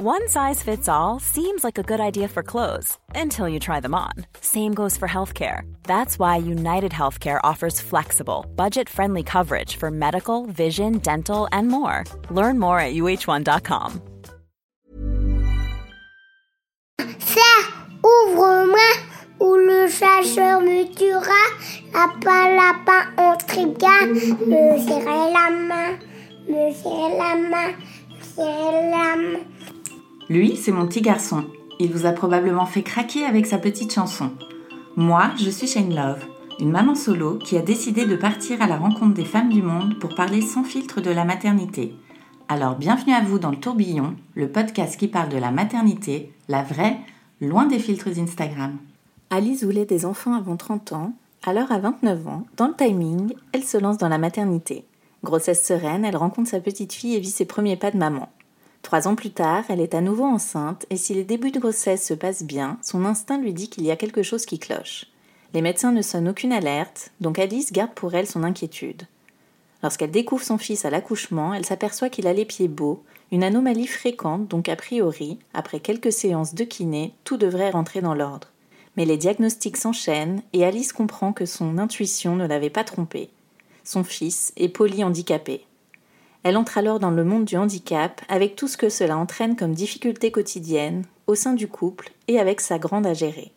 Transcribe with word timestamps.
One 0.00 0.28
size 0.28 0.62
fits 0.62 0.88
all 0.88 1.18
seems 1.18 1.64
like 1.64 1.76
a 1.76 1.82
good 1.82 1.98
idea 1.98 2.28
for 2.28 2.44
clothes 2.44 2.96
until 3.16 3.48
you 3.48 3.58
try 3.58 3.80
them 3.80 3.96
on. 3.96 4.12
Same 4.40 4.72
goes 4.72 4.96
for 4.96 5.08
healthcare. 5.08 5.62
That's 5.82 6.20
why 6.20 6.36
United 6.36 6.92
Healthcare 6.92 7.40
offers 7.42 7.80
flexible, 7.80 8.46
budget 8.54 8.88
friendly 8.88 9.24
coverage 9.24 9.74
for 9.74 9.90
medical, 9.90 10.46
vision, 10.46 10.98
dental, 10.98 11.48
and 11.50 11.66
more. 11.66 12.04
Learn 12.30 12.60
more 12.60 12.78
at 12.78 12.94
uh1.com. 12.94 14.00
Serre, 17.18 17.64
ouvre-moi, 18.04 18.92
ou 19.40 19.56
le 19.56 19.88
chasseur 19.90 20.60
me 20.60 20.94
tuera. 20.94 21.42
Lapin, 21.92 22.54
lapin, 22.54 23.14
on 23.18 23.36
trigua. 23.38 24.06
Me 24.46 24.78
serrer 24.78 25.32
la 25.32 25.50
main, 25.50 25.98
me 26.46 26.72
serrer 26.72 27.18
la 27.18 27.34
main, 27.34 27.74
me 28.08 28.22
serrer 28.22 28.90
la 28.92 29.16
main. 29.16 29.57
Lui, 30.28 30.56
c'est 30.56 30.72
mon 30.72 30.86
petit 30.86 31.00
garçon. 31.00 31.44
Il 31.78 31.90
vous 31.90 32.04
a 32.04 32.12
probablement 32.12 32.66
fait 32.66 32.82
craquer 32.82 33.24
avec 33.24 33.46
sa 33.46 33.56
petite 33.56 33.94
chanson. 33.94 34.30
Moi, 34.94 35.30
je 35.38 35.48
suis 35.48 35.66
Shane 35.66 35.94
Love, 35.94 36.22
une 36.60 36.70
maman 36.70 36.94
solo 36.94 37.38
qui 37.38 37.56
a 37.56 37.62
décidé 37.62 38.04
de 38.04 38.14
partir 38.14 38.60
à 38.60 38.66
la 38.66 38.76
rencontre 38.76 39.14
des 39.14 39.24
femmes 39.24 39.48
du 39.48 39.62
monde 39.62 39.98
pour 39.98 40.14
parler 40.14 40.42
sans 40.42 40.64
filtre 40.64 41.00
de 41.00 41.10
la 41.10 41.24
maternité. 41.24 41.94
Alors 42.46 42.76
bienvenue 42.76 43.14
à 43.14 43.22
vous 43.22 43.38
dans 43.38 43.50
le 43.50 43.56
tourbillon, 43.56 44.16
le 44.34 44.48
podcast 44.48 44.98
qui 44.98 45.08
parle 45.08 45.30
de 45.30 45.38
la 45.38 45.50
maternité, 45.50 46.30
la 46.48 46.62
vraie, 46.62 46.98
loin 47.40 47.64
des 47.64 47.78
filtres 47.78 48.18
Instagram. 48.18 48.76
Alice 49.30 49.64
voulait 49.64 49.86
des 49.86 50.04
enfants 50.04 50.34
avant 50.34 50.56
30 50.56 50.92
ans, 50.92 51.12
alors 51.46 51.72
à 51.72 51.78
29 51.78 52.26
ans, 52.28 52.44
dans 52.58 52.68
le 52.68 52.74
timing, 52.74 53.32
elle 53.52 53.64
se 53.64 53.78
lance 53.78 53.96
dans 53.96 54.08
la 54.08 54.18
maternité. 54.18 54.84
Grossesse 55.24 55.66
sereine, 55.66 56.04
elle 56.04 56.16
rencontre 56.16 56.50
sa 56.50 56.60
petite 56.60 56.92
fille 56.92 57.14
et 57.14 57.20
vit 57.20 57.30
ses 57.30 57.46
premiers 57.46 57.76
pas 57.76 57.90
de 57.90 57.96
maman. 57.96 58.28
Trois 58.82 59.08
ans 59.08 59.14
plus 59.16 59.30
tard, 59.30 59.64
elle 59.68 59.80
est 59.80 59.94
à 59.94 60.00
nouveau 60.00 60.24
enceinte 60.24 60.86
et 60.90 60.96
si 60.96 61.14
les 61.14 61.24
débuts 61.24 61.50
de 61.50 61.60
grossesse 61.60 62.06
se 62.06 62.14
passent 62.14 62.44
bien, 62.44 62.78
son 62.82 63.04
instinct 63.04 63.38
lui 63.38 63.52
dit 63.52 63.68
qu'il 63.68 63.84
y 63.84 63.90
a 63.90 63.96
quelque 63.96 64.22
chose 64.22 64.46
qui 64.46 64.58
cloche. 64.58 65.06
Les 65.54 65.62
médecins 65.62 65.92
ne 65.92 66.02
sonnent 66.02 66.28
aucune 66.28 66.52
alerte, 66.52 67.10
donc 67.20 67.38
Alice 67.38 67.72
garde 67.72 67.94
pour 67.94 68.14
elle 68.14 68.26
son 68.26 68.44
inquiétude. 68.44 69.02
Lorsqu'elle 69.82 70.10
découvre 70.10 70.42
son 70.42 70.58
fils 70.58 70.84
à 70.84 70.90
l'accouchement, 70.90 71.54
elle 71.54 71.64
s'aperçoit 71.64 72.10
qu'il 72.10 72.26
a 72.26 72.32
les 72.32 72.44
pieds 72.44 72.68
beaux, 72.68 73.02
une 73.30 73.44
anomalie 73.44 73.86
fréquente, 73.86 74.48
donc 74.48 74.68
a 74.68 74.76
priori, 74.76 75.38
après 75.54 75.80
quelques 75.80 76.12
séances 76.12 76.54
de 76.54 76.64
kiné, 76.64 77.14
tout 77.24 77.36
devrait 77.36 77.70
rentrer 77.70 78.00
dans 78.00 78.14
l'ordre. 78.14 78.48
Mais 78.96 79.04
les 79.04 79.16
diagnostics 79.16 79.76
s'enchaînent 79.76 80.42
et 80.52 80.64
Alice 80.64 80.92
comprend 80.92 81.32
que 81.32 81.46
son 81.46 81.78
intuition 81.78 82.36
ne 82.36 82.46
l'avait 82.46 82.70
pas 82.70 82.84
trompée. 82.84 83.30
Son 83.84 84.02
fils 84.02 84.52
est 84.56 84.68
polyhandicapé. 84.68 85.64
Elle 86.42 86.56
entre 86.56 86.78
alors 86.78 87.00
dans 87.00 87.10
le 87.10 87.24
monde 87.24 87.44
du 87.44 87.56
handicap 87.56 88.20
avec 88.28 88.56
tout 88.56 88.68
ce 88.68 88.76
que 88.76 88.88
cela 88.88 89.18
entraîne 89.18 89.56
comme 89.56 89.74
difficultés 89.74 90.30
quotidiennes 90.30 91.04
au 91.26 91.34
sein 91.34 91.52
du 91.52 91.68
couple 91.68 92.10
et 92.28 92.38
avec 92.38 92.60
sa 92.60 92.78
grande 92.78 93.06
à 93.06 93.14
gérer. 93.14 93.52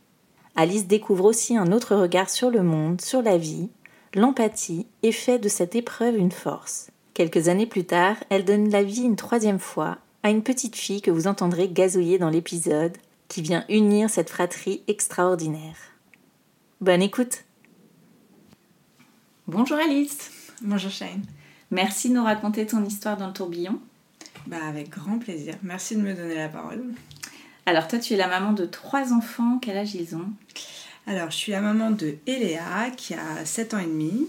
Alice 0.56 0.88
découvre 0.88 1.26
aussi 1.26 1.56
un 1.56 1.72
autre 1.72 1.96
regard 1.96 2.30
sur 2.30 2.50
le 2.50 2.64
monde, 2.64 3.00
sur 3.00 3.22
la 3.22 3.38
vie, 3.38 3.70
l'empathie 4.14 4.88
et 5.04 5.12
fait 5.12 5.40
de 5.40 5.48
cette 5.48 5.76
épreuve 5.76 6.18
une 6.18 6.32
force. 6.32 6.90
Quelques 7.14 7.48
années 7.48 7.68
plus 7.68 7.86
tard, 7.86 8.18
elle 8.30 8.46
donne 8.46 8.70
la 8.70 8.84
vie 8.84 9.04
une 9.04 9.16
troisième 9.16 9.60
fois 9.60 9.98
à 10.24 10.30
une 10.30 10.44
petite 10.44 10.76
fille 10.76 11.02
que 11.02 11.12
vous 11.12 11.28
entendrez 11.28 11.70
gazouiller 11.70 12.18
dans 12.18 12.30
l'épisode, 12.30 12.98
qui 13.28 13.42
vient 13.42 13.66
unir 13.70 14.10
cette 14.10 14.30
fratrie 14.30 14.84
extraordinaire. 14.88 15.78
Bonne 16.82 17.02
écoute 17.02 17.46
Bonjour 19.48 19.78
Alice 19.78 20.32
Bonjour 20.62 20.92
Shane. 20.92 21.24
Merci 21.72 22.10
de 22.10 22.16
nous 22.16 22.24
raconter 22.24 22.66
ton 22.66 22.84
histoire 22.84 23.18
dans 23.18 23.28
le 23.28 23.34
tourbillon. 23.34 23.80
Bah 24.48 24.58
avec 24.68 24.90
grand 24.90 25.20
plaisir. 25.20 25.56
Merci 25.64 25.96
de 25.96 26.02
me 26.02 26.14
donner 26.14 26.36
la 26.36 26.50
parole. 26.50 26.84
Alors 27.66 27.88
toi, 27.88 27.98
tu 28.00 28.14
es 28.14 28.18
la 28.18 28.28
maman 28.28 28.52
de 28.52 28.66
trois 28.66 29.14
enfants. 29.14 29.60
Quel 29.62 29.78
âge 29.78 29.96
ils 29.96 30.16
ont? 30.16 30.30
Alors, 31.08 31.32
je 31.32 31.36
suis 31.38 31.52
la 31.52 31.62
maman 31.62 31.92
de 31.92 32.16
Eléa 32.28 32.92
qui 32.96 33.14
a 33.14 33.46
7 33.46 33.74
ans 33.74 33.80
et 33.80 33.86
demi, 33.86 34.28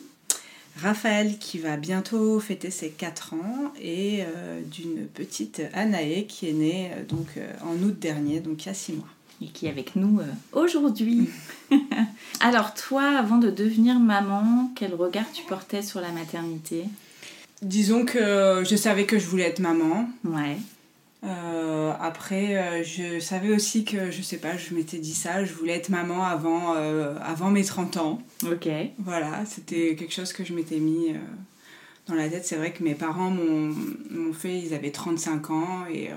Raphaël 0.77 1.39
qui 1.39 1.59
va 1.59 1.77
bientôt 1.77 2.41
fêter 2.41 2.71
ses 2.71 2.91
4 2.91 3.35
ans 3.35 3.73
et 3.81 4.23
euh, 4.23 4.61
d'une 4.63 5.07
petite 5.07 5.63
Anaé 5.75 6.27
qui 6.27 6.49
est 6.49 6.55
née 6.55 6.91
euh, 6.95 7.05
donc 7.05 7.27
euh, 7.37 7.53
en 7.65 7.75
août 7.83 7.99
dernier, 7.99 8.41
donc 8.41 8.65
il 8.65 8.69
y 8.69 8.71
a 8.71 8.75
6 8.75 8.93
mois. 8.95 9.09
Et 9.43 9.47
qui 9.47 9.67
est 9.67 9.71
avec 9.71 9.97
nous 9.97 10.21
aujourd'hui. 10.53 11.29
Alors 12.41 12.75
toi, 12.75 13.19
avant 13.19 13.39
de 13.39 13.51
devenir 13.51 13.99
maman, 13.99 14.71
quel 14.77 14.95
regard 14.95 15.25
tu 15.33 15.43
portais 15.43 15.83
sur 15.83 16.01
la 16.01 16.13
maternité? 16.13 16.85
Disons 17.63 18.05
que 18.05 18.63
je 18.69 18.77
savais 18.77 19.07
que 19.07 19.19
je 19.19 19.27
voulais 19.27 19.45
être 19.45 19.61
maman. 19.61 20.09
Ouais. 20.25 20.57
Euh, 21.25 21.93
après, 22.01 22.57
euh, 22.57 22.83
je 22.83 23.21
savais 23.21 23.51
aussi 23.51 23.85
que, 23.85 24.11
je 24.11 24.23
sais 24.23 24.39
pas, 24.39 24.57
je 24.57 24.75
m'étais 24.75 24.99
dit 24.99 25.15
ça, 25.15 25.45
je 25.45 25.53
voulais 25.53 25.75
être 25.75 25.89
maman 25.89 26.25
avant, 26.25 26.75
euh, 26.75 27.15
avant 27.23 27.51
mes 27.51 27.65
30 27.65 27.97
ans. 27.99 28.23
Ok. 28.45 28.69
Voilà, 28.99 29.45
c'était 29.47 29.95
quelque 29.95 30.13
chose 30.13 30.33
que 30.33 30.45
je 30.45 30.53
m'étais 30.53 30.79
mis 30.79 31.15
dans 32.09 32.15
la 32.15 32.29
tête. 32.29 32.45
C'est 32.45 32.57
vrai 32.57 32.73
que 32.73 32.83
mes 32.83 32.97
parents 32.97 33.31
m'ont 33.31 34.33
fait, 34.33 34.59
ils 34.59 34.75
avaient 34.75 34.91
35 34.91 35.51
ans 35.51 35.85
et, 35.89 36.11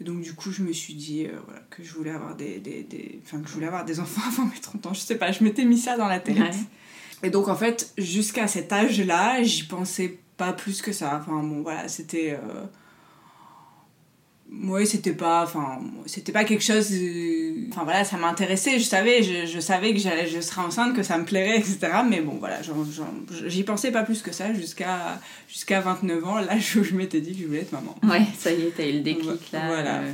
et 0.00 0.04
donc 0.04 0.20
du 0.20 0.34
coup 0.34 0.52
je 0.52 0.62
me 0.62 0.72
suis 0.72 0.94
dit 0.94 1.26
voilà, 1.46 1.60
que 1.70 1.82
je 1.82 1.92
voulais 1.92 2.12
avoir 2.12 2.36
des, 2.36 2.58
des, 2.58 2.86
que 3.30 3.48
je 3.48 3.52
voulais 3.52 3.66
avoir 3.66 3.84
des 3.84 3.98
enfants 3.98 4.22
avant 4.28 4.44
mes 4.44 4.60
30 4.60 4.86
ans. 4.86 4.94
Je 4.94 5.00
sais 5.00 5.18
pas, 5.18 5.32
je 5.32 5.42
m'étais 5.42 5.64
mis 5.64 5.78
ça 5.78 5.96
dans 5.96 6.08
la 6.08 6.20
tête. 6.20 6.38
Ouais. 6.38 6.50
Et 7.24 7.30
donc 7.30 7.48
en 7.48 7.56
fait, 7.56 7.92
jusqu'à 7.98 8.46
cet 8.46 8.72
âge-là, 8.72 9.42
j'y 9.42 9.64
pensais 9.64 10.18
pas 10.36 10.52
plus 10.52 10.82
que 10.82 10.92
ça. 10.92 11.18
Enfin 11.20 11.42
bon, 11.42 11.62
voilà, 11.62 11.88
c'était. 11.88 12.32
Euh... 12.42 12.64
Oui, 14.62 14.86
c'était 14.86 15.14
pas. 15.14 15.42
Enfin, 15.42 15.80
c'était 16.06 16.30
pas 16.30 16.44
quelque 16.44 16.62
chose. 16.62 16.88
euh, 16.92 17.66
Enfin 17.70 17.82
voilà, 17.84 18.04
ça 18.04 18.16
m'intéressait, 18.18 18.78
je 18.78 18.84
savais, 18.84 19.22
je, 19.22 19.46
je 19.46 19.58
savais 19.58 19.92
que 19.94 19.98
j'allais, 19.98 20.28
je 20.28 20.38
serais 20.40 20.60
enceinte, 20.60 20.94
que 20.94 21.02
ça 21.02 21.16
me 21.18 21.24
plairait, 21.24 21.58
etc. 21.58 21.78
Mais 22.08 22.20
bon, 22.20 22.36
voilà, 22.38 22.58
j'y 23.46 23.64
pensais 23.64 23.90
pas 23.90 24.02
plus 24.02 24.22
que 24.22 24.32
ça 24.32 24.52
jusqu'à 24.52 25.18
jusqu'à 25.48 25.80
29 25.80 26.24
ans, 26.24 26.38
l'âge 26.38 26.76
où 26.80 26.84
je 26.84 26.94
m'étais 26.94 27.20
dit 27.20 27.32
que 27.34 27.40
je 27.42 27.46
voulais 27.46 27.60
être 27.62 27.72
maman. 27.72 27.96
Ouais, 28.04 28.26
ça 28.38 28.52
y 28.52 28.62
est, 28.62 28.74
t'as 28.76 28.86
eu 28.86 28.92
le 28.92 29.00
déclic 29.00 29.50
là. 29.50 29.66
Voilà. 29.66 30.00
euh, 30.00 30.12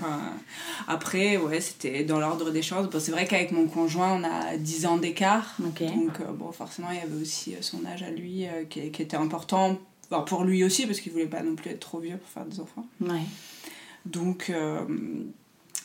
après, 0.88 1.36
ouais, 1.36 1.60
c'était 1.60 2.04
dans 2.04 2.20
l'ordre 2.20 2.50
des 2.50 2.62
choses. 2.62 2.88
Bon, 2.88 3.00
c'est 3.00 3.12
vrai 3.12 3.26
qu'avec 3.26 3.50
mon 3.52 3.66
conjoint, 3.66 4.12
on 4.20 4.24
a 4.24 4.56
10 4.56 4.86
ans 4.86 4.96
d'écart. 4.96 5.54
Donc, 5.58 5.82
euh, 5.82 6.32
bon, 6.32 6.52
forcément, 6.52 6.88
il 6.92 6.98
y 6.98 7.00
avait 7.02 7.20
aussi 7.20 7.54
son 7.60 7.84
âge 7.84 8.02
à 8.04 8.10
lui 8.10 8.46
euh, 8.46 8.64
qui, 8.70 8.90
qui 8.90 9.02
était 9.02 9.16
important. 9.16 9.78
Enfin, 10.10 10.22
pour 10.22 10.44
lui 10.44 10.64
aussi, 10.64 10.86
parce 10.86 11.00
qu'il 11.00 11.12
voulait 11.12 11.26
pas 11.26 11.42
non 11.42 11.54
plus 11.54 11.70
être 11.70 11.80
trop 11.80 12.00
vieux 12.00 12.16
pour 12.16 12.28
faire 12.28 12.44
des 12.44 12.58
enfants. 12.60 12.86
Ouais. 13.00 13.22
Donc, 14.04 14.50
euh, 14.50 14.84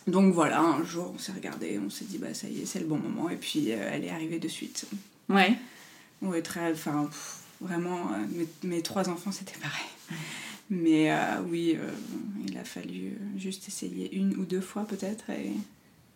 donc 0.08 0.34
voilà, 0.34 0.62
un 0.62 0.84
jour, 0.84 1.12
on 1.16 1.20
s'est 1.20 1.32
regardé, 1.32 1.80
on 1.84 1.90
s'est 1.90 2.06
dit, 2.06 2.18
bah 2.18 2.34
ça 2.34 2.48
y 2.48 2.62
est, 2.62 2.66
c'est 2.66 2.80
le 2.80 2.86
bon 2.86 2.98
moment. 2.98 3.30
Et 3.30 3.36
puis, 3.36 3.72
euh, 3.72 3.90
elle 3.92 4.06
est 4.06 4.12
arrivée 4.12 4.40
de 4.40 4.48
suite. 4.48 4.86
Ouais. 5.30 5.56
Ouais, 6.22 6.42
très, 6.42 6.72
enfin, 6.72 7.10
vraiment, 7.60 8.12
euh, 8.14 8.26
mes, 8.32 8.70
mes 8.70 8.82
trois 8.82 9.10
enfants, 9.10 9.32
c'était 9.32 9.58
pareil. 9.60 10.20
Mais 10.70 11.12
euh, 11.12 11.42
oui, 11.48 11.78
il 12.48 12.58
a 12.58 12.64
fallu 12.64 13.18
juste 13.38 13.68
essayer 13.68 14.16
une 14.16 14.36
ou 14.38 14.46
deux 14.46 14.62
fois 14.62 14.86
peut-être. 14.86 15.30
Et, 15.30 15.52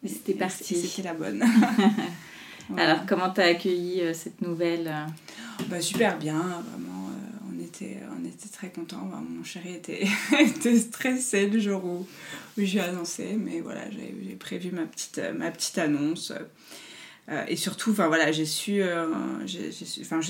Et 0.04 0.08
c'était 0.08 0.34
parti. 0.34 0.76
C'était 0.76 1.04
la 1.08 1.14
bonne. 1.14 1.44
Alors, 2.78 3.06
comment 3.08 3.30
t'as 3.30 3.46
accueilli 3.46 4.04
cette 4.14 4.42
nouvelle 4.42 4.92
Bah, 5.68 5.82
super 5.82 6.18
bien, 6.18 6.40
vraiment. 6.40 6.99
On, 7.82 8.26
était, 8.26 8.50
très 8.50 8.70
contents. 8.70 9.10
Mon 9.30 9.44
chéri 9.44 9.74
était, 9.76 10.80
stressé 10.80 11.48
le 11.48 11.60
jour 11.60 11.84
où, 11.84 12.08
j'ai 12.58 12.80
annoncé. 12.80 13.36
Mais 13.38 13.62
voilà, 13.62 13.90
j'ai 13.92 14.36
prévu 14.36 14.72
ma 14.72 14.86
petite 14.86 15.78
annonce. 15.78 16.34
Euh, 17.30 17.44
et 17.48 17.56
surtout, 17.56 17.92
enfin 17.92 18.08
voilà, 18.08 18.32
j'ai 18.32 18.46
su, 18.46 18.82
euh, 18.82 19.08
j'ai 19.46 19.72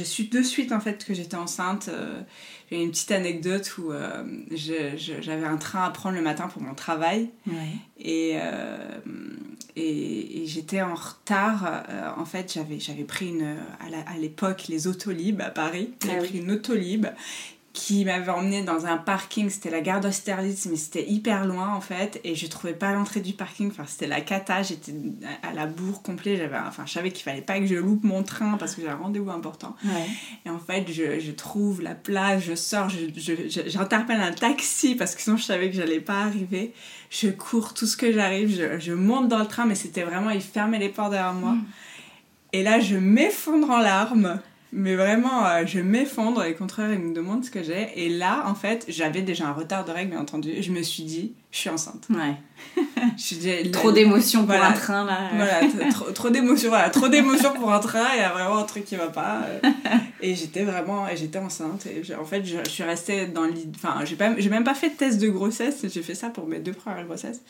su, 0.03 0.23
de 0.25 0.41
suite 0.41 0.71
en 0.73 0.79
fait 0.79 1.05
que 1.05 1.13
j'étais 1.13 1.37
enceinte. 1.37 1.87
Euh, 1.87 2.21
j'ai 2.69 2.83
une 2.83 2.91
petite 2.91 3.11
anecdote 3.11 3.77
où 3.77 3.91
euh, 3.91 4.23
j'avais 4.51 5.45
un 5.45 5.57
train 5.57 5.83
à 5.85 5.89
prendre 5.91 6.15
le 6.15 6.21
matin 6.21 6.47
pour 6.47 6.61
mon 6.61 6.75
travail. 6.75 7.29
Ouais. 7.47 7.53
Et, 7.99 8.37
et, 9.75 10.43
et 10.43 10.45
j'étais 10.45 10.81
en 10.81 10.93
retard. 10.93 11.83
En 12.17 12.25
fait, 12.25 12.53
j'avais, 12.53 12.79
j'avais 12.79 13.05
pris 13.05 13.29
une, 13.29 13.55
à, 13.79 14.17
l'époque 14.17 14.65
les 14.67 14.87
Autolib 14.87 15.41
à 15.41 15.49
Paris. 15.49 15.93
J'avais 16.03 16.17
Ah 16.17 16.21
oui. 16.21 16.27
pris 16.27 16.37
une 16.39 16.51
Autolib 16.51 17.07
qui 17.79 18.03
m'avait 18.03 18.31
emmenée 18.31 18.61
dans 18.63 18.85
un 18.85 18.97
parking. 18.97 19.49
C'était 19.49 19.69
la 19.69 19.79
gare 19.79 20.01
d'Austerlitz, 20.01 20.65
mais 20.69 20.75
c'était 20.75 21.07
hyper 21.09 21.45
loin 21.45 21.73
en 21.73 21.79
fait. 21.81 22.19
Et 22.25 22.35
je 22.35 22.45
trouvais 22.47 22.73
pas 22.73 22.91
l'entrée 22.91 23.21
du 23.21 23.33
parking. 23.33 23.69
Enfin, 23.71 23.85
c'était 23.87 24.07
la 24.07 24.19
cata. 24.21 24.63
J'étais 24.63 24.93
à 25.43 25.53
la 25.53 25.65
bourre 25.65 26.01
complet. 26.01 26.35
J'avais, 26.37 26.57
enfin, 26.57 26.83
je 26.85 26.91
savais 26.91 27.11
qu'il 27.11 27.23
fallait 27.23 27.41
pas 27.41 27.59
que 27.59 27.65
je 27.65 27.75
loupe 27.75 28.03
mon 28.03 28.23
train 28.23 28.57
parce 28.57 28.75
que 28.75 28.81
j'ai 28.81 28.89
un 28.89 28.95
rendez-vous 28.97 29.31
important. 29.31 29.75
Ouais. 29.85 30.05
Et 30.45 30.49
en 30.49 30.59
fait, 30.59 30.85
je, 30.91 31.19
je 31.19 31.31
trouve 31.31 31.81
la 31.81 31.95
place, 31.95 32.43
je 32.43 32.55
sors, 32.55 32.89
je, 32.89 32.97
je- 33.15 33.47
je- 33.49 33.69
j'interpelle 33.69 34.19
un 34.19 34.33
taxi 34.33 34.95
parce 34.95 35.15
que 35.15 35.21
sinon 35.21 35.37
je 35.37 35.43
savais 35.43 35.69
que 35.69 35.75
j'allais 35.77 36.01
pas 36.01 36.19
arriver. 36.21 36.73
Je 37.09 37.29
cours 37.29 37.73
tout 37.73 37.85
ce 37.87 37.95
que 37.97 38.11
j'arrive, 38.11 38.49
je, 38.55 38.79
je 38.79 38.93
monte 38.93 39.27
dans 39.29 39.39
le 39.39 39.47
train, 39.47 39.65
mais 39.65 39.75
c'était 39.75 40.03
vraiment, 40.03 40.29
il 40.31 40.41
fermait 40.41 40.79
les 40.79 40.89
portes 40.89 41.11
derrière 41.11 41.33
moi. 41.33 41.55
Et 42.51 42.63
là, 42.63 42.79
je 42.79 42.95
m'effondre 42.97 43.69
en 43.69 43.79
larmes. 43.79 44.41
Mais 44.71 44.95
vraiment, 44.95 45.45
euh, 45.47 45.65
je 45.65 45.79
m'effondre, 45.79 46.43
les 46.43 46.53
contrôleurs, 46.53 46.93
ils 46.93 46.99
me 46.99 47.13
demandent 47.15 47.43
ce 47.43 47.49
que 47.49 47.63
j'ai. 47.63 47.87
Et 47.95 48.09
là, 48.09 48.43
en 48.45 48.53
fait, 48.53 48.85
j'avais 48.87 49.23
déjà 49.23 49.47
un 49.47 49.53
retard 49.53 49.83
de 49.83 49.91
règles, 49.91 50.11
bien 50.11 50.19
entendu. 50.19 50.61
Je 50.61 50.71
me 50.71 50.83
suis 50.83 51.03
dit, 51.03 51.33
je 51.51 51.57
suis 51.57 51.69
enceinte. 51.71 52.05
Ouais. 52.11 52.35
Je 53.17 53.71
Trop 53.71 53.91
d'émotions 53.91 54.45
pour 54.45 54.53
un 54.55 54.71
train, 54.73 55.05
là. 55.05 55.29
Voilà, 55.35 55.89
trop, 55.91 56.11
trop 56.11 56.29
d'émotions, 56.29 56.69
voilà, 56.69 56.89
trop 56.89 57.07
d'émotions 57.07 57.53
pour 57.53 57.71
un 57.73 57.79
train, 57.79 58.05
il 58.15 58.19
y 58.19 58.23
a 58.23 58.29
vraiment 58.29 58.57
un 58.59 58.63
truc 58.63 58.85
qui 58.85 58.95
va 58.95 59.07
pas. 59.07 59.41
euh. 59.63 59.69
Et 60.21 60.35
j'étais 60.35 60.63
vraiment, 60.63 61.07
et 61.07 61.17
j'étais 61.17 61.39
enceinte. 61.39 61.87
Et 61.87 62.03
en 62.15 62.25
fait, 62.25 62.45
je, 62.45 62.57
je 62.63 62.69
suis 62.69 62.83
restée 62.83 63.25
dans 63.27 63.45
l'idée. 63.45 63.71
Enfin, 63.83 64.05
j'ai 64.05 64.15
pas- 64.15 64.35
j'ai 64.37 64.49
même 64.49 64.63
pas 64.65 64.75
fait 64.75 64.89
de 64.89 64.95
test 64.95 65.19
de 65.19 65.29
grossesse, 65.29 65.85
j'ai 65.91 66.01
fait 66.03 66.15
ça 66.15 66.29
pour 66.29 66.45
mes 66.47 66.59
deux 66.59 66.73
premières 66.73 67.05
grossesses. 67.05 67.41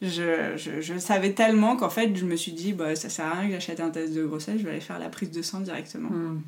Je, 0.00 0.56
je, 0.56 0.80
je 0.80 0.98
savais 0.98 1.32
tellement 1.32 1.76
qu'en 1.76 1.90
fait, 1.90 2.14
je 2.14 2.24
me 2.24 2.36
suis 2.36 2.52
dit, 2.52 2.72
bah, 2.72 2.94
ça 2.94 3.08
sert 3.08 3.26
à 3.26 3.34
rien 3.34 3.48
que 3.48 3.54
j'achète 3.54 3.80
un 3.80 3.90
test 3.90 4.14
de 4.14 4.24
grossesse, 4.24 4.58
je 4.58 4.64
vais 4.64 4.70
aller 4.70 4.80
faire 4.80 4.98
la 4.98 5.08
prise 5.08 5.30
de 5.30 5.42
sang 5.42 5.60
directement. 5.60 6.10
Hmm. 6.10 6.40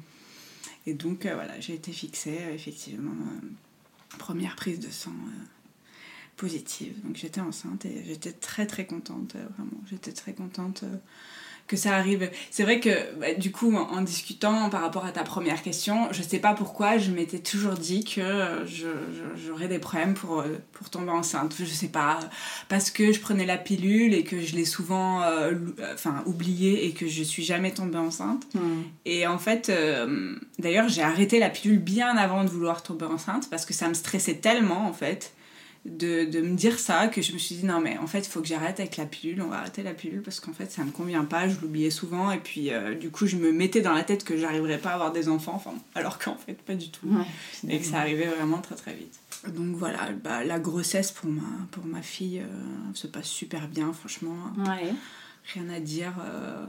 Et 0.87 0.95
donc, 0.95 1.27
euh, 1.27 1.35
voilà, 1.35 1.59
j'ai 1.61 1.75
été 1.75 1.93
fixée, 1.93 2.39
euh, 2.41 2.55
effectivement, 2.55 3.11
euh, 3.11 3.47
première 4.19 4.57
prise 4.57 4.79
de 4.79 4.91
sang 4.91 5.15
positive. 6.37 6.95
Donc, 7.05 7.17
j'étais 7.17 7.41
enceinte 7.41 7.85
et 7.85 8.03
j'étais 8.07 8.33
très, 8.33 8.67
très 8.67 8.87
contente, 8.87 9.35
vraiment. 9.35 9.81
J'étais 9.91 10.13
très 10.13 10.33
contente 10.33 10.85
que 11.71 11.77
ça 11.77 11.95
arrive. 11.95 12.29
C'est 12.51 12.65
vrai 12.65 12.81
que, 12.81 12.91
bah, 13.21 13.33
du 13.35 13.53
coup, 13.53 13.73
en, 13.77 13.89
en 13.93 14.03
discutant 14.03 14.69
par 14.71 14.81
rapport 14.81 15.07
à 15.07 15.13
ta 15.13 15.23
première 15.23 15.63
question, 15.63 16.09
je 16.11 16.21
sais 16.21 16.41
pas 16.41 16.53
pourquoi, 16.53 16.99
je 16.99 17.13
m'étais 17.13 17.39
toujours 17.39 17.75
dit 17.75 18.03
que 18.03 18.21
euh, 18.21 18.67
j'aurais 19.47 19.69
des 19.69 19.79
problèmes 19.79 20.15
pour, 20.15 20.41
euh, 20.41 20.59
pour 20.73 20.91
tomber 20.91 21.13
enceinte. 21.13 21.55
Je 21.57 21.65
sais 21.65 21.89
pas, 21.89 22.19
parce 22.69 22.91
que 22.91 23.13
je 23.13 23.21
prenais 23.21 23.47
la 23.47 23.57
pilule 23.57 24.15
et 24.15 24.25
que 24.25 24.41
je 24.41 24.57
l'ai 24.57 24.65
souvent 24.65 25.23
euh, 25.23 25.53
enfin, 25.95 26.25
oubliée 26.27 26.87
et 26.87 26.93
que 26.93 27.07
je 27.07 27.23
suis 27.23 27.45
jamais 27.45 27.71
tombée 27.71 27.99
enceinte. 27.99 28.43
Et 29.05 29.29
en 29.29 29.39
fait, 29.39 29.71
d'ailleurs, 30.59 30.89
j'ai 30.89 31.03
arrêté 31.03 31.39
la 31.39 31.51
pilule 31.51 31.79
bien 31.79 32.17
avant 32.17 32.43
de 32.43 32.49
vouloir 32.49 32.83
tomber 32.83 33.07
enceinte 33.07 33.49
parce 33.49 33.65
que 33.65 33.75
ça 33.75 33.89
me 33.89 33.95
stressait 33.95 34.35
tellement, 34.35 34.89
en 34.89 34.93
fait, 34.93 35.33
de, 35.87 36.25
de 36.27 36.41
me 36.43 36.55
dire 36.57 36.79
ça 36.79 37.09
que 37.09 37.23
je 37.23 37.33
me 37.33 37.39
suis 37.39 37.55
dit 37.57 37.65
non, 37.65 37.81
mais 37.81 37.97
en 37.99 38.07
fait, 38.07 38.19
il 38.21 38.29
faut 38.29 38.43
que 38.43 38.47
j'arrête 38.47 38.81
avec 38.81 38.97
la 38.99 39.07
pilule, 39.07 39.41
on 39.41 39.49
va 39.49 39.61
arrêter 39.61 39.83
la 39.83 39.95
pilule 39.95 40.21
parce 40.23 40.39
qu'en 40.39 40.53
fait, 40.53 40.71
ça 40.71 40.85
me 40.85 40.91
convient 40.91 41.25
pas, 41.25 41.49
je 41.49 41.59
l'oubliais 41.61 41.91
souvent. 41.91 42.31
Et 42.31 42.39
puis, 42.39 42.71
euh, 42.71 42.95
du 42.95 43.11
coup, 43.11 43.27
je 43.27 43.37
me 43.37 43.51
mettais 43.51 43.81
dans 43.81 43.95
la 43.95 44.05
tête 44.05 44.23
que 44.25 44.37
j'arriverais 44.37 44.77
pas 44.79 44.91
à 44.91 44.95
avoir 44.95 45.13
des 45.13 45.29
enfants, 45.31 45.55
enfin, 45.55 45.73
alors 45.95 46.19
qu'en 46.19 46.37
fait, 46.37 46.55
pas 46.63 46.75
du 46.75 46.91
tout. 46.91 47.07
Ouais, 47.07 47.25
Et 47.69 47.79
que 47.79 47.85
ça 47.87 47.99
arrivait 48.01 48.27
vraiment 48.27 48.59
très 48.61 48.75
très 48.75 48.93
vite. 48.95 49.19
Donc 49.49 49.75
voilà, 49.77 50.11
bah, 50.23 50.45
la 50.45 50.59
grossesse 50.59 51.13
pour 51.13 51.31
ma, 51.31 51.41
pour 51.71 51.87
ma 51.87 52.03
fille 52.03 52.41
euh, 52.41 52.47
se 52.93 53.07
passe 53.07 53.29
super 53.29 53.67
bien, 53.69 53.93
franchement 53.95 54.37
Ouais. 54.59 54.93
rien 55.55 55.71
à 55.71 55.81
dire. 55.81 56.13
euh, 56.23 56.67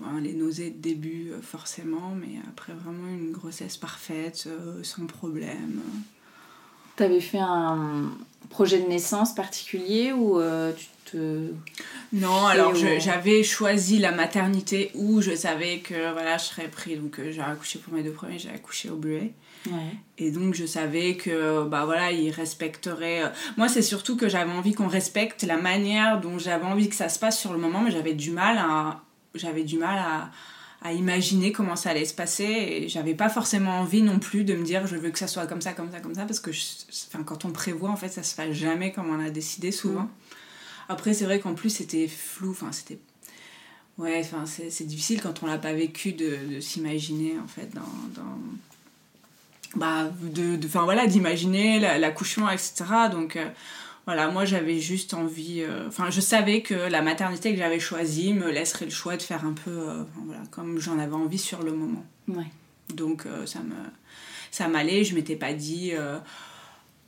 bon, 0.00 0.18
les 0.18 0.34
nausées 0.34 0.68
de 0.70 0.78
début, 0.82 1.30
forcément, 1.40 2.14
mais 2.14 2.38
après, 2.46 2.74
vraiment 2.74 3.08
une 3.08 3.32
grossesse 3.32 3.78
parfaite, 3.78 4.48
sans 4.82 5.06
problème. 5.06 5.80
T'avais 7.00 7.20
fait 7.22 7.38
un 7.38 8.10
projet 8.50 8.78
de 8.78 8.86
naissance 8.86 9.34
particulier 9.34 10.12
ou 10.12 10.38
euh, 10.38 10.70
tu 10.76 10.86
te. 11.10 11.50
Non, 12.12 12.44
alors 12.46 12.72
au- 12.72 12.98
j'avais 12.98 13.42
choisi 13.42 13.98
la 13.98 14.12
maternité 14.12 14.90
où 14.94 15.22
je 15.22 15.34
savais 15.34 15.78
que 15.78 16.12
voilà, 16.12 16.36
je 16.36 16.44
serais 16.44 16.68
pris. 16.68 16.96
Donc 16.96 17.18
euh, 17.18 17.32
j'ai 17.32 17.40
accouché 17.40 17.78
pour 17.78 17.94
mes 17.94 18.02
deux 18.02 18.10
premiers, 18.12 18.38
j'ai 18.38 18.50
accouché 18.50 18.90
au 18.90 18.96
Buet. 18.96 19.32
Ouais. 19.66 19.72
Et 20.18 20.30
donc 20.30 20.52
je 20.54 20.66
savais 20.66 21.16
que 21.16 21.64
bah 21.64 21.86
voilà, 21.86 22.12
ils 22.12 22.30
respecteraient. 22.30 23.22
euh, 23.24 23.28
Moi, 23.56 23.68
c'est 23.68 23.82
surtout 23.82 24.16
que 24.16 24.28
j'avais 24.28 24.52
envie 24.52 24.74
qu'on 24.74 24.88
respecte 24.88 25.42
la 25.44 25.56
manière 25.56 26.20
dont 26.20 26.38
j'avais 26.38 26.66
envie 26.66 26.88
que 26.90 26.96
ça 26.96 27.08
se 27.08 27.18
passe 27.18 27.38
sur 27.40 27.52
le 27.54 27.58
moment, 27.58 27.80
mais 27.80 27.90
j'avais 27.90 28.14
du 28.14 28.30
mal 28.30 28.58
à 28.58 29.00
j'avais 29.34 29.64
du 29.64 29.78
mal 29.78 29.98
à, 29.98 30.30
à 30.82 30.92
imaginer 30.92 31.52
comment 31.52 31.76
ça 31.76 31.90
allait 31.90 32.04
se 32.06 32.14
passer. 32.14 32.44
Et 32.44 32.88
j'avais 32.88 33.14
pas 33.14 33.28
forcément 33.28 33.80
envie 33.80 34.02
non 34.02 34.18
plus 34.18 34.44
de 34.44 34.54
me 34.54 34.64
dire 34.64 34.86
je 34.86 34.96
veux 34.96 35.10
que 35.10 35.18
ça 35.18 35.26
soit 35.28 35.46
comme 35.46 35.60
ça, 35.60 35.72
comme 35.72 35.90
ça, 35.92 36.00
comme 36.00 36.14
ça 36.14 36.24
parce 36.24 36.40
que 36.40 36.52
je- 36.52 36.62
enfin, 37.12 37.22
quand 37.22 37.44
on 37.44 37.50
prévoit 37.50 37.90
en 37.90 37.96
fait 37.96 38.08
ça 38.08 38.22
se 38.22 38.34
passe 38.34 38.52
jamais 38.52 38.92
comme 38.92 39.10
on 39.10 39.20
a 39.24 39.30
décidé 39.30 39.72
souvent. 39.72 40.08
Après 40.88 41.12
c'est 41.14 41.24
vrai 41.24 41.38
qu'en 41.40 41.54
plus 41.54 41.70
c'était 41.70 42.08
flou, 42.08 42.50
enfin 42.52 42.72
c'était 42.72 42.98
ouais, 43.98 44.20
enfin 44.24 44.44
c'est 44.46 44.84
difficile 44.86 45.20
quand 45.22 45.42
on 45.42 45.46
l'a 45.46 45.58
pas 45.58 45.72
vécu 45.74 46.12
de, 46.12 46.54
de 46.54 46.60
s'imaginer 46.60 47.34
en 47.42 47.46
fait 47.46 47.68
dans, 47.74 47.82
dans 48.22 48.38
bah 49.76 50.10
de 50.22 50.56
de- 50.56 50.66
enfin 50.66 50.82
voilà 50.84 51.06
d'imaginer 51.06 51.78
la- 51.78 51.98
l'accouchement 51.98 52.50
etc 52.50 52.84
donc 53.12 53.36
euh, 53.36 53.48
voilà 54.06 54.28
moi 54.30 54.44
j'avais 54.44 54.78
juste 54.80 55.14
envie 55.14 55.62
euh, 55.62 55.86
enfin 55.88 56.10
je 56.10 56.20
savais 56.20 56.62
que 56.62 56.74
la 56.74 57.02
maternité 57.02 57.52
que 57.52 57.58
j'avais 57.58 57.78
choisie 57.80 58.32
me 58.32 58.50
laisserait 58.50 58.86
le 58.86 58.90
choix 58.90 59.16
de 59.16 59.22
faire 59.22 59.44
un 59.44 59.52
peu 59.52 59.70
euh, 59.70 60.02
voilà 60.26 60.42
comme 60.50 60.78
j'en 60.78 60.98
avais 60.98 61.14
envie 61.14 61.38
sur 61.38 61.62
le 61.62 61.72
moment. 61.72 62.04
Ouais. 62.28 62.46
donc 62.94 63.26
euh, 63.26 63.46
ça 63.46 63.60
me 63.60 63.74
ça 64.50 64.68
m'allait 64.68 65.04
je 65.04 65.14
m'étais 65.14 65.36
pas 65.36 65.52
dit 65.52 65.92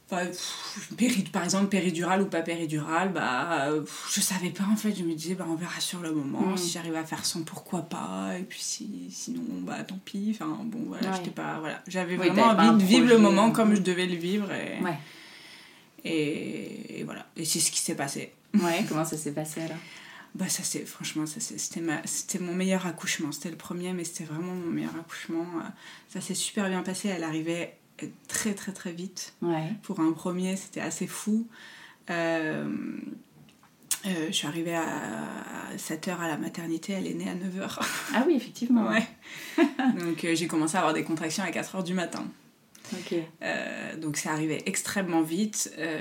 pff, 0.08 0.90
péri- 0.96 1.22
par 1.32 1.42
exemple 1.44 1.66
péridurale 1.68 2.22
ou 2.22 2.26
pas 2.26 2.42
péridurale 2.42 3.12
bah 3.12 3.68
pff, 3.74 4.10
je 4.14 4.20
savais 4.20 4.50
pas 4.50 4.64
en 4.70 4.76
fait. 4.76 4.94
Je 4.94 5.02
me 5.04 5.14
disais 5.14 5.34
bah 5.34 5.46
on 5.48 5.54
verra 5.54 5.80
sur 5.80 6.00
le 6.00 6.12
moment. 6.12 6.56
Si 6.56 6.70
j'arrive 6.70 6.94
à 6.96 7.04
faire 7.04 7.24
sans 7.24 7.42
pourquoi 7.42 7.82
pas? 7.82 8.32
Et 8.38 8.42
puis 8.42 8.60
si 8.60 9.08
sinon 9.10 9.42
bah 9.62 9.82
tant 9.84 9.98
pis. 10.04 10.32
Enfin 10.34 10.58
bon 10.64 10.80
voilà 10.88 11.08
Ouais. 11.10 11.16
j'étais 11.16 11.30
pas 11.30 11.58
voilà. 11.60 11.80
J'avais 11.88 12.16
vraiment 12.16 12.42
envie 12.48 12.78
de 12.84 12.86
vivre 12.86 13.08
le 13.08 13.18
moment 13.18 13.50
comme 13.52 13.74
je 13.74 13.80
devais 13.80 14.06
le 14.06 14.16
vivre 14.16 14.50
et, 14.52 14.82
Ouais. 14.82 14.98
Et, 16.04 17.00
et 17.00 17.04
voilà. 17.04 17.26
Et 17.36 17.44
c'est 17.44 17.60
ce 17.60 17.70
qui 17.70 17.80
s'est 17.80 17.94
passé. 17.94 18.32
Ouais, 18.54 18.84
comment 18.88 19.04
ça 19.04 19.16
s'est 19.16 19.32
passé 19.32 19.62
alors? 19.62 19.78
Bah 20.34 20.48
ça 20.48 20.62
c'est 20.62 20.86
franchement 20.86 21.26
ça 21.26 21.40
c'était 21.40 21.82
ma 21.82 22.00
c'était 22.06 22.38
mon 22.38 22.54
meilleur 22.54 22.86
accouchement. 22.86 23.32
C'était 23.32 23.50
le 23.50 23.56
premier 23.56 23.92
mais 23.92 24.04
c'était 24.04 24.24
vraiment 24.24 24.54
mon 24.54 24.70
meilleur 24.70 24.96
accouchement. 24.96 25.46
Euh, 25.58 25.68
ça 26.08 26.22
s'est 26.22 26.34
super 26.34 26.68
bien 26.68 26.82
passé. 26.82 27.08
Elle 27.08 27.24
arrivait 27.24 27.76
euh, 28.02 28.06
très 28.28 28.54
très 28.54 28.72
très 28.72 28.92
vite. 28.92 29.34
Ouais. 29.42 29.72
pour 29.82 30.00
un 30.00 30.12
premier 30.12 30.56
c'était 30.56 30.80
assez 30.80 31.06
fou. 31.06 31.46
Euh, 32.10 32.66
euh, 34.06 34.26
je 34.28 34.32
suis 34.32 34.46
arrivée 34.46 34.74
à, 34.74 35.76
7h 35.76 36.18
à 36.18 36.28
la 36.28 36.36
maternité. 36.36 36.92
Elle 36.92 37.06
est 37.06 37.14
née 37.14 37.28
à 37.28 37.34
9h 37.34 37.78
Ah 38.14 38.24
oui, 38.26 38.34
effectivement. 38.34 38.88
ouais. 38.88 39.06
Donc 39.98 40.24
euh, 40.24 40.34
j'ai 40.34 40.46
commencé 40.46 40.76
à 40.76 40.80
avoir 40.80 40.94
des 40.94 41.04
contractions 41.04 41.44
à 41.44 41.50
4h 41.50 41.84
du 41.84 41.94
matin 41.94 42.24
Euh, 43.42 43.96
donc 43.96 44.16
c'est 44.16 44.28
arrivé 44.28 44.62
extrêmement 44.66 45.22
vite. 45.22 45.72
euh, 45.78 45.98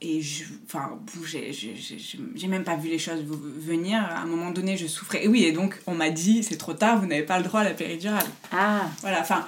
et 0.00 0.20
je, 0.20 0.44
enfin, 0.64 0.90
bon, 0.92 1.24
j'ai- 1.26 1.52
j'ai 1.52 1.74
j'ai- 1.74 1.98
j'ai 2.36 2.46
même 2.46 2.62
pas 2.62 2.76
vu 2.76 2.88
les 2.88 3.00
choses 3.00 3.20
venir. 3.24 3.98
À 4.00 4.20
un 4.20 4.26
moment 4.26 4.52
donné, 4.52 4.76
je 4.76 4.86
souffrais. 4.86 5.24
Et 5.24 5.28
oui, 5.28 5.42
et 5.44 5.50
donc 5.52 5.80
on 5.88 5.94
m'a 5.94 6.10
dit 6.10 6.44
c'est 6.44 6.56
trop 6.56 6.72
tard, 6.74 7.00
vous 7.00 7.06
n'avez 7.06 7.24
pas 7.24 7.38
le 7.38 7.44
droit 7.44 7.60
à 7.62 7.64
la 7.64 7.74
péridurale. 7.74 8.26
Ah, 8.52 8.88
Voilà, 9.00 9.20
enfin. 9.22 9.44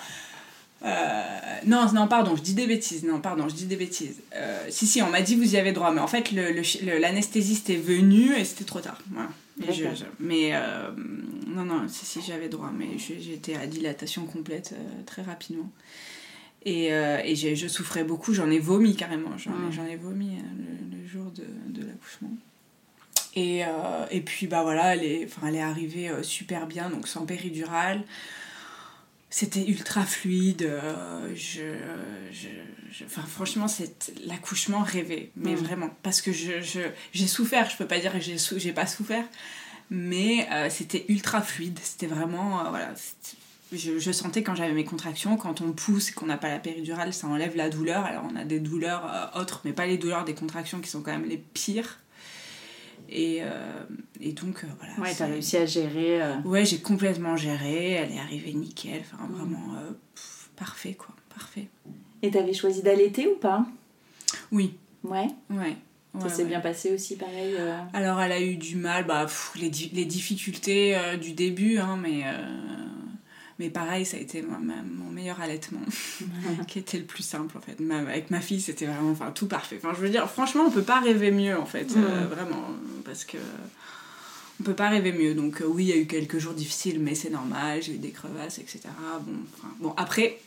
euh, 0.84 1.22
non, 1.66 1.92
non, 1.92 2.08
pardon, 2.08 2.34
je 2.36 2.42
dis 2.42 2.54
des 2.54 2.66
bêtises. 2.66 3.04
Non, 3.04 3.20
pardon, 3.20 3.48
je 3.48 3.54
dis 3.54 3.66
des 3.66 3.76
bêtises. 3.76 4.22
Euh, 4.34 4.66
si, 4.70 4.86
si, 4.86 5.02
on 5.02 5.10
m'a 5.10 5.20
dit 5.20 5.36
vous 5.36 5.54
y 5.54 5.58
avez 5.58 5.72
droit, 5.72 5.92
mais 5.92 6.00
en 6.00 6.06
fait, 6.08 6.32
le- 6.32 6.52
le 6.52 6.62
chi- 6.62 6.84
le- 6.84 6.98
l'anesthésiste 6.98 7.70
est 7.70 7.76
venu 7.76 8.34
et 8.34 8.44
c'était 8.44 8.64
trop 8.64 8.80
tard. 8.80 8.98
Voilà. 9.10 9.28
Et 9.68 9.72
je- 9.74 9.84
mais 10.18 10.50
euh, 10.54 10.90
non, 11.50 11.64
non, 11.64 11.88
si, 11.88 12.04
si, 12.06 12.20
j'avais 12.22 12.48
droit, 12.48 12.70
mais 12.76 12.98
j'étais 12.98 13.54
à 13.56 13.66
dilatation 13.66 14.24
complète 14.26 14.72
euh, 14.74 15.02
très 15.06 15.22
rapidement. 15.22 15.70
Et, 16.64 16.92
euh, 16.92 17.18
et 17.24 17.34
j'ai- 17.36 17.56
je 17.56 17.68
souffrais 17.68 18.04
beaucoup, 18.04 18.32
j'en 18.34 18.50
ai 18.50 18.58
vomi 18.58 18.94
carrément, 18.96 19.36
j'en 19.38 19.50
ai- 19.52 19.68
Mm. 19.68 19.72
j'en 19.72 19.86
ai 19.86 19.96
vomi 19.96 20.36
euh, 20.36 20.42
le, 20.92 20.98
le 21.02 21.08
jour 21.08 21.30
de, 21.32 21.44
de 21.68 21.86
l'accouchement. 21.86 22.30
Et, 23.34 23.64
euh, 23.64 24.06
et 24.10 24.20
puis 24.20 24.46
bah 24.46 24.62
voilà, 24.62 24.94
elle 24.94 25.04
est, 25.04 25.24
enfin, 25.24 25.46
elle 25.48 25.56
est 25.56 25.62
arrivée 25.62 26.10
super 26.22 26.66
bien, 26.66 26.90
donc 26.90 27.06
sans 27.08 27.24
péridurale. 27.26 28.02
C'était 29.32 29.64
ultra 29.64 30.02
fluide. 30.04 30.62
euh, 30.62 31.32
je, 31.36 31.62
je, 32.32 32.48
je- 32.90 33.04
franchement, 33.06 33.68
c'est 33.68 34.12
l'accouchement 34.26 34.82
rêvé, 34.82 35.30
mais 35.36 35.52
Mm. 35.52 35.56
vraiment. 35.56 35.90
Parce 36.02 36.20
que 36.20 36.32
je, 36.32 36.60
je, 36.60 36.80
j'ai 37.12 37.28
souffert, 37.28 37.70
je 37.70 37.76
peux 37.76 37.86
pas 37.86 38.00
dire 38.00 38.12
que 38.12 38.18
j'ai, 38.20 38.36
sou- 38.38 38.58
j'ai 38.58 38.72
pas 38.72 38.86
souffert, 38.86 39.24
mais 39.90 40.48
euh, 40.52 40.68
c'était 40.70 41.04
ultra 41.08 41.42
fluide. 41.42 41.78
C'était 41.82 42.06
vraiment. 42.06 42.60
euh, 42.64 42.68
voilà, 42.70 42.92
je, 43.72 43.98
je 43.98 44.12
sentais 44.12 44.42
quand 44.42 44.54
j'avais 44.54 44.72
mes 44.72 44.84
contractions, 44.84 45.36
quand 45.36 45.60
on 45.60 45.72
pousse 45.72 46.10
et 46.10 46.12
qu'on 46.12 46.26
n'a 46.26 46.36
pas 46.36 46.48
la 46.48 46.58
péridurale, 46.58 47.12
ça 47.12 47.26
enlève 47.26 47.56
la 47.56 47.68
douleur. 47.70 48.04
Alors 48.04 48.24
on 48.32 48.36
a 48.36 48.44
des 48.44 48.60
douleurs 48.60 49.04
euh, 49.34 49.40
autres, 49.40 49.60
mais 49.64 49.72
pas 49.72 49.86
les 49.86 49.98
douleurs 49.98 50.24
des 50.24 50.34
contractions 50.34 50.80
qui 50.80 50.88
sont 50.88 51.02
quand 51.02 51.12
même 51.12 51.28
les 51.28 51.38
pires. 51.38 51.98
Et, 53.12 53.42
et 54.20 54.32
donc, 54.32 54.64
voilà. 54.78 54.94
ouais, 55.00 55.12
t'as 55.16 55.26
réussi 55.26 55.56
à 55.56 55.66
gérer. 55.66 56.20
Ouais, 56.44 56.64
j'ai 56.64 56.78
complètement 56.78 57.36
géré, 57.36 57.92
elle 57.92 58.12
est 58.12 58.20
arrivée 58.20 58.52
nickel, 58.52 59.02
enfin 59.12 59.24
Mm. 59.26 59.32
vraiment 59.34 59.74
pff, 60.14 60.50
parfait 60.54 60.94
quoi, 60.94 61.16
parfait. 61.34 61.66
Et 62.22 62.30
t'avais 62.30 62.52
choisi 62.52 62.82
d'allaiter 62.84 63.26
ou 63.26 63.34
pas? 63.34 63.66
Oui, 64.52 64.76
Ouais. 65.02 65.26
ouais. 65.48 65.76
Ça 66.20 66.28
s'est 66.28 66.42
ouais. 66.42 66.48
bien 66.48 66.60
passé 66.60 66.92
aussi, 66.92 67.16
pareil. 67.16 67.54
euh, 67.56 67.78
Alors 67.92 68.20
elle 68.20 68.32
a 68.32 68.40
eu 68.40 68.56
du 68.56 68.76
mal, 68.76 69.06
bah, 69.06 69.24
pff, 69.26 69.52
les, 69.56 69.70
di- 69.70 69.90
les 69.92 70.04
difficultés 70.04 70.96
euh, 70.96 71.16
du 71.16 71.32
début, 71.32 71.78
hein, 71.78 71.96
mais, 72.02 72.22
euh, 72.24 72.32
mais 73.58 73.70
pareil, 73.70 74.04
ça 74.04 74.16
a 74.16 74.20
été 74.20 74.42
ma- 74.42 74.58
mon 74.58 75.10
meilleur 75.10 75.40
allaitement, 75.40 75.80
qui 76.66 76.78
était 76.80 76.98
le 76.98 77.04
plus 77.04 77.22
simple 77.22 77.56
en 77.56 77.60
fait. 77.60 77.78
Ma- 77.80 77.98
avec 77.98 78.30
ma 78.30 78.40
fille, 78.40 78.60
c'était 78.60 78.86
vraiment 78.86 79.10
enfin, 79.12 79.30
tout 79.30 79.46
parfait. 79.46 79.76
Enfin, 79.82 79.92
je 79.94 80.00
veux 80.00 80.10
dire, 80.10 80.28
franchement, 80.28 80.64
on 80.66 80.70
peut 80.70 80.82
pas 80.82 80.98
rêver 81.00 81.30
mieux 81.30 81.56
en 81.56 81.66
fait, 81.66 81.92
vraiment, 81.92 82.64
parce 83.04 83.24
que 83.24 83.38
on 84.60 84.64
peut 84.64 84.74
pas 84.74 84.88
rêver 84.88 85.12
mieux. 85.12 85.34
Donc 85.34 85.62
oui, 85.66 85.84
il 85.84 85.88
y 85.88 85.92
a 85.92 85.96
eu 85.96 86.06
quelques 86.06 86.38
jours 86.38 86.54
difficiles, 86.54 86.98
mais 87.00 87.14
c'est 87.14 87.30
normal, 87.30 87.82
j'ai 87.82 87.94
eu 87.94 87.98
des 87.98 88.10
crevasses, 88.10 88.58
etc. 88.58 88.80
Bon, 89.26 89.32
bon 89.78 89.94
après, 89.96 90.38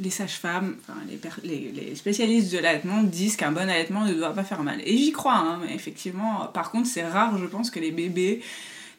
les 0.00 0.10
sages-femmes, 0.10 0.76
enfin, 0.80 0.98
les, 1.44 1.72
les, 1.72 1.94
spécialistes 1.94 2.52
de 2.52 2.58
l'allaitement 2.58 3.02
disent 3.02 3.36
qu'un 3.36 3.52
bon 3.52 3.68
allaitement 3.68 4.04
ne 4.04 4.14
doit 4.14 4.34
pas 4.34 4.44
faire 4.44 4.62
mal. 4.62 4.80
Et 4.84 4.96
j'y 4.96 5.12
crois, 5.12 5.36
hein, 5.36 5.60
mais 5.64 5.74
effectivement, 5.74 6.46
par 6.52 6.70
contre, 6.70 6.88
c'est 6.88 7.06
rare, 7.06 7.38
je 7.38 7.46
pense, 7.46 7.70
que 7.70 7.78
les 7.78 7.92
bébés 7.92 8.40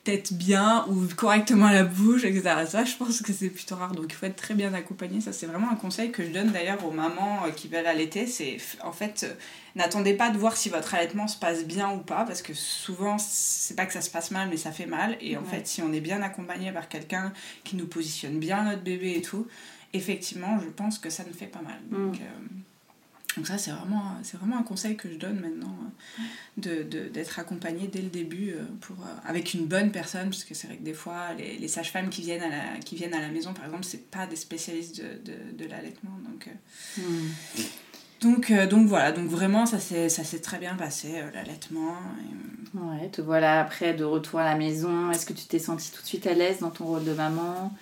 têtent 0.05 0.33
bien 0.33 0.85
ou 0.87 1.07
correctement 1.15 1.69
la 1.69 1.83
bouche, 1.83 2.23
etc. 2.23 2.65
Ça, 2.67 2.85
je 2.85 2.95
pense 2.95 3.21
que 3.21 3.33
c'est 3.33 3.49
plutôt 3.49 3.75
rare. 3.75 3.91
Donc, 3.91 4.05
il 4.09 4.13
faut 4.13 4.27
être 4.27 4.35
très 4.35 4.53
bien 4.53 4.73
accompagné. 4.73 5.19
Ça, 5.19 5.33
c'est 5.33 5.47
vraiment 5.47 5.69
un 5.69 5.75
conseil 5.75 6.11
que 6.11 6.23
je 6.23 6.29
donne 6.29 6.51
d'ailleurs 6.51 6.85
aux 6.85 6.91
mamans 6.91 7.41
euh, 7.45 7.49
qui 7.49 7.67
veulent 7.67 7.87
allaiter. 7.87 8.27
C'est 8.27 8.57
en 8.83 8.91
fait, 8.91 9.25
euh, 9.27 9.33
n'attendez 9.75 10.13
pas 10.13 10.29
de 10.29 10.37
voir 10.37 10.55
si 10.55 10.69
votre 10.69 10.93
allaitement 10.93 11.27
se 11.27 11.37
passe 11.37 11.65
bien 11.65 11.89
ou 11.91 11.97
pas, 11.97 12.23
parce 12.23 12.43
que 12.43 12.53
souvent, 12.53 13.17
c'est 13.17 13.75
pas 13.75 13.87
que 13.87 13.93
ça 13.93 14.01
se 14.01 14.11
passe 14.11 14.29
mal, 14.29 14.47
mais 14.47 14.57
ça 14.57 14.71
fait 14.71 14.85
mal. 14.85 15.17
Et 15.21 15.37
en 15.37 15.43
fait, 15.43 15.67
si 15.67 15.81
on 15.81 15.91
est 15.91 16.01
bien 16.01 16.21
accompagné 16.21 16.71
par 16.71 16.87
quelqu'un 16.87 17.33
qui 17.63 17.75
nous 17.75 17.87
positionne 17.87 18.37
bien 18.39 18.63
notre 18.63 18.83
bébé 18.83 19.15
et 19.17 19.21
tout, 19.21 19.47
effectivement, 19.95 20.59
je 20.59 20.69
pense 20.69 20.99
que 20.99 21.09
ça 21.09 21.23
ne 21.23 21.31
fait 21.31 21.47
pas 21.47 21.61
mal. 21.61 21.79
Mm. 21.89 21.95
Donc, 21.95 22.15
euh, 22.21 22.25
donc 23.37 23.47
ça, 23.47 23.57
c'est 23.57 23.71
vraiment, 23.71 24.13
vraiment 24.33 24.57
un 24.57 24.63
conseil 24.63 24.95
que 24.95 25.09
je 25.11 25.17
donne 25.17 25.39
maintenant, 25.39 25.75
euh, 26.65 26.83
de, 26.83 27.09
d'être 27.09 27.37
accompagné 27.37 27.87
dès 27.87 28.01
le 28.01 28.09
début 28.09 28.51
euh, 28.51 28.63
pour, 28.81 28.95
avec 29.25 29.53
une 29.53 29.65
bonne 29.65 29.91
personne, 29.91 30.29
parce 30.29 30.45
que 30.45 30.53
c'est 30.53 30.67
vrai 30.67 30.77
que 30.77 30.83
des 30.83 30.93
fois, 30.93 31.33
les, 31.37 31.57
les 31.57 31.67
sages-femmes 31.67 32.09
qui 32.09 32.21
viennent, 32.21 32.43
à 32.43 32.49
la, 32.49 32.79
qui 32.79 32.95
viennent 32.95 33.13
à 33.13 33.21
la 33.21 33.29
maison, 33.29 33.53
par 33.53 33.65
exemple, 33.65 33.83
c'est 33.83 34.09
pas 34.09 34.25
des 34.25 34.37
spécialistes 34.37 34.97
de, 35.01 35.31
de, 35.31 35.63
de 35.63 35.69
l'allaitement. 35.69 36.17
Donc, 36.23 36.49
mm. 36.97 37.03
donc, 38.21 38.53
donc 38.69 38.87
voilà, 38.87 39.11
donc 39.11 39.27
vraiment, 39.27 39.65
ça 39.65 39.79
s'est, 39.79 40.07
ça 40.07 40.23
s'est 40.23 40.39
très 40.39 40.57
bien 40.57 40.75
passé, 40.75 41.21
l'allaitement. 41.33 41.97
Ouais, 42.73 43.09
te 43.09 43.21
voilà 43.21 43.61
après 43.61 43.93
de 43.93 44.03
retour 44.03 44.39
à 44.39 44.43
la 44.43 44.55
maison. 44.55 45.11
Est-ce 45.11 45.25
que 45.25 45.33
tu 45.33 45.45
t'es 45.45 45.59
sentie 45.59 45.91
tout 45.91 46.01
de 46.01 46.07
suite 46.07 46.27
à 46.27 46.33
l'aise 46.33 46.59
dans 46.59 46.71
ton 46.71 46.85
rôle 46.85 47.05
de 47.05 47.13
maman? 47.13 47.73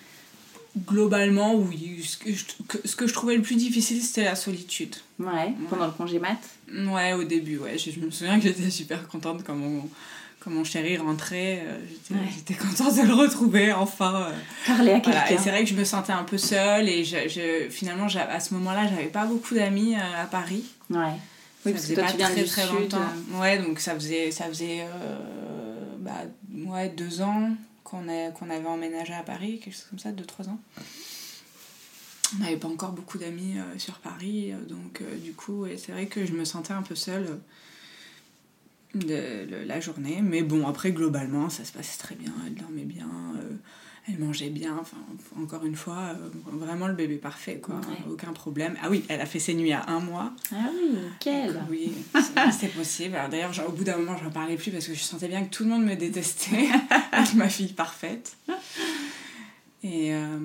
Globalement, 0.76 1.54
oui. 1.54 2.02
Ce 2.04 2.16
que, 2.16 2.32
je, 2.32 2.44
ce 2.84 2.96
que 2.96 3.06
je 3.06 3.12
trouvais 3.12 3.36
le 3.36 3.42
plus 3.42 3.54
difficile, 3.54 4.02
c'était 4.02 4.24
la 4.24 4.34
solitude. 4.34 4.96
Ouais, 5.20 5.54
pendant 5.70 5.86
le 5.86 5.92
congé 5.92 6.18
mat 6.18 6.38
Ouais, 6.72 7.12
au 7.12 7.22
début, 7.22 7.58
ouais. 7.58 7.78
Je, 7.78 8.00
me 8.00 8.10
souviens 8.10 8.38
que 8.38 8.42
j'étais 8.42 8.70
super 8.70 9.06
contente 9.06 9.44
quand 9.44 9.54
mon, 9.54 9.88
quand 10.40 10.50
mon 10.50 10.64
chéri 10.64 10.96
rentrait. 10.96 11.62
Euh, 11.64 11.78
j'étais 12.34 12.54
contente 12.54 12.96
de 12.96 13.02
le 13.02 13.14
retrouver, 13.14 13.72
enfin. 13.72 14.26
Euh. 14.30 14.32
Parler 14.66 14.92
à 14.92 15.00
quelqu'un. 15.00 15.26
Et 15.30 15.38
c'est 15.38 15.50
vrai 15.50 15.62
que 15.62 15.70
je 15.70 15.76
me 15.76 15.84
sentais 15.84 16.12
un 16.12 16.24
peu 16.24 16.38
seule 16.38 16.88
et 16.88 17.04
je, 17.04 17.28
je 17.28 17.68
finalement, 17.70 18.06
à 18.06 18.40
ce 18.40 18.54
moment-là, 18.54 18.88
j'avais 18.88 19.06
pas 19.06 19.26
beaucoup 19.26 19.54
d'amis 19.54 19.94
euh, 19.94 20.22
à 20.22 20.26
Paris. 20.26 20.64
Ouais. 20.90 21.14
Oui, 21.64 21.72
parce 21.72 21.86
que 21.86 21.94
toi, 21.94 22.04
tu 22.10 22.16
viens 22.16 22.30
très, 22.30 22.42
du 22.42 22.48
très 22.48 22.66
sud. 22.66 22.72
longtemps. 22.74 22.98
Ouais, 23.34 23.58
donc 23.58 23.78
ça 23.78 23.94
faisait, 23.94 24.32
ça 24.32 24.46
faisait 24.46 24.84
bah, 26.00 26.24
ouais, 26.66 26.88
deux 26.90 27.22
ans 27.22 27.52
qu'on 27.84 28.08
avait 28.08 28.66
emménagé 28.66 29.14
à 29.14 29.22
Paris, 29.22 29.60
quelque 29.60 29.74
chose 29.74 29.86
comme 29.88 29.98
ça, 29.98 30.10
2-3 30.10 30.48
ans. 30.48 30.58
On 32.34 32.42
n'avait 32.42 32.56
pas 32.56 32.68
encore 32.68 32.92
beaucoup 32.92 33.18
d'amis 33.18 33.58
euh, 33.58 33.78
sur 33.78 33.98
Paris, 33.98 34.52
euh, 34.52 34.64
donc 34.64 35.02
euh, 35.02 35.18
du 35.18 35.34
coup, 35.34 35.66
c'est 35.76 35.92
vrai 35.92 36.06
que 36.06 36.26
je 36.26 36.32
me 36.32 36.44
sentais 36.44 36.72
un 36.72 36.82
peu 36.82 36.94
seule 36.94 37.38
de, 38.94 39.64
la 39.66 39.78
journée. 39.80 40.20
Mais 40.22 40.42
bon, 40.42 40.66
après, 40.66 40.90
globalement, 40.90 41.50
ça 41.50 41.64
se 41.64 41.72
passait 41.72 41.98
très 41.98 42.14
bien, 42.14 42.32
elle 42.46 42.54
dormait 42.54 42.84
bien 42.84 43.08
elle 44.06 44.18
mangeait 44.18 44.50
bien, 44.50 44.76
enfin, 44.78 44.98
encore 45.40 45.64
une 45.64 45.76
fois, 45.76 46.14
vraiment 46.46 46.88
le 46.88 46.94
bébé 46.94 47.16
parfait, 47.16 47.58
quoi, 47.58 47.80
aucun 48.10 48.32
problème. 48.32 48.76
Ah 48.82 48.90
oui, 48.90 49.02
elle 49.08 49.20
a 49.20 49.26
fait 49.26 49.38
ses 49.38 49.54
nuits 49.54 49.72
à 49.72 49.88
un 49.88 50.00
mois. 50.00 50.32
Ah 50.52 50.68
oui, 50.72 50.98
quelle 51.20 51.58
Oui, 51.70 51.92
c'est 52.52 52.72
possible. 52.74 53.16
D'ailleurs, 53.30 53.52
au 53.66 53.72
bout 53.72 53.84
d'un 53.84 53.96
moment, 53.96 54.16
je 54.18 54.24
n'en 54.24 54.30
parlais 54.30 54.56
plus 54.56 54.70
parce 54.70 54.86
que 54.86 54.94
je 54.94 55.00
sentais 55.00 55.28
bien 55.28 55.44
que 55.44 55.50
tout 55.50 55.64
le 55.64 55.70
monde 55.70 55.84
me 55.84 55.94
détestait 55.94 56.68
avec 57.12 57.34
ma 57.34 57.48
fille 57.48 57.72
parfaite. 57.72 58.36
Et 59.82 60.14
euh, 60.14 60.38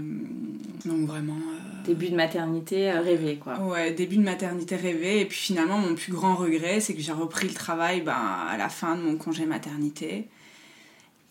donc 0.83 1.07
vraiment... 1.07 1.37
Euh, 1.37 1.85
début 1.85 2.09
de 2.09 2.15
maternité 2.15 2.91
euh, 2.91 2.99
rêvé, 2.99 3.37
quoi. 3.37 3.57
Ouais, 3.59 3.93
début 3.93 4.17
de 4.17 4.21
maternité 4.21 4.75
rêvé. 4.75 5.21
Et 5.21 5.25
puis 5.25 5.37
finalement, 5.37 5.77
mon 5.77 5.95
plus 5.95 6.11
grand 6.11 6.35
regret, 6.35 6.81
c'est 6.81 6.93
que 6.93 7.01
j'ai 7.01 7.13
repris 7.13 7.47
le 7.47 7.53
travail 7.53 8.01
ben, 8.01 8.13
à 8.13 8.57
la 8.57 8.67
fin 8.67 8.97
de 8.97 9.01
mon 9.01 9.15
congé 9.15 9.45
maternité. 9.45 10.27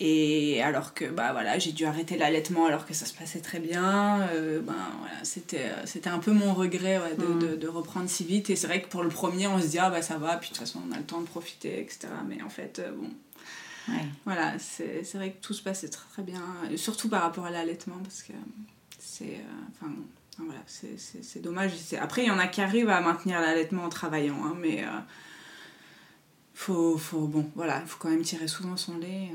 Et 0.01 0.63
alors 0.63 0.95
que 0.95 1.07
bah 1.07 1.33
voilà, 1.33 1.59
j'ai 1.59 1.73
dû 1.73 1.85
arrêter 1.85 2.17
l'allaitement 2.17 2.67
alors 2.67 2.87
que 2.87 2.95
ça 2.95 3.05
se 3.05 3.15
passait 3.15 3.41
très 3.41 3.59
bien. 3.59 4.21
Euh, 4.33 4.61
ben 4.61 4.77
voilà, 5.01 5.25
c'était 5.25 5.71
euh, 5.71 5.87
c'était 5.87 6.11
un 6.11 6.21
peu 6.21 6.31
mon 6.31 6.55
regret 6.55 7.01
de, 7.19 7.25
mm. 7.25 7.39
de, 7.41 7.57
de, 7.57 7.69
reprendre 7.69 8.09
si 8.09 8.25
vite. 8.25 8.49
Et 8.49 8.55
c'est 8.55 8.69
vrai 8.69 8.81
que 8.81 8.89
pour 8.89 9.03
le 9.03 9.09
premier, 9.09 9.49
on 9.49 9.61
se 9.61 9.67
dit 9.67 9.79
ah 9.79 9.91
bah 9.91 10.01
ça 10.01 10.17
va, 10.17 10.37
puis 10.37 10.51
de 10.51 10.55
toute 10.55 10.61
façon 10.61 10.81
on 10.89 10.93
a 10.93 10.99
le 10.99 11.05
temps 11.05 11.21
de 11.21 11.27
profiter, 11.27 11.81
etc. 11.81 12.09
Mais 12.29 12.43
en 12.43 12.49
fait, 12.49 12.79
euh, 12.79 12.93
bon. 12.93 13.11
Voilà, 14.27 14.59
c'est 14.59 15.03
vrai 15.15 15.33
que 15.33 15.41
tout 15.41 15.55
se 15.55 15.63
passait 15.63 15.89
très, 15.89 16.07
très 16.11 16.23
bien, 16.23 16.43
surtout 16.77 17.09
par 17.09 17.23
rapport 17.23 17.47
à 17.47 17.51
l'allaitement 17.51 17.97
parce 18.03 18.23
que 18.23 18.35
c'est. 18.99 19.41
Enfin, 19.71 19.91
voilà, 20.37 20.61
c'est 20.67 21.41
dommage. 21.41 21.73
Après, 21.99 22.23
il 22.23 22.29
y 22.29 22.31
en 22.31 22.39
a 22.39 22.49
qui 22.49 22.61
arrivent 22.61 22.91
à 22.91 23.01
maintenir 23.01 23.41
l'allaitement 23.41 23.85
en 23.85 23.89
travaillant, 23.89 24.45
hein, 24.45 24.55
mais. 24.61 24.85
faut, 26.53 26.99
faut, 26.99 27.27
bon, 27.29 27.51
voilà, 27.55 27.81
il 27.81 27.89
faut 27.89 27.97
quand 27.99 28.11
même 28.11 28.21
tirer 28.21 28.47
souvent 28.47 28.77
son 28.77 28.99
lait. 28.99 29.31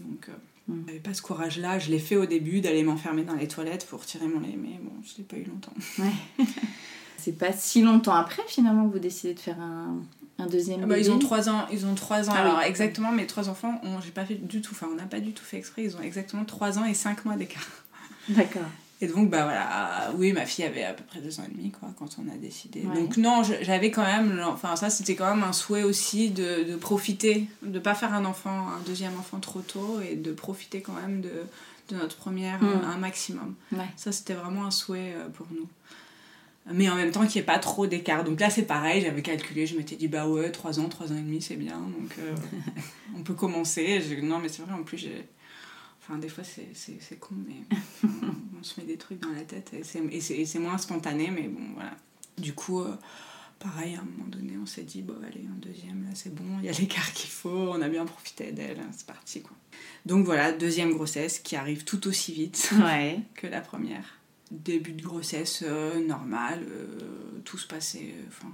Donc, 0.00 0.28
euh, 0.28 0.32
mm. 0.68 0.84
j'avais 0.86 1.00
pas 1.00 1.14
ce 1.14 1.22
courage-là. 1.22 1.78
Je 1.78 1.90
l'ai 1.90 1.98
fait 1.98 2.16
au 2.16 2.26
début 2.26 2.60
d'aller 2.60 2.82
m'enfermer 2.82 3.22
dans 3.22 3.34
les 3.34 3.48
toilettes 3.48 3.86
pour 3.86 4.04
tirer 4.04 4.26
mon 4.26 4.40
lait, 4.40 4.56
mais 4.56 4.78
bon, 4.82 4.92
je 5.02 5.18
l'ai 5.18 5.24
pas 5.24 5.36
eu 5.36 5.44
longtemps. 5.44 5.74
Ouais. 5.98 6.44
c'est 7.18 7.32
pas 7.32 7.52
si 7.52 7.82
longtemps 7.82 8.14
après 8.14 8.42
finalement 8.46 8.86
que 8.86 8.92
vous 8.92 8.98
décidez 8.98 9.34
de 9.34 9.40
faire 9.40 9.60
un, 9.60 9.96
un 10.38 10.46
deuxième 10.46 10.82
ah 10.82 10.86
bah, 10.86 10.98
Ils 10.98 11.10
ont 11.10 11.18
trois 11.18 11.48
ans. 11.48 11.66
Ils 11.72 11.86
ont 11.86 11.94
trois 11.94 12.28
ans. 12.28 12.34
Ah 12.36 12.42
Alors 12.42 12.62
exactement, 12.62 13.10
mes 13.12 13.26
trois 13.26 13.48
enfants, 13.48 13.80
j'ai 14.04 14.10
pas 14.10 14.24
fait 14.24 14.34
du 14.34 14.60
tout. 14.60 14.72
Enfin, 14.72 14.88
on 14.92 14.96
n'a 14.96 15.06
pas 15.06 15.20
du 15.20 15.32
tout 15.32 15.44
fait 15.44 15.56
exprès. 15.56 15.84
Ils 15.84 15.96
ont 15.96 16.02
exactement 16.02 16.44
trois 16.44 16.78
ans 16.78 16.84
et 16.84 16.94
cinq 16.94 17.24
mois 17.24 17.36
d'écart. 17.36 17.66
D'accord. 18.28 18.62
Et 19.02 19.08
donc, 19.08 19.28
bah 19.28 19.44
voilà, 19.44 20.10
oui, 20.16 20.32
ma 20.32 20.46
fille 20.46 20.64
avait 20.64 20.84
à 20.84 20.94
peu 20.94 21.04
près 21.04 21.20
deux 21.20 21.38
ans 21.38 21.42
et 21.46 21.54
demi, 21.54 21.70
quoi, 21.70 21.90
quand 21.98 22.16
on 22.18 22.32
a 22.32 22.36
décidé. 22.36 22.80
Donc, 22.80 23.18
non, 23.18 23.42
j'avais 23.42 23.90
quand 23.90 24.04
même, 24.04 24.42
enfin, 24.46 24.74
ça, 24.74 24.88
c'était 24.88 25.14
quand 25.14 25.28
même 25.34 25.44
un 25.44 25.52
souhait 25.52 25.82
aussi 25.82 26.30
de, 26.30 26.64
de 26.64 26.76
profiter, 26.76 27.46
de 27.62 27.78
pas 27.78 27.94
faire 27.94 28.14
un 28.14 28.24
enfant, 28.24 28.68
un 28.68 28.80
deuxième 28.86 29.12
enfant 29.18 29.38
trop 29.38 29.60
tôt, 29.60 30.00
et 30.00 30.16
de 30.16 30.32
profiter 30.32 30.80
quand 30.80 30.94
même 30.94 31.20
de, 31.20 31.30
de 31.90 31.96
notre 31.96 32.16
première 32.16 32.62
mm. 32.62 32.84
un 32.84 32.96
maximum. 32.96 33.54
Ça, 33.96 34.12
c'était 34.12 34.34
vraiment 34.34 34.64
un 34.64 34.70
souhait 34.70 35.12
euh, 35.14 35.28
pour 35.28 35.46
nous. 35.50 35.68
Mais 36.72 36.88
en 36.88 36.96
même 36.96 37.12
temps, 37.12 37.24
qu'il 37.26 37.40
n'y 37.40 37.42
ait 37.42 37.46
pas 37.46 37.60
trop 37.60 37.86
d'écart. 37.86 38.24
Donc 38.24 38.40
là, 38.40 38.50
c'est 38.50 38.64
pareil, 38.64 39.02
j'avais 39.02 39.22
calculé, 39.22 39.66
je 39.66 39.76
m'étais 39.76 39.94
dit, 39.96 40.08
bah 40.08 40.26
ouais, 40.26 40.50
trois 40.50 40.80
ans, 40.80 40.88
trois 40.88 41.12
ans 41.12 41.16
et 41.16 41.20
demi, 41.20 41.40
c'est 41.40 41.54
bien, 41.56 41.76
donc 41.76 42.16
euh, 42.18 42.34
on 43.16 43.22
peut 43.22 43.34
commencer. 43.34 44.02
non, 44.22 44.38
mais 44.38 44.48
c'est 44.48 44.62
vrai, 44.62 44.72
en 44.72 44.82
plus, 44.82 44.98
j'ai 44.98 45.28
Enfin, 46.08 46.18
des 46.18 46.28
fois, 46.28 46.44
c'est 46.44 47.18
con, 47.18 47.34
mais 47.46 47.78
on, 48.58 48.62
se 48.62 48.80
met 48.80 48.86
des 48.86 48.96
trucs 48.96 49.20
dans 49.20 49.32
la 49.32 49.42
tête 49.42 49.72
et 49.74 50.20
c'est 50.20 50.58
moins 50.58 50.78
spontané, 50.78 51.30
mais 51.30 51.48
bon, 51.48 51.72
voilà. 51.74 51.96
Du 52.38 52.52
coup, 52.52 52.80
euh, 52.80 52.94
pareil, 53.58 53.96
à 53.96 54.00
un 54.00 54.04
moment 54.04 54.28
donné, 54.28 54.52
on 54.60 54.66
s'est 54.66 54.82
dit, 54.82 55.02
bon, 55.02 55.16
allez, 55.26 55.44
un 55.50 55.58
deuxième, 55.58 56.04
là, 56.04 56.10
c'est 56.14 56.32
bon, 56.32 56.44
il 56.60 56.66
y 56.66 56.68
a 56.68 56.72
l'écart 56.72 57.12
qu'il 57.12 57.30
faut, 57.30 57.48
on 57.48 57.82
a 57.82 57.88
bien 57.88 58.04
profité 58.04 58.52
d'elle, 58.52 58.78
c'est 58.92 59.06
parti, 59.06 59.42
quoi. 59.42 59.56
Donc 60.04 60.24
voilà, 60.24 60.52
deuxième 60.52 60.92
grossesse 60.92 61.40
qui 61.40 61.56
arrive 61.56 61.82
tout 61.82 62.06
aussi 62.06 62.32
vite 62.32 62.70
que 63.34 63.48
la 63.48 63.60
première. 63.60 64.18
Début 64.52 64.92
de 64.92 65.02
grossesse 65.02 65.64
euh, 65.66 66.06
normal, 66.06 66.64
euh, 66.70 67.40
tout 67.44 67.58
se 67.58 67.66
passait 67.66 68.14
enfin, 68.28 68.52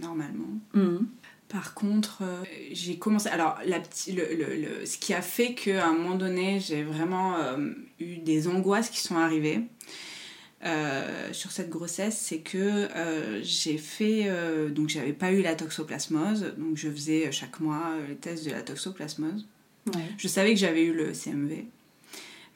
normalement. 0.00 0.58
Mmh. 0.72 1.04
Par 1.48 1.74
contre, 1.74 2.22
euh, 2.22 2.42
j'ai 2.72 2.98
commencé. 2.98 3.28
Alors, 3.28 3.58
la 3.64 3.78
le, 3.78 4.34
le, 4.34 4.86
ce 4.86 4.98
qui 4.98 5.14
a 5.14 5.22
fait 5.22 5.54
qu'à 5.54 5.86
un 5.86 5.92
moment 5.92 6.16
donné, 6.16 6.58
j'ai 6.58 6.82
vraiment 6.82 7.36
euh, 7.36 7.70
eu 8.00 8.16
des 8.16 8.48
angoisses 8.48 8.90
qui 8.90 8.98
sont 8.98 9.16
arrivées 9.16 9.60
euh, 10.64 11.32
sur 11.32 11.52
cette 11.52 11.70
grossesse, 11.70 12.18
c'est 12.18 12.40
que 12.40 12.88
j'ai 13.42 13.78
fait. 13.78 14.28
donc, 14.70 14.88
j'avais 14.88 15.12
pas 15.12 15.30
eu 15.30 15.42
la 15.42 15.54
toxoplasmose, 15.54 16.54
donc 16.58 16.76
je 16.76 16.90
faisais 16.90 17.30
chaque 17.30 17.60
mois 17.60 17.94
les 18.08 18.16
tests 18.16 18.44
de 18.44 18.50
la 18.50 18.62
toxoplasmose. 18.62 19.46
Je 20.18 20.26
savais 20.26 20.52
que 20.52 20.58
j'avais 20.58 20.82
eu 20.82 20.92
le 20.92 21.12
CMV. 21.12 21.66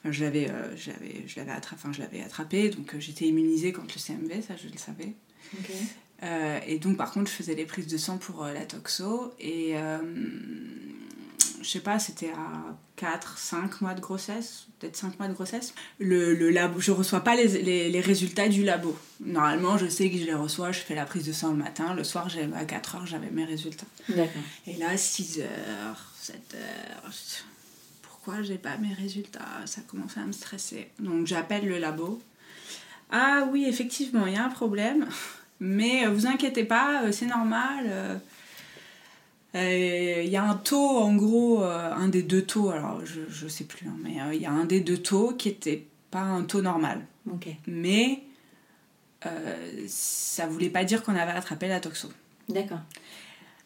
Enfin, 0.03 0.11
je 0.11 0.25
l'avais 0.25 1.51
attrapé, 1.51 1.81
enfin, 1.85 1.91
attrapé, 2.25 2.69
donc 2.69 2.95
j'étais 2.99 3.27
immunisée 3.27 3.71
contre 3.71 3.95
le 3.95 4.01
CMV, 4.01 4.41
ça 4.41 4.55
je 4.61 4.67
le 4.67 4.77
savais. 4.77 5.13
Euh, 6.23 6.59
et 6.67 6.77
donc, 6.77 6.97
par 6.97 7.11
contre, 7.11 7.29
je 7.29 7.35
faisais 7.35 7.55
les 7.55 7.65
prises 7.65 7.87
de 7.87 7.97
sang 7.97 8.17
pour 8.17 8.43
euh, 8.43 8.53
la 8.53 8.65
toxo. 8.65 9.33
Et 9.39 9.71
euh, 9.75 9.97
je 11.61 11.67
sais 11.67 11.79
pas, 11.79 11.99
c'était 11.99 12.29
à 12.29 12.75
4, 12.97 13.37
5 13.37 13.81
mois 13.81 13.93
de 13.93 14.01
grossesse, 14.01 14.67
peut-être 14.79 14.95
5 14.95 15.17
mois 15.17 15.27
de 15.27 15.33
grossesse. 15.33 15.73
Le, 15.99 16.35
le 16.35 16.51
labo, 16.51 16.79
je 16.79 16.91
reçois 16.91 17.21
pas 17.21 17.35
les, 17.35 17.47
les, 17.47 17.89
les, 17.89 18.01
résultats 18.01 18.49
du 18.49 18.63
labo. 18.63 18.95
Normalement, 19.19 19.77
je 19.77 19.87
sais 19.87 20.09
que 20.09 20.17
je 20.17 20.25
les 20.25 20.33
reçois, 20.33 20.71
je 20.71 20.79
fais 20.79 20.95
la 20.95 21.05
prise 21.05 21.25
de 21.25 21.33
sang 21.33 21.51
le 21.51 21.57
matin. 21.57 21.93
Le 21.95 22.03
soir, 22.03 22.27
à 22.55 22.65
4 22.65 22.95
heures, 22.95 23.05
j'avais 23.07 23.31
mes 23.31 23.45
résultats. 23.45 23.87
Et 24.67 24.75
là, 24.77 24.95
6 24.95 25.39
heures, 25.39 26.13
7 26.19 26.55
heures. 26.55 27.11
Pourquoi 28.03 28.43
j'ai 28.43 28.59
pas 28.59 28.77
mes 28.77 28.93
résultats? 28.93 29.65
Ça 29.65 29.81
commençait 29.87 30.19
à 30.19 30.25
me 30.25 30.31
stresser. 30.31 30.89
Donc, 30.99 31.25
j'appelle 31.25 31.67
le 31.67 31.79
labo. 31.79 32.21
Ah 33.09 33.47
oui, 33.51 33.65
effectivement, 33.67 34.27
il 34.27 34.33
y 34.33 34.37
a 34.37 34.45
un 34.45 34.49
problème. 34.49 35.07
Mais 35.61 36.05
euh, 36.05 36.09
vous 36.09 36.27
inquiétez 36.27 36.65
pas, 36.65 37.03
euh, 37.03 37.13
c'est 37.13 37.27
normal. 37.27 37.85
Euh, 39.53 40.23
Il 40.25 40.29
y 40.29 40.35
a 40.35 40.43
un 40.43 40.55
taux, 40.55 40.97
en 40.97 41.15
gros, 41.15 41.63
un 41.63 42.07
des 42.09 42.23
deux 42.23 42.41
taux, 42.41 42.71
alors 42.71 43.05
je, 43.05 43.21
je 43.29 43.47
sais 43.47 43.65
plus, 43.65 43.87
hein, 43.87 43.95
mais 44.01 44.17
il 44.33 44.41
y 44.41 44.45
a 44.45 44.51
un 44.51 44.65
des 44.65 44.79
deux 44.79 44.97
taux 44.97 45.33
qui 45.33 45.49
était 45.49 45.85
pas 46.09 46.21
un 46.21 46.43
taux 46.43 46.61
normal. 46.61 47.01
Mais 47.67 48.23
euh, 49.25 49.85
ça 49.87 50.47
voulait 50.47 50.69
pas 50.69 50.83
dire 50.83 51.03
qu'on 51.03 51.15
avait 51.15 51.31
attrapé 51.31 51.67
la 51.67 51.79
toxo. 51.79 52.09
D'accord. 52.49 52.81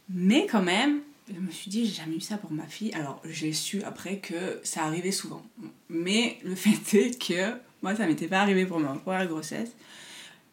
Mais 0.10 0.48
quand 0.48 0.62
même, 0.62 1.02
je 1.34 1.40
me 1.40 1.50
suis 1.50 1.70
dit, 1.70 1.86
j'ai 1.86 1.94
jamais 1.94 2.18
eu 2.18 2.22
ça 2.22 2.38
pour 2.38 2.52
ma 2.52 2.68
fille. 2.68 2.94
Alors, 2.94 3.22
j'ai 3.26 3.54
su 3.54 3.82
après 3.84 4.18
que 4.18 4.60
ça 4.64 4.84
arrivait 4.84 5.12
souvent. 5.12 5.44
Mais 5.90 6.38
le 6.44 6.56
fait 6.56 6.98
est 6.98 7.20
que 7.22 7.54
moi, 7.82 7.96
ça 7.96 8.06
m'était 8.08 8.28
pas 8.28 8.42
arrivé 8.42 8.66
pour 8.66 8.80
ma 8.80 8.94
première 8.94 9.28
grossesse. 9.28 9.72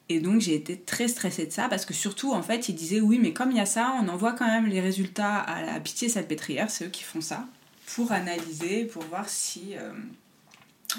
Et 0.09 0.21
donc, 0.21 0.41
j'ai 0.41 0.55
été 0.55 0.77
très 0.79 1.09
stressée 1.09 1.47
de 1.47 1.53
ça 1.53 1.69
parce 1.69 1.87
que 1.87 1.95
surtout, 1.95 2.33
en 2.33 2.43
fait, 2.43 2.69
ils 2.69 2.75
disaient, 2.75 3.01
oui, 3.01 3.19
mais 3.21 3.33
comme 3.33 3.51
il 3.51 3.57
y 3.57 3.61
a 3.61 3.67
ça, 3.67 3.95
on 4.03 4.09
envoie 4.09 4.33
quand 4.33 4.47
même 4.47 4.67
les 4.67 4.81
résultats 4.81 5.37
à 5.39 5.63
la 5.65 5.81
pitié 5.81 6.09
salpêtrière, 6.09 6.71
c'est 6.71 6.87
eux 6.87 6.91
qui 6.91 7.03
font 7.05 7.21
ça, 7.21 7.47
pour 7.95 8.13
analyser, 8.13 8.85
pour 8.85 9.03
voir 9.05 9.29
si. 9.29 9.75
euh, 9.77 9.91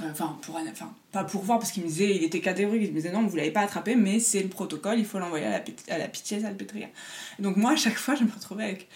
euh, 0.01 0.09
Enfin, 0.11 0.37
pour, 0.41 0.55
enfin, 0.55 0.91
pas 1.11 1.23
pour 1.23 1.43
voir 1.43 1.59
parce 1.59 1.71
qu'il 1.71 1.83
me 1.83 1.87
disait, 1.87 2.15
il 2.15 2.23
était 2.23 2.39
catégorique, 2.41 2.81
il 2.83 2.89
me 2.89 2.95
disait 2.95 3.11
non, 3.11 3.27
vous 3.27 3.35
l'avez 3.35 3.51
pas 3.51 3.61
attrapé, 3.61 3.95
mais 3.95 4.19
c'est 4.19 4.41
le 4.41 4.49
protocole, 4.49 4.97
il 4.97 5.05
faut 5.05 5.19
l'envoyer 5.19 5.45
à 5.45 5.51
la, 5.51 5.59
pit- 5.59 5.85
à 5.91 5.99
la 5.99 6.07
pitié 6.07 6.39
salpêtrière. 6.41 6.89
Donc 7.37 7.57
moi, 7.57 7.73
à 7.73 7.75
chaque 7.75 7.97
fois, 7.97 8.15
je 8.15 8.23
me 8.23 8.31
retrouvais 8.31 8.63
avec 8.63 8.87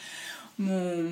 mon, 0.57 1.03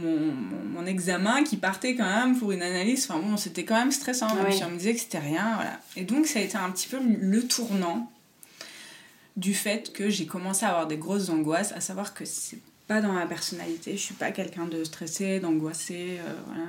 mon, 0.74 0.86
examen 0.88 1.44
qui 1.44 1.58
partait 1.58 1.94
quand 1.96 2.04
même 2.10 2.36
pour 2.40 2.52
une 2.52 2.64
analyse. 2.64 3.06
Enfin 3.08 3.20
bon, 3.20 3.38
c'était 3.38 3.64
quand 3.64 3.76
même 3.76 3.92
stressant, 3.92 4.28
Oui. 4.50 4.60
on 4.66 4.72
me 4.72 4.78
disait 4.78 4.96
que 4.96 5.00
c'était 5.02 5.20
rien. 5.20 5.52
Voilà. 5.56 5.80
Et 5.96 6.04
donc, 6.04 6.26
ça 6.26 6.40
a 6.40 6.42
été 6.42 6.58
un 6.58 6.72
petit 6.72 6.88
peu 6.88 6.98
le 7.00 7.44
tournant 7.48 8.10
du 9.36 9.54
fait 9.54 9.92
que 9.94 10.10
j'ai 10.10 10.26
commencé 10.26 10.66
à 10.66 10.70
avoir 10.70 10.88
des 10.88 10.98
grosses 10.98 11.30
angoisses, 11.30 11.72
à 11.74 11.82
savoir 11.82 12.14
que 12.14 12.26
c'est 12.26 12.60
pas 12.88 13.02
dans 13.02 13.12
ma 13.14 13.26
personnalité, 13.26 13.94
je 13.94 14.02
suis 14.02 14.14
pas 14.14 14.32
quelqu'un 14.32 14.68
de 14.68 14.84
stressé, 14.84 15.40
d'angoissé, 15.40 16.20
euh, 16.20 16.34
voilà, 16.46 16.66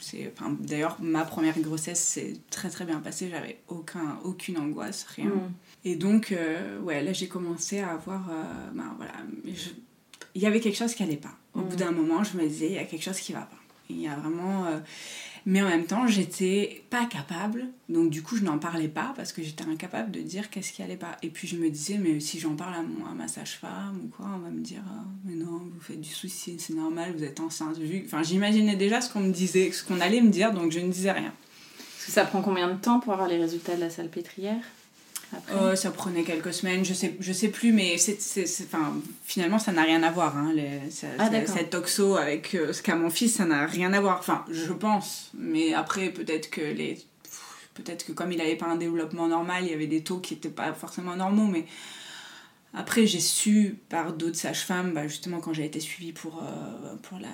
suis- 0.00 0.26
enfin 0.28 0.56
d'ailleurs 0.58 0.96
ma 1.02 1.24
première 1.26 1.58
grossesse 1.60 2.00
s'est 2.02 2.32
très 2.50 2.70
très 2.70 2.86
bien 2.86 2.98
passée, 3.00 3.28
j'avais 3.30 3.58
aucun 3.68 4.18
aucune 4.24 4.56
angoisse, 4.56 5.04
rien. 5.14 5.26
Mm. 5.26 5.52
Et 5.84 5.96
donc 5.96 6.32
euh, 6.32 6.80
ouais, 6.80 7.02
là 7.02 7.12
j'ai 7.12 7.28
commencé 7.28 7.80
à 7.80 7.90
avoir 7.92 8.30
euh, 8.30 8.42
ben, 8.72 8.94
voilà, 8.96 9.12
je- 9.44 9.70
il 10.34 10.40
y 10.42 10.46
avait 10.46 10.60
quelque 10.60 10.78
chose 10.78 10.94
qui 10.94 11.02
allait 11.02 11.16
pas. 11.18 11.36
Au 11.54 11.60
Mm. 11.60 11.64
bout 11.68 11.76
d'un 11.76 11.90
moment, 11.92 12.24
je 12.24 12.36
me 12.38 12.48
disais 12.48 12.66
il 12.68 12.72
y 12.72 12.78
a 12.78 12.84
quelque 12.84 13.04
chose 13.04 13.20
qui 13.20 13.34
va 13.34 13.42
pas. 13.42 13.58
Il 13.90 14.00
y 14.00 14.08
a 14.08 14.16
vraiment 14.16 14.66
mais 15.46 15.62
en 15.62 15.68
même 15.68 15.84
temps, 15.84 16.06
j'étais 16.06 16.84
pas 16.88 17.04
capable, 17.04 17.66
donc 17.90 18.10
du 18.10 18.22
coup, 18.22 18.36
je 18.36 18.44
n'en 18.44 18.58
parlais 18.58 18.88
pas 18.88 19.12
parce 19.14 19.32
que 19.32 19.42
j'étais 19.42 19.64
incapable 19.64 20.10
de 20.10 20.20
dire 20.20 20.48
qu'est-ce 20.48 20.72
qui 20.72 20.82
allait 20.82 20.96
pas. 20.96 21.16
Et 21.22 21.28
puis 21.28 21.46
je 21.46 21.56
me 21.56 21.68
disais, 21.68 21.98
mais 21.98 22.18
si 22.20 22.40
j'en 22.40 22.56
parle 22.56 22.74
à, 22.74 23.14
ma 23.14 23.28
sage-femme 23.28 24.00
ou 24.04 24.08
quoi, 24.08 24.26
on 24.34 24.38
va 24.38 24.50
me 24.50 24.60
dire, 24.60 24.80
Ah, 24.88 25.04
mais 25.24 25.34
non, 25.34 25.60
vous 25.72 25.80
faites 25.80 26.00
du 26.00 26.08
souci, 26.08 26.56
c'est 26.58 26.74
normal, 26.74 27.14
vous 27.16 27.24
êtes 27.24 27.40
enceinte. 27.40 27.76
Enfin, 28.06 28.22
j'imaginais 28.22 28.76
déjà 28.76 29.02
ce 29.02 29.12
qu'on 29.12 29.20
me 29.20 29.32
disait, 29.32 29.70
ce 29.70 29.84
qu'on 29.84 30.00
allait 30.00 30.22
me 30.22 30.30
dire, 30.30 30.52
donc 30.52 30.72
je 30.72 30.80
ne 30.80 30.90
disais 30.90 31.12
rien. 31.12 31.32
Parce 31.78 32.06
que 32.06 32.12
ça 32.12 32.24
prend 32.24 32.40
combien 32.40 32.72
de 32.72 32.80
temps 32.80 33.00
pour 33.00 33.12
avoir 33.12 33.28
les 33.28 33.38
résultats 33.38 33.76
de 33.76 33.80
la 33.80 33.90
salpêtrière? 33.90 34.62
Après? 35.36 35.54
Euh, 35.54 35.76
ça 35.76 35.90
prenait 35.90 36.22
quelques 36.22 36.52
semaines, 36.52 36.84
je 36.84 36.94
sais, 36.94 37.14
je 37.20 37.32
sais 37.32 37.48
plus, 37.48 37.72
mais 37.72 37.98
c'est, 37.98 38.20
c'est, 38.20 38.46
c'est- 38.46 38.64
enfin, 38.64 38.94
finalement, 39.24 39.58
ça 39.58 39.72
n'a 39.72 39.82
rien 39.82 40.02
à 40.02 40.10
voir. 40.10 40.36
Hein, 40.36 40.52
les- 40.54 40.90
ça- 40.90 41.06
Ah, 41.18 41.28
cette 41.46 41.70
toxo 41.70 42.16
avec 42.16 42.54
euh, 42.54 42.72
ce 42.72 42.82
qu'a 42.82 42.94
mon 42.96 43.10
fils, 43.10 43.34
ça 43.36 43.44
n'a 43.44 43.66
rien 43.66 43.92
à 43.92 44.00
voir. 44.00 44.18
Enfin, 44.18 44.44
je 44.50 44.72
pense. 44.72 45.30
Mais 45.36 45.74
après, 45.74 46.10
peut-être 46.10 46.50
que 46.50 46.60
les. 46.60 46.98
Peut-être 47.74 48.06
que 48.06 48.12
comme 48.12 48.30
il 48.30 48.38
n'avait 48.38 48.54
pas 48.56 48.66
un 48.66 48.76
développement 48.76 49.26
normal, 49.26 49.64
il 49.64 49.70
y 49.70 49.74
avait 49.74 49.88
des 49.88 50.02
taux 50.02 50.18
qui 50.18 50.34
n'étaient 50.34 50.48
pas 50.48 50.72
forcément 50.74 51.16
normaux. 51.16 51.46
Mais 51.46 51.64
après, 52.74 53.06
j'ai 53.06 53.20
su 53.20 53.78
par 53.88 54.12
d'autres 54.12 54.36
sages-femmes, 54.36 54.92
bah, 54.94 55.06
justement, 55.06 55.40
quand 55.40 55.52
j'ai 55.52 55.64
été 55.64 55.78
suivie 55.78 56.12
pour, 56.12 56.42
euh, 56.42 56.96
pour, 57.02 57.18
la, 57.18 57.28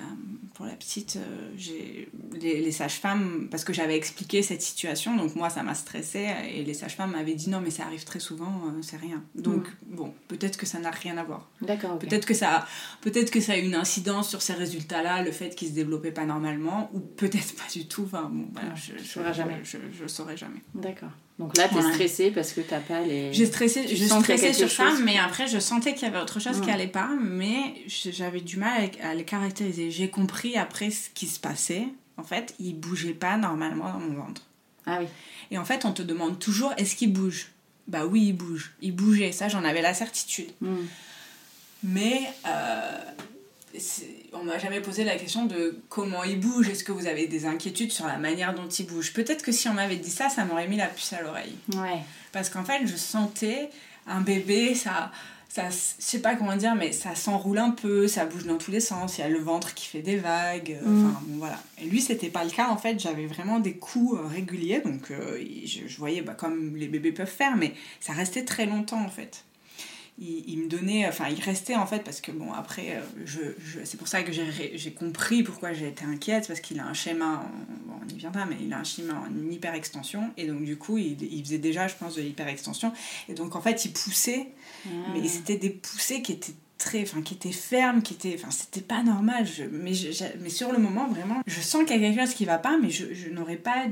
pour 0.53 0.65
la 0.65 0.73
petite, 0.73 1.17
euh, 1.17 1.51
j'ai, 1.57 2.09
les, 2.39 2.61
les 2.61 2.71
sages-femmes, 2.71 3.47
parce 3.49 3.63
que 3.63 3.73
j'avais 3.73 3.95
expliqué 3.95 4.43
cette 4.43 4.61
situation, 4.61 5.15
donc 5.15 5.35
moi, 5.35 5.49
ça 5.49 5.63
m'a 5.63 5.73
stressée, 5.73 6.27
et 6.53 6.63
les 6.63 6.73
sages-femmes 6.75 7.11
m'avaient 7.11 7.33
dit 7.33 7.49
non, 7.49 7.59
mais 7.59 7.71
ça 7.71 7.85
arrive 7.85 8.03
très 8.03 8.19
souvent, 8.19 8.61
euh, 8.67 8.81
c'est 8.81 8.97
rien. 8.97 9.23
Donc, 9.33 9.67
bon, 9.87 10.13
peut-être 10.27 10.57
que 10.57 10.65
ça 10.65 10.79
n'a 10.79 10.91
rien 10.91 11.17
à 11.17 11.23
voir. 11.23 11.49
D'accord, 11.61 11.95
ok. 11.95 12.01
Peut-être 12.01 12.27
que, 12.27 12.35
ça, 12.35 12.67
peut-être 13.01 13.31
que 13.31 13.39
ça 13.39 13.53
a 13.53 13.57
eu 13.57 13.63
une 13.63 13.75
incidence 13.75 14.29
sur 14.29 14.41
ces 14.41 14.53
résultats-là, 14.53 15.23
le 15.23 15.31
fait 15.31 15.55
qu'ils 15.55 15.69
se 15.69 15.73
développaient 15.73 16.11
pas 16.11 16.25
normalement, 16.25 16.91
ou 16.93 16.99
peut-être 16.99 17.55
pas 17.55 17.71
du 17.73 17.87
tout. 17.87 18.03
Enfin, 18.03 18.29
bon, 18.31 18.47
voilà, 18.53 18.75
je, 18.75 18.93
jamais. 19.33 19.59
Je, 19.63 19.77
je, 19.91 20.03
je 20.03 20.07
saurai 20.07 20.37
jamais. 20.37 20.61
D'accord. 20.75 21.11
Donc 21.41 21.57
là, 21.57 21.67
t'es 21.67 21.73
Voilà. 21.73 21.91
stressée 21.91 22.29
parce 22.29 22.53
que 22.53 22.61
t'as 22.61 22.79
pas 22.79 23.01
les. 23.01 23.33
J'ai 23.33 23.47
stressé, 23.47 23.83
Tu 23.87 23.95
je 23.95 24.05
stressais 24.05 24.53
sur 24.53 24.69
ça, 24.69 24.93
mais 25.03 25.17
après 25.17 25.47
je 25.47 25.57
sentais 25.57 25.95
qu'il 25.95 26.03
y 26.03 26.05
avait 26.05 26.19
autre 26.19 26.39
chose 26.39 26.61
qui 26.61 26.69
allait 26.69 26.85
pas, 26.87 27.09
mais 27.19 27.73
j'avais 27.87 28.41
du 28.41 28.57
mal 28.57 28.91
à, 29.01 29.15
les 29.15 29.23
caractériser. 29.23 29.89
J'ai 29.89 30.07
compris 30.07 30.55
après 30.55 30.91
ce 30.91 31.09
qui 31.09 31.25
se 31.25 31.39
passait. 31.39 31.87
En 32.17 32.23
fait, 32.23 32.53
il 32.59 32.75
bougeait 32.75 33.15
pas 33.15 33.37
normalement 33.37 33.91
dans 33.91 33.99
mon 33.99 34.13
ventre. 34.13 34.43
Ah 34.85 34.99
oui. 35.01 35.07
Et 35.49 35.57
en 35.57 35.65
fait, 35.65 35.83
on 35.83 35.93
te 35.93 36.03
demande 36.03 36.37
toujours 36.37 36.73
est-ce 36.77 36.95
qu'il 36.95 37.11
bouge 37.11 37.47
Bah 37.87 38.05
oui, 38.05 38.27
il 38.27 38.33
bouge. 38.33 38.73
Il 38.83 38.95
bougeait, 38.95 39.31
ça 39.31 39.49
j'en 39.49 39.63
avais 39.63 39.81
la 39.81 39.95
certitude. 39.95 40.51
Mm. 40.61 40.75
Mais 41.83 42.21
euh, 42.45 43.03
on 44.33 44.43
m'a 44.43 44.57
jamais 44.57 44.81
posé 44.81 45.03
la 45.03 45.15
question 45.17 45.45
de 45.45 45.79
comment 45.89 46.23
il 46.23 46.39
bouge. 46.39 46.69
Est-ce 46.69 46.83
que 46.83 46.91
vous 46.91 47.07
avez 47.07 47.27
des 47.27 47.45
inquiétudes 47.45 47.91
sur 47.91 48.05
la 48.07 48.17
manière 48.17 48.53
dont 48.53 48.67
il 48.67 48.85
bouge? 48.85 49.13
Peut-être 49.13 49.43
que 49.43 49.51
si 49.51 49.67
on 49.69 49.73
m'avait 49.73 49.97
dit 49.97 50.09
ça, 50.11 50.29
ça 50.29 50.45
m'aurait 50.45 50.67
mis 50.67 50.77
la 50.77 50.87
puce 50.87 51.13
à 51.13 51.21
l'oreille. 51.21 51.55
Ouais. 51.75 51.99
Parce 52.31 52.49
qu'en 52.49 52.63
fait, 52.63 52.85
je 52.85 52.95
sentais 52.95 53.69
un 54.07 54.21
bébé, 54.21 54.73
ça, 54.75 55.11
ça, 55.49 55.69
je 55.69 55.75
sais 55.99 56.19
pas 56.19 56.35
comment 56.35 56.55
dire, 56.55 56.75
mais 56.75 56.91
ça 56.91 57.13
s'enroule 57.13 57.57
un 57.59 57.71
peu, 57.71 58.07
ça 58.07 58.25
bouge 58.25 58.45
dans 58.45 58.57
tous 58.57 58.71
les 58.71 58.79
sens. 58.79 59.17
Il 59.17 59.21
y 59.21 59.23
a 59.23 59.29
le 59.29 59.39
ventre 59.39 59.73
qui 59.73 59.85
fait 59.85 60.01
des 60.01 60.17
vagues. 60.17 60.77
euh, 60.81 60.87
Mm. 60.89 61.05
Enfin, 61.05 61.21
bon, 61.27 61.37
voilà. 61.39 61.61
Et 61.81 61.85
lui, 61.85 62.01
c'était 62.01 62.29
pas 62.29 62.43
le 62.43 62.49
cas. 62.51 62.69
En 62.69 62.77
fait, 62.77 62.99
j'avais 62.99 63.25
vraiment 63.25 63.59
des 63.59 63.73
coups 63.73 64.17
euh, 64.19 64.27
réguliers. 64.27 64.79
Donc, 64.79 65.11
euh, 65.11 65.43
je, 65.65 65.87
je 65.87 65.97
voyais 65.97 66.21
bah, 66.21 66.33
comme 66.33 66.75
les 66.75 66.87
bébés 66.87 67.11
peuvent 67.11 67.27
faire, 67.27 67.55
mais 67.57 67.73
ça 67.99 68.13
restait 68.13 68.45
très 68.45 68.65
longtemps, 68.65 69.01
en 69.03 69.09
fait. 69.09 69.43
Il, 70.23 70.43
il 70.47 70.57
me 70.59 70.67
donnait, 70.67 71.07
enfin, 71.07 71.25
il 71.29 71.41
restait 71.41 71.75
en 71.75 71.87
fait, 71.87 72.03
parce 72.03 72.21
que 72.21 72.31
bon, 72.31 72.53
après, 72.53 72.91
euh, 72.97 73.01
je, 73.25 73.39
je- 73.65 73.79
c'est 73.83 73.97
pour 73.97 74.07
ça 74.07 74.21
que 74.21 74.31
j'ai 74.31 74.91
compris 74.93 75.41
pourquoi 75.41 75.73
j'ai 75.73 75.87
été 75.87 76.05
inquiète, 76.05 76.47
parce 76.47 76.59
qu'il 76.59 76.79
a 76.79 76.85
un 76.85 76.93
schéma, 76.93 77.43
en- 77.43 77.87
bon, 77.89 77.95
on 78.05 78.07
y 78.07 78.17
viendra, 78.17 78.45
mais 78.45 78.55
il 78.61 78.71
a 78.71 78.77
un 78.77 78.83
schéma 78.83 79.13
en 79.15 79.51
hyperextension, 79.51 80.29
et 80.37 80.45
donc 80.45 80.63
du 80.63 80.77
coup, 80.77 80.99
il, 80.99 81.17
il 81.23 81.43
faisait 81.43 81.57
déjà, 81.57 81.87
je 81.87 81.95
pense, 81.95 82.15
de 82.15 82.21
l'hyperextension, 82.21 82.93
et 83.29 83.33
donc 83.33 83.55
en 83.55 83.61
fait, 83.61 83.83
il 83.85 83.93
poussait, 83.93 84.49
Ah. 84.85 84.89
mais 85.13 85.27
c'était 85.27 85.57
des 85.57 85.71
poussées 85.71 86.21
qui 86.21 86.33
étaient 86.33 86.53
très 86.77 87.01
enfin 87.03 87.21
qui 87.21 87.35
étaient 87.35 87.51
fermes 87.51 88.01
qui 88.01 88.15
étaient 88.15 88.33
enfin 88.39 88.49
c'était 88.49 88.81
pas 88.81 89.03
normal 89.03 89.45
je, 89.45 89.65
mais 89.65 89.93
je- 89.93 90.11
je- 90.11 90.23
mais 90.41 90.49
sur 90.49 90.71
le 90.71 90.79
moment 90.79 91.07
vraiment 91.07 91.39
je 91.45 91.61
sens 91.61 91.83
qu'il 91.85 92.01
y 92.01 92.03
a 92.03 92.09
quelque 92.09 92.19
chose 92.25 92.33
qui 92.33 92.43
va 92.43 92.57
pas 92.57 92.75
mais 92.81 92.89
je, 92.89 93.29
n'aurais 93.29 93.57
pas 93.57 93.85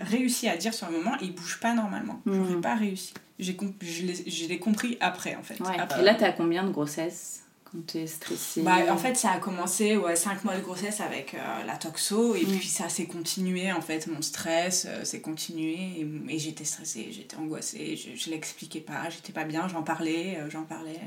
réussi 0.00 0.48
à 0.48 0.56
dire 0.56 0.74
sur 0.74 0.88
le 0.90 0.96
moment 0.98 1.12
il 1.22 1.32
bouge 1.32 1.60
pas 1.60 1.74
normalement 1.74 2.20
j'aurais 2.26 2.54
Mhm. 2.56 2.60
pas 2.60 2.74
réussi 2.74 3.14
j'ai 3.38 3.56
comp- 3.56 3.82
je 3.82 4.46
l'ai 4.46 4.58
compris 4.58 4.96
après 5.00 5.34
en 5.36 5.42
fait 5.42 5.60
Ouais. 5.60 5.78
Après. 5.78 6.00
Et 6.00 6.04
là, 6.04 6.14
t'as 6.14 6.32
combien 6.32 6.64
de 6.64 6.70
grossesses 6.70 7.40
quand 7.64 7.84
t'es 7.86 8.06
stressée 8.06 8.62
Bah, 8.62 8.76
en 8.90 8.96
fait, 8.96 9.16
ça 9.16 9.32
a 9.32 9.38
commencé, 9.38 9.96
ouais, 9.96 10.14
5 10.14 10.44
mois 10.44 10.56
de 10.56 10.60
grossesse 10.62 11.00
avec 11.00 11.34
euh, 11.34 11.64
la 11.66 11.76
toxo, 11.76 12.36
et 12.36 12.44
Mm. 12.46 12.58
puis 12.58 12.68
ça 12.68 12.88
s'est 12.88 13.06
continué, 13.06 13.72
en 13.72 13.80
fait, 13.80 14.06
mon 14.06 14.22
stress 14.22 14.86
euh, 14.88 15.02
s'est 15.04 15.20
continué, 15.20 15.72
et, 15.98 16.06
et 16.28 16.38
j'étais 16.38 16.64
stressée, 16.64 17.08
j'étais 17.10 17.36
angoissée, 17.36 17.96
je, 17.96 18.16
je 18.16 18.30
l'expliquais 18.30 18.80
pas, 18.80 19.10
j'étais 19.10 19.32
pas 19.32 19.44
bien, 19.44 19.66
j'en 19.66 19.82
parlais, 19.82 20.36
euh, 20.38 20.48
j'en 20.50 20.62
parlais. 20.62 21.00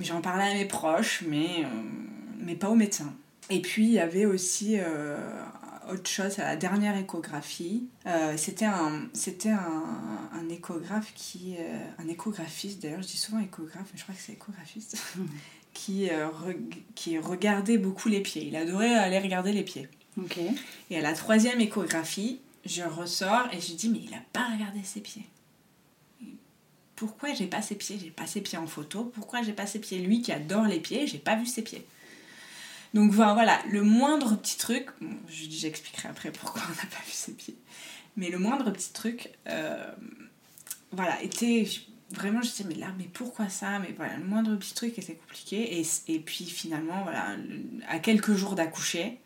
j'en 0.00 0.20
parlais 0.20 0.50
à 0.50 0.54
mes 0.54 0.64
proches, 0.64 1.22
mais, 1.28 1.64
mais 2.38 2.54
pas 2.54 2.68
au 2.70 2.74
médecin. 2.74 3.12
Et 3.50 3.60
puis, 3.60 3.84
il 3.84 3.92
y 3.92 3.98
avait 4.00 4.26
aussi 4.26 4.76
euh, 4.78 5.16
autre 5.92 6.08
chose 6.08 6.38
à 6.38 6.44
la 6.44 6.56
dernière 6.56 6.96
échographie. 6.96 7.88
Euh, 8.06 8.36
c'était 8.36 8.64
un, 8.66 9.08
c'était 9.12 9.50
un, 9.50 10.28
un 10.32 10.48
échographe 10.48 11.12
qui. 11.14 11.56
euh, 11.58 11.84
un 11.98 12.08
échographiste, 12.08 12.82
d'ailleurs, 12.82 13.02
je 13.02 13.08
dis 13.08 13.16
souvent 13.16 13.40
échographe, 13.40 13.86
mais 13.92 13.98
je 13.98 14.02
crois 14.02 14.14
que 14.14 14.20
c'est 14.20 14.32
échographiste, 14.32 14.96
qui, 15.74 16.08
euh, 16.10 16.28
qui 16.94 17.18
regardait 17.18 17.78
beaucoup 17.78 18.08
les 18.08 18.20
pieds. 18.20 18.46
Il 18.46 18.56
adorait 18.56 18.94
aller 18.94 19.18
regarder 19.18 19.52
les 19.52 19.62
pieds. 19.64 19.88
Ok. 20.18 20.38
Et 20.90 20.98
à 20.98 21.00
la 21.00 21.12
troisième 21.12 21.60
échographie, 21.60 22.40
je 22.64 22.82
ressors 22.82 23.48
et 23.52 23.60
je 23.60 23.74
dis 23.74 23.88
mais 23.88 24.00
il 24.04 24.12
a 24.14 24.22
pas 24.32 24.48
regardé 24.52 24.80
ses 24.82 25.00
pieds. 25.00 25.26
Pourquoi 26.96 27.32
j'ai 27.32 27.46
pas 27.46 27.62
ses 27.62 27.76
pieds? 27.76 27.98
J'ai 27.98 28.10
pas 28.10 28.26
ses 28.26 28.42
pieds 28.42 28.58
en 28.58 28.66
photo. 28.66 29.04
Pourquoi 29.14 29.42
j'ai 29.42 29.54
pas 29.54 29.66
ses 29.66 29.78
pieds? 29.78 29.98
Lui 30.00 30.20
qui 30.20 30.32
adore 30.32 30.64
les 30.66 30.80
pieds, 30.80 31.06
j'ai 31.06 31.18
pas 31.18 31.36
vu 31.36 31.46
ses 31.46 31.62
pieds. 31.62 31.86
Donc 32.94 33.12
voilà, 33.12 33.60
le 33.70 33.82
moindre 33.82 34.36
petit 34.36 34.56
truc, 34.58 34.86
bon, 35.00 35.14
je- 35.28 35.48
j'expliquerai 35.48 36.08
après 36.08 36.30
pourquoi 36.32 36.62
on 36.66 36.70
n'a 36.70 36.90
pas 36.90 37.02
vu 37.06 37.12
ses 37.12 37.32
pieds, 37.32 37.56
mais 38.16 38.30
le 38.30 38.38
moindre 38.38 38.70
petit 38.72 38.92
truc, 38.92 39.30
euh, 39.46 39.90
voilà, 40.90 41.22
était 41.22 41.68
vraiment, 42.10 42.42
je 42.42 42.50
disais, 42.50 42.64
mais 42.66 42.74
là, 42.74 42.88
mais 42.98 43.04
pourquoi 43.04 43.48
ça? 43.48 43.78
Mais 43.78 43.92
voilà, 43.96 44.16
le 44.16 44.24
moindre 44.24 44.56
petit 44.56 44.74
truc 44.74 44.98
était 44.98 45.14
compliqué, 45.14 45.78
et, 45.80 45.86
et 46.08 46.18
puis 46.18 46.44
finalement, 46.46 47.02
voilà, 47.04 47.36
à 47.88 48.00
quelques 48.00 48.34
jours 48.34 48.56
d'accoucher, 48.56 49.18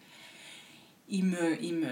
il 1.09 1.24
me, 1.24 1.62
il 1.62 1.74
me, 1.77 1.88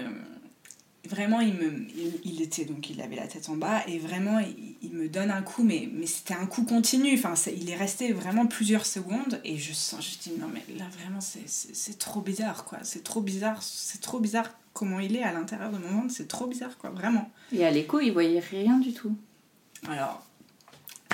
vraiment, 1.07 1.41
il, 1.41 1.53
me, 1.53 1.87
il, 2.23 2.41
était 2.41 2.65
donc, 2.65 2.89
il 2.89 3.01
avait 3.01 3.15
la 3.15 3.27
tête 3.27 3.49
en 3.49 3.55
bas 3.55 3.81
et 3.87 3.99
vraiment, 3.99 4.39
il, 4.39 4.91
me 4.91 5.07
donne 5.09 5.31
un 5.31 5.41
coup, 5.41 5.63
mais, 5.63 5.89
mais 5.91 6.05
c'était 6.05 6.33
un 6.33 6.45
coup 6.45 6.63
continu. 6.63 7.13
Enfin, 7.13 7.33
il 7.55 7.69
est 7.69 7.75
resté 7.75 8.13
vraiment 8.13 8.45
plusieurs 8.45 8.85
secondes 8.85 9.41
et 9.43 9.57
je 9.57 9.73
sens, 9.73 10.07
je 10.07 10.29
dis 10.29 10.37
non, 10.39 10.47
mais 10.53 10.63
là 10.77 10.85
vraiment, 10.99 11.19
c'est 11.21 11.99
trop 11.99 12.21
bizarre, 12.21 12.65
quoi. 12.65 12.79
C'est 12.83 13.03
trop 13.03 13.21
bizarre, 13.21 13.61
c'est 13.61 14.01
trop 14.01 14.19
bizarre 14.19 14.49
comment 14.73 14.99
il 14.99 15.15
est 15.15 15.23
à 15.23 15.33
l'intérieur 15.33 15.71
de 15.71 15.77
mon 15.77 15.89
monde, 15.89 16.11
c'est 16.11 16.27
trop 16.27 16.47
bizarre, 16.47 16.77
quoi, 16.77 16.89
vraiment. 16.89 17.31
Et 17.51 17.65
à 17.65 17.71
l'écho, 17.71 17.99
il 17.99 18.11
voyait 18.11 18.39
rien 18.39 18.77
du 18.77 18.93
tout. 18.93 19.15
Alors, 19.89 20.23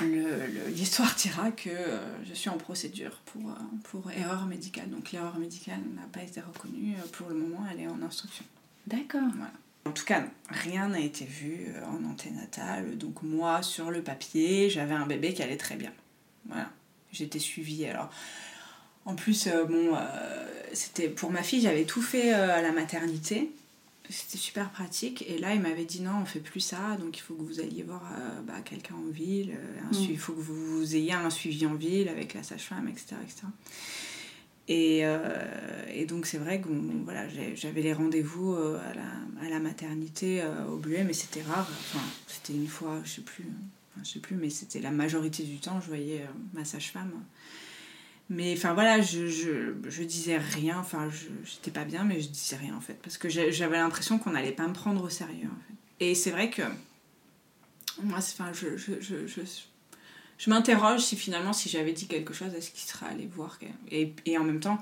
l'histoire 0.04 1.14
dira 1.16 1.50
que 1.50 1.70
euh, 1.70 2.24
je 2.24 2.34
suis 2.34 2.48
en 2.48 2.56
procédure 2.56 3.20
pour, 3.26 3.50
euh, 3.50 3.54
pour 3.84 4.10
erreur 4.10 4.46
médicale. 4.46 4.88
Donc 4.90 5.12
l'erreur 5.12 5.38
médicale 5.38 5.80
n'a 5.94 6.06
pas 6.12 6.22
été 6.22 6.40
reconnue. 6.40 6.94
Euh, 6.94 7.06
pour 7.12 7.28
le 7.28 7.34
moment, 7.34 7.64
elle 7.70 7.80
est 7.80 7.88
en 7.88 8.00
instruction. 8.02 8.44
D'accord. 8.86 9.28
Voilà. 9.34 9.52
En 9.86 9.92
tout 9.92 10.04
cas, 10.04 10.24
rien 10.48 10.88
n'a 10.88 11.00
été 11.00 11.24
vu 11.24 11.72
en 11.86 12.04
anténatal. 12.10 12.98
Donc 12.98 13.22
moi, 13.22 13.62
sur 13.62 13.90
le 13.90 14.02
papier, 14.02 14.70
j'avais 14.70 14.94
un 14.94 15.06
bébé 15.06 15.32
qui 15.32 15.42
allait 15.42 15.56
très 15.56 15.76
bien. 15.76 15.92
Voilà. 16.46 16.70
J'étais 17.12 17.38
suivie. 17.38 17.86
Alors, 17.86 18.10
en 19.06 19.14
plus, 19.14 19.48
bon, 19.68 19.96
c'était 20.72 21.08
pour 21.08 21.30
ma 21.30 21.42
fille, 21.42 21.62
j'avais 21.62 21.84
tout 21.84 22.02
fait 22.02 22.32
à 22.32 22.60
la 22.60 22.72
maternité 22.72 23.50
c'était 24.10 24.38
super 24.38 24.70
pratique. 24.70 25.24
Et 25.28 25.38
là, 25.38 25.54
il 25.54 25.60
m'avait 25.60 25.84
dit 25.84 26.02
non, 26.02 26.20
on 26.22 26.24
fait 26.24 26.40
plus 26.40 26.60
ça, 26.60 26.96
donc 26.98 27.16
il 27.16 27.20
faut 27.20 27.34
que 27.34 27.42
vous 27.42 27.60
alliez 27.60 27.82
voir 27.82 28.02
euh, 28.12 28.40
bah, 28.42 28.60
quelqu'un 28.64 28.94
en 28.94 29.10
ville, 29.10 29.52
euh, 29.52 29.94
mm. 29.94 30.10
il 30.10 30.18
faut 30.18 30.32
que 30.32 30.40
vous 30.40 30.96
ayez 30.96 31.12
un 31.12 31.30
suivi 31.30 31.66
en 31.66 31.74
ville 31.74 32.08
avec 32.08 32.34
la 32.34 32.42
sage-femme, 32.42 32.88
etc. 32.88 33.16
etc. 33.22 33.46
Et, 34.72 35.00
euh, 35.02 35.18
et, 35.92 36.06
donc 36.06 36.26
c'est 36.26 36.38
vrai 36.38 36.60
que 36.60 36.68
voilà, 37.04 37.24
j'avais 37.56 37.82
les 37.82 37.92
rendez-vous 37.92 38.54
à 38.54 38.94
la, 38.94 39.46
à, 39.46 39.50
la, 39.50 39.58
maternité 39.58 40.42
au 40.70 40.76
Buet, 40.76 41.02
mais 41.02 41.12
c'était 41.12 41.42
rare. 41.42 41.68
Enfin, 41.68 42.04
c'était 42.28 42.52
une 42.52 42.68
fois, 42.68 43.00
je 43.04 43.10
sais 43.10 43.22
plus, 43.22 43.46
je 44.00 44.08
sais 44.08 44.20
plus, 44.20 44.36
mais 44.36 44.48
c'était 44.48 44.78
la 44.78 44.92
majorité 44.92 45.42
du 45.42 45.58
temps, 45.58 45.80
je 45.80 45.88
voyais 45.88 46.24
ma 46.54 46.64
sage-femme. 46.64 47.12
Mais 48.30 48.54
enfin 48.56 48.74
voilà, 48.74 49.02
je, 49.02 49.26
je, 49.26 50.02
disais 50.04 50.38
rien, 50.38 50.78
enfin 50.78 51.10
j'étais 51.44 51.72
pas 51.72 51.84
bien, 51.84 52.04
mais 52.04 52.20
je 52.20 52.28
disais 52.28 52.54
rien 52.54 52.76
en 52.76 52.80
fait, 52.80 52.94
parce 53.02 53.18
que 53.18 53.28
j'avais 53.28 53.76
l'impression 53.76 54.20
qu'on 54.20 54.30
n'allait 54.30 54.52
pas 54.52 54.68
me 54.68 54.72
prendre 54.72 55.02
au 55.02 55.08
sérieux. 55.08 55.50
Et 55.98 56.14
c'est 56.14 56.30
vrai 56.30 56.48
que 56.48 56.62
moi, 58.04 58.18
enfin, 58.18 58.52
je, 58.52 58.76
je, 58.76 59.42
je, 60.40 60.50
m'interroge 60.50 61.00
si 61.00 61.16
finalement, 61.16 61.52
si 61.52 61.68
j'avais 61.68 61.92
dit 61.92 62.06
quelque 62.06 62.32
chose, 62.32 62.54
est-ce 62.54 62.70
qu'il 62.70 62.88
serait 62.88 63.06
allé 63.06 63.26
voir 63.26 63.58
et, 63.90 64.14
et 64.24 64.38
en 64.38 64.44
même 64.44 64.60
temps, 64.60 64.78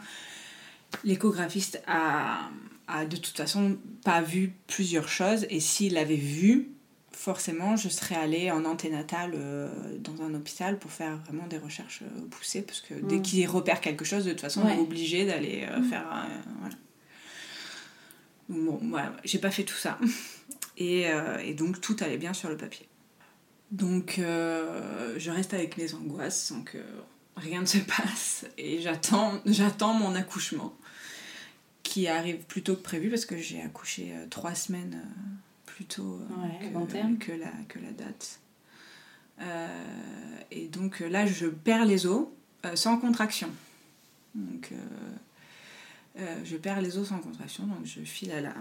l'échographiste 1.04 1.82
a, 1.86 2.50
a 2.88 3.04
de 3.04 3.16
toute 3.16 3.36
façon 3.36 3.78
pas 4.04 4.22
vu 4.22 4.54
plusieurs 4.66 5.08
choses, 5.08 5.46
et 5.50 5.60
s'il 5.60 5.96
avait 5.98 6.16
vu, 6.16 6.70
forcément, 7.12 7.76
je 7.76 7.88
serais 7.88 8.14
allée 8.14 8.50
en 8.50 8.64
anténatal 8.64 9.32
euh, 9.34 9.68
dans 9.98 10.22
un 10.22 10.34
hôpital 10.34 10.78
pour 10.78 10.90
faire 10.90 11.18
vraiment 11.18 11.46
des 11.46 11.58
recherches 11.58 12.02
euh, 12.02 12.26
poussées, 12.30 12.62
parce 12.62 12.80
que 12.80 12.94
dès 12.94 13.16
mm. 13.16 13.22
qu'il 13.22 13.48
repère 13.48 13.80
quelque 13.80 14.04
chose, 14.04 14.24
de 14.24 14.30
toute 14.30 14.40
façon, 14.40 14.62
on 14.64 14.68
est 14.68 14.78
obligé 14.78 15.26
d'aller 15.26 15.66
euh, 15.68 15.80
mm. 15.80 15.84
faire. 15.84 16.26
voilà. 16.60 16.74
bon, 18.48 18.80
voilà, 18.84 19.16
j'ai 19.24 19.38
pas 19.38 19.50
fait 19.50 19.64
tout 19.64 19.76
ça. 19.76 19.98
Et, 20.80 21.06
et, 21.42 21.54
donc, 21.54 21.80
tout 21.80 21.96
allait 21.98 22.18
bien 22.18 22.32
sur 22.32 22.48
le 22.48 22.56
papier. 22.56 22.87
Donc, 23.70 24.14
je 24.18 25.30
reste 25.30 25.54
avec 25.54 25.76
mes 25.76 25.94
angoisses 25.94 26.42
sans 26.42 26.62
que 26.62 26.78
rien 27.36 27.60
ne 27.60 27.66
se 27.66 27.78
passe. 27.78 28.46
Et 28.56 28.80
j'attends, 28.80 29.40
j'attends 29.46 29.94
mon 29.94 30.14
accouchement, 30.14 30.74
qui 31.82 32.08
arrive 32.08 32.38
plus 32.38 32.62
tôt 32.62 32.74
que 32.74 32.82
prévu, 32.82 33.10
parce 33.10 33.24
que 33.24 33.36
j'ai 33.36 33.62
accouché 33.62 34.12
trois 34.30 34.54
semaines 34.54 35.00
euh, 35.80 35.84
que, 37.18 37.32
la, 37.32 37.50
que 37.68 37.78
la 37.78 37.92
date. 37.92 38.40
Euh, 39.40 39.68
et 40.50 40.66
donc 40.68 41.00
là, 41.00 41.26
je 41.26 41.46
perds 41.46 41.84
les 41.84 42.06
os 42.06 42.26
euh, 42.64 42.74
sans 42.76 42.98
contraction. 42.98 43.50
Donc, 44.34 44.72
je 46.44 46.56
perds 46.56 46.80
les 46.80 46.98
os 46.98 47.08
sans 47.08 47.18
contraction, 47.18 47.66
donc 47.66 47.84
je 47.84 48.00
file 48.00 48.32
à 48.32 48.40
la. 48.40 48.54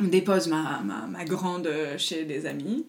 On 0.00 0.04
dépose 0.04 0.48
ma, 0.48 0.80
ma, 0.80 1.06
ma 1.06 1.24
grande 1.24 1.70
chez 1.98 2.24
des 2.24 2.46
amis 2.46 2.84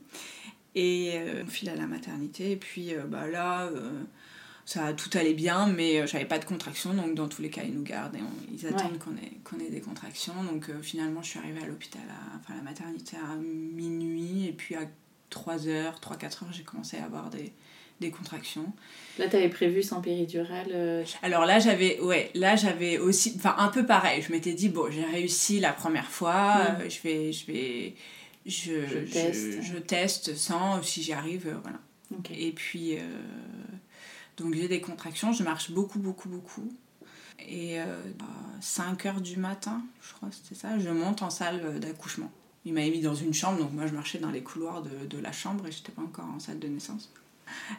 et 0.75 1.19
on 1.43 1.47
file 1.47 1.69
à 1.69 1.75
la 1.75 1.87
maternité. 1.87 2.51
Et 2.51 2.55
puis 2.55 2.93
bah, 3.09 3.27
là, 3.27 3.69
ça 4.65 4.93
tout 4.93 5.09
allait 5.17 5.33
bien, 5.33 5.67
mais 5.67 5.99
euh, 5.99 6.07
j'avais 6.07 6.25
pas 6.25 6.39
de 6.39 6.45
contractions, 6.45 6.93
donc 6.93 7.15
dans 7.15 7.27
tous 7.27 7.41
les 7.41 7.49
cas, 7.49 7.61
ils 7.63 7.73
nous 7.73 7.83
gardent 7.83 8.15
et 8.15 8.19
ils 8.53 8.65
attendent 8.67 8.99
qu'on 8.99 9.11
ait, 9.11 9.33
qu'on 9.43 9.59
ait 9.59 9.69
des 9.69 9.81
contractions. 9.81 10.43
Donc 10.43 10.69
euh, 10.69 10.81
finalement, 10.81 11.21
je 11.21 11.29
suis 11.29 11.39
arrivée 11.39 11.61
à 11.61 11.67
l'hôpital, 11.67 12.01
enfin 12.39 12.53
à 12.53 12.57
la 12.57 12.63
maternité 12.63 13.17
à 13.17 13.35
minuit, 13.35 14.47
et 14.47 14.53
puis 14.53 14.75
à 14.75 14.83
3h, 15.31 15.99
3-4 15.99 16.23
heures, 16.23 16.53
j'ai 16.53 16.63
commencé 16.63 16.97
à 16.97 17.05
avoir 17.05 17.29
des, 17.29 17.51
des 17.99 18.11
contractions. 18.11 18.71
Là, 19.17 19.27
tu 19.27 19.35
avais 19.35 19.49
prévu 19.49 19.83
sans 19.83 19.99
péridurale 19.99 20.67
euh, 20.71 21.03
Alors 21.21 21.45
là, 21.45 21.59
j'avais 21.59 21.99
ouais, 21.99 22.31
là 22.35 22.55
j'avais 22.55 22.97
aussi 22.97 23.33
enfin 23.35 23.55
un 23.57 23.69
peu 23.69 23.85
pareil, 23.85 24.21
je 24.21 24.31
m'étais 24.31 24.53
dit 24.53 24.69
bon, 24.69 24.89
j'ai 24.91 25.05
réussi 25.05 25.59
la 25.59 25.73
première 25.73 26.09
fois, 26.09 26.77
je 26.87 27.01
vais 27.01 27.33
je 27.33 27.45
vais 27.47 27.95
je, 28.45 28.85
je, 28.87 29.11
teste. 29.11 29.61
je, 29.61 29.77
teste 29.77 30.35
sans 30.35 30.81
si 30.81 31.03
j'y 31.03 31.13
arrive 31.13 31.57
voilà. 31.63 31.79
Et 32.31 32.51
puis 32.51 32.97
donc 34.37 34.55
j'ai 34.55 34.67
des 34.67 34.81
contractions, 34.81 35.33
je 35.33 35.43
marche 35.43 35.71
beaucoup, 35.71 35.99
beaucoup, 35.99 36.29
beaucoup. 36.29 36.71
Et 37.47 37.79
euh, 37.79 37.85
à 38.19 38.61
5 38.61 39.05
heures 39.05 39.21
du 39.21 39.37
matin, 39.37 39.83
je 40.01 40.13
crois 40.13 40.29
que 40.29 40.35
c'était 40.35 40.55
ça, 40.55 40.77
je 40.79 40.89
monte 40.89 41.21
en 41.21 41.29
salle 41.29 41.79
d'accouchement. 41.79 42.31
Il 42.65 42.73
m'avait 42.73 42.91
mis 42.91 43.01
dans 43.01 43.15
une 43.15 43.33
chambre, 43.33 43.59
donc 43.59 43.71
moi 43.71 43.87
je 43.87 43.93
marchais 43.93 44.19
dans 44.19 44.29
les 44.29 44.41
couloirs 44.41 44.83
de, 44.83 45.05
de 45.07 45.17
la 45.17 45.31
chambre 45.31 45.67
et 45.67 45.71
j'étais 45.71 45.91
pas 45.91 46.03
encore 46.03 46.25
en 46.25 46.39
salle 46.39 46.59
de 46.59 46.67
naissance. 46.67 47.11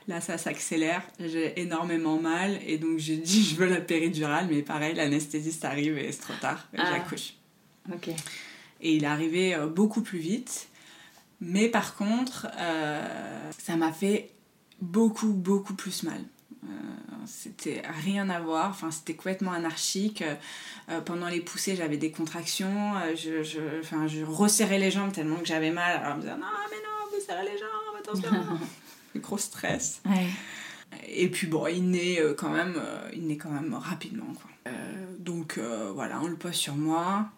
Là, 0.07 0.21
ça 0.21 0.37
s'accélère, 0.37 1.03
j'ai 1.19 1.59
énormément 1.61 2.21
mal 2.21 2.61
et 2.67 2.79
donc 2.79 2.99
j'ai 2.99 3.17
dit 3.17 3.43
je 3.43 3.55
veux 3.55 3.69
la 3.69 3.81
péridurale, 3.81 4.49
mais 4.51 4.63
pareil, 4.63 4.95
l'anesthésiste 4.95 5.65
arrive 5.65 5.97
et 5.97 6.13
c'est 6.13 6.21
trop 6.21 6.35
tard, 6.41 6.69
ah. 6.77 6.85
j'accouche. 6.91 7.35
Ok. 7.93 8.11
Et 8.83 8.97
il 8.97 9.05
est 9.05 9.09
arrivé 9.09 9.55
euh, 9.55 9.67
beaucoup 9.67 10.03
plus 10.03 10.19
vite, 10.19 10.69
mais 11.43 11.69
par 11.69 11.97
contre, 11.97 12.47
euh, 12.57 13.51
ça 13.59 13.75
m'a 13.75 13.93
fait 13.93 14.31
beaucoup, 14.81 15.33
beaucoup 15.33 15.75
plus 15.75 16.05
mal. 16.05 16.21
Euh, 16.65 16.69
c'était 17.27 17.83
rien 18.05 18.31
à 18.31 18.39
voir, 18.39 18.71
enfin, 18.71 18.93
c'était 18.93 19.15
complètement 19.15 19.51
anarchique. 19.51 20.23
Euh, 20.89 21.01
pendant 21.01 21.27
les 21.27 21.41
poussées, 21.41 21.75
j'avais 21.75 21.97
des 21.97 22.13
contractions, 22.13 22.95
je, 23.17 23.43
je, 23.43 23.81
enfin, 23.81 24.07
je 24.07 24.25
resserrais 24.25 24.79
les 24.79 24.93
jambes 24.93 25.11
tellement 25.11 25.39
que 25.39 25.47
j'avais 25.47 25.73
mal. 25.73 25.97
Alors, 25.97 26.13
on 26.13 26.17
me 26.19 26.21
disait 26.21 26.37
Non, 26.37 26.47
mais 26.71 26.77
non, 26.77 27.11
vous 27.13 27.27
serrez 27.27 27.45
les 27.45 27.59
jambes, 27.59 27.99
attention 27.99 28.31
Gros 29.17 29.39
stress. 29.39 30.01
Et 31.09 31.29
puis 31.29 31.49
bon, 31.49 31.67
il 31.67 31.91
naît 31.91 32.23
quand 32.39 32.51
même, 32.51 32.81
il 33.13 33.27
naît 33.27 33.37
quand 33.37 33.51
même 33.51 33.75
rapidement. 33.75 34.33
Quoi. 34.33 34.73
donc 35.19 35.59
voilà, 35.93 36.21
on 36.23 36.29
le 36.29 36.37
pose 36.37 36.55
sur 36.55 36.77
moi 36.77 37.29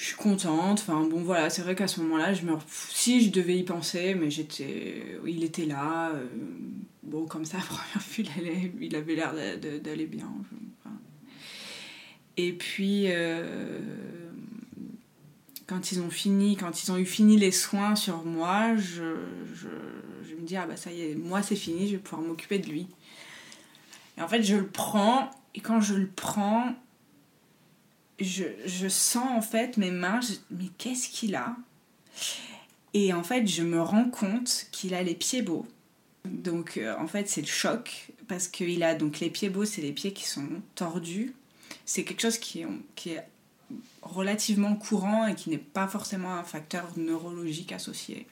je 0.00 0.06
suis 0.06 0.16
contente. 0.16 0.80
Enfin 0.80 1.04
bon 1.04 1.22
voilà, 1.22 1.50
c'est 1.50 1.60
vrai 1.60 1.74
qu'à 1.74 1.86
ce 1.86 2.00
moment-là, 2.00 2.32
je 2.32 2.46
me 2.46 2.54
si 2.88 3.22
je 3.22 3.30
devais 3.30 3.58
y 3.58 3.64
penser, 3.64 4.14
mais 4.14 4.30
j'étais 4.30 5.04
il 5.26 5.44
était 5.44 5.66
là. 5.66 6.10
Euh, 6.12 6.26
bon 7.02 7.26
comme 7.26 7.44
ça 7.44 7.58
à 7.58 7.60
première 7.68 8.08
vue, 8.10 8.24
il, 8.80 8.96
avait 8.96 9.14
l'air 9.14 9.34
d'aller 9.82 10.06
bien. 10.06 10.32
Et 12.38 12.54
puis 12.54 13.04
euh, 13.08 13.78
quand 15.66 15.92
ils 15.92 16.00
ont 16.00 16.10
fini, 16.10 16.56
quand 16.56 16.82
ils 16.82 16.90
ont 16.90 16.96
eu 16.96 17.04
fini 17.04 17.36
les 17.36 17.52
soins 17.52 17.94
sur 17.94 18.24
moi, 18.24 18.76
je, 18.76 19.16
je, 19.54 20.34
me 20.34 20.46
dis 20.46 20.56
ah 20.56 20.66
bah 20.66 20.76
ça 20.76 20.90
y 20.90 21.02
est, 21.02 21.14
moi 21.14 21.42
c'est 21.42 21.56
fini, 21.56 21.86
je 21.86 21.92
vais 21.92 21.98
pouvoir 21.98 22.26
m'occuper 22.26 22.58
de 22.58 22.70
lui. 22.70 22.86
Et 24.16 24.22
en 24.22 24.28
fait, 24.28 24.42
je 24.42 24.56
le 24.56 24.66
prends 24.66 25.30
et 25.54 25.60
quand 25.60 25.82
je 25.82 25.94
le 25.94 26.06
prends, 26.06 26.74
je, 28.20 28.88
sens 28.88 29.28
en 29.30 29.42
fait 29.42 29.76
mes 29.76 29.90
mains, 29.90 30.20
mais 30.50 30.66
qu'est-ce 30.78 31.08
qu'il 31.08 31.34
a? 31.34 31.56
Et 32.92 33.12
en 33.12 33.22
fait, 33.22 33.46
je 33.46 33.62
me 33.62 33.80
rends 33.80 34.10
compte 34.10 34.66
qu'il 34.72 34.94
a 34.94 35.02
les 35.02 35.14
pieds 35.14 35.42
beaux. 35.42 35.66
Donc 36.24 36.76
euh, 36.76 36.94
en 36.98 37.06
fait, 37.06 37.28
c'est 37.28 37.40
le 37.40 37.46
choc 37.46 38.10
parce 38.28 38.48
qu'il 38.48 38.82
a 38.82 38.94
donc 38.94 39.20
les 39.20 39.30
pieds 39.30 39.48
beaux, 39.48 39.64
c'est 39.64 39.82
les 39.82 39.92
pieds 39.92 40.12
qui 40.12 40.28
sont 40.28 40.48
tordus. 40.74 41.34
C'est 41.84 42.04
quelque 42.04 42.20
chose 42.20 42.38
qui, 42.38 42.64
qui 42.94 43.10
est 43.10 43.24
relativement 44.02 44.74
courant 44.74 45.26
et 45.26 45.34
qui 45.34 45.50
n'est 45.50 45.58
pas 45.58 45.88
forcément 45.88 46.34
un 46.34 46.44
facteur 46.44 46.92
neurologique 46.96 47.72
associé. 47.72 48.26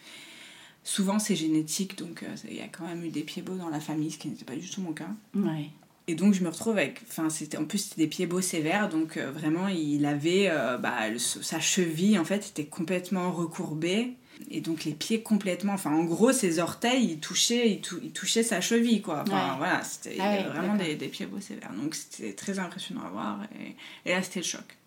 Souvent, 0.85 1.19
c'est 1.19 1.37
génétique, 1.37 1.99
donc 1.99 2.23
euh, 2.23 2.35
il 2.45 2.57
y 2.57 2.61
a 2.61 2.69
quand 2.69 2.87
même 2.87 3.05
eu 3.05 3.11
des 3.11 3.23
pieds 3.23 3.43
beaux 3.43 3.57
dans 3.57 3.69
la 3.69 3.81
famille, 3.81 4.11
ce 4.11 4.19
qui 4.19 4.29
n'était 4.29 4.45
pas 4.45 4.57
du 4.57 4.69
tout 4.71 4.81
mon 4.81 4.93
cas. 4.93 5.11
Ouais. 5.35 5.71
Et 6.09 6.15
donc 6.15 6.33
je 6.33 6.43
me 6.43 6.49
retrouve 6.49 6.79
avec, 6.79 7.03
enfin 7.07 7.29
c'était 7.29 7.59
en 7.59 7.67
plus 7.67 7.79
c'était 7.79 8.01
des 8.01 8.07
pieds 8.07 8.27
beaux 8.27 8.41
sévères, 8.41 8.89
donc 8.89 9.19
euh, 9.19 9.31
vraiment 9.31 9.69
il 9.69 10.07
avait 10.07 10.49
euh, 10.49 10.79
bah, 10.79 10.97
sa 11.19 11.61
cheville 11.61 12.19
en 12.19 12.25
fait 12.25 12.49
était 12.49 12.65
complètement 12.65 13.31
recourbée 13.31 14.15
et 14.51 14.63
donc 14.63 14.87
les 14.87 14.93
pieds 14.93 15.21
complètement, 15.23 15.75
enfin 15.75 15.93
en 15.93 16.05
gros 16.05 16.33
ses 16.33 16.61
orteils 16.61 17.05
ils 17.05 17.21
touchaient, 17.21 17.71
il, 17.71 18.13
touchait 18.13 18.43
sa 18.43 18.63
cheville 18.63 19.03
quoi. 19.03 19.23
Enfin 19.27 19.57
voilà 19.59 19.85
c'était 19.85 20.17
ah 20.19 20.45
vraiment 20.45 20.77
des, 20.77 20.95
des, 20.95 21.09
pieds 21.09 21.27
beaux 21.27 21.41
sévères, 21.41 21.75
donc 21.75 21.95
c'était 21.95 22.33
très 22.33 22.59
impressionnant 22.59 23.03
à 23.05 23.11
voir 23.11 23.41
et, 23.61 23.77
et 24.09 24.15
là 24.15 24.23
c'était 24.23 24.41
le 24.41 24.47
choc. 24.47 24.79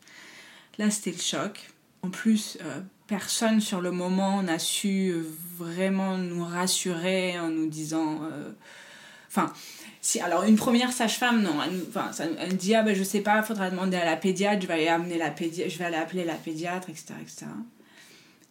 Là, 0.80 0.90
c'était 0.90 1.12
le 1.12 1.22
choc. 1.22 1.70
En 2.02 2.10
plus, 2.10 2.58
euh, 2.62 2.80
personne 3.06 3.62
sur 3.62 3.82
le 3.82 3.92
moment 3.92 4.42
n'a 4.42 4.58
su 4.58 5.14
vraiment 5.58 6.18
nous 6.18 6.44
rassurer 6.44 7.38
en 7.38 7.50
nous 7.50 7.68
disant. 7.68 8.22
Enfin, 9.28 9.54
si, 10.02 10.20
alors 10.20 10.44
une 10.44 10.56
première 10.56 10.92
sage-femme, 10.92 11.42
non, 11.44 11.62
elle, 11.64 11.84
enfin, 11.90 12.12
ça- 12.12 12.26
elle 12.40 12.58
dit 12.58 12.74
Ah 12.76 12.82
ben 12.84 12.96
je 12.96 13.04
sais 13.04 13.22
pas, 13.22 13.44
faudra 13.44 13.70
demander 13.70 13.98
à 13.98 14.06
la 14.06 14.18
pédiatre, 14.18 14.62
je 14.62 14.68
vais 14.68 14.74
aller, 14.74 14.88
amener 14.88 15.18
la 15.18 15.30
pédi- 15.30 15.70
je 15.70 15.78
vais 15.78 15.86
aller 15.86 15.96
appeler 15.98 16.24
la 16.26 16.34
pédiatre, 16.36 16.90
etc. 16.90 17.14
etc. 17.22 17.46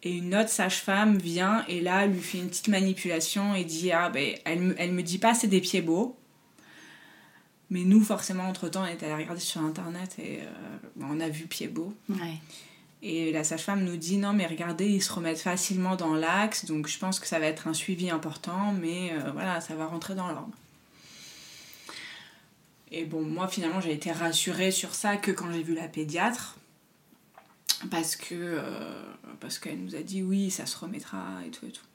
Et 0.03 0.13
une 0.17 0.33
autre 0.33 0.49
sage-femme 0.49 1.17
vient 1.17 1.63
et 1.67 1.79
là, 1.81 2.07
lui 2.07 2.19
fait 2.21 2.37
une 2.39 2.47
petite 2.49 2.69
manipulation 2.69 3.53
et 3.53 3.65
dit 3.65 3.91
Ah 3.91 4.09
ben 4.09 4.33
elle, 4.45 4.59
me- 4.61 4.75
elle 4.79 4.93
me 4.93 5.03
dit 5.03 5.17
pas 5.17 5.33
c'est 5.33 5.47
des 5.47 5.61
pieds 5.61 5.81
beaux. 5.81 6.17
Mais 7.69 7.81
nous, 7.83 8.01
forcément, 8.01 8.43
entre-temps, 8.49 8.83
on 8.83 8.87
était 8.93 9.05
allé 9.05 9.23
regarder 9.23 9.39
sur 9.39 9.61
Internet 9.61 10.15
et 10.19 10.39
euh, 10.41 10.45
ben, 10.97 11.07
on 11.09 11.19
a 11.21 11.29
vu 11.29 11.45
pieds 11.45 11.67
beaux. 11.69 11.93
Ouais. 12.09 12.35
Et 13.03 13.31
la 13.31 13.43
sage-femme 13.43 13.83
nous 13.83 13.97
dit 13.97 14.17
non 14.17 14.33
mais 14.33 14.45
regardez, 14.45 14.87
ils 14.87 15.01
se 15.01 15.11
remettent 15.11 15.39
facilement 15.41 15.95
dans 15.95 16.13
l'axe, 16.13 16.65
donc 16.65 16.87
je 16.87 16.97
pense 16.99 17.19
que 17.19 17.27
ça 17.27 17.39
va 17.39 17.45
être 17.47 17.67
un 17.67 17.73
suivi 17.73 18.09
important, 18.09 18.73
mais 18.79 19.11
euh, 19.13 19.31
voilà, 19.31 19.59
ça 19.61 19.75
va 19.75 19.85
rentrer 19.87 20.15
dans 20.15 20.27
l'ordre. 20.27 20.51
Et 22.91 23.05
bon, 23.05 23.21
moi 23.21 23.47
finalement 23.47 23.79
j'ai 23.81 23.93
été 23.93 24.11
rassurée 24.11 24.71
sur 24.71 24.93
ça 24.93 25.15
que 25.17 25.31
quand 25.31 25.51
j'ai 25.51 25.63
vu 25.63 25.73
la 25.75 25.87
pédiatre, 25.87 26.57
parce 27.89 28.15
que 28.15 28.35
euh, 28.35 29.01
parce 29.39 29.59
qu'elle 29.59 29.81
nous 29.81 29.95
a 29.95 30.01
dit 30.01 30.21
oui, 30.23 30.51
ça 30.51 30.65
se 30.65 30.77
remettra 30.77 31.39
et 31.45 31.49
tout 31.51 31.65
et 31.65 31.71
tout. 31.71 31.85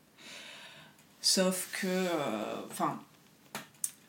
Sauf 1.21 1.69
que, 1.81 1.87
euh, 1.87 2.55
enfin, 2.71 3.01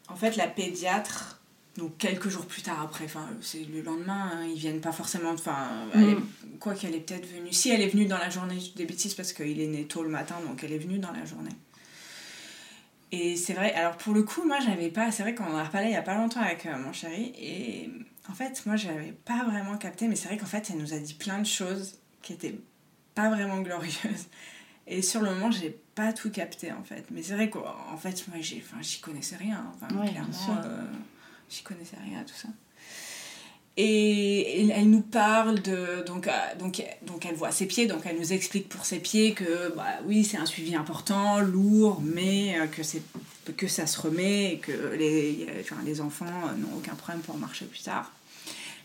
en 0.08 0.16
fait 0.16 0.36
la 0.38 0.48
pédiatre, 0.48 1.40
donc 1.78 1.98
quelques 1.98 2.30
jours 2.30 2.46
plus 2.46 2.62
tard 2.62 2.82
après, 2.82 3.06
enfin 3.06 3.28
c'est 3.42 3.64
le 3.66 3.82
lendemain, 3.82 4.32
hein, 4.34 4.46
ils 4.46 4.58
viennent 4.58 4.82
pas 4.82 4.92
forcément, 4.92 5.32
enfin, 5.32 5.88
est- 5.96 6.58
quoi 6.60 6.74
qu'elle 6.74 6.96
est 6.96 7.00
peut-être 7.02 7.26
venue. 7.28 7.52
Si 7.52 7.70
elle 7.70 7.82
est 7.82 7.88
venue 7.90 8.06
dans 8.06 8.18
la 8.18 8.30
journée 8.30 8.58
des 8.76 8.86
bêtises 8.86 9.14
parce 9.14 9.34
qu'il 9.34 9.60
est 9.60 9.68
né 9.68 9.86
tôt 9.86 10.04
le 10.04 10.10
matin, 10.10 10.36
donc 10.48 10.64
elle 10.64 10.72
est 10.74 10.78
venue 10.80 11.00
dans 11.00 11.12
la 11.12 11.26
journée. 11.26 11.52
Et 13.12 13.38
c'est 13.38 13.54
vrai, 13.54 13.74
alors 13.74 13.96
pour 13.98 14.14
le 14.14 14.24
coup, 14.24 14.46
moi 14.46 14.60
j'avais 14.60 14.90
pas, 14.90 15.12
c'est 15.12 15.24
vrai 15.24 15.34
qu'on 15.34 15.46
en 15.46 15.56
a 15.56 15.64
reparlé 15.64 15.88
il 15.88 15.94
y 15.94 15.96
a 15.96 16.02
pas 16.02 16.16
longtemps 16.16 16.42
avec 16.42 16.66
euh, 16.66 16.78
mon 16.78 16.92
chéri, 16.92 17.34
et 17.40 17.90
en 18.30 18.34
fait, 18.34 18.66
moi 18.66 18.76
j'avais 18.76 19.14
pas 19.14 19.46
vraiment 19.46 19.78
capté, 19.78 20.08
mais 20.08 20.16
c'est 20.16 20.28
vrai 20.28 20.38
qu'en 20.38 20.46
fait, 20.46 20.70
elle 20.70 20.78
nous 20.78 20.94
a 20.94 20.98
dit 21.00 21.14
plein 21.14 21.40
de 21.40 21.46
choses 21.46 22.00
qui 22.22 22.34
étaient 22.34 22.60
pas 23.16 23.30
vraiment 23.30 23.62
glorieuses. 23.62 24.28
Et 24.90 25.02
sur 25.02 25.22
le 25.22 25.32
moment, 25.32 25.52
j'ai 25.52 25.78
pas 25.96 26.14
tout 26.14 26.32
capté 26.32 26.72
en 26.72 26.84
fait. 26.84 27.06
Mais 27.12 27.22
c'est 27.22 27.34
vrai 27.36 27.50
qu'en 27.50 27.98
fait, 27.98 28.26
moi 28.30 28.38
j'y 28.40 29.00
connaissais 29.02 29.36
rien. 29.36 29.70
Enfin, 29.76 29.94
Ouais, 29.98 30.10
clairement, 30.10 30.62
euh, 30.64 30.86
j'y 31.50 31.62
connaissais 31.64 31.98
rien 32.02 32.22
à 32.22 32.24
tout 32.24 32.34
ça. 32.36 32.48
Et 33.80 34.68
elle, 34.70 34.90
nous 34.90 35.02
parle 35.02 35.62
de. 35.62 36.04
Donc, 36.08 36.28
euh, 36.28 36.32
donc, 36.58 36.84
donc, 37.04 37.26
elle 37.28 37.36
voit 37.36 37.52
ses 37.52 37.68
pieds, 37.68 37.86
donc 37.86 38.02
elle 38.06 38.18
nous 38.18 38.34
explique 38.34 38.68
pour 38.70 38.84
ses 38.86 38.98
pieds 38.98 39.34
que, 39.34 39.72
bah, 39.76 39.86
oui, 40.06 40.24
c'est 40.24 40.38
un 40.38 40.48
suivi 40.48 40.76
important, 40.76 41.40
lourd, 41.42 42.02
mais 42.04 42.60
euh, 42.60 42.66
que, 42.66 42.82
c'est, 42.82 43.04
que 43.56 43.68
ça 43.68 43.86
se 43.86 44.02
remet 44.02 44.54
et 44.54 44.58
que 44.58 44.72
les, 44.98 45.48
les 45.86 46.02
enfants 46.02 46.26
euh, 46.26 46.58
n'ont 46.58 46.76
aucun 46.76 46.96
problème 46.96 47.22
pour 47.22 47.38
marcher 47.38 47.66
plus 47.66 47.84
tard. 47.84 48.12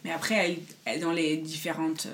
Mais 0.05 0.11
après, 0.11 0.59
elle, 0.85 1.01
dans 1.01 1.13
les 1.13 1.39
différentes 1.39 2.09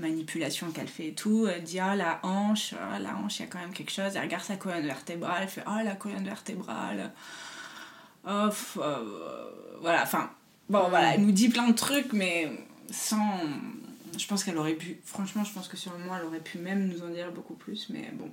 manipulations 0.00 0.72
qu'elle 0.72 0.88
fait 0.88 1.08
et 1.08 1.14
tout, 1.14 1.46
elle 1.46 1.62
dit 1.62 1.78
Ah, 1.78 1.94
la 1.94 2.18
hanche, 2.24 2.74
ah, 2.74 2.98
la 2.98 3.16
hanche, 3.16 3.38
il 3.38 3.42
y 3.42 3.44
a 3.44 3.48
quand 3.48 3.60
même 3.60 3.72
quelque 3.72 3.92
chose. 3.92 4.16
Elle 4.16 4.22
regarde 4.22 4.42
sa 4.42 4.56
colonne 4.56 4.84
vertébrale, 4.84 5.38
elle 5.42 5.48
fait 5.48 5.62
Ah, 5.66 5.82
la 5.84 5.94
colonne 5.94 6.24
vertébrale. 6.24 7.12
Oh, 8.28 8.48
voilà, 9.80 10.02
enfin, 10.02 10.30
bon, 10.70 10.88
voilà, 10.88 11.14
elle 11.14 11.22
nous 11.22 11.32
dit 11.32 11.48
plein 11.48 11.68
de 11.68 11.74
trucs, 11.74 12.12
mais 12.12 12.50
sans. 12.90 13.40
Je 14.18 14.26
pense 14.26 14.44
qu'elle 14.44 14.56
aurait 14.58 14.74
pu. 14.74 14.98
Franchement, 15.04 15.44
je 15.44 15.52
pense 15.52 15.68
que 15.68 15.76
sur 15.76 15.92
le 15.92 15.98
moment, 15.98 16.16
elle 16.18 16.26
aurait 16.26 16.40
pu 16.40 16.58
même 16.58 16.88
nous 16.88 17.02
en 17.02 17.08
dire 17.10 17.30
beaucoup 17.32 17.54
plus, 17.54 17.88
mais 17.90 18.10
bon. 18.14 18.30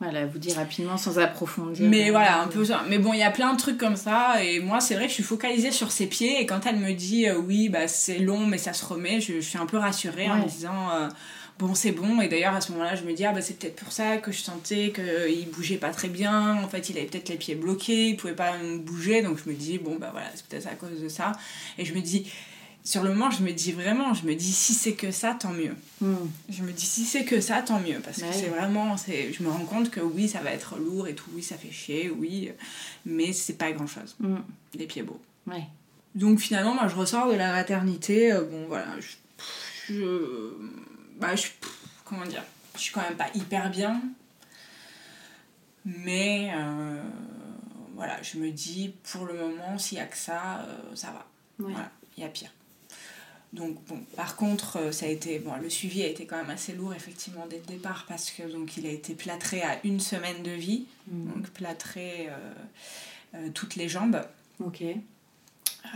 Voilà, 0.00 0.26
vous 0.26 0.38
dire 0.38 0.56
rapidement 0.56 0.96
sans 0.96 1.18
approfondir. 1.18 1.88
Mais 1.88 2.10
voilà, 2.10 2.42
un 2.42 2.48
peu 2.48 2.64
ça. 2.64 2.82
Mais 2.88 2.98
bon, 2.98 3.12
il 3.12 3.20
y 3.20 3.22
a 3.22 3.30
plein 3.30 3.52
de 3.52 3.58
trucs 3.58 3.78
comme 3.78 3.96
ça. 3.96 4.42
Et 4.42 4.58
moi, 4.58 4.80
c'est 4.80 4.94
vrai 4.94 5.04
que 5.04 5.10
je 5.10 5.14
suis 5.14 5.22
focalisée 5.22 5.70
sur 5.70 5.92
ses 5.92 6.06
pieds. 6.06 6.40
Et 6.40 6.46
quand 6.46 6.66
elle 6.66 6.76
me 6.76 6.92
dit 6.92 7.28
euh, 7.28 7.38
oui, 7.38 7.68
bah, 7.68 7.86
c'est 7.86 8.18
long, 8.18 8.46
mais 8.46 8.58
ça 8.58 8.72
se 8.72 8.84
remet, 8.84 9.20
je, 9.20 9.34
je 9.34 9.40
suis 9.40 9.58
un 9.58 9.66
peu 9.66 9.78
rassurée 9.78 10.28
en 10.28 10.38
me 10.38 10.48
disant 10.48 10.90
euh, 10.90 11.08
bon, 11.58 11.74
c'est 11.74 11.92
bon. 11.92 12.20
Et 12.20 12.28
d'ailleurs, 12.28 12.54
à 12.54 12.60
ce 12.60 12.72
moment-là, 12.72 12.94
je 12.96 13.04
me 13.04 13.12
dis 13.12 13.24
ah, 13.24 13.32
bah, 13.32 13.40
c'est 13.42 13.58
peut-être 13.58 13.76
pour 13.76 13.92
ça 13.92 14.16
que 14.18 14.32
je 14.32 14.40
sentais 14.40 14.92
qu'il 14.92 15.48
bougeait 15.50 15.76
pas 15.78 15.90
très 15.90 16.08
bien. 16.08 16.56
En 16.62 16.68
fait, 16.68 16.88
il 16.90 16.98
avait 16.98 17.06
peut-être 17.06 17.28
les 17.28 17.36
pieds 17.36 17.54
bloqués, 17.54 18.08
il 18.10 18.16
pouvait 18.16 18.34
pas 18.34 18.54
bouger. 18.78 19.22
Donc 19.22 19.38
je 19.44 19.48
me 19.50 19.54
dis 19.54 19.78
bon, 19.78 19.96
bah 19.96 20.10
voilà, 20.12 20.28
c'est 20.34 20.46
peut-être 20.46 20.66
à 20.66 20.74
cause 20.74 21.00
de 21.00 21.08
ça. 21.08 21.32
Et 21.78 21.84
je 21.84 21.94
me 21.94 22.00
dis. 22.00 22.30
Sur 22.86 23.02
le 23.02 23.08
moment, 23.14 23.30
je 23.30 23.42
me 23.42 23.50
dis 23.50 23.72
vraiment, 23.72 24.12
je 24.12 24.26
me 24.26 24.34
dis 24.34 24.52
si 24.52 24.74
c'est 24.74 24.92
que 24.92 25.10
ça, 25.10 25.34
tant 25.40 25.54
mieux. 25.54 25.74
Hmm. 26.02 26.16
Je 26.50 26.62
me 26.62 26.70
dis 26.70 26.84
si 26.84 27.06
c'est 27.06 27.24
que 27.24 27.40
ça, 27.40 27.62
tant 27.62 27.80
mieux. 27.80 27.98
Parce 28.04 28.18
que 28.18 28.24
Ouais. 28.26 28.32
c'est 28.34 28.48
vraiment. 28.48 28.98
c'est 28.98 29.32
Je 29.32 29.42
me 29.42 29.48
rends 29.48 29.64
compte 29.64 29.88
que 29.90 30.00
oui, 30.00 30.28
ça 30.28 30.40
va 30.40 30.50
être 30.52 30.76
lourd 30.76 31.08
et 31.08 31.14
tout, 31.14 31.30
oui, 31.34 31.42
ça 31.42 31.56
fait 31.56 31.70
chier, 31.70 32.10
oui. 32.10 32.50
Mais 33.06 33.32
c'est 33.32 33.54
pas 33.54 33.72
grand 33.72 33.86
chose. 33.86 34.14
Hmm. 34.20 34.36
Les 34.78 34.84
pieds 34.84 35.02
beaux. 35.02 35.18
Ouais. 35.46 35.64
Donc 36.14 36.40
finalement, 36.40 36.74
moi, 36.74 36.86
je 36.88 36.94
ressors 36.94 37.32
de 37.32 37.36
la 37.36 37.52
maternité. 37.52 38.30
euh, 38.34 38.42
bon, 38.44 38.66
voilà. 38.68 38.88
Je. 39.00 39.94
je 39.94 40.50
bah, 41.18 41.34
je. 41.36 41.46
Comment 42.04 42.24
dire 42.26 42.42
Je 42.74 42.80
suis 42.80 42.92
quand 42.92 43.02
même 43.02 43.16
pas 43.16 43.28
hyper 43.34 43.70
bien. 43.70 44.02
Mais. 45.84 46.52
euh, 46.56 47.02
voilà, 47.94 48.20
je 48.22 48.38
me 48.38 48.50
dis, 48.50 48.92
pour 49.12 49.24
le 49.24 49.34
moment, 49.34 49.78
s'il 49.78 49.98
y 49.98 50.00
a 50.00 50.06
que 50.06 50.16
ça, 50.16 50.58
euh, 50.62 50.96
ça 50.96 51.12
va. 51.12 51.26
Ouais. 51.64 51.72
Voilà, 51.72 51.90
il 52.16 52.24
y 52.24 52.26
a 52.26 52.28
pire. 52.28 52.50
Donc 53.52 53.80
bon, 53.84 54.00
par 54.16 54.34
contre, 54.34 54.78
euh, 54.78 54.90
ça 54.92 55.06
a 55.06 55.08
été 55.08 55.38
bon, 55.38 55.54
le 55.62 55.70
suivi 55.70 56.02
a 56.02 56.08
été 56.08 56.26
quand 56.26 56.36
même 56.36 56.50
assez 56.50 56.72
lourd 56.72 56.92
effectivement 56.92 57.46
dès 57.48 57.58
le 57.58 57.64
départ 57.66 58.04
parce 58.08 58.32
que 58.32 58.42
donc 58.42 58.76
il 58.76 58.84
a 58.84 58.90
été 58.90 59.14
plâtré 59.14 59.62
à 59.62 59.78
une 59.84 60.00
semaine 60.00 60.42
de 60.42 60.50
vie, 60.50 60.86
Hmm. 61.08 61.28
donc 61.34 61.50
plâtré 61.50 62.28
euh, 63.34 63.48
toutes 63.54 63.76
les 63.76 63.88
jambes. 63.88 64.20
Ok. 64.58 64.82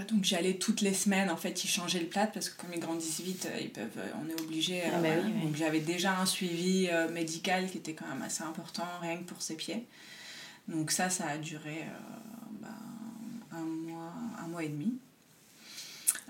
Donc 0.05 0.25
j'allais 0.25 0.55
toutes 0.55 0.81
les 0.81 0.95
semaines 0.95 1.31
en 1.31 1.37
fait, 1.37 1.65
ils 1.65 1.69
changeaient 1.69 2.01
le 2.01 2.07
plâtre 2.07 2.33
parce 2.33 2.49
que 2.49 2.61
comme 2.61 2.73
ils 2.73 2.81
grandissent 2.81 3.21
vite, 3.21 3.47
euh, 3.53 3.61
ils 3.61 3.71
peuvent, 3.71 3.87
euh, 3.99 4.09
on 4.25 4.29
est 4.29 4.41
obligé. 4.41 4.83
euh, 4.83 4.91
Ah 4.95 5.01
bah 5.01 5.09
oui, 5.25 5.33
oui. 5.35 5.43
Donc 5.43 5.57
j'avais 5.57 5.81
déjà 5.81 6.19
un 6.19 6.27
suivi 6.27 6.89
médical 7.13 7.69
qui 7.71 7.79
était 7.79 7.95
quand 7.95 8.07
même 8.09 8.23
assez 8.23 8.43
important 8.45 8.85
rien 9.01 9.17
que 9.17 9.25
pour 9.25 9.43
ses 9.43 9.57
pieds. 9.57 9.85
Donc 10.69 10.91
ça, 10.91 11.09
ça 11.11 11.27
a 11.27 11.39
duré 11.39 11.85
bah, 12.61 12.69
un 13.53 13.65
mois, 13.65 14.13
un 14.39 14.49
mois 14.49 14.63
et 14.65 14.69
demi. 14.69 14.95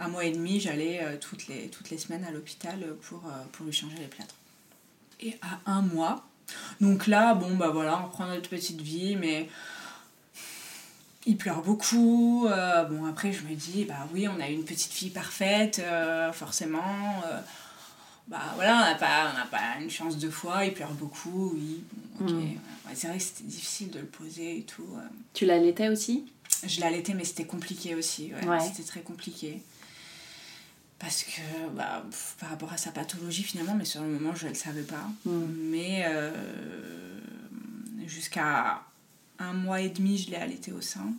Un 0.00 0.09
mois 0.09 0.24
et 0.24 0.31
demi, 0.31 0.61
j'allais 0.61 1.00
euh, 1.02 1.16
toutes, 1.20 1.48
les, 1.48 1.68
toutes 1.70 1.90
les 1.90 1.98
semaines 1.98 2.24
à 2.24 2.31
l'hôpital 2.31 2.78
pour, 3.02 3.26
euh, 3.26 3.31
pour 3.50 3.66
lui 3.66 3.72
changer 3.72 3.96
les 3.98 4.07
plâtres. 4.07 4.37
Et 5.20 5.37
à 5.42 5.72
un 5.72 5.83
mois, 5.83 6.24
donc 6.81 7.09
là, 7.09 7.35
bon 7.35 7.57
bah 7.57 7.70
voilà, 7.70 8.04
on 8.04 8.09
prend 8.09 8.26
notre 8.26 8.48
petite 8.48 8.81
vie, 8.81 9.16
mais 9.16 9.48
il 11.26 11.37
pleure 11.37 11.62
beaucoup. 11.62 12.46
euh, 12.46 12.85
bon, 12.85 13.04
après, 13.07 13.33
je 13.33 13.42
me 13.44 13.54
dis, 13.54 13.85
bah 13.85 14.07
oui, 14.12 14.26
on 14.28 14.40
a 14.40 14.48
une 14.48 14.64
petite 14.64 14.92
fille 14.92 15.11
parfaite, 15.11 15.78
euh, 15.81 16.33
forcément. 16.33 17.22
euh, 17.26 17.40
bah 18.28 18.40
voilà, 18.57 18.76
on 18.76 18.81
n'a 18.81 18.94
pas, 18.94 19.33
on 19.44 19.48
pas 19.48 19.81
une 19.81 19.90
chance 19.90 20.18
de 20.18 20.28
foi, 20.31 20.64
il 20.66 20.74
pleure 20.74 20.92
beaucoup, 20.92 21.52
oui. 21.54 21.83
Bon, 22.18 22.26
ok. 22.26 22.33
Mm. 22.33 22.38
Ouais, 22.38 22.94
c'est 22.94 23.09
vrai 23.09 23.18
que 23.18 23.22
c'était 23.24 23.44
difficile 23.44 23.90
de 23.90 24.00
le 24.00 24.07
poser 24.07 24.59
et 24.59 24.62
tout. 24.62 24.87
Tu 25.35 25.44
l'allaitais 25.46 25.88
aussi? 25.88 26.31
Je 26.66 26.81
l'allaitais, 26.81 27.14
mais 27.14 27.24
c'était 27.24 27.44
compliqué 27.46 27.94
aussi. 27.94 28.33
ouais, 28.35 28.48
Ouais. 28.48 28.61
C'était 28.61 28.83
très 28.83 29.00
compliqué. 29.00 29.62
Parce 30.98 31.22
que, 31.22 31.68
bah, 31.74 32.04
pff, 32.11 32.37
par 32.40 32.48
rapport 32.50 32.72
à 32.72 32.76
sa 32.76 32.90
pathologie 32.90 33.44
finalement, 33.44 33.74
mais 33.74 33.85
sur 33.85 34.02
le 34.02 34.09
moment, 34.09 34.35
je 34.35 34.44
ne 34.44 34.50
le 34.50 34.54
savais 34.57 34.83
pas. 34.83 35.09
Mm. 35.24 35.44
Mais 35.70 36.04
jusqu'à 38.07 38.83
un 39.38 39.53
mois 39.53 39.81
et 39.81 39.88
demi, 39.88 40.18
je 40.18 40.31
l'ai 40.31 40.37
allaité 40.37 40.72
au 40.72 40.81
sein. 40.81 41.12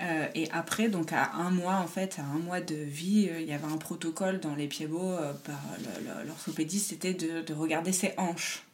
Euh, 0.00 0.26
et 0.34 0.50
après, 0.50 0.88
donc 0.88 1.12
à 1.12 1.32
un 1.34 1.50
mois, 1.50 1.76
en 1.76 1.86
fait, 1.86 2.18
à 2.18 2.22
un 2.22 2.38
mois 2.38 2.60
de 2.60 2.74
vie, 2.74 3.28
euh, 3.30 3.40
il 3.40 3.48
y 3.48 3.52
avait 3.52 3.66
un 3.66 3.76
protocole 3.76 4.40
dans 4.40 4.54
les 4.54 4.66
pieds 4.66 4.86
beaux 4.86 5.12
euh, 5.12 5.32
par 5.44 5.60
l'orthopédiste, 6.26 6.88
c'était 6.90 7.12
de, 7.12 7.42
de 7.42 7.52
regarder 7.52 7.92
ses 7.92 8.14
hanches. 8.16 8.64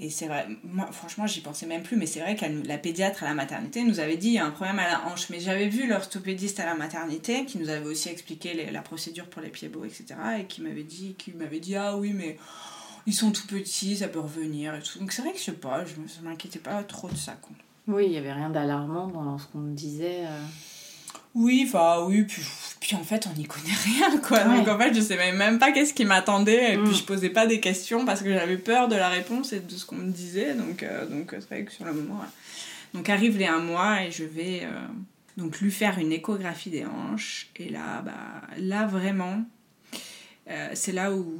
Et 0.00 0.10
c'est 0.10 0.26
vrai, 0.26 0.48
moi 0.64 0.90
franchement 0.90 1.28
j'y 1.28 1.40
pensais 1.40 1.66
même 1.66 1.84
plus, 1.84 1.96
mais 1.96 2.06
c'est 2.06 2.18
vrai 2.18 2.34
que 2.34 2.44
la 2.66 2.78
pédiatre 2.78 3.22
à 3.22 3.26
la 3.26 3.34
maternité 3.34 3.84
nous 3.84 4.00
avait 4.00 4.16
dit 4.16 4.26
il 4.28 4.34
y 4.34 4.38
a 4.38 4.44
un 4.44 4.50
problème 4.50 4.80
à 4.80 4.88
la 4.88 5.06
hanche. 5.06 5.30
Mais 5.30 5.38
j'avais 5.38 5.68
vu 5.68 5.86
l'orthopédiste 5.86 6.58
à 6.58 6.66
la 6.66 6.74
maternité 6.74 7.44
qui 7.44 7.58
nous 7.58 7.68
avait 7.68 7.86
aussi 7.86 8.08
expliqué 8.08 8.68
la 8.72 8.82
procédure 8.82 9.26
pour 9.26 9.40
les 9.40 9.50
pieds 9.50 9.68
beaux, 9.68 9.84
etc. 9.84 10.06
Et 10.40 10.44
qui 10.46 10.62
m'avait 10.62 10.82
dit, 10.82 11.14
qui 11.16 11.30
m'avait 11.30 11.60
dit 11.60 11.76
ah 11.76 11.96
oui, 11.96 12.12
mais 12.12 12.38
ils 13.06 13.12
sont 13.14 13.30
tout 13.32 13.46
petits, 13.46 13.96
ça 13.98 14.08
peut 14.08 14.20
revenir 14.20 14.74
et 14.74 14.80
tout. 14.82 14.98
Donc 14.98 15.12
c'est 15.12 15.22
vrai 15.22 15.32
que 15.32 15.38
je 15.38 15.44
sais 15.44 15.52
pas, 15.52 15.84
je 15.84 15.94
m'inquiétais 16.26 16.58
pas 16.58 16.82
trop 16.84 17.08
de 17.08 17.16
ça. 17.16 17.32
Quoi. 17.40 17.54
Oui, 17.86 18.04
il 18.06 18.10
n'y 18.12 18.18
avait 18.18 18.32
rien 18.32 18.50
d'alarmant 18.50 19.08
dans 19.08 19.38
ce 19.38 19.46
qu'on 19.48 19.58
me 19.58 19.74
disait. 19.74 20.22
euh. 20.26 20.40
Oui, 21.34 21.64
enfin 21.66 22.04
oui, 22.06 22.22
puis, 22.22 22.42
puis 22.80 22.94
en 22.94 23.02
fait 23.02 23.26
on 23.26 23.36
n'y 23.36 23.44
connaît 23.44 23.64
rien 23.84 24.18
quoi. 24.20 24.38
Ouais. 24.46 24.56
Donc 24.58 24.68
en 24.68 24.78
fait 24.78 24.94
je 24.94 25.00
savais 25.00 25.32
même 25.32 25.58
pas 25.58 25.72
qu'est-ce 25.72 25.92
qui 25.92 26.04
m'attendait 26.04 26.74
et 26.74 26.76
Mm. 26.76 26.84
puis 26.84 26.94
je 26.94 27.02
posais 27.04 27.30
pas 27.30 27.46
des 27.46 27.58
questions 27.60 28.04
parce 28.04 28.22
que 28.22 28.32
j'avais 28.32 28.56
peur 28.56 28.86
de 28.88 28.94
la 28.94 29.08
réponse 29.08 29.52
et 29.52 29.58
de 29.60 29.70
ce 29.72 29.84
qu'on 29.84 29.96
me 29.96 30.12
disait. 30.12 30.54
Donc 30.54 30.82
euh, 30.84 31.06
donc 31.06 31.30
c'est 31.32 31.46
vrai 31.48 31.64
que 31.64 31.72
sur 31.72 31.84
le 31.84 31.92
moment. 31.92 32.20
ouais. 32.20 32.28
Donc 32.94 33.08
arrive 33.10 33.36
les 33.36 33.46
un 33.46 33.58
mois 33.58 34.02
et 34.04 34.12
je 34.12 34.22
vais 34.22 34.60
euh, 34.62 34.70
donc 35.36 35.60
lui 35.60 35.72
faire 35.72 35.98
une 35.98 36.12
échographie 36.12 36.70
des 36.70 36.84
hanches 36.86 37.48
et 37.56 37.68
là 37.68 38.00
bah 38.02 38.12
là 38.58 38.86
vraiment 38.86 39.42
Euh, 40.50 40.68
c'est 40.74 40.92
là 40.92 41.10
où, 41.10 41.34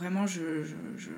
vraiment, 0.00 0.26
je, 0.26 0.64
je, 0.64 0.74
je, 0.96 1.10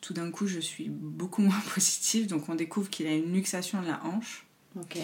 tout 0.00 0.12
d'un 0.12 0.30
coup, 0.30 0.46
je 0.46 0.60
suis 0.60 0.88
beaucoup 0.88 1.42
moins 1.42 1.60
positive. 1.74 2.26
Donc, 2.26 2.48
on 2.48 2.54
découvre 2.54 2.90
qu'il 2.90 3.06
a 3.06 3.14
une 3.14 3.32
luxation 3.32 3.80
de 3.80 3.86
la 3.86 4.04
hanche. 4.04 4.46
Ok. 4.78 4.98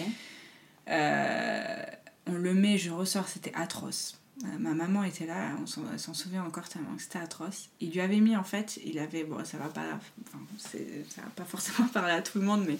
Euh, 0.89 1.83
on 2.27 2.33
le 2.33 2.53
met, 2.53 2.77
je 2.77 2.91
ressors, 2.91 3.27
c'était 3.27 3.53
atroce. 3.55 4.19
Euh, 4.43 4.47
ma 4.59 4.73
maman 4.73 5.03
était 5.03 5.25
là, 5.25 5.51
on 5.61 5.97
s'en 5.97 6.13
souvient 6.13 6.43
encore 6.43 6.67
tellement 6.67 6.97
c'était 6.97 7.19
atroce. 7.19 7.69
Il 7.79 7.91
lui 7.91 8.01
avait 8.01 8.19
mis 8.19 8.35
en 8.35 8.43
fait, 8.43 8.79
il 8.83 8.97
avait, 8.97 9.23
bon 9.23 9.43
ça 9.45 9.57
va 9.57 9.67
pas, 9.67 9.99
enfin, 10.25 10.39
ça 10.67 11.21
va 11.21 11.29
pas 11.35 11.43
forcément 11.43 11.87
parler 11.93 12.13
à 12.13 12.21
tout 12.23 12.39
le 12.39 12.45
monde, 12.45 12.65
mais 12.67 12.77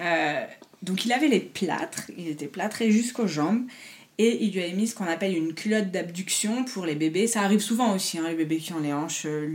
euh, 0.00 0.46
donc 0.82 1.06
il 1.06 1.12
avait 1.12 1.28
les 1.28 1.40
plâtres, 1.40 2.10
il 2.18 2.28
était 2.28 2.48
plâtré 2.48 2.90
jusqu'aux 2.90 3.26
jambes 3.26 3.66
et 4.18 4.44
il 4.44 4.52
lui 4.52 4.62
avait 4.62 4.72
mis 4.72 4.86
ce 4.86 4.94
qu'on 4.94 5.06
appelle 5.06 5.36
une 5.36 5.54
culotte 5.54 5.90
d'abduction 5.90 6.64
pour 6.64 6.86
les 6.86 6.94
bébés. 6.94 7.26
Ça 7.26 7.42
arrive 7.42 7.60
souvent 7.60 7.94
aussi, 7.94 8.18
hein, 8.18 8.28
les 8.28 8.34
bébés 8.34 8.58
qui 8.58 8.72
ont 8.72 8.80
les 8.80 8.92
hanches 8.92 9.26
euh, 9.26 9.46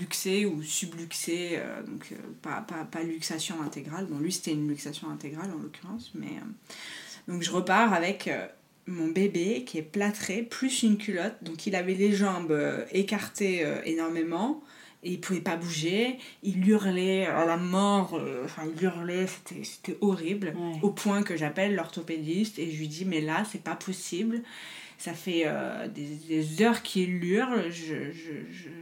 luxées 0.00 0.46
ou 0.46 0.62
subluxées, 0.62 1.58
donc 1.86 2.12
pas, 2.42 2.64
pas, 2.68 2.84
pas, 2.84 3.02
luxation 3.02 3.60
intégrale. 3.62 4.06
Bon, 4.06 4.18
lui 4.18 4.32
c'était 4.32 4.52
une 4.52 4.68
luxation 4.68 5.10
intégrale 5.10 5.50
en 5.50 5.62
l'occurrence, 5.62 6.12
mais 6.14 6.30
donc 7.28 7.42
je 7.42 7.50
repars 7.50 7.92
avec 7.92 8.28
mon 8.86 9.08
bébé 9.08 9.64
qui 9.64 9.78
est 9.78 9.82
plâtré, 9.82 10.42
plus 10.42 10.82
une 10.82 10.98
culotte. 10.98 11.36
Donc 11.42 11.66
il 11.66 11.74
avait 11.74 11.94
les 11.94 12.12
jambes 12.12 12.52
euh, 12.52 12.84
écartées 12.92 13.64
euh, 13.64 13.80
énormément. 13.84 14.62
Et 15.04 15.12
il 15.12 15.20
pouvait 15.20 15.40
pas 15.40 15.56
bouger. 15.56 16.18
Il 16.42 16.66
hurlait 16.68 17.26
à 17.26 17.44
la 17.44 17.56
mort. 17.56 18.14
Euh, 18.14 18.44
enfin, 18.44 18.62
il 18.74 18.82
hurlait. 18.82 19.26
C'était 19.62 19.96
horrible. 20.00 20.54
Au 20.82 20.90
point 20.90 21.22
que 21.22 21.36
j'appelle 21.36 21.74
l'orthopédiste 21.74 22.58
et 22.58 22.70
je 22.70 22.78
lui 22.78 22.88
dis 22.88 23.04
Mais 23.04 23.20
là, 23.20 23.44
c'est 23.50 23.62
pas 23.62 23.76
possible. 23.76 24.42
Ça 24.96 25.12
fait 25.12 25.46
des, 25.94 26.62
heures 26.62 26.82
qu'il 26.82 27.22
hurle. 27.22 27.70
J'étais 27.70 28.12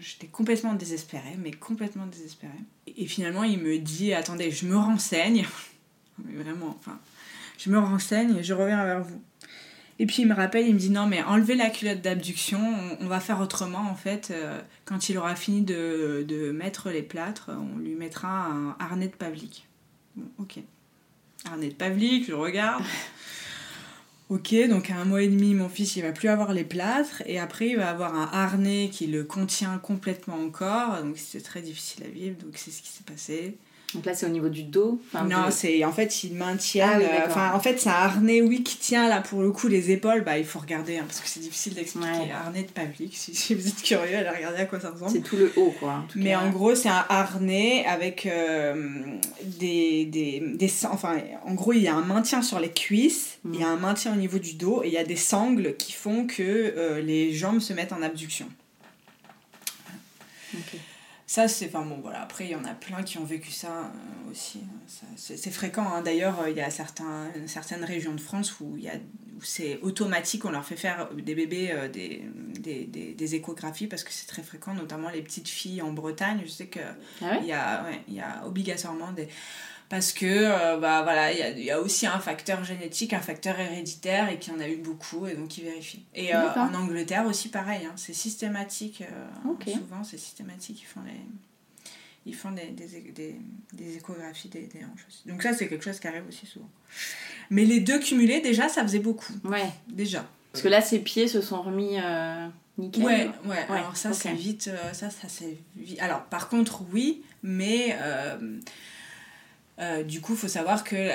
je, 0.00 0.26
complètement 0.26 0.74
désespérée. 0.74 1.36
Mais 1.38 1.50
complètement 1.50 2.06
désespérée. 2.06 2.52
Et, 2.96 3.06
finalement, 3.06 3.42
il 3.42 3.58
me 3.58 3.78
dit 3.78 4.14
Attendez, 4.14 4.50
je 4.50 4.66
me 4.66 4.76
renseigne. 4.76 5.44
mais 6.24 6.42
vraiment, 6.42 6.76
enfin. 6.78 6.98
Je 7.58 7.70
me 7.70 7.78
renseigne 7.78 8.36
et 8.36 8.42
je 8.42 8.54
reviens 8.54 8.84
vers 8.84 9.02
vous. 9.02 9.22
Et 10.02 10.06
puis 10.06 10.22
il 10.22 10.28
me 10.28 10.34
rappelle, 10.34 10.66
il 10.66 10.74
me 10.74 10.80
dit 10.80 10.90
non 10.90 11.06
mais 11.06 11.22
enlevez 11.22 11.54
la 11.54 11.70
culotte 11.70 12.00
d'abduction, 12.00 12.58
on, 12.98 13.06
va 13.06 13.20
faire 13.20 13.40
autrement 13.40 13.88
en 13.88 13.94
fait. 13.94 14.32
Euh, 14.32 14.60
quand 14.84 15.08
il 15.08 15.16
aura 15.16 15.36
fini 15.36 15.62
de, 15.62 16.24
de, 16.26 16.50
mettre 16.50 16.90
les 16.90 17.02
plâtres, 17.02 17.50
on 17.56 17.78
lui 17.78 17.94
mettra 17.94 18.46
un 18.46 18.76
harnais 18.80 19.06
de 19.06 19.14
Pavlik. 19.14 19.68
Bon, 20.16 20.26
ok. 20.38 20.58
Harnais 21.44 21.68
de 21.68 21.74
Pavlik, 21.74 22.26
je 22.26 22.34
regarde. 22.34 22.82
Ok, 24.28 24.54
donc 24.70 24.88
à 24.88 24.96
un 24.96 25.04
mois 25.04 25.22
et 25.22 25.28
demi, 25.28 25.52
mon 25.52 25.68
fils, 25.68 25.96
il 25.96 26.02
va 26.02 26.12
plus 26.12 26.28
avoir 26.28 26.54
les 26.54 26.64
plâtres 26.64 27.22
et 27.26 27.38
après, 27.38 27.68
il 27.68 27.76
va 27.76 27.90
avoir 27.90 28.14
un 28.14 28.30
harnais 28.32 28.88
qui 28.90 29.06
le 29.06 29.24
contient 29.24 29.76
complètement 29.76 30.36
encore. 30.36 31.02
Donc 31.02 31.18
c'est 31.18 31.42
très 31.42 31.60
difficile 31.60 32.04
à 32.04 32.08
vivre, 32.08 32.36
donc 32.42 32.54
c'est 32.56 32.70
ce 32.70 32.80
qui 32.80 32.88
s'est 32.88 33.04
passé. 33.04 33.58
Donc 33.94 34.06
là, 34.06 34.14
c'est 34.14 34.26
au 34.26 34.30
niveau 34.30 34.48
du 34.48 34.62
dos 34.62 35.00
Non, 35.28 35.50
c'est 35.50 35.84
en 35.84 35.92
fait, 35.92 36.24
il 36.24 36.34
maintient. 36.34 37.00
Ah 37.02 37.26
enfin, 37.26 37.52
en 37.54 37.60
fait, 37.60 37.78
c'est 37.78 37.90
un 37.90 37.92
harnais, 37.92 38.40
oui, 38.40 38.62
qui 38.62 38.78
tient 38.78 39.08
là 39.08 39.20
pour 39.20 39.42
le 39.42 39.50
coup 39.50 39.68
les 39.68 39.90
épaules. 39.90 40.22
Bah, 40.24 40.38
il 40.38 40.44
faut 40.44 40.58
regarder 40.58 40.96
hein, 40.98 41.04
parce 41.06 41.20
que 41.20 41.28
c'est 41.28 41.40
difficile 41.40 41.74
d'expliquer. 41.74 42.32
Harnais 42.32 42.62
de 42.62 42.70
Pavlik, 42.70 43.14
si, 43.14 43.54
vous 43.54 43.66
êtes 43.66 43.82
curieux, 43.82 44.16
allez 44.16 44.28
regarder 44.28 44.60
à 44.60 44.64
quoi 44.64 44.80
ça 44.80 44.90
ressemble. 44.90 45.10
C'est 45.10 45.20
tout 45.20 45.36
le 45.36 45.52
haut, 45.56 45.74
quoi. 45.78 46.04
Mais 46.14 46.34
en 46.34 46.50
gros, 46.50 46.74
c'est 46.74 46.88
un 46.88 47.04
harnais 47.08 47.84
avec 47.86 48.26
euh, 48.26 48.74
des, 49.44 50.06
des, 50.06 50.42
des, 50.54 50.72
Enfin, 50.90 51.18
en 51.44 51.54
gros, 51.54 51.72
il 51.72 51.82
y 51.82 51.88
a 51.88 51.94
un 51.94 52.04
maintien 52.04 52.42
sur 52.42 52.60
les 52.60 52.70
cuisses, 52.70 53.38
il 53.44 53.60
y 53.60 53.62
a 53.62 53.68
mm. 53.68 53.72
un 53.72 53.76
maintien 53.76 54.12
au 54.12 54.16
niveau 54.16 54.38
du 54.38 54.54
dos 54.54 54.82
et 54.82 54.88
il 54.88 54.92
y 54.92 54.98
a 54.98 55.04
des 55.04 55.16
sangles 55.16 55.76
qui 55.76 55.92
font 55.92 56.26
que 56.26 56.42
euh, 56.42 57.00
les 57.00 57.32
jambes 57.32 57.60
se 57.60 57.72
mettent 57.72 57.92
en 57.92 58.02
abduction. 58.02 58.46
Ok. 60.54 60.78
Ça, 61.32 61.48
c'est. 61.48 61.68
Enfin 61.68 61.86
bon, 61.86 61.98
voilà. 62.02 62.20
Après, 62.20 62.44
il 62.44 62.50
y 62.50 62.54
en 62.54 62.64
a 62.66 62.74
plein 62.74 63.02
qui 63.02 63.16
ont 63.16 63.24
vécu 63.24 63.50
ça 63.50 63.70
euh, 63.70 64.30
aussi. 64.30 64.60
C'est 65.16 65.50
fréquent. 65.50 65.90
Hein. 65.90 66.02
D'ailleurs, 66.02 66.46
il 66.46 66.54
y 66.54 66.60
a 66.60 66.68
certains, 66.68 67.28
certaines 67.46 67.84
régions 67.84 68.12
de 68.12 68.20
France 68.20 68.60
où, 68.60 68.76
il 68.76 68.84
y 68.84 68.90
a, 68.90 68.96
c'est 69.40 69.78
automatique. 69.80 70.44
On 70.44 70.50
leur 70.50 70.66
fait 70.66 70.76
faire 70.76 71.08
des 71.14 71.34
bébés 71.34 71.70
euh, 71.72 71.88
des, 71.88 72.22
des, 72.60 72.84
des, 72.84 73.14
des, 73.14 73.34
échographies 73.34 73.86
parce 73.86 74.04
que 74.04 74.12
c'est 74.12 74.26
très 74.26 74.42
fréquent, 74.42 74.74
notamment 74.74 75.08
les 75.08 75.22
petites 75.22 75.48
filles 75.48 75.80
en 75.80 75.94
Bretagne. 75.94 76.42
Je 76.44 76.50
sais 76.50 76.66
qu'il 76.66 76.82
ah 77.22 77.38
il 77.40 77.46
y, 77.46 77.52
a, 77.52 77.82
ouais, 77.84 78.02
y 78.10 78.20
a 78.20 78.46
obligatoirement 78.46 79.12
des 79.12 79.28
parce 79.92 80.14
que 80.14 80.24
euh, 80.24 80.78
bah 80.78 81.02
voilà 81.02 81.50
il 81.50 81.58
y, 81.58 81.64
y 81.64 81.70
a, 81.70 81.78
aussi 81.78 82.06
un 82.06 82.18
facteur 82.18 82.64
génétique 82.64 83.12
un 83.12 83.20
facteur 83.20 83.60
héréditaire 83.60 84.30
et 84.30 84.38
qu'il 84.38 84.54
y 84.54 84.56
en 84.56 84.60
a 84.60 84.66
eu 84.66 84.78
beaucoup 84.78 85.26
et 85.26 85.34
donc 85.34 85.58
ils 85.58 85.64
vérifient. 85.64 86.06
Et 86.14 86.34
euh, 86.34 86.50
en 86.54 86.72
Angleterre 86.72 87.26
aussi 87.26 87.50
pareil 87.50 87.84
hein, 87.84 87.92
c'est 87.96 88.14
systématique 88.14 89.02
euh, 89.02 89.70
souvent 89.70 90.02
c'est 90.02 90.16
systématique 90.16 90.80
ils 90.80 90.86
font 90.86 91.02
les 91.04 91.20
ils 92.24 92.34
font 92.34 92.52
des, 92.52 92.68
des, 92.68 93.36
des, 93.74 93.96
échographies 93.96 94.48
des, 94.48 94.62
des, 94.62 94.78
hanches 94.78 95.04
aussi. 95.06 95.28
donc 95.28 95.42
ça 95.42 95.52
c'est 95.52 95.68
quelque 95.68 95.84
chose 95.84 96.00
qui 96.00 96.08
arrive 96.08 96.24
aussi 96.26 96.46
souvent. 96.46 96.70
Mais 97.50 97.66
les 97.66 97.80
deux 97.80 97.98
cumulés 97.98 98.40
déjà 98.40 98.70
ça 98.70 98.80
faisait 98.80 98.98
beaucoup. 98.98 99.34
Ouais. 99.44 99.68
Déjà. 99.88 100.24
Parce 100.52 100.62
que 100.62 100.68
là 100.68 100.80
ses 100.80 101.00
pieds 101.00 101.28
se 101.28 101.42
sont 101.42 101.60
remis 101.60 101.98
nickel. 102.78 103.04
Ouais, 103.04 103.30
ouais, 103.44 103.64
alors 103.68 103.98
ça 103.98 104.14
c'est 104.14 104.32
vite 104.32 104.70
ça 104.94 105.10
ça 105.10 105.28
c'est 105.28 105.58
vite 105.76 106.00
alors 106.00 106.24
par 106.24 106.48
contre 106.48 106.82
oui 106.94 107.22
mais 107.42 107.96
euh, 108.00 108.58
du 110.06 110.20
coup, 110.20 110.32
il 110.32 110.38
faut 110.38 110.48
savoir 110.48 110.84
que 110.84 111.10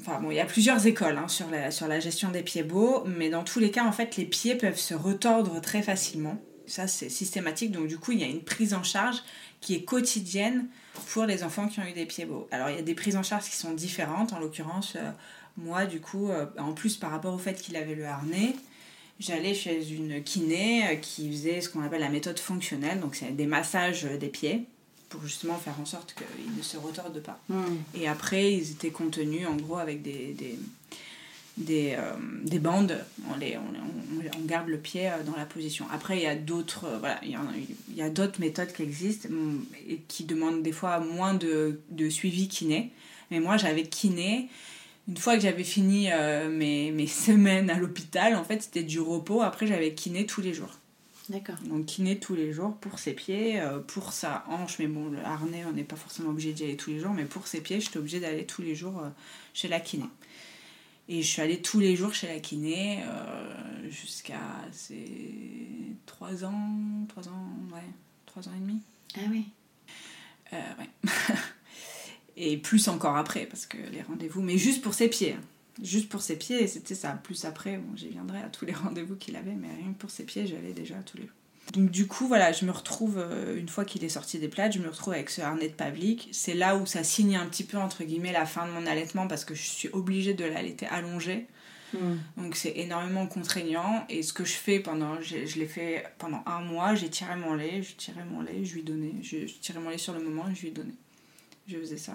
enfin 0.00 0.20
bon, 0.20 0.30
il 0.30 0.36
y 0.36 0.40
a 0.40 0.44
plusieurs 0.44 0.86
écoles 0.86 1.16
hein, 1.16 1.28
sur, 1.28 1.48
la, 1.50 1.70
sur 1.70 1.88
la 1.88 2.00
gestion 2.00 2.30
des 2.30 2.42
pieds 2.42 2.62
beaux, 2.62 3.04
mais 3.06 3.30
dans 3.30 3.44
tous 3.44 3.58
les 3.58 3.70
cas, 3.70 3.84
en 3.84 3.92
fait, 3.92 4.16
les 4.16 4.24
pieds 4.24 4.54
peuvent 4.54 4.78
se 4.78 4.94
retordre 4.94 5.60
très 5.60 5.82
facilement. 5.82 6.40
Ça, 6.66 6.86
c'est 6.86 7.08
systématique. 7.08 7.72
Donc, 7.72 7.88
du 7.88 7.98
coup, 7.98 8.12
il 8.12 8.20
y 8.20 8.24
a 8.24 8.26
une 8.26 8.42
prise 8.42 8.74
en 8.74 8.82
charge 8.82 9.22
qui 9.60 9.74
est 9.74 9.84
quotidienne 9.84 10.68
pour 11.12 11.24
les 11.24 11.42
enfants 11.42 11.66
qui 11.66 11.80
ont 11.80 11.84
eu 11.84 11.92
des 11.92 12.04
pieds 12.04 12.26
beaux. 12.26 12.46
Alors, 12.50 12.68
il 12.68 12.76
y 12.76 12.78
a 12.78 12.82
des 12.82 12.94
prises 12.94 13.16
en 13.16 13.22
charge 13.22 13.44
qui 13.44 13.56
sont 13.56 13.72
différentes. 13.72 14.32
En 14.32 14.38
l'occurrence, 14.38 14.94
euh, 14.96 15.10
moi, 15.56 15.86
du 15.86 16.00
coup, 16.00 16.28
euh, 16.28 16.46
en 16.58 16.72
plus 16.72 16.96
par 16.96 17.10
rapport 17.10 17.34
au 17.34 17.38
fait 17.38 17.54
qu'il 17.54 17.76
avait 17.76 17.94
le 17.94 18.04
harnais, 18.04 18.54
j'allais 19.18 19.54
chez 19.54 19.90
une 19.92 20.22
kiné 20.22 20.98
qui 21.00 21.30
faisait 21.30 21.62
ce 21.62 21.70
qu'on 21.70 21.82
appelle 21.82 22.00
la 22.00 22.10
méthode 22.10 22.38
fonctionnelle. 22.38 23.00
Donc, 23.00 23.14
c'est 23.14 23.34
des 23.34 23.46
massages 23.46 24.04
des 24.04 24.28
pieds 24.28 24.66
pour 25.08 25.22
justement 25.24 25.56
faire 25.56 25.80
en 25.80 25.86
sorte 25.86 26.14
qu'ils 26.14 26.56
ne 26.56 26.62
se 26.62 26.76
retordent 26.76 27.22
pas. 27.22 27.40
Et 27.94 28.08
après, 28.08 28.52
ils 28.52 28.72
étaient 28.72 28.90
contenus 28.90 29.46
en 29.46 29.56
gros 29.56 29.78
avec 29.78 30.02
des, 30.02 30.34
des, 30.34 30.58
des, 31.58 31.94
euh, 31.98 32.12
des 32.44 32.58
bandes. 32.58 32.96
On, 33.30 33.36
les, 33.36 33.56
on, 33.56 34.38
on, 34.38 34.44
garde 34.44 34.68
le 34.68 34.78
pied 34.78 35.08
euh, 35.08 35.22
dans 35.24 35.36
la 35.36 35.44
position. 35.44 35.86
Après, 35.92 36.16
il 36.16 36.22
y 36.22 36.26
a 36.26 36.36
d'autres 36.36 36.84
euh, 36.84 36.98
voilà, 36.98 37.18
il 37.22 37.30
y, 37.30 37.34
a, 37.34 37.40
il 37.90 37.96
y 37.96 38.02
a 38.02 38.10
d'autres 38.10 38.40
méthodes 38.40 38.72
qui 38.72 38.82
existent 38.82 39.28
hmm, 39.30 39.64
et 39.88 40.00
qui 40.08 40.24
demandent 40.24 40.62
des 40.62 40.72
fois 40.72 41.00
moins 41.00 41.34
de, 41.34 41.80
de 41.90 42.08
suivi 42.08 42.48
kiné. 42.48 42.92
Mais 43.30 43.40
moi, 43.40 43.56
j'avais 43.56 43.84
kiné. 43.84 44.48
Une 45.08 45.16
fois 45.16 45.36
que 45.36 45.42
j'avais 45.42 45.64
fini 45.64 46.08
mes, 46.50 46.90
mes 46.90 47.06
semaines 47.06 47.70
à 47.70 47.78
l'hôpital, 47.78 48.36
en 48.36 48.44
fait, 48.44 48.62
c'était 48.62 48.82
du 48.82 49.00
repos. 49.00 49.40
Après, 49.40 49.66
j'avais 49.66 49.94
kiné 49.94 50.26
tous 50.26 50.42
les 50.42 50.52
jours. 50.52 50.78
D'accord. 51.28 51.56
Donc 51.66 51.84
kiné 51.84 52.18
tous 52.18 52.34
les 52.34 52.52
jours 52.52 52.74
pour 52.76 52.98
ses 52.98 53.12
pieds, 53.12 53.60
euh, 53.60 53.80
pour 53.80 54.12
sa 54.12 54.44
hanche, 54.48 54.78
mais 54.78 54.86
bon, 54.86 55.10
le 55.10 55.18
harnais, 55.18 55.64
on 55.66 55.72
n'est 55.72 55.84
pas 55.84 55.96
forcément 55.96 56.30
obligé 56.30 56.52
d'y 56.52 56.64
aller 56.64 56.76
tous 56.76 56.90
les 56.90 57.00
jours, 57.00 57.12
mais 57.12 57.26
pour 57.26 57.46
ses 57.46 57.60
pieds, 57.60 57.80
j'étais 57.80 57.98
obligée 57.98 58.20
d'aller 58.20 58.46
tous 58.46 58.62
les 58.62 58.74
jours 58.74 58.98
euh, 59.00 59.10
chez 59.52 59.68
la 59.68 59.78
kiné. 59.78 60.06
Et 61.10 61.22
je 61.22 61.26
suis 61.26 61.42
allée 61.42 61.60
tous 61.60 61.80
les 61.80 61.96
jours 61.96 62.14
chez 62.14 62.28
la 62.28 62.40
kiné 62.40 63.02
euh, 63.02 63.90
jusqu'à 63.90 64.40
ces 64.72 65.04
3 66.06 66.44
ans, 66.44 67.06
3 67.08 67.28
ans, 67.28 67.48
ouais, 67.74 67.80
3 68.26 68.48
ans 68.48 68.52
et 68.56 68.60
demi. 68.60 68.80
Ah 69.16 69.20
oui. 69.30 69.44
ouais. 70.52 71.10
et 72.36 72.56
plus 72.56 72.88
encore 72.88 73.16
après, 73.16 73.44
parce 73.46 73.66
que 73.66 73.76
les 73.76 74.02
rendez-vous, 74.02 74.40
mais 74.40 74.56
juste 74.56 74.82
pour 74.82 74.94
ses 74.94 75.08
pieds. 75.08 75.36
Juste 75.82 76.08
pour 76.08 76.22
ses 76.22 76.36
pieds, 76.36 76.66
c'était 76.66 76.94
ça. 76.94 77.10
Plus 77.22 77.44
après, 77.44 77.76
bon, 77.78 77.96
j'y 77.96 78.08
viendrai 78.08 78.38
à 78.38 78.48
tous 78.48 78.64
les 78.64 78.72
rendez-vous 78.84 79.16
qu'il 79.16 79.36
avait, 79.36 79.54
mais 79.54 79.68
rien 79.68 79.92
que 79.92 79.98
pour 79.98 80.10
ses 80.10 80.24
pieds, 80.24 80.46
j'allais 80.46 80.72
déjà 80.72 80.96
tous 80.96 81.18
les 81.18 81.24
jours. 81.24 81.32
Donc 81.72 81.90
du 81.90 82.06
coup, 82.06 82.26
voilà, 82.26 82.52
je 82.52 82.64
me 82.64 82.70
retrouve, 82.70 83.18
euh, 83.18 83.58
une 83.58 83.68
fois 83.68 83.84
qu'il 83.84 84.02
est 84.02 84.08
sorti 84.08 84.38
des 84.38 84.48
plates, 84.48 84.72
je 84.72 84.78
me 84.78 84.88
retrouve 84.88 85.12
avec 85.12 85.28
ce 85.28 85.42
harnais 85.42 85.68
de 85.68 85.74
Pavlik. 85.74 86.28
C'est 86.32 86.54
là 86.54 86.76
où 86.76 86.86
ça 86.86 87.04
signe 87.04 87.36
un 87.36 87.46
petit 87.46 87.64
peu, 87.64 87.76
entre 87.76 88.04
guillemets, 88.04 88.32
la 88.32 88.46
fin 88.46 88.66
de 88.66 88.72
mon 88.72 88.86
allaitement, 88.86 89.28
parce 89.28 89.44
que 89.44 89.54
je 89.54 89.62
suis 89.62 89.88
obligée 89.92 90.34
de 90.34 90.44
l'allaiter 90.44 90.86
allongé. 90.86 91.46
Hmm. 91.92 92.16
Donc 92.36 92.56
c'est 92.56 92.72
énormément 92.76 93.26
contraignant. 93.26 94.06
Et 94.08 94.22
ce 94.22 94.32
que 94.32 94.44
je 94.44 94.54
fais 94.54 94.80
pendant, 94.80 95.20
je, 95.20 95.58
l'ai 95.58 95.66
fait 95.66 96.04
pendant 96.18 96.42
un 96.46 96.60
mois, 96.60 96.94
j'ai 96.94 97.10
tiré 97.10 97.36
mon 97.36 97.54
lait, 97.54 97.82
je 97.82 97.94
tirais 97.96 98.24
mon 98.24 98.40
lait, 98.40 98.64
je 98.64 98.74
lui 98.74 98.82
donnais. 98.82 99.14
Je, 99.22 99.46
je 99.46 99.54
tirais 99.58 99.80
mon 99.80 99.90
lait 99.90 99.98
sur 99.98 100.14
le 100.14 100.20
moment 100.20 100.48
et 100.48 100.54
je 100.54 100.62
lui 100.62 100.70
donnais. 100.70 100.94
Je 101.66 101.76
faisais 101.76 101.98
ça, 101.98 102.14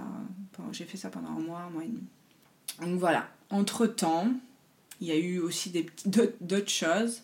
j'ai 0.71 0.85
fait 0.85 0.97
ça 0.97 1.09
pendant 1.09 1.29
un 1.29 1.39
mois, 1.39 1.59
un 1.59 1.69
mois 1.69 1.83
et 1.83 1.87
demi. 1.87 2.03
Donc 2.81 2.99
voilà, 2.99 3.29
entre-temps, 3.53 4.27
il 4.99 5.07
y 5.07 5.11
a 5.11 5.17
eu 5.17 5.39
aussi 5.39 5.71
d'autres 6.05 6.69
choses. 6.69 7.21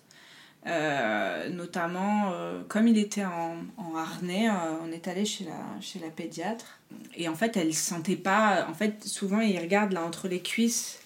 Euh, 0.67 1.49
notamment, 1.49 2.32
euh, 2.34 2.61
comme 2.67 2.88
il 2.88 2.97
était 2.97 3.23
en, 3.23 3.63
harnais, 3.95 4.49
euh, 4.49 4.53
on 4.84 4.91
est 4.91 5.07
allé 5.07 5.25
chez 5.25 5.45
la, 5.45 5.82
chez 5.82 5.99
la 5.99 6.09
pédiatre. 6.09 6.80
Et 7.15 7.30
en 7.30 7.36
fait, 7.36 7.55
elle 7.55 7.73
sentait 7.73 8.17
pas. 8.17 8.67
En 8.69 8.73
fait, 8.73 9.03
souvent, 9.05 9.39
ils 9.39 9.59
regardent 9.59 9.93
là 9.93 10.03
entre 10.03 10.27
les 10.27 10.41
cuisses, 10.41 10.99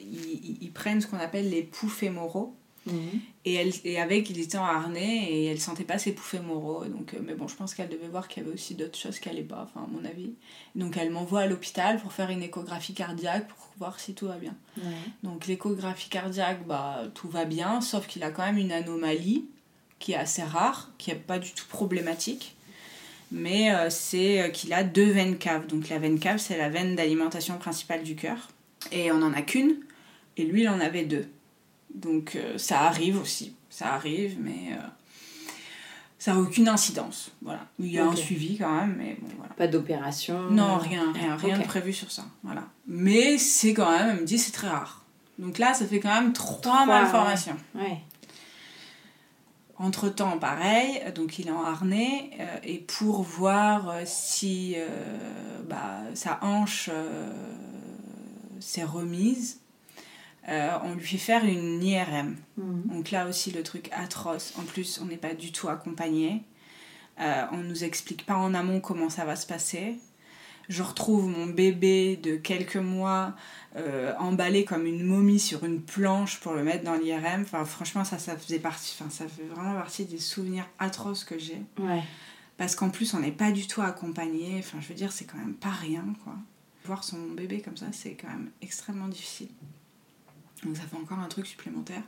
ils, 0.00 0.58
ils, 0.60 0.72
prennent 0.72 1.00
ce 1.00 1.06
qu'on 1.06 1.20
appelle 1.20 1.50
les 1.50 1.62
poux 1.62 1.88
fémoraux. 1.88 2.54
Et, 3.46 3.54
elle, 3.54 3.72
et 3.84 3.98
avec, 3.98 4.28
il 4.30 4.38
était 4.38 4.58
en 4.58 4.64
harnais 4.64 5.30
et 5.30 5.46
elle 5.46 5.60
sentait 5.60 5.84
pas 5.84 5.98
ses 5.98 6.12
pouffets 6.12 6.40
moraux. 6.40 6.84
Donc, 6.84 7.14
euh, 7.14 7.18
mais 7.22 7.34
bon, 7.34 7.48
je 7.48 7.56
pense 7.56 7.74
qu'elle 7.74 7.88
devait 7.88 8.08
voir 8.08 8.28
qu'il 8.28 8.42
y 8.42 8.46
avait 8.46 8.54
aussi 8.54 8.74
d'autres 8.74 8.98
choses 8.98 9.18
qui 9.18 9.28
allaient 9.28 9.42
pas, 9.42 9.68
enfin, 9.68 9.86
à 9.86 9.90
mon 9.90 10.04
avis. 10.04 10.34
Donc, 10.74 10.96
elle 10.96 11.10
m'envoie 11.10 11.40
à 11.40 11.46
l'hôpital 11.46 11.98
pour 11.98 12.12
faire 12.12 12.30
une 12.30 12.42
échographie 12.42 12.94
cardiaque 12.94 13.48
pour 13.48 13.58
voir 13.78 13.98
si 14.00 14.14
tout 14.14 14.26
va 14.26 14.36
bien. 14.36 14.54
Donc, 15.22 15.46
l'échographie 15.46 16.10
cardiaque, 16.10 16.66
bah, 16.66 17.04
tout 17.14 17.28
va 17.28 17.44
bien, 17.44 17.80
sauf 17.80 18.06
qu'il 18.06 18.22
a 18.22 18.30
quand 18.30 18.44
même 18.44 18.58
une 18.58 18.72
anomalie 18.72 19.46
qui 19.98 20.12
est 20.12 20.16
assez 20.16 20.42
rare, 20.42 20.90
qui 20.98 21.10
n'est 21.10 21.16
pas 21.16 21.38
du 21.38 21.52
tout 21.52 21.66
problématique. 21.66 22.56
Mais 23.32 23.74
euh, 23.74 23.88
c'est 23.88 24.42
euh, 24.42 24.48
qu'il 24.48 24.72
a 24.74 24.84
deux 24.84 25.10
veines 25.10 25.38
caves. 25.38 25.66
Donc, 25.66 25.88
la 25.88 25.98
veine 25.98 26.18
cave, 26.18 26.38
c'est 26.38 26.58
la 26.58 26.68
veine 26.68 26.96
d'alimentation 26.96 27.56
principale 27.58 28.02
du 28.02 28.14
cœur. 28.14 28.48
Et 28.92 29.10
on 29.10 29.18
n'en 29.18 29.32
a 29.32 29.42
qu'une, 29.42 29.76
et 30.36 30.44
lui, 30.44 30.62
il 30.62 30.68
en 30.68 30.80
avait 30.80 31.04
deux. 31.04 31.26
Donc 31.94 32.36
euh, 32.36 32.58
ça 32.58 32.82
arrive 32.82 33.20
aussi, 33.20 33.54
ça 33.70 33.94
arrive, 33.94 34.36
mais 34.40 34.72
euh, 34.72 34.86
ça 36.18 36.34
n'a 36.34 36.40
aucune 36.40 36.68
incidence. 36.68 37.30
Voilà. 37.42 37.66
Il 37.78 37.86
y 37.86 37.98
a 37.98 38.06
un 38.06 38.16
suivi 38.16 38.58
quand 38.58 38.74
même, 38.74 38.96
mais 38.98 39.16
bon 39.20 39.28
voilà. 39.38 39.54
Pas 39.54 39.68
d'opération 39.68 40.50
Non, 40.50 40.78
rien, 40.78 41.12
rien, 41.12 41.36
rien 41.36 41.58
de 41.58 41.64
prévu 41.64 41.92
sur 41.92 42.10
ça. 42.10 42.24
Voilà. 42.42 42.64
Mais 42.86 43.38
c'est 43.38 43.74
quand 43.74 43.90
même, 43.90 44.10
elle 44.10 44.20
me 44.20 44.26
dit, 44.26 44.38
c'est 44.38 44.52
très 44.52 44.68
rare. 44.68 45.04
Donc 45.38 45.58
là, 45.58 45.74
ça 45.74 45.86
fait 45.86 46.00
quand 46.00 46.14
même 46.14 46.32
trois, 46.32 46.86
malformations. 46.86 47.56
Ouais. 47.74 47.98
Entre 49.76 50.08
temps, 50.08 50.38
pareil, 50.38 51.02
donc 51.16 51.38
il 51.40 51.48
est 51.48 51.52
en 51.52 51.64
harnais, 51.64 52.30
euh, 52.38 52.58
et 52.62 52.78
pour 52.78 53.22
voir 53.22 53.92
si 54.04 54.76
bah, 55.68 56.02
sa 56.14 56.38
hanche 56.42 56.90
s'est 58.60 58.84
remise, 58.84 59.60
euh, 60.48 60.76
on 60.82 60.94
lui 60.94 61.06
fait 61.06 61.18
faire 61.18 61.44
une 61.44 61.82
IRM. 61.82 62.36
Mhm. 62.56 62.82
Donc 62.86 63.10
là 63.10 63.26
aussi, 63.26 63.50
le 63.50 63.62
truc 63.62 63.90
atroce. 63.92 64.54
En 64.58 64.62
plus, 64.62 65.00
on 65.02 65.06
n'est 65.06 65.16
pas 65.16 65.34
du 65.34 65.52
tout 65.52 65.68
accompagné. 65.68 66.42
Euh, 67.20 67.44
on 67.52 67.58
nous 67.58 67.84
explique 67.84 68.26
pas 68.26 68.36
en 68.36 68.54
amont 68.54 68.80
comment 68.80 69.08
ça 69.08 69.24
va 69.24 69.36
se 69.36 69.46
passer. 69.46 69.98
Je 70.68 70.82
retrouve 70.82 71.28
mon 71.28 71.46
bébé 71.46 72.16
de 72.16 72.36
quelques 72.36 72.76
mois 72.76 73.34
euh, 73.76 74.14
emballé 74.18 74.64
comme 74.64 74.86
une 74.86 75.04
momie 75.04 75.38
sur 75.38 75.64
une 75.64 75.82
planche 75.82 76.40
pour 76.40 76.54
le 76.54 76.64
mettre 76.64 76.84
dans 76.84 76.94
l'IRM. 76.94 77.42
Enfin, 77.42 77.64
franchement, 77.64 78.04
ça, 78.04 78.18
ça 78.18 78.36
faisait 78.36 78.58
partie, 78.58 78.96
enfin, 78.98 79.10
ça 79.10 79.26
fait 79.28 79.44
vraiment 79.44 79.74
partie 79.74 80.06
des 80.06 80.18
souvenirs 80.18 80.66
atroces 80.78 81.24
que 81.24 81.38
j'ai. 81.38 81.60
Parce 82.56 82.76
qu'en 82.76 82.88
plus, 82.88 83.14
on 83.14 83.20
n'est 83.20 83.32
pas 83.32 83.50
du 83.50 83.66
tout 83.66 83.82
accompagné. 83.82 84.56
Enfin, 84.58 84.78
je 84.80 84.88
veux 84.88 84.94
dire, 84.94 85.12
c'est 85.12 85.24
quand 85.24 85.38
même 85.38 85.54
pas 85.54 85.70
rien, 85.70 86.04
quoi. 86.22 86.34
Voir 86.84 87.02
son 87.02 87.18
bébé 87.30 87.60
comme 87.60 87.76
ça, 87.76 87.86
c'est 87.92 88.12
quand 88.12 88.28
même 88.28 88.50
extrêmement 88.62 89.08
difficile. 89.08 89.48
Donc 90.64 90.76
ça 90.76 90.82
fait 90.82 90.96
encore 90.96 91.18
un 91.18 91.28
truc 91.28 91.46
supplémentaire. 91.46 92.02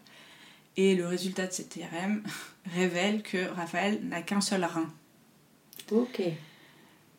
Et 0.77 0.95
le 0.95 1.07
résultat 1.07 1.47
de 1.47 1.53
cette 1.53 1.75
IRM 1.77 2.23
révèle 2.75 3.23
que 3.23 3.49
Raphaël 3.49 4.01
n'a 4.05 4.23
qu'un 4.23 4.41
seul 4.41 4.65
rein. 4.65 4.91
Ok. 5.91 6.23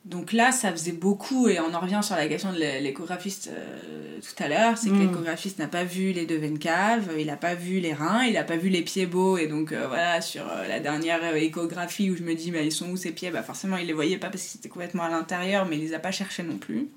Donc 0.08 0.32
là, 0.32 0.54
ça 0.54 0.72
faisait 0.72 0.94
beaucoup, 0.94 1.50
et 1.50 1.60
on 1.60 1.74
en 1.74 1.82
revient 1.82 2.00
sur 2.02 2.16
la 2.16 2.30
question 2.30 2.54
de 2.54 2.58
l'échographiste 2.58 3.50
euh, 3.52 4.20
tout 4.22 4.42
à 4.42 4.48
l'heure, 4.48 4.78
c'est 4.78 4.90
que 4.90 4.94
hmm. 4.94 5.08
l'échographiste 5.10 5.60
n'a 5.60 5.68
pas 5.68 5.84
vu 5.84 6.14
les 6.14 6.26
deux 6.26 6.38
veines 6.38 6.60
caves, 6.60 7.10
il 7.20 7.28
n'a 7.28 7.36
pas 7.36 7.56
vu 7.56 7.82
les 7.82 7.94
reins, 7.94 8.24
il 8.24 8.34
n'a 8.34 8.46
pas 8.46 8.56
vu 8.56 8.70
les 8.70 8.84
pieds 8.84 9.06
beaux, 9.06 9.38
et 9.38 9.48
donc 9.48 9.74
euh, 9.74 9.86
voilà, 9.88 10.22
sur 10.22 10.44
euh, 10.50 10.66
la 10.66 10.80
dernière 10.80 11.36
échographie 11.36 12.10
où 12.10 12.16
je 12.16 12.24
me 12.24 12.36
dis, 12.36 12.52
mais 12.52 12.66
ils 12.66 12.72
sont 12.72 12.90
où 12.90 12.96
ces 12.96 13.12
pieds? 13.12 13.32
Bah 13.32 13.44
forcément, 13.44 13.76
il 13.76 13.88
les 13.88 13.94
voyait 13.94 14.18
pas 14.18 14.30
parce 14.30 14.44
qu'ils 14.44 14.60
étaient 14.60 14.70
complètement 14.70 15.04
à 15.04 15.10
l'intérieur, 15.10 15.66
mais 15.66 15.78
il 15.78 15.82
les 15.82 15.94
a 15.94 16.00
pas 16.00 16.12
cherchés 16.12 16.44
non 16.44 16.58
plus. 16.58 16.88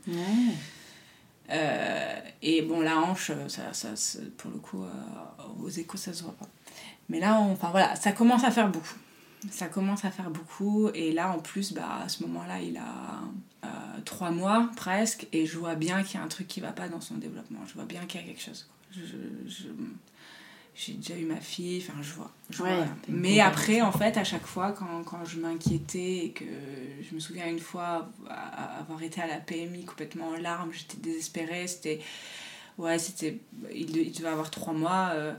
Euh, 1.50 2.20
et 2.42 2.62
bon, 2.62 2.80
la 2.80 2.98
hanche, 2.98 3.32
ça, 3.48 3.72
ça, 3.72 3.88
pour 4.36 4.50
le 4.50 4.58
coup, 4.58 4.82
euh, 4.82 5.42
aux 5.62 5.68
échos, 5.68 5.96
ça 5.96 6.12
se 6.12 6.22
voit 6.22 6.36
pas. 6.36 6.48
Mais 7.08 7.20
là, 7.20 7.44
voilà, 7.70 7.96
ça 7.96 8.12
commence 8.12 8.44
à 8.44 8.50
faire 8.50 8.70
beaucoup. 8.70 8.96
Ça 9.50 9.66
commence 9.66 10.04
à 10.04 10.10
faire 10.10 10.30
beaucoup. 10.30 10.90
Et 10.94 11.12
là, 11.12 11.30
en 11.30 11.38
plus, 11.40 11.72
bah, 11.72 12.02
à 12.04 12.08
ce 12.08 12.22
moment-là, 12.24 12.60
il 12.60 12.76
a 12.76 13.22
euh, 13.64 13.68
trois 14.04 14.30
mois 14.30 14.70
presque. 14.76 15.26
Et 15.32 15.46
je 15.46 15.58
vois 15.58 15.74
bien 15.74 16.02
qu'il 16.02 16.20
y 16.20 16.22
a 16.22 16.24
un 16.24 16.28
truc 16.28 16.46
qui 16.46 16.60
va 16.60 16.72
pas 16.72 16.88
dans 16.88 17.00
son 17.00 17.16
développement. 17.16 17.60
Je 17.66 17.74
vois 17.74 17.84
bien 17.84 18.04
qu'il 18.06 18.20
y 18.20 18.24
a 18.24 18.26
quelque 18.26 18.42
chose. 18.42 18.68
Je, 18.92 19.66
j'ai 20.74 20.94
déjà 20.94 21.16
eu 21.16 21.24
ma 21.24 21.36
fille, 21.36 21.84
enfin 21.86 22.00
je 22.00 22.12
vois. 22.12 22.30
Mais 23.08 23.40
après, 23.40 23.82
en 23.82 23.92
fait, 23.92 24.16
à 24.16 24.24
chaque 24.24 24.46
fois, 24.46 24.72
quand, 24.72 25.02
quand 25.04 25.24
je 25.24 25.38
m'inquiétais 25.38 26.26
et 26.26 26.30
que 26.30 26.44
je 27.02 27.14
me 27.14 27.20
souviens 27.20 27.46
une 27.48 27.58
fois 27.58 28.10
avoir 28.78 29.02
été 29.02 29.20
à 29.20 29.26
la 29.26 29.36
PMI 29.36 29.84
complètement 29.84 30.28
en 30.28 30.36
larmes, 30.36 30.70
j'étais 30.72 30.96
désespérée, 30.98 31.66
c'était... 31.66 32.00
Ouais, 32.78 32.98
c'était... 32.98 33.40
Il, 33.74 34.12
devait 34.12 34.28
avoir 34.28 34.50
trois 34.50 34.72
mois. 34.72 35.10
Euh, 35.12 35.34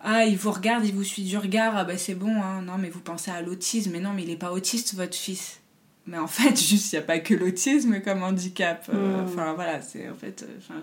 ah, 0.00 0.24
il 0.24 0.36
vous 0.36 0.52
regarde, 0.52 0.84
il 0.84 0.94
vous 0.94 1.04
suit 1.04 1.24
du 1.24 1.36
regard, 1.36 1.76
ah 1.76 1.84
bah 1.84 1.98
c'est 1.98 2.14
bon, 2.14 2.42
hein. 2.42 2.62
non 2.62 2.76
mais 2.78 2.90
vous 2.90 3.00
pensez 3.00 3.30
à 3.30 3.40
l'autisme, 3.40 3.92
mais 3.92 4.00
non 4.00 4.12
mais 4.12 4.22
il 4.22 4.30
est 4.30 4.36
pas 4.36 4.52
autiste 4.52 4.94
votre 4.94 5.16
fils. 5.16 5.60
Mais 6.06 6.18
en 6.18 6.26
fait, 6.26 6.56
juste, 6.60 6.92
il 6.92 6.96
n'y 6.96 7.00
a 7.00 7.06
pas 7.06 7.18
que 7.18 7.34
l'autisme 7.34 8.00
comme 8.00 8.22
handicap. 8.22 8.88
Euh, 8.92 9.22
mm. 9.22 9.24
Enfin, 9.24 9.52
voilà, 9.54 9.80
c'est 9.82 10.08
en 10.08 10.14
fait, 10.14 10.44
euh, 10.44 10.80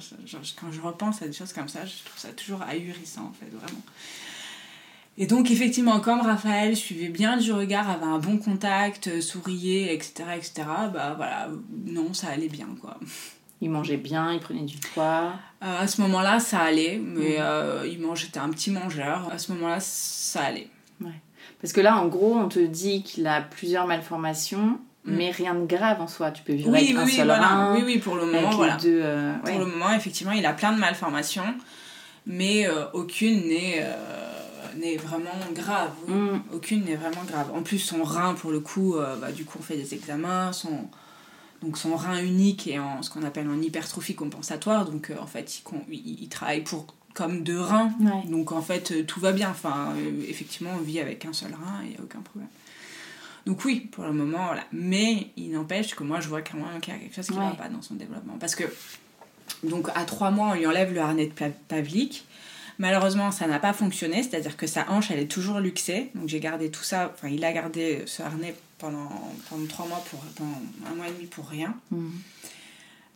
quand 0.60 0.72
je 0.72 0.82
repense 0.82 1.22
à 1.22 1.28
des 1.28 1.34
choses 1.34 1.54
comme 1.54 1.70
ça, 1.70 1.86
je 1.86 2.04
trouve 2.04 2.18
ça 2.18 2.30
toujours 2.30 2.62
ahurissant, 2.62 3.26
en 3.26 3.34
fait, 3.34 3.50
vraiment. 3.52 3.82
Et 5.18 5.28
donc, 5.28 5.52
effectivement, 5.52 6.00
comme 6.00 6.22
Raphaël 6.22 6.76
suivait 6.76 7.10
bien 7.10 7.38
du 7.38 7.52
regard, 7.52 7.90
avait 7.90 8.06
un 8.06 8.18
bon 8.18 8.38
contact, 8.38 9.08
euh, 9.08 9.22
souriait, 9.22 9.94
etc., 9.94 10.24
etc., 10.36 10.54
bah 10.92 11.14
voilà, 11.16 11.50
non, 11.86 12.14
ça 12.14 12.30
allait 12.30 12.50
bien, 12.50 12.68
quoi. 12.82 13.00
Il 13.62 13.70
mangeait 13.70 13.98
bien, 13.98 14.34
il 14.34 14.40
prenait 14.40 14.64
du 14.64 14.78
poids 14.78 15.36
À 15.62 15.88
ce 15.88 16.02
moment-là, 16.02 16.40
ça 16.40 16.60
allait, 16.60 16.98
mais 16.98 17.38
mm. 17.38 17.88
il 17.90 18.02
mangeait, 18.02 18.38
un 18.38 18.50
petit 18.50 18.72
mangeur. 18.72 19.30
À 19.32 19.38
ce 19.38 19.54
moment-là, 19.54 19.80
ça 19.80 20.42
allait. 20.42 20.68
Ouais. 21.00 21.22
Parce 21.62 21.72
que 21.72 21.80
là, 21.80 21.98
en 21.98 22.08
gros, 22.08 22.36
on 22.36 22.50
te 22.50 22.60
dit 22.60 23.04
qu'il 23.04 23.26
a 23.26 23.42
plusieurs 23.42 23.88
malformations. 23.88 24.80
Mais 25.06 25.32
rien 25.32 25.56
de 25.56 25.66
grave 25.66 26.02
en 26.02 26.08
soi. 26.08 26.32
Tu 26.32 26.44
peux 26.44 26.54
vivre 26.54 26.74
avec 26.74 26.96
un 26.96 27.08
seul 27.08 27.32
rein. 27.32 27.76
Oui, 27.76 27.84
oui, 27.86 27.98
pour 27.98 28.16
le 28.16 28.26
moment, 28.26 28.50
voilà. 28.52 28.78
Euh, 28.86 29.34
pour 29.44 29.60
le 29.60 29.66
moment, 29.66 29.94
effectivement, 29.94 30.32
il 30.34 30.46
a 30.46 30.54
plein 30.54 30.72
de 30.72 30.80
malformations, 30.80 31.56
mais 32.26 32.68
euh, 32.68 32.86
aucune 32.94 33.48
n'est 33.48 33.80
euh, 33.82 33.96
n'est 34.78 34.98
vraiment 34.98 35.30
grave. 35.54 35.92
Mm. 36.08 36.38
Aucune 36.54 36.86
n'est 36.86 36.96
vraiment 36.96 37.24
grave. 37.28 37.52
En 37.54 37.64
plus, 37.64 37.80
son 37.80 38.04
rein, 38.04 38.34
pour 38.34 38.52
le 38.52 38.60
coup, 38.60 38.96
bah, 39.20 39.32
du 39.32 39.46
coup, 39.46 39.58
on 39.60 39.64
fait 39.64 39.78
des 39.78 39.94
examens. 39.94 40.54
Son, 40.54 40.88
donc, 41.62 41.78
son 41.78 41.96
rein 41.96 42.22
unique 42.22 42.68
est 42.68 42.80
en 42.80 43.02
ce 43.02 43.10
qu'on 43.10 43.24
appelle 43.24 43.48
en 43.50 43.62
hypertrophie 43.62 44.16
compensatoire. 44.16 44.86
Donc, 44.86 45.12
en 45.22 45.28
fait, 45.28 45.64
il, 45.90 46.24
il, 46.24 46.30
travaille 46.30 46.62
pour 46.62 46.88
comme 47.14 47.44
deux 47.44 47.60
reins. 47.60 47.92
Donc, 48.30 48.54
en 48.54 48.62
fait, 48.62 49.06
tout 49.06 49.20
va 49.20 49.34
bien. 49.34 49.50
Enfin, 49.50 49.94
effectivement, 50.28 50.72
on 50.80 50.82
vit 50.82 51.00
avec 51.02 51.26
un 51.26 51.34
seul 51.34 51.52
rein, 51.52 51.82
il 51.84 51.90
n'y 51.90 51.98
a 51.98 52.02
aucun 52.02 52.22
problème. 52.22 52.50
Donc 53.46 53.66
oui, 53.66 53.82
pour 53.92 54.06
le 54.06 54.14
moment, 54.14 54.46
voilà. 54.46 54.64
Mais 54.72 55.28
il 55.36 55.52
n'empêche 55.52 55.96
que 55.96 56.04
moi, 56.04 56.20
je 56.20 56.30
vois 56.30 56.42
quand 56.42 56.58
même 56.58 56.80
qu'il 56.80 56.94
y 56.94 56.98
a 56.98 57.00
quelque 57.00 57.16
chose 57.16 57.28
qui 57.28 57.34
ne 57.34 57.40
va 57.40 57.52
pas 57.52 57.70
dans 57.70 57.82
son 57.82 57.96
développement. 57.96 58.38
Parce 58.40 58.56
que, 58.56 58.64
donc 59.64 59.90
à 59.96 60.06
trois 60.06 60.32
mois, 60.32 60.50
on 60.50 60.54
lui 60.54 60.66
enlève 60.66 60.94
le 60.94 61.02
harnais 61.02 61.28
de 61.28 61.34
Pavlik. 61.68 62.26
Malheureusement, 62.80 63.32
ça 63.32 63.48
n'a 63.48 63.60
pas 63.60 63.74
fonctionné, 63.74 64.24
c'est-à-dire 64.24 64.58
que 64.58 64.66
sa 64.66 64.90
hanche, 64.90 65.12
elle 65.12 65.20
est 65.20 65.28
toujours 65.28 65.60
luxée. 65.60 66.10
Donc 66.16 66.28
j'ai 66.28 66.40
gardé 66.40 66.72
tout 66.72 66.84
ça, 66.84 67.12
enfin, 67.14 67.28
il 67.28 67.44
a 67.46 67.52
gardé 67.52 68.04
ce 68.08 68.24
harnais 68.24 68.56
pendant, 68.80 69.10
pendant 69.50 69.68
trois 69.68 69.88
mois, 69.88 70.04
pour, 70.10 70.20
pendant 70.36 70.62
un 70.90 70.96
mois 70.96 71.08
et 71.08 71.12
demi 71.12 71.28
pour 71.28 71.48
rien. 71.48 71.76
Mhm. 71.92 72.12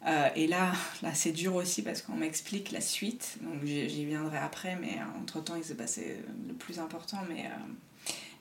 Euh, 0.05 0.29
et 0.35 0.47
là, 0.47 0.71
là 1.01 1.13
c'est 1.13 1.31
dur 1.31 1.55
aussi 1.55 1.81
parce 1.81 2.01
qu'on 2.01 2.15
m'explique 2.15 2.71
la 2.71 2.81
suite. 2.81 3.37
Donc 3.41 3.65
j'y 3.65 4.05
viendrai 4.05 4.37
après, 4.37 4.77
mais 4.79 4.99
entre-temps, 5.21 5.55
il 5.55 5.63
s'est 5.63 5.75
passé 5.75 6.17
le 6.47 6.53
plus 6.53 6.79
important. 6.79 7.17
Mais 7.29 7.45
euh, 7.45 7.73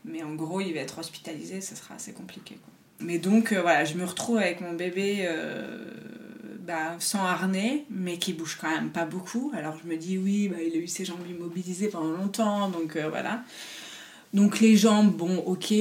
mais 0.06 0.22
en 0.22 0.34
gros, 0.34 0.60
il 0.60 0.72
va 0.72 0.80
être 0.80 0.98
hospitalisé, 0.98 1.60
ça 1.60 1.74
sera 1.74 1.96
assez 1.96 2.12
compliqué. 2.12 2.58
Mais 3.00 3.18
donc, 3.18 3.52
euh, 3.52 3.60
voilà, 3.60 3.84
je 3.84 3.94
me 3.94 4.04
retrouve 4.04 4.38
avec 4.38 4.60
mon 4.60 4.72
bébé 4.72 5.26
euh, 5.28 5.90
bah, 6.60 6.96
sans 6.98 7.24
harnais, 7.24 7.84
mais 7.90 8.18
qui 8.18 8.32
bouge 8.32 8.56
quand 8.60 8.70
même 8.70 8.90
pas 8.90 9.04
beaucoup. 9.04 9.52
Alors 9.54 9.76
je 9.82 9.88
me 9.88 9.96
dis, 9.96 10.16
oui, 10.16 10.48
bah, 10.48 10.56
il 10.60 10.72
a 10.74 10.78
eu 10.78 10.86
ses 10.86 11.04
jambes 11.04 11.26
immobilisées 11.28 11.88
pendant 11.88 12.12
longtemps, 12.12 12.68
donc 12.68 12.96
euh, 12.96 13.08
voilà. 13.08 13.42
Donc 14.32 14.60
les 14.60 14.76
jambes, 14.76 15.14
bon, 15.14 15.38
ok. 15.38 15.74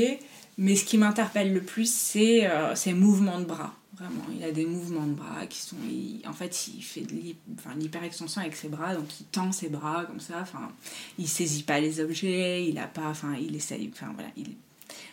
Mais 0.57 0.75
ce 0.75 0.85
qui 0.85 0.97
m'interpelle 0.97 1.53
le 1.53 1.61
plus, 1.61 1.91
c'est 1.93 2.47
ses 2.75 2.93
mouvements 2.93 3.39
de 3.39 3.43
bras. 3.43 3.75
Vraiment, 3.97 4.25
il 4.35 4.43
a 4.43 4.51
des 4.51 4.65
mouvements 4.65 5.05
de 5.05 5.13
bras 5.13 5.45
qui 5.47 5.59
sont. 5.59 5.77
en 6.27 6.33
fait, 6.33 6.67
il 6.67 6.81
fait 6.81 7.01
de 7.01 7.13
l'hyperextension 7.77 8.41
avec 8.41 8.55
ses 8.55 8.67
bras, 8.67 8.93
donc 8.93 9.19
il 9.21 9.25
tend 9.25 9.51
ses 9.53 9.69
bras 9.69 10.05
comme 10.05 10.19
ça. 10.19 10.39
Enfin, 10.41 10.69
il 11.17 11.27
saisit 11.27 11.63
pas 11.63 11.79
les 11.79 12.01
objets, 12.01 12.67
il 12.67 12.77
a 12.77 12.87
pas. 12.87 13.07
Enfin, 13.07 13.35
il 13.39 13.55
essaye. 13.55 13.89
Enfin, 13.93 14.11
voilà. 14.13 14.29
Il, 14.35 14.55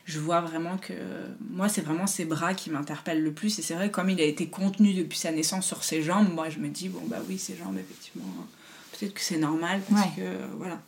je 0.04 0.18
vois 0.18 0.40
vraiment 0.40 0.78
que. 0.78 0.94
Moi, 1.50 1.68
c'est 1.68 1.82
vraiment 1.82 2.08
ses 2.08 2.24
bras 2.24 2.54
qui 2.54 2.70
m'interpellent 2.70 3.22
le 3.22 3.32
plus. 3.32 3.56
Et 3.58 3.62
c'est 3.62 3.74
vrai, 3.74 3.90
comme 3.90 4.10
il 4.10 4.20
a 4.20 4.24
été 4.24 4.48
contenu 4.48 4.94
depuis 4.94 5.18
sa 5.18 5.30
naissance 5.30 5.66
sur 5.66 5.84
ses 5.84 6.02
jambes, 6.02 6.32
moi, 6.34 6.48
je 6.48 6.58
me 6.58 6.68
dis, 6.68 6.88
bon, 6.88 7.02
bah 7.06 7.18
oui, 7.28 7.38
ses 7.38 7.56
jambes, 7.56 7.78
effectivement, 7.78 8.24
peut-être 8.92 9.14
que 9.14 9.20
c'est 9.20 9.38
normal 9.38 9.80
parce 9.88 10.06
que. 10.16 10.56
Voilà. 10.56 10.80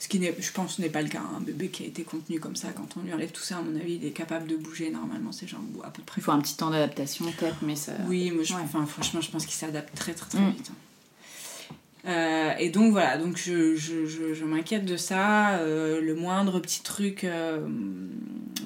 Ce 0.00 0.08
qui, 0.08 0.18
je 0.18 0.52
pense, 0.52 0.78
n'est 0.78 0.88
pas 0.88 1.02
le 1.02 1.10
cas. 1.10 1.20
Un 1.36 1.40
bébé 1.40 1.68
qui 1.68 1.84
a 1.84 1.86
été 1.86 2.04
contenu 2.04 2.40
comme 2.40 2.56
ça, 2.56 2.68
quand 2.74 2.96
on 2.96 3.02
lui 3.02 3.12
enlève 3.12 3.32
tout 3.32 3.42
ça, 3.42 3.58
à 3.58 3.60
mon 3.60 3.78
avis, 3.78 3.96
il 3.96 4.06
est 4.06 4.12
capable 4.12 4.46
de 4.46 4.56
bouger 4.56 4.90
normalement 4.90 5.30
ses 5.30 5.46
jambes, 5.46 5.62
à 5.84 5.90
peu 5.90 6.02
près. 6.02 6.22
Il 6.22 6.24
faut 6.24 6.32
un 6.32 6.40
petit 6.40 6.56
temps 6.56 6.70
d'adaptation, 6.70 7.26
peut-être, 7.26 7.58
mais 7.60 7.76
ça. 7.76 7.92
Oui, 8.08 8.30
moi, 8.30 8.42
je, 8.42 8.54
enfin, 8.54 8.86
franchement, 8.86 9.20
je 9.20 9.30
pense 9.30 9.44
qu'il 9.44 9.54
s'adapte 9.54 9.94
très, 9.94 10.14
très, 10.14 10.30
très 10.30 10.40
mm. 10.40 10.50
vite. 10.52 10.72
Euh, 12.06 12.52
et 12.58 12.70
donc 12.70 12.92
voilà, 12.92 13.18
donc 13.18 13.36
je, 13.36 13.76
je, 13.76 14.06
je, 14.06 14.32
je 14.32 14.44
m'inquiète 14.46 14.86
de 14.86 14.96
ça, 14.96 15.58
euh, 15.58 16.00
le 16.00 16.14
moindre 16.14 16.58
petit 16.60 16.82
truc, 16.82 17.24
euh, 17.24 17.60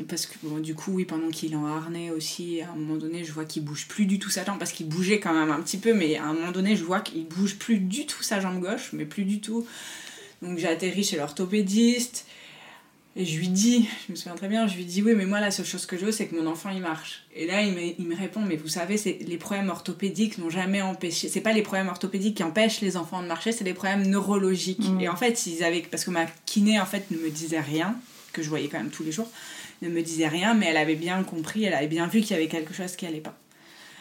parce 0.08 0.26
que 0.26 0.34
bon, 0.44 0.60
du 0.60 0.76
coup, 0.76 0.92
oui, 0.92 1.04
pendant 1.04 1.30
qu'il 1.30 1.52
est 1.52 1.56
en 1.56 1.66
harnais 1.66 2.10
aussi, 2.12 2.60
à 2.62 2.70
un 2.70 2.76
moment 2.76 2.96
donné, 2.96 3.24
je 3.24 3.32
vois 3.32 3.44
qu'il 3.44 3.64
bouge 3.64 3.88
plus 3.88 4.06
du 4.06 4.20
tout 4.20 4.30
sa 4.30 4.44
jambe, 4.44 4.60
parce 4.60 4.70
qu'il 4.70 4.88
bougeait 4.88 5.18
quand 5.18 5.34
même 5.34 5.50
un 5.50 5.60
petit 5.60 5.78
peu, 5.78 5.94
mais 5.94 6.16
à 6.16 6.26
un 6.26 6.34
moment 6.34 6.52
donné, 6.52 6.76
je 6.76 6.84
vois 6.84 7.00
qu'il 7.00 7.26
bouge 7.26 7.56
plus 7.56 7.78
du 7.78 8.06
tout 8.06 8.22
sa 8.22 8.38
jambe 8.38 8.60
gauche, 8.60 8.90
mais 8.92 9.04
plus 9.04 9.24
du 9.24 9.40
tout. 9.40 9.66
Donc 10.44 10.58
j'ai 10.58 10.68
atterri 10.68 11.02
chez 11.02 11.16
l'orthopédiste, 11.16 12.26
et 13.16 13.24
je 13.24 13.38
lui 13.38 13.48
dis, 13.48 13.88
je 14.06 14.12
me 14.12 14.16
souviens 14.16 14.34
très 14.34 14.48
bien, 14.48 14.66
je 14.66 14.74
lui 14.74 14.84
dis 14.84 15.00
oui, 15.00 15.14
mais 15.14 15.24
moi 15.24 15.38
la 15.38 15.52
seule 15.52 15.66
chose 15.66 15.86
que 15.86 15.96
je 15.96 16.06
veux, 16.06 16.12
c'est 16.12 16.26
que 16.26 16.34
mon 16.34 16.46
enfant 16.48 16.70
il 16.70 16.80
marche. 16.80 17.24
Et 17.34 17.46
là 17.46 17.62
il 17.62 17.72
me, 17.72 17.80
il 17.80 18.06
me 18.06 18.16
répond, 18.16 18.40
mais 18.40 18.56
vous 18.56 18.68
savez, 18.68 18.96
c'est 18.96 19.18
les 19.26 19.36
problèmes 19.36 19.68
orthopédiques 19.68 20.38
n'ont 20.38 20.50
jamais 20.50 20.82
empêché. 20.82 21.28
C'est 21.28 21.40
pas 21.40 21.52
les 21.52 21.62
problèmes 21.62 21.88
orthopédiques 21.88 22.36
qui 22.36 22.42
empêchent 22.42 22.80
les 22.80 22.96
enfants 22.96 23.22
de 23.22 23.28
marcher, 23.28 23.52
c'est 23.52 23.64
les 23.64 23.74
problèmes 23.74 24.06
neurologiques. 24.06 24.88
Mm. 24.88 25.00
Et 25.00 25.08
en 25.08 25.16
fait, 25.16 25.38
s'ils 25.38 25.62
avaient, 25.62 25.82
parce 25.82 26.04
que 26.04 26.10
ma 26.10 26.26
kiné 26.44 26.80
en 26.80 26.86
fait 26.86 27.10
ne 27.12 27.16
me 27.16 27.30
disait 27.30 27.60
rien, 27.60 27.96
que 28.32 28.42
je 28.42 28.48
voyais 28.48 28.68
quand 28.68 28.78
même 28.78 28.90
tous 28.90 29.04
les 29.04 29.12
jours, 29.12 29.30
ne 29.80 29.88
me 29.88 30.02
disait 30.02 30.28
rien, 30.28 30.54
mais 30.54 30.66
elle 30.66 30.76
avait 30.76 30.96
bien 30.96 31.22
compris, 31.22 31.64
elle 31.64 31.74
avait 31.74 31.86
bien 31.86 32.08
vu 32.08 32.20
qu'il 32.20 32.32
y 32.32 32.34
avait 32.34 32.48
quelque 32.48 32.74
chose 32.74 32.96
qui 32.96 33.06
allait 33.06 33.20
pas. 33.20 33.38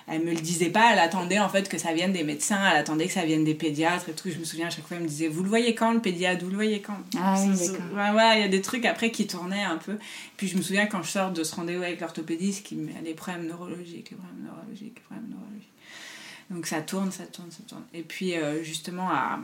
Elle 0.08 0.24
me 0.24 0.32
le 0.32 0.42
disait 0.42 0.70
pas, 0.70 0.92
elle 0.92 1.00
attendait 1.00 1.40
en 1.40 1.48
fait 1.48 1.70
que 1.70 1.78
ça 1.78 1.94
vienne 1.94 2.12
des 2.12 2.24
médecins, 2.24 2.60
elle 2.70 2.78
attendait 2.78 3.08
que 3.08 3.14
ça 3.14 3.26
vienne 3.26 3.44
des 3.44 3.54
pédiatres 3.54 4.10
et 4.10 4.14
tout. 4.14 4.30
Je 4.30 4.38
me 4.38 4.44
souviens 4.44 4.68
à 4.68 4.70
chaque 4.70 4.86
fois, 4.86 4.98
elle 4.98 5.04
me 5.04 5.08
disait 5.08 5.28
Vous 5.28 5.44
le 5.44 5.50
voyez 5.50 5.76
quand 5.76 5.94
le 5.94 6.02
pédiatre? 6.02 6.44
Vous 6.44 6.50
le 6.50 6.56
voyez 6.56 6.82
quand? 6.82 6.98
Ah 7.18 7.36
oui, 7.40 7.58
d'accord. 7.58 7.86
Ouais, 7.96 8.12
ouais, 8.12 8.40
il 8.40 8.42
y 8.42 8.46
a 8.46 8.50
des 8.50 8.62
trucs 8.62 8.86
après 8.86 9.12
qui 9.12 9.28
tournaient 9.28 9.64
un 9.64 9.78
peu. 9.78 9.98
Puis 10.36 10.48
je 10.48 10.58
me 10.58 10.62
souviens 10.62 10.88
quand 10.88 11.04
je 11.04 11.10
sors 11.10 11.32
de 11.32 11.44
ce 11.44 11.56
rendez-vous 11.56 11.84
avec 11.84 12.02
l'orthopédiste, 12.02 12.66
qui 12.66 12.76
me 12.76 12.88
met 12.88 13.02
les 13.04 13.14
problèmes 13.14 13.48
neurologiques, 13.48 14.12
les 14.12 14.18
problèmes 14.18 14.44
neurologiques, 14.44 14.96
les 14.96 15.02
problèmes 15.02 15.30
neurologiques. 15.30 15.70
Donc 16.50 16.68
ça 16.68 16.82
tourne, 16.82 17.12
ça 17.12 17.26
tourne, 17.26 17.52
ça 17.52 17.64
tourne. 17.68 17.84
Et 17.94 18.02
puis 18.02 18.36
euh, 18.36 18.64
justement 18.64 19.10
à. 19.10 19.40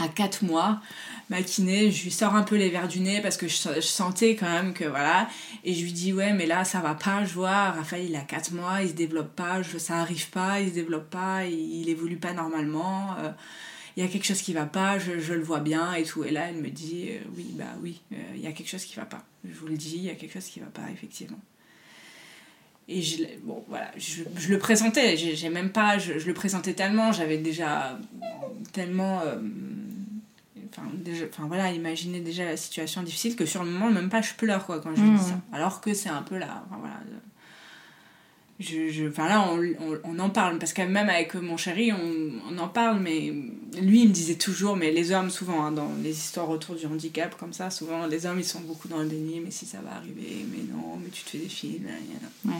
À 0.00 0.08
4 0.08 0.44
mois, 0.44 0.80
ma 1.28 1.42
kiné, 1.42 1.90
je 1.90 2.04
lui 2.04 2.10
sors 2.10 2.34
un 2.34 2.42
peu 2.42 2.56
les 2.56 2.70
verres 2.70 2.88
du 2.88 3.00
nez 3.00 3.20
parce 3.20 3.36
que 3.36 3.48
je, 3.48 3.80
sentais 3.80 4.34
quand 4.34 4.50
même 4.50 4.72
que 4.72 4.84
voilà. 4.84 5.28
Et 5.64 5.74
je 5.74 5.82
lui 5.82 5.92
dis, 5.92 6.12
ouais, 6.12 6.32
mais 6.32 6.46
là, 6.46 6.64
ça 6.64 6.80
va 6.80 6.94
pas, 6.94 7.24
je 7.24 7.34
vois. 7.34 7.70
Raphaël, 7.70 8.06
il 8.08 8.16
a 8.16 8.22
4 8.22 8.52
mois, 8.52 8.82
il 8.82 8.88
se 8.88 8.94
développe 8.94 9.36
pas, 9.36 9.62
ça 9.62 9.98
arrive 9.98 10.30
pas, 10.30 10.60
il 10.60 10.70
se 10.70 10.74
développe 10.74 11.10
pas, 11.10 11.44
il, 11.44 11.88
évolue 11.88 12.16
pas 12.16 12.32
normalement. 12.32 13.14
euh, 13.18 13.30
il 13.96 14.02
y 14.02 14.06
a 14.06 14.08
quelque 14.08 14.24
chose 14.24 14.40
qui 14.40 14.52
va 14.52 14.66
pas, 14.66 14.98
je, 14.98 15.34
le 15.34 15.42
vois 15.42 15.60
bien 15.60 15.94
et 15.94 16.04
tout. 16.04 16.24
Et 16.24 16.30
là, 16.30 16.46
elle 16.48 16.56
me 16.56 16.70
dit, 16.70 17.08
euh, 17.10 17.18
oui, 17.36 17.46
bah 17.52 17.64
oui, 17.82 18.00
euh, 18.12 18.16
il 18.34 18.40
y 18.40 18.46
a 18.46 18.52
quelque 18.52 18.68
chose 18.68 18.84
qui 18.84 18.96
va 18.96 19.04
pas. 19.04 19.24
Je 19.44 19.58
vous 19.58 19.66
le 19.66 19.76
dis, 19.76 19.96
il 19.96 20.04
y 20.04 20.10
a 20.10 20.14
quelque 20.14 20.32
chose 20.32 20.46
qui 20.46 20.60
va 20.60 20.66
pas, 20.66 20.90
effectivement. 20.92 21.40
Et 22.88 23.02
je, 23.02 23.24
bon, 23.42 23.64
voilà, 23.68 23.90
je, 23.96 24.22
je 24.36 24.48
le 24.48 24.58
présentais, 24.58 25.16
j'ai 25.16 25.48
même 25.48 25.70
pas, 25.70 25.98
je, 25.98 26.14
le 26.14 26.34
présentais 26.34 26.74
tellement, 26.74 27.12
j'avais 27.12 27.38
déjà 27.38 27.98
tellement. 28.72 29.22
Déjà, 30.94 31.24
enfin 31.30 31.46
voilà, 31.46 31.72
imaginez 31.72 32.20
déjà 32.20 32.44
la 32.44 32.56
situation 32.56 33.02
difficile 33.02 33.36
que 33.36 33.46
sur 33.46 33.64
le 33.64 33.70
moment, 33.70 33.90
même 33.90 34.08
pas 34.08 34.22
je 34.22 34.34
pleure 34.34 34.66
quoi 34.66 34.80
quand 34.80 34.94
je 34.94 35.02
Mhm. 35.02 35.16
dis 35.18 35.24
ça. 35.24 35.40
Alors 35.52 35.80
que 35.80 35.94
c'est 35.94 36.08
un 36.10 36.22
peu 36.22 36.36
là, 36.38 36.64
enfin 36.66 36.78
voilà. 36.80 36.94
Je, 38.62 39.04
là, 39.16 39.48
on, 39.52 39.58
on, 39.82 39.98
on 40.04 40.18
en 40.18 40.28
parle 40.28 40.58
parce 40.58 40.74
que 40.74 40.82
même 40.82 41.08
avec 41.08 41.34
mon 41.34 41.56
chéri, 41.56 41.92
on, 41.92 42.30
on 42.54 42.58
en 42.58 42.68
parle, 42.68 43.00
mais 43.00 43.32
lui, 43.80 44.02
il 44.02 44.08
me 44.08 44.12
disait 44.12 44.34
toujours, 44.34 44.76
mais 44.76 44.90
les 44.90 45.12
hommes, 45.12 45.30
souvent, 45.30 45.64
hein, 45.64 45.72
dans 45.72 45.90
les 46.02 46.10
histoires 46.10 46.50
autour 46.50 46.74
du 46.74 46.84
handicap, 46.84 47.34
comme 47.38 47.54
ça, 47.54 47.70
souvent, 47.70 48.06
les 48.06 48.26
hommes, 48.26 48.38
ils 48.38 48.44
sont 48.44 48.60
beaucoup 48.60 48.86
dans 48.86 48.98
le 48.98 49.08
déni, 49.08 49.40
mais 49.40 49.50
si 49.50 49.64
ça 49.64 49.78
va 49.80 49.92
arriver, 49.96 50.44
mais 50.52 50.62
non, 50.70 50.98
mais 51.02 51.08
tu 51.08 51.22
te 51.24 51.30
fais 51.30 51.38
des 51.38 51.48
films. 51.48 51.86
Ouais. 52.44 52.52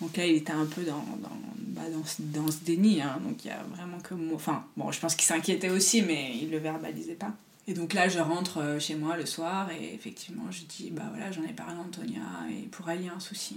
Donc 0.00 0.16
là, 0.16 0.24
il 0.24 0.36
était 0.36 0.52
un 0.54 0.64
peu 0.64 0.84
dans, 0.84 1.04
dans, 1.22 1.38
bah, 1.58 1.82
dans, 1.92 2.04
ce, 2.06 2.22
dans 2.22 2.50
ce 2.50 2.64
déni, 2.64 3.02
hein, 3.02 3.18
donc 3.22 3.44
il 3.44 3.48
y 3.48 3.50
a 3.50 3.62
vraiment 3.76 3.98
que 4.00 4.14
moi. 4.14 4.36
Enfin, 4.36 4.64
bon, 4.78 4.90
je 4.90 5.00
pense 5.00 5.14
qu'il 5.14 5.26
s'inquiétait 5.26 5.68
aussi, 5.68 6.00
mais 6.00 6.32
il 6.40 6.50
le 6.50 6.56
verbalisait 6.58 7.12
pas. 7.12 7.32
Et 7.68 7.74
donc 7.74 7.92
là, 7.94 8.08
je 8.08 8.18
rentre 8.18 8.58
euh, 8.58 8.78
chez 8.80 8.96
moi 8.96 9.16
le 9.16 9.24
soir 9.26 9.70
et 9.70 9.94
effectivement, 9.94 10.50
je 10.50 10.64
dis, 10.64 10.90
bah 10.90 11.04
voilà, 11.10 11.30
j'en 11.30 11.42
ai 11.44 11.52
parlé 11.52 11.76
à 11.76 11.80
Antonia 11.80 12.20
et 12.50 12.66
pour 12.66 12.90
elle, 12.90 13.00
il 13.02 13.06
y 13.06 13.08
a 13.08 13.14
un 13.14 13.20
souci. 13.20 13.56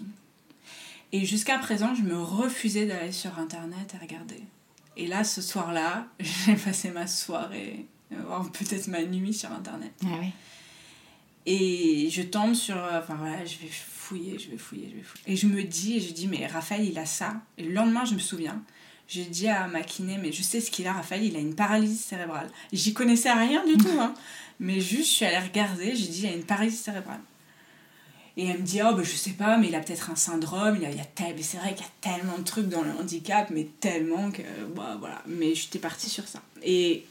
Et 1.12 1.26
jusqu'à 1.26 1.58
présent, 1.58 1.96
je 1.96 2.04
me 2.04 2.16
refusais 2.22 2.86
d'aller 2.86 3.12
sur 3.12 3.40
internet 3.40 3.96
et 3.96 3.98
regarder. 3.98 4.44
Et 4.98 5.08
là, 5.08 5.24
ce 5.24 5.42
soir-là, 5.42 6.08
j'ai 6.20 6.56
passé 6.56 6.92
ma 6.92 7.08
soirée, 7.08 7.86
euh, 8.12 8.18
voire 8.26 8.50
peut-être 8.52 8.88
ma 8.88 9.04
nuit 9.04 9.34
sur 9.34 9.52
internet. 9.52 9.94
Ah 10.04 10.10
oui. 10.20 10.28
Et 11.48 12.10
je 12.10 12.22
tombe 12.24 12.54
sur. 12.54 12.76
euh, 12.78 13.00
Enfin 13.00 13.16
voilà, 13.16 13.44
je 13.46 13.58
vais 13.58 13.70
fouiller, 13.72 14.38
je 14.40 14.50
vais 14.52 14.58
fouiller, 14.58 14.90
je 14.92 14.96
vais 14.98 15.04
fouiller. 15.04 15.24
Et 15.28 15.36
je 15.36 15.48
me 15.48 15.64
dis, 15.64 16.00
je 16.00 16.14
dis, 16.14 16.28
mais 16.28 16.46
Raphaël, 16.48 16.86
il 16.86 16.98
a 16.98 17.06
ça. 17.06 17.42
Et 17.58 17.64
le 17.64 17.74
lendemain, 17.74 18.06
je 18.06 18.14
me 18.16 18.20
souviens, 18.20 18.64
j'ai 19.08 19.26
dit 19.26 19.48
à 19.48 19.68
ma 19.68 19.82
kiné, 19.82 20.18
mais 20.18 20.32
je 20.32 20.42
sais 20.42 20.62
ce 20.62 20.72
qu'il 20.72 20.88
a, 20.88 20.94
Raphaël, 20.94 21.24
il 21.24 21.36
a 21.36 21.40
une 21.40 21.56
paralysie 21.56 21.98
cérébrale. 21.98 22.50
J'y 22.74 22.94
connaissais 22.94 23.32
rien 23.32 23.66
du 23.66 23.78
tout, 23.78 24.00
hein. 24.00 24.14
Mais 24.60 24.80
juste, 24.80 25.10
je 25.10 25.16
suis 25.16 25.26
allée 25.26 25.46
regarder, 25.46 25.96
j'ai 25.96 26.08
dit, 26.08 26.22
il 26.24 26.30
a 26.30 26.34
une 26.34 26.46
paralysie 26.46 26.78
cérébrale. 26.78 27.20
Et 28.38 28.48
elle 28.48 28.60
me 28.60 28.64
dit, 28.64 28.82
oh, 28.82 28.94
bah, 28.94 29.04
je 29.04 29.16
sais 29.16 29.32
pas, 29.32 29.58
mais 29.58 29.68
il 29.68 29.76
a 29.76 29.80
peut-être 29.80 30.10
un 30.10 30.16
syndrome, 30.16 30.76
il 30.78 30.86
a, 30.86 30.92
il 30.92 31.00
a 31.00 31.06
tel... 31.06 31.36
mais 31.36 31.42
c'est 31.42 31.58
vrai 31.58 31.74
qu'il 31.74 31.86
y 31.86 31.90
a 31.90 31.92
tellement 32.18 32.38
de 32.38 32.44
trucs 32.44 32.68
dans 32.68 32.82
le 32.82 32.92
handicap, 32.92 33.50
mais 33.50 33.68
tellement 33.80 34.32
que, 34.32 34.42
bah, 34.76 34.98
voilà. 35.00 35.22
Mais 35.26 35.56
j'étais 35.56 35.80
partie 35.80 36.10
sur 36.10 36.28
ça. 36.28 36.42
Et 36.64 37.06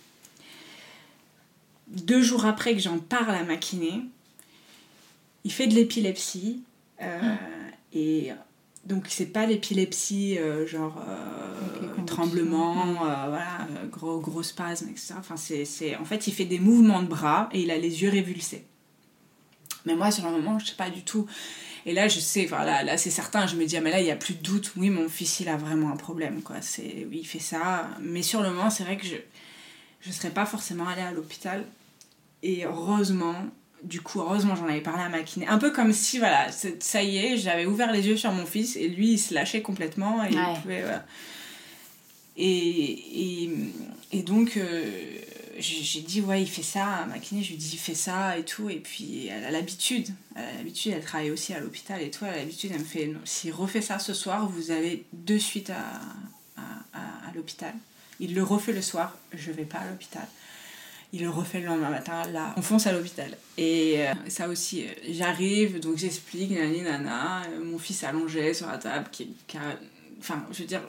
deux 1.88 2.22
jours 2.22 2.44
après 2.44 2.74
que 2.74 2.80
j'en 2.80 2.98
parle 2.98 3.34
à 3.34 3.42
ma 3.42 3.56
kiné, 3.56 4.02
il 5.44 5.52
fait 5.52 5.66
de 5.66 5.74
l'épilepsie. 5.74 6.62
euh, 7.00 7.34
Et 7.92 8.32
donc, 8.86 9.06
c'est 9.08 9.26
pas 9.26 9.46
l'épilepsie, 9.46 10.38
euh, 10.38 10.66
genre 10.66 11.02
euh, 11.08 12.04
tremblement, 12.06 12.82
euh, 13.06 13.28
voilà, 13.28 13.66
euh, 13.70 13.86
gros, 13.86 14.20
gros 14.20 14.42
spasme, 14.42 14.88
etc. 14.90 15.14
Enfin, 15.18 15.36
c'est, 15.36 15.64
c'est- 15.64 15.96
En 15.96 16.04
fait, 16.04 16.26
il 16.26 16.34
fait 16.34 16.44
des 16.44 16.58
mouvements 16.58 17.02
de 17.02 17.08
bras 17.08 17.48
et 17.52 17.62
il 17.62 17.70
a 17.70 17.78
les 17.78 18.02
yeux 18.02 18.10
révulsés. 18.10 18.64
Mais 19.86 19.94
moi, 19.96 20.10
sur 20.10 20.24
le 20.26 20.32
moment, 20.32 20.58
je 20.58 20.66
sais 20.66 20.76
pas 20.76 20.90
du 20.90 21.02
tout. 21.02 21.26
Et 21.86 21.92
là, 21.92 22.08
je 22.08 22.18
sais, 22.20 22.44
enfin, 22.46 22.64
là, 22.64 22.82
là, 22.82 22.96
c'est 22.96 23.10
certain, 23.10 23.46
je 23.46 23.56
me 23.56 23.66
dis, 23.66 23.76
ah, 23.76 23.80
mais 23.82 23.90
là, 23.90 24.00
il 24.00 24.04
n'y 24.04 24.10
a 24.10 24.16
plus 24.16 24.34
de 24.34 24.42
doute. 24.42 24.72
Oui, 24.76 24.88
mon 24.90 25.08
fils, 25.08 25.40
il 25.40 25.48
a 25.48 25.56
vraiment 25.58 25.90
un 25.90 25.96
problème, 25.96 26.42
quoi. 26.42 26.56
C'est, 26.62 27.06
oui, 27.10 27.18
il 27.20 27.26
fait 27.26 27.38
ça. 27.38 27.90
Mais 28.00 28.22
sur 28.22 28.42
le 28.42 28.50
moment, 28.50 28.70
c'est 28.70 28.84
vrai 28.84 28.96
que 28.96 29.06
je 29.06 29.16
je 30.00 30.12
serais 30.12 30.30
pas 30.30 30.44
forcément 30.44 30.86
allée 30.86 31.00
à 31.02 31.12
l'hôpital. 31.12 31.64
Et 32.42 32.66
heureusement, 32.66 33.36
du 33.84 34.00
coup, 34.00 34.20
heureusement, 34.20 34.56
j'en 34.56 34.64
avais 34.66 34.80
parlé 34.80 35.02
à 35.02 35.08
ma 35.08 35.22
kiné. 35.22 35.46
Un 35.46 35.58
peu 35.58 35.70
comme 35.70 35.92
si, 35.92 36.18
voilà, 36.18 36.48
ça 36.80 37.02
y 37.02 37.16
est, 37.18 37.36
j'avais 37.36 37.66
ouvert 37.66 37.92
les 37.92 38.06
yeux 38.06 38.16
sur 38.16 38.32
mon 38.32 38.46
fils 38.46 38.76
et 38.76 38.88
lui, 38.88 39.12
il 39.12 39.18
se 39.18 39.32
lâchait 39.34 39.62
complètement. 39.62 40.24
Et, 40.24 40.30
il 40.32 40.60
pouvait, 40.62 40.82
voilà. 40.82 41.04
et, 42.36 43.44
et, 43.44 43.50
et 44.12 44.22
donc, 44.22 44.56
euh, 44.56 44.84
j'ai 45.58 46.00
dit, 46.00 46.20
ouais, 46.20 46.42
il 46.42 46.48
fait 46.48 46.62
ça. 46.62 46.84
À 46.86 47.06
ma 47.06 47.18
kiné, 47.18 47.42
je 47.42 47.50
lui 47.50 47.56
dis, 47.56 47.70
il 47.74 47.78
fait 47.78 47.94
ça 47.94 48.36
et 48.38 48.42
tout. 48.44 48.68
Et 48.70 48.76
puis, 48.80 49.28
elle 49.28 49.44
a 49.44 49.50
l'habitude. 49.50 50.08
Elle 50.34 50.42
a 50.44 50.52
l'habitude, 50.58 50.92
elle 50.96 51.04
travaille 51.04 51.30
aussi 51.30 51.52
à 51.54 51.60
l'hôpital 51.60 52.02
et 52.02 52.10
tout. 52.10 52.24
Elle 52.24 52.34
a 52.34 52.36
l'habitude, 52.38 52.70
elle 52.74 52.80
me 52.80 52.84
fait, 52.84 53.12
s'il 53.24 53.52
refait 53.52 53.82
ça 53.82 53.98
ce 53.98 54.12
soir, 54.14 54.48
vous 54.48 54.70
allez 54.72 55.04
de 55.12 55.38
suite 55.38 55.70
à, 55.70 55.78
à, 56.56 56.62
à- 56.98 57.28
à 57.30 57.34
l'hôpital. 57.34 57.72
Il 58.20 58.34
le 58.34 58.42
refait 58.42 58.72
le 58.72 58.82
soir, 58.82 59.16
je 59.32 59.50
vais 59.52 59.64
pas 59.64 59.78
à 59.78 59.90
l'hôpital. 59.90 60.26
Il 61.16 61.22
le 61.22 61.30
refait 61.30 61.60
le 61.60 61.66
lendemain 61.66 61.90
matin, 61.90 62.22
là, 62.32 62.52
on 62.56 62.62
fonce 62.62 62.88
à 62.88 62.92
l'hôpital. 62.92 63.36
Et 63.56 63.98
euh, 63.98 64.12
ça 64.26 64.48
aussi, 64.48 64.82
euh, 64.84 64.88
j'arrive, 65.10 65.78
donc 65.78 65.96
j'explique, 65.96 66.50
nani, 66.50 66.82
nana, 66.82 67.42
euh, 67.44 67.62
mon 67.64 67.78
fils 67.78 68.02
allongé 68.02 68.52
sur 68.52 68.66
la 68.66 68.78
table, 68.78 69.06
qui, 69.12 69.32
a- 69.54 69.78
Enfin, 70.18 70.44
je 70.50 70.60
veux 70.62 70.66
dire, 70.66 70.80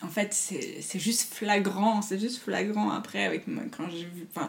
en 0.00 0.08
fait, 0.08 0.32
c'est 0.32 0.98
juste 0.98 1.34
flagrant, 1.34 2.00
c'est 2.00 2.18
juste 2.18 2.38
flagrant 2.42 2.90
après, 2.90 3.24
avec 3.24 3.46
ma- 3.48 3.64
quand 3.76 3.88
j'ai 3.90 4.04
vu... 4.04 4.26
Enfin, 4.34 4.48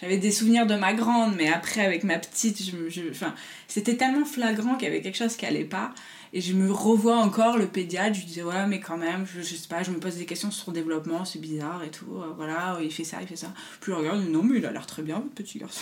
j'avais 0.00 0.18
des 0.18 0.30
souvenirs 0.30 0.66
de 0.66 0.74
ma 0.76 0.92
grande, 0.92 1.34
mais 1.36 1.48
après, 1.48 1.80
avec 1.84 2.04
ma 2.04 2.18
petite, 2.18 2.62
je- 2.62 3.10
enfin, 3.10 3.34
c'était 3.66 3.96
tellement 3.96 4.24
flagrant 4.24 4.74
qu'il 4.76 4.84
y 4.86 4.90
avait 4.90 5.00
quelque 5.02 5.16
chose 5.18 5.34
qui 5.36 5.46
allait 5.46 5.64
pas. 5.64 5.92
Et 6.32 6.40
je 6.40 6.52
me 6.52 6.70
revois 6.70 7.16
encore 7.16 7.56
le 7.56 7.66
pédiatre, 7.66 8.14
je 8.14 8.20
lui 8.20 8.26
disais 8.26 8.42
ouais 8.42 8.66
mais 8.66 8.80
quand 8.80 8.96
même, 8.98 9.26
je, 9.26 9.40
je 9.40 9.54
sais 9.54 9.68
pas, 9.68 9.82
je 9.82 9.90
me 9.90 9.98
pose 9.98 10.16
des 10.16 10.26
questions 10.26 10.50
sur 10.50 10.64
son 10.66 10.72
développement, 10.72 11.24
c'est 11.24 11.38
bizarre 11.40 11.82
et 11.84 11.90
tout, 11.90 12.06
euh, 12.16 12.32
voilà, 12.36 12.78
il 12.82 12.92
fait 12.92 13.04
ça, 13.04 13.18
il 13.22 13.26
fait 13.28 13.36
ça. 13.36 13.52
Puis 13.80 13.92
je 13.92 13.96
regarde, 13.96 14.20
non 14.28 14.42
mais 14.42 14.58
il 14.58 14.66
a 14.66 14.70
l'air 14.72 14.86
très 14.86 15.02
bien 15.02 15.16
votre 15.20 15.34
petit 15.34 15.58
garçon. 15.58 15.80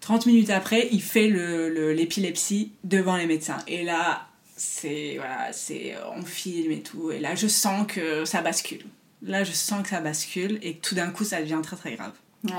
30 0.00 0.26
minutes 0.26 0.50
après, 0.50 0.88
il 0.90 1.00
fait 1.02 1.28
le- 1.28 1.68
le- 1.72 1.92
l'épilepsie 1.92 2.72
devant 2.82 3.16
les 3.16 3.26
médecins. 3.26 3.58
Et 3.68 3.84
là, 3.84 4.26
c'est 4.56 5.14
voilà, 5.16 5.52
c'est 5.52 5.94
on 6.16 6.24
filme 6.24 6.72
et 6.72 6.80
tout. 6.82 7.10
Et 7.12 7.20
là, 7.20 7.34
je 7.36 7.46
sens 7.46 7.86
que 7.86 8.24
ça 8.24 8.42
bascule. 8.42 8.84
Là, 9.22 9.44
je 9.44 9.52
sens 9.52 9.82
que 9.84 9.90
ça 9.90 10.00
bascule 10.00 10.58
et 10.62 10.74
que 10.74 10.88
tout 10.88 10.96
d'un 10.96 11.10
coup, 11.10 11.22
ça 11.24 11.40
devient 11.40 11.60
très 11.62 11.76
très 11.76 11.94
grave. 11.94 12.12
Ouais. 12.44 12.52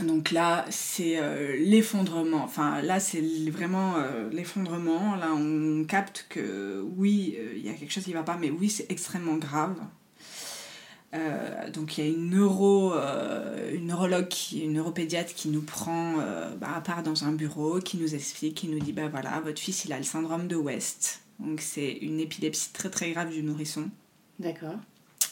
Donc 0.00 0.32
là, 0.32 0.64
c'est 0.70 1.18
euh, 1.18 1.56
l'effondrement. 1.56 2.42
Enfin, 2.42 2.82
là, 2.82 2.98
c'est 2.98 3.20
vraiment 3.50 3.94
euh, 3.96 4.28
l'effondrement. 4.32 5.14
Là, 5.14 5.32
on 5.32 5.84
capte 5.84 6.26
que 6.28 6.84
oui, 6.96 7.36
euh, 7.38 7.52
il 7.56 7.64
y 7.64 7.68
a 7.68 7.74
quelque 7.74 7.92
chose 7.92 8.04
qui 8.04 8.12
va 8.12 8.24
pas, 8.24 8.36
mais 8.36 8.50
oui, 8.50 8.68
c'est 8.68 8.90
extrêmement 8.90 9.36
grave. 9.36 9.76
Donc 11.72 11.96
il 11.96 12.04
y 12.04 12.08
a 12.08 12.10
une 12.10 12.30
neuro, 12.30 12.92
une 13.72 13.86
neurologue, 13.86 14.26
qui, 14.26 14.64
une 14.64 14.72
neuropédiatre 14.72 15.32
qui 15.32 15.48
nous 15.48 15.62
prend 15.62 16.14
bah, 16.58 16.74
à 16.74 16.80
part 16.80 17.04
dans 17.04 17.22
un 17.22 17.30
bureau, 17.30 17.78
qui 17.78 17.98
nous 17.98 18.16
explique, 18.16 18.56
qui 18.56 18.66
nous 18.66 18.80
dit 18.80 18.92
bah 18.92 19.06
voilà, 19.06 19.38
votre 19.38 19.60
fils 19.60 19.84
il 19.84 19.92
a 19.92 19.98
le 19.98 20.02
syndrome 20.02 20.48
de 20.48 20.56
West. 20.56 21.20
Donc 21.38 21.60
c'est 21.60 21.92
une 21.92 22.18
épilepsie 22.18 22.72
très 22.72 22.90
très 22.90 23.12
grave 23.12 23.30
du 23.30 23.44
nourrisson. 23.44 23.90
D'accord. 24.40 24.74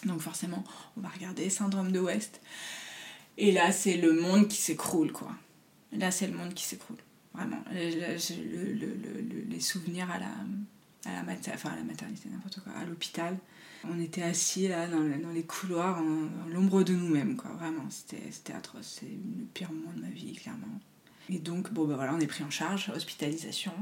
Donc 0.05 0.21
forcément, 0.21 0.63
on 0.97 1.01
va 1.01 1.09
regarder 1.09 1.51
syndrome 1.51 1.91
de 1.91 1.99
West. 1.99 2.41
Et 3.39 3.53
là, 3.53 3.73
c'est 3.73 3.97
le 3.97 4.13
monde 4.13 4.49
qui 4.49 4.57
s'écroule, 4.59 5.13
quoi. 5.13 5.33
Là, 5.93 6.11
c'est 6.11 6.27
le 6.27 6.37
monde 6.37 6.55
qui 6.55 6.65
s'écroule. 6.65 6.97
Vraiment. 7.35 7.63
Le- 7.73 7.91
le- 7.91 8.73
le- 8.75 9.21
le- 9.23 9.45
les 9.49 9.61
souvenirs 9.61 10.11
à 10.11 10.19
la, 10.19 10.27
à 11.07 11.23
la, 11.25 11.33
enfin, 11.55 11.71
à 11.71 11.77
la 11.77 11.83
maternité, 11.83 12.29
n'importe 12.31 12.61
quoi, 12.61 12.73
à 12.75 12.85
l'hôpital. 12.85 13.37
On 13.89 13.99
était 14.01 14.23
assis 14.23 14.69
là 14.69 14.87
dans, 14.87 15.01
le- 15.01 15.17
dans 15.19 15.31
les 15.33 15.43
couloirs, 15.45 15.99
en, 15.99 16.29
l'ombre 16.53 16.83
de 16.83 16.93
nous-mêmes, 16.95 17.37
quoi. 17.37 17.51
Vraiment, 17.53 17.85
c'était 17.91 18.31
c'était 18.31 18.53
atroce. 18.53 18.99
C'est 19.01 19.07
le 19.07 19.45
pire 19.55 19.73
moment 19.73 19.93
de 19.97 20.03
ma 20.03 20.11
vie, 20.11 20.35
clairement. 20.35 20.67
Et 21.31 21.39
donc, 21.39 21.73
bon, 21.73 21.87
ben 21.87 21.97
voilà, 21.97 22.15
on 22.15 22.21
est 22.21 22.27
pris 22.27 22.45
en 22.45 22.51
charge, 22.51 22.91
hospitalisation. 22.95 23.73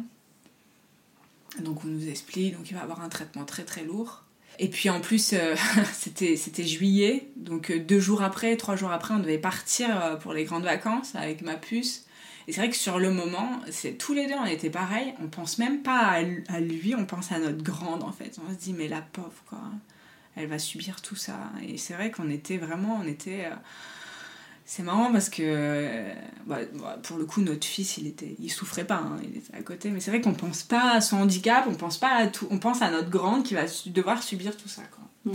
Donc, 1.61 1.85
on 1.85 1.89
nous 1.89 2.09
explique, 2.09 2.57
donc 2.57 2.71
il 2.71 2.75
va 2.75 2.83
avoir 2.83 3.01
un 3.01 3.09
traitement 3.09 3.45
très 3.45 3.65
très 3.65 3.85
lourd. 3.85 4.25
Et 4.59 4.69
puis 4.69 4.91
en 4.91 5.01
plus, 5.01 5.33
euh, 5.33 5.55
c'était 5.93 6.65
juillet, 6.65 7.31
donc 7.37 7.71
euh, 7.71 7.79
deux 7.79 8.01
jours 8.01 8.23
après, 8.23 8.57
trois 8.57 8.77
jours 8.77 8.93
après, 8.93 9.15
on 9.15 9.19
devait 9.19 9.39
partir 9.39 9.89
euh, 10.03 10.17
pour 10.17 10.33
les 10.33 10.45
grandes 10.45 10.65
vacances 10.65 11.15
avec 11.15 11.43
ma 11.43 11.55
puce. 11.55 12.05
Et 12.47 12.53
c'est 12.53 12.61
vrai 12.61 12.71
que 12.71 12.77
sur 12.77 12.99
le 12.99 13.11
moment, 13.11 13.61
tous 13.99 14.13
les 14.13 14.27
deux, 14.27 14.35
on 14.35 14.47
était 14.47 14.71
pareil. 14.71 15.15
On 15.23 15.29
pense 15.29 15.59
même 15.59 15.83
pas 15.83 16.21
à, 16.49 16.61
lui, 16.61 16.95
on 16.97 17.07
pense 17.07 17.31
à 17.33 17.39
notre 17.39 17.63
grande 17.63 18.03
en 18.03 18.13
fait. 18.13 18.39
On 18.45 18.53
se 18.53 18.59
dit 18.59 18.73
mais 18.73 18.89
la 18.89 19.03
pauvre 19.03 19.43
quoi, 19.47 19.61
elle 20.37 20.47
va 20.47 20.59
subir 20.59 21.01
tout 21.01 21.17
ça. 21.17 21.39
Et 21.67 21.79
c'est 21.79 21.95
vrai 21.95 22.11
qu'on 22.11 22.29
était 22.29 22.57
vraiment, 22.57 23.01
on 23.03 23.07
était. 23.07 23.47
C'est 24.71 24.85
marrant 24.85 25.11
parce 25.11 25.29
que 25.29 25.43
euh, 25.45 26.15
bah, 26.47 26.61
bah, 26.75 26.97
pour 27.03 27.19
le 27.19 27.25
coup 27.25 27.41
notre 27.41 27.67
fils 27.67 27.97
il 27.97 28.07
était 28.07 28.37
il 28.39 28.51
souffrait 28.51 28.87
pas 28.87 28.99
hein, 28.99 29.19
il 29.25 29.37
était 29.37 29.53
à 29.53 29.63
côté. 29.63 29.91
Mais 29.91 29.99
c'est 29.99 30.13
vrai 30.13 30.21
qu'on 30.21 30.33
pense 30.33 30.63
pas 30.63 30.93
à 30.93 31.01
son 31.01 31.17
handicap 31.17 31.65
on 31.69 31.75
pense 31.75 31.99
pas 31.99 32.15
à 32.15 32.29
tout 32.29 32.47
on 32.53 32.59
pense 32.59 32.81
à 32.81 32.89
notre 32.93 33.11
grande 33.11 33.43
qui 33.43 33.55
va 33.55 33.65
devoir 33.87 34.23
subir 34.23 34.57
tout 34.57 34.69
ça 34.69 34.83
quoi. 34.83 35.35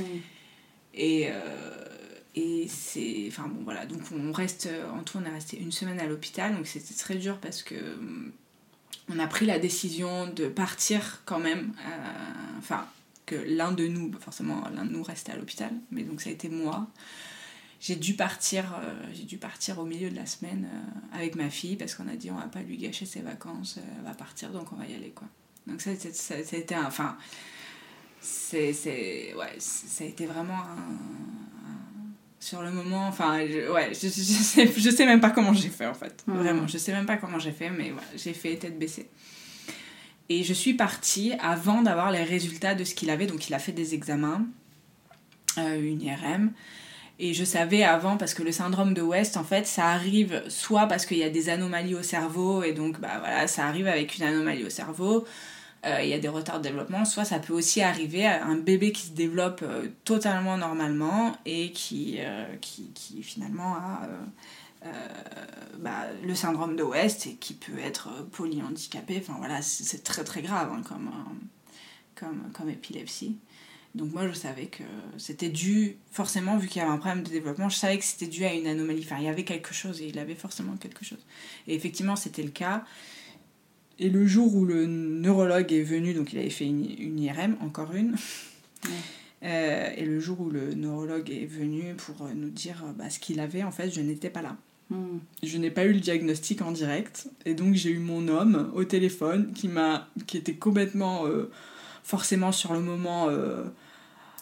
Et 0.93 1.27
euh, 1.27 1.85
et 2.33 2.69
c'est 2.69 3.25
enfin 3.27 3.49
bon 3.49 3.65
voilà. 3.65 3.85
Donc 3.85 3.99
on 4.17 4.31
reste 4.31 4.69
en 4.97 5.03
tout 5.03 5.17
on 5.21 5.25
est 5.25 5.33
resté 5.33 5.59
une 5.59 5.73
semaine 5.73 5.99
à 5.99 6.05
l'hôpital. 6.05 6.55
Donc 6.55 6.65
c'était 6.65 6.93
très 6.93 7.15
dur 7.15 7.37
parce 7.39 7.61
que 7.61 7.75
hum, 7.75 8.31
on 9.09 9.19
a 9.19 9.27
pris 9.27 9.45
la 9.45 9.59
décision 9.59 10.27
de 10.27 10.47
partir 10.47 11.23
quand 11.25 11.39
même 11.39 11.73
euh, 11.79 12.57
enfin 12.59 12.85
que 13.25 13.35
l'un 13.35 13.73
de 13.73 13.85
nous 13.85 14.07
bah, 14.07 14.19
forcément 14.21 14.63
l'un 14.73 14.85
de 14.85 14.91
nous 14.91 15.03
restait 15.03 15.33
à 15.33 15.35
l'hôpital. 15.35 15.71
Mais 15.91 16.03
donc 16.03 16.21
ça 16.21 16.29
a 16.29 16.31
été 16.31 16.47
moi 16.47 16.87
j'ai 17.87 17.95
dû 17.97 18.15
partir 18.15 18.63
euh, 18.73 18.93
j'ai 19.13 19.23
dû 19.25 19.37
partir 19.37 19.77
au 19.77 19.85
milieu 19.85 20.09
de 20.09 20.15
la 20.15 20.25
semaine 20.25 20.67
euh, 20.73 21.17
avec 21.19 21.35
ma 21.35 21.49
fille 21.51 21.75
parce 21.75 21.93
qu'on 21.93 22.07
a 22.07 22.15
dit 22.15 22.31
on 22.31 22.35
va 22.35 22.47
pas 22.47 22.61
lui 22.63 22.77
gâcher 22.77 23.05
ses 23.05 23.21
vacances 23.21 23.77
euh, 23.77 23.81
elle 23.99 24.05
va 24.05 24.15
partir 24.15 24.49
donc 24.49 24.71
on 24.73 24.75
va 24.75 24.85
y 24.87 24.95
aller 24.95 25.11
quoi. 25.11 25.27
Donc 25.67 25.81
ça 25.81 25.91
c'était- 25.95 26.75
enfin 26.77 27.15
c'est 28.21 29.33
ouais 29.37 29.55
ça 29.59 30.03
a 30.03 30.07
été 30.07 30.25
vraiment 30.25 30.57
un, 30.57 30.93
un- 30.93 32.13
sur 32.39 32.61
le 32.63 32.71
moment 32.71 33.07
enfin 33.07 33.45
je, 33.47 33.71
ouais 33.71 33.89
je, 33.93 34.07
sais, 34.07 34.67
je 34.75 34.89
sais 34.89 35.05
même 35.05 35.19
pas 35.19 35.29
comment 35.31 35.53
j'ai 35.53 35.69
fait 35.69 35.85
en 35.85 35.93
fait. 35.93 36.23
Vraiment 36.27 36.67
je 36.67 36.77
sais 36.77 36.91
même 36.91 37.05
pas 37.05 37.17
comment 37.17 37.39
j'ai 37.39 37.51
fait 37.51 37.69
mais 37.69 37.91
voilà 37.91 38.07
j'ai 38.15 38.33
fait 38.33 38.55
tête 38.57 38.79
baissée. 38.79 39.09
Et 40.27 40.43
je 40.43 40.53
suis 40.53 40.73
partie 40.73 41.33
avant 41.33 41.83
d'avoir 41.83 42.09
les 42.11 42.23
résultats 42.23 42.73
de 42.73 42.83
ce 42.83 42.95
qu'il 42.95 43.11
avait. 43.11 43.27
Donc 43.27 43.47
il 43.47 43.53
a 43.53 43.59
fait 43.59 43.71
des 43.73 43.93
examens 43.93 44.43
euh, 45.59 45.79
une 45.79 46.01
IRM 46.01 46.51
et 47.19 47.33
je 47.33 47.43
savais 47.43 47.83
avant, 47.83 48.17
parce 48.17 48.33
que 48.33 48.43
le 48.43 48.51
syndrome 48.51 48.93
de 48.93 49.01
West, 49.01 49.37
en 49.37 49.43
fait, 49.43 49.65
ça 49.67 49.87
arrive 49.87 50.43
soit 50.49 50.87
parce 50.87 51.05
qu'il 51.05 51.17
y 51.17 51.23
a 51.23 51.29
des 51.29 51.49
anomalies 51.49 51.95
au 51.95 52.03
cerveau, 52.03 52.63
et 52.63 52.73
donc, 52.73 52.99
bah 52.99 53.19
voilà, 53.19 53.47
ça 53.47 53.65
arrive 53.65 53.87
avec 53.87 54.17
une 54.17 54.23
anomalie 54.23 54.65
au 54.65 54.69
cerveau, 54.69 55.25
euh, 55.85 56.01
il 56.01 56.09
y 56.09 56.13
a 56.13 56.19
des 56.19 56.27
retards 56.27 56.59
de 56.59 56.63
développement, 56.63 57.05
soit 57.05 57.25
ça 57.25 57.37
peut 57.39 57.53
aussi 57.53 57.81
arriver 57.81 58.25
à 58.25 58.43
un 58.45 58.55
bébé 58.55 58.91
qui 58.91 59.03
se 59.03 59.11
développe 59.11 59.61
euh, 59.63 59.87
totalement 60.03 60.57
normalement 60.57 61.37
et 61.45 61.71
qui, 61.71 62.17
euh, 62.19 62.45
qui, 62.59 63.21
finalement 63.21 63.75
a 63.75 64.01
bah, 65.79 66.05
le 66.23 66.35
syndrome 66.35 66.75
de 66.75 66.83
West 66.83 67.25
et 67.25 67.35
qui 67.35 67.53
peut 67.53 67.79
être 67.79 68.09
polyhandicapé. 68.31 69.17
Enfin 69.19 69.35
voilà, 69.39 69.61
c'est 69.61 70.03
très 70.03 70.23
très 70.23 70.41
grave 70.43 70.71
hein, 70.71 70.81
comme, 70.87 71.09
comme, 72.15 72.51
comme 72.53 72.69
épilepsie. 72.69 73.37
Donc 73.95 74.13
moi 74.13 74.27
je 74.27 74.33
savais 74.33 74.65
que 74.65 74.83
c'était 75.17 75.49
dû, 75.49 75.95
forcément 76.11 76.57
vu 76.57 76.67
qu'il 76.67 76.81
y 76.81 76.85
avait 76.85 76.91
un 76.91 76.97
problème 76.97 77.23
de 77.23 77.29
développement, 77.29 77.69
je 77.69 77.77
savais 77.77 77.97
que 77.97 78.03
c'était 78.03 78.27
dû 78.27 78.43
à 78.43 78.53
une 78.53 78.67
anomalie. 78.67 79.01
Enfin 79.03 79.17
il 79.19 79.25
y 79.25 79.29
avait 79.29 79.45
quelque 79.45 79.73
chose 79.73 80.01
et 80.01 80.07
il 80.07 80.19
avait 80.19 80.35
forcément 80.35 80.75
quelque 80.75 81.05
chose. 81.05 81.25
Et 81.67 81.75
effectivement 81.75 82.15
c'était 82.15 82.43
le 82.43 82.51
cas. 82.51 82.83
Et 83.97 84.09
le 84.09 84.27
jour 84.27 84.53
où 84.53 84.65
le 84.65 84.85
neurologue 84.85 85.71
est 85.71 85.83
venu, 85.83 86.13
donc 86.13 86.33
il 86.33 86.39
avait 86.39 86.49
fait 86.49 86.65
une, 86.65 86.85
une 86.99 87.19
IRM, 87.19 87.57
encore 87.61 87.93
une. 87.93 88.15
Euh, 89.43 89.89
et 89.95 90.05
le 90.05 90.19
jour 90.19 90.41
où 90.41 90.49
le 90.49 90.73
neurologue 90.73 91.29
est 91.29 91.45
venu 91.45 91.93
pour 91.95 92.27
nous 92.33 92.49
dire 92.49 92.83
euh, 92.83 92.93
bah, 92.93 93.11
ce 93.11 93.19
qu'il 93.19 93.39
avait, 93.39 93.61
en 93.61 93.69
fait, 93.69 93.91
je 93.91 94.01
n'étais 94.01 94.31
pas 94.31 94.41
là. 94.41 94.57
Hmm. 94.89 95.17
Je 95.43 95.57
n'ai 95.57 95.69
pas 95.69 95.85
eu 95.85 95.93
le 95.93 95.99
diagnostic 95.99 96.61
en 96.61 96.71
direct. 96.71 97.27
Et 97.45 97.53
donc 97.53 97.75
j'ai 97.75 97.91
eu 97.91 97.99
mon 97.99 98.27
homme 98.27 98.71
au 98.73 98.83
téléphone 98.83 99.51
qui 99.53 99.67
m'a 99.67 100.09
qui 100.25 100.37
était 100.37 100.55
complètement 100.55 101.25
euh, 101.25 101.51
forcément 102.05 102.51
sur 102.51 102.71
le 102.71 102.79
moment 102.79 103.27
euh, 103.29 103.63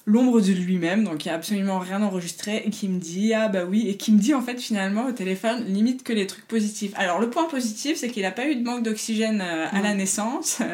l'ombre 0.05 0.41
de 0.41 0.51
lui-même, 0.51 1.05
donc 1.05 1.24
il 1.24 1.30
n'y 1.30 1.32
a 1.32 1.36
absolument 1.36 1.80
rien 1.80 2.03
enregistré, 2.03 2.61
et 2.66 2.70
qui 2.70 2.89
me 2.89 2.99
dit 2.99 3.34
ah 3.34 3.47
bah 3.47 3.64
oui, 3.66 3.88
et 3.88 3.95
qui 3.95 4.11
me 4.11 4.20
dit 4.20 4.34
en 4.34 4.41
fait 4.41 4.59
finalement 4.59 5.05
au 5.05 5.11
téléphone 5.14 5.64
limite 5.66 6.03
que 6.03 6.14
les 6.14 6.28
trucs 6.28 6.45
positifs. 6.45 6.91
Alors 6.95 7.20
le 7.20 7.30
point 7.30 7.45
positif 7.45 7.97
c'est 7.97 8.09
qu'il 8.09 8.24
n'a 8.24 8.32
pas 8.32 8.47
eu 8.47 8.55
de 8.57 8.64
manque 8.64 8.84
d'oxygène 8.84 9.41
euh, 9.41 9.66
à 9.72 9.82
la 9.82 9.95
naissance. 9.95 10.61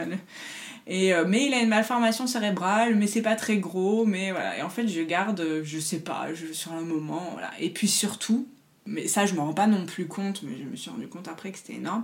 Et, 0.92 1.14
euh, 1.14 1.24
mais 1.28 1.46
il 1.46 1.54
a 1.54 1.60
une 1.60 1.70
malformation 1.70 2.26
cérébrale, 2.26 2.96
mais 2.96 3.06
c'est 3.06 3.22
pas 3.22 3.36
très 3.36 3.58
gros, 3.58 4.06
mais 4.06 4.32
voilà. 4.32 4.58
Et 4.58 4.64
en 4.64 4.70
fait, 4.70 4.88
je 4.88 5.02
garde, 5.02 5.62
je 5.64 5.78
sais 5.78 6.00
pas, 6.00 6.34
je, 6.34 6.52
sur 6.52 6.74
le 6.74 6.82
moment, 6.82 7.30
voilà. 7.34 7.52
Et 7.60 7.70
puis 7.70 7.88
surtout, 7.88 8.48
mais 8.88 9.08
ça, 9.08 9.28
je 9.28 9.36
me 9.36 9.40
rends 9.40 9.54
pas 9.54 9.68
non 9.68 9.86
plus 9.86 10.08
compte, 10.08 10.42
mais 10.42 10.58
je 10.58 10.64
me 10.64 10.76
suis 10.76 10.90
rendu 10.90 11.08
compte 11.08 11.28
après 11.28 11.52
que 11.52 11.60
c'était 11.60 11.76
énorme. 11.76 12.02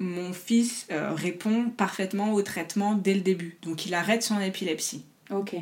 Mon 0.00 0.32
fils 0.32 0.86
euh, 0.90 1.12
répond 1.14 1.70
parfaitement 1.70 2.32
au 2.32 2.40
traitement 2.42 2.94
dès 2.94 3.14
le 3.14 3.20
début, 3.20 3.58
donc 3.62 3.84
il 3.86 3.94
arrête 3.94 4.22
son 4.22 4.40
épilepsie. 4.40 5.04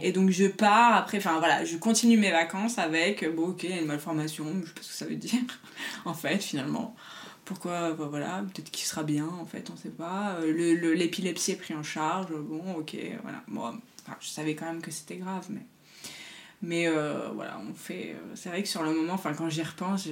Et 0.00 0.12
donc 0.12 0.30
je 0.30 0.46
pars 0.46 0.94
après, 0.96 1.18
enfin 1.18 1.38
voilà, 1.40 1.64
je 1.64 1.76
continue 1.76 2.16
mes 2.16 2.30
vacances 2.30 2.78
avec, 2.78 3.28
bon 3.34 3.48
ok, 3.48 3.64
il 3.64 3.70
y 3.70 3.72
a 3.74 3.80
une 3.80 3.86
malformation, 3.86 4.46
je 4.62 4.66
sais 4.68 4.72
pas 4.74 4.82
ce 4.82 4.88
que 4.88 4.94
ça 4.94 5.04
veut 5.06 5.16
dire, 5.16 5.40
en 6.04 6.14
fait, 6.14 6.38
finalement. 6.38 6.94
Pourquoi, 7.44 7.92
bah, 7.94 8.06
voilà, 8.08 8.44
peut-être 8.54 8.70
qu'il 8.70 8.86
sera 8.86 9.02
bien, 9.02 9.26
en 9.26 9.44
fait, 9.46 9.70
on 9.72 9.76
sait 9.76 9.88
pas. 9.88 10.36
Euh, 10.40 10.52
le- 10.52 10.74
le- 10.74 10.92
L'épilepsie 10.94 11.52
est 11.52 11.56
pris 11.56 11.74
en 11.74 11.82
charge, 11.82 12.28
bon 12.30 12.74
ok, 12.76 12.96
voilà. 13.22 13.42
Bon, 13.48 13.62
enfin, 13.62 14.16
je 14.20 14.28
savais 14.28 14.54
quand 14.54 14.66
même 14.66 14.80
que 14.82 14.90
c'était 14.90 15.16
grave, 15.16 15.46
mais... 15.50 15.62
Mais 16.60 16.88
euh, 16.88 17.28
voilà, 17.34 17.60
on 17.68 17.72
fait... 17.72 18.16
euh, 18.16 18.34
c'est 18.34 18.48
vrai 18.48 18.62
que 18.62 18.68
sur 18.68 18.82
le 18.82 18.92
moment, 18.92 19.12
enfin 19.12 19.32
quand 19.32 19.48
j'y 19.48 19.62
repense, 19.62 20.08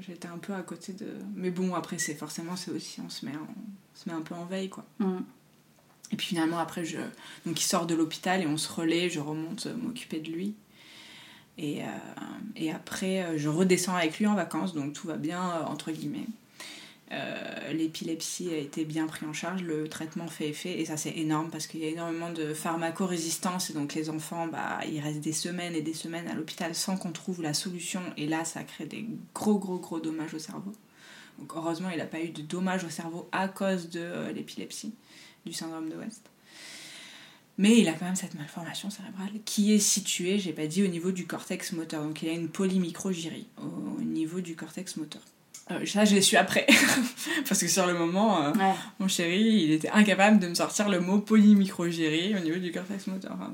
j'étais 0.00 0.28
un 0.28 0.38
peu 0.38 0.52
à 0.54 0.62
côté 0.62 0.92
de... 0.92 1.08
Mais 1.34 1.50
bon, 1.50 1.74
après, 1.74 1.98
c'est 1.98 2.14
forcément, 2.14 2.54
c'est 2.54 2.70
aussi, 2.70 3.00
on 3.00 3.08
se, 3.08 3.26
met, 3.26 3.32
en- 3.36 3.40
on 3.40 3.94
se 3.98 4.08
met 4.08 4.14
un 4.14 4.20
peu 4.20 4.34
en 4.36 4.44
veille, 4.44 4.68
quoi. 4.68 4.84
Hmm. 5.00 5.20
Et 6.12 6.16
puis 6.16 6.28
finalement, 6.28 6.58
après, 6.58 6.84
je... 6.84 6.98
donc 7.44 7.60
il 7.60 7.64
sort 7.64 7.86
de 7.86 7.96
l'hôpital 7.96 8.40
et 8.42 8.46
on 8.46 8.56
se 8.56 8.72
relaie, 8.72 9.10
je 9.10 9.18
remonte 9.18 9.66
euh, 9.66 9.74
m'occuper 9.76 10.20
de 10.20 10.30
lui. 10.30 10.54
Et, 11.58 11.82
euh, 11.82 11.86
et 12.54 12.70
après, 12.70 13.36
je 13.36 13.48
redescends 13.48 13.96
avec 13.96 14.18
lui 14.18 14.26
en 14.28 14.34
vacances, 14.34 14.72
donc 14.72 14.92
tout 14.92 15.08
va 15.08 15.16
bien, 15.16 15.62
entre 15.66 15.90
guillemets. 15.90 16.26
Euh, 17.12 17.72
L'épilepsie 17.72 18.50
a 18.50 18.56
été 18.56 18.84
bien 18.84 19.06
pris 19.06 19.26
en 19.26 19.32
charge, 19.32 19.62
le 19.62 19.88
traitement 19.88 20.26
fait 20.26 20.48
effet, 20.48 20.80
et 20.80 20.84
ça 20.86 20.96
c'est 20.96 21.16
énorme 21.16 21.50
parce 21.50 21.66
qu'il 21.66 21.80
y 21.80 21.84
a 21.84 21.88
énormément 21.88 22.32
de 22.32 22.52
pharmacorésistance, 22.52 23.70
et 23.70 23.74
donc 23.74 23.94
les 23.94 24.10
enfants, 24.10 24.48
bah, 24.48 24.80
ils 24.90 25.00
restent 25.00 25.20
des 25.20 25.32
semaines 25.32 25.74
et 25.74 25.82
des 25.82 25.94
semaines 25.94 26.26
à 26.26 26.34
l'hôpital 26.34 26.74
sans 26.74 26.96
qu'on 26.96 27.12
trouve 27.12 27.42
la 27.42 27.54
solution, 27.54 28.02
et 28.16 28.26
là 28.26 28.44
ça 28.44 28.64
crée 28.64 28.86
des 28.86 29.06
gros 29.34 29.58
gros 29.58 29.78
gros 29.78 30.00
dommages 30.00 30.34
au 30.34 30.38
cerveau. 30.40 30.72
Donc 31.38 31.52
heureusement, 31.54 31.90
il 31.90 31.98
n'a 31.98 32.06
pas 32.06 32.20
eu 32.20 32.30
de 32.30 32.42
dommages 32.42 32.84
au 32.84 32.90
cerveau 32.90 33.28
à 33.30 33.46
cause 33.46 33.90
de 33.90 34.00
euh, 34.00 34.32
l'épilepsie, 34.32 34.94
du 35.44 35.52
syndrome 35.52 35.88
de 35.88 35.96
West. 35.96 36.30
Mais 37.58 37.78
il 37.78 37.88
a 37.88 37.92
quand 37.92 38.04
même 38.04 38.16
cette 38.16 38.34
malformation 38.34 38.90
cérébrale 38.90 39.30
qui 39.44 39.72
est 39.72 39.78
située, 39.78 40.38
j'ai 40.38 40.52
pas 40.52 40.66
dit, 40.66 40.82
au 40.82 40.88
niveau 40.88 41.10
du 41.10 41.26
cortex 41.26 41.72
moteur. 41.72 42.02
Donc 42.02 42.22
il 42.22 42.28
a 42.28 42.32
une 42.32 42.48
polymicrogyrie 42.48 43.46
au 43.58 44.02
niveau 44.02 44.40
du 44.40 44.56
cortex 44.56 44.96
moteur. 44.96 45.22
Euh, 45.70 45.84
ça, 45.84 46.04
je 46.04 46.14
l'ai 46.14 46.20
su 46.22 46.36
après. 46.36 46.64
Parce 47.48 47.60
que 47.60 47.66
sur 47.68 47.86
le 47.86 47.94
moment, 47.94 48.42
euh, 48.44 48.52
Ouais. 48.52 48.74
mon 49.00 49.08
chéri, 49.08 49.40
il 49.64 49.72
était 49.72 49.88
incapable 49.90 50.38
de 50.38 50.46
me 50.46 50.54
sortir 50.54 50.88
le 50.88 51.00
mot 51.00 51.18
polymicrogyrie 51.18 52.34
au 52.36 52.38
niveau 52.38 52.58
du 52.58 52.70
cortex 52.72 53.06
moteur. 53.08 53.32
Enfin, 53.34 53.52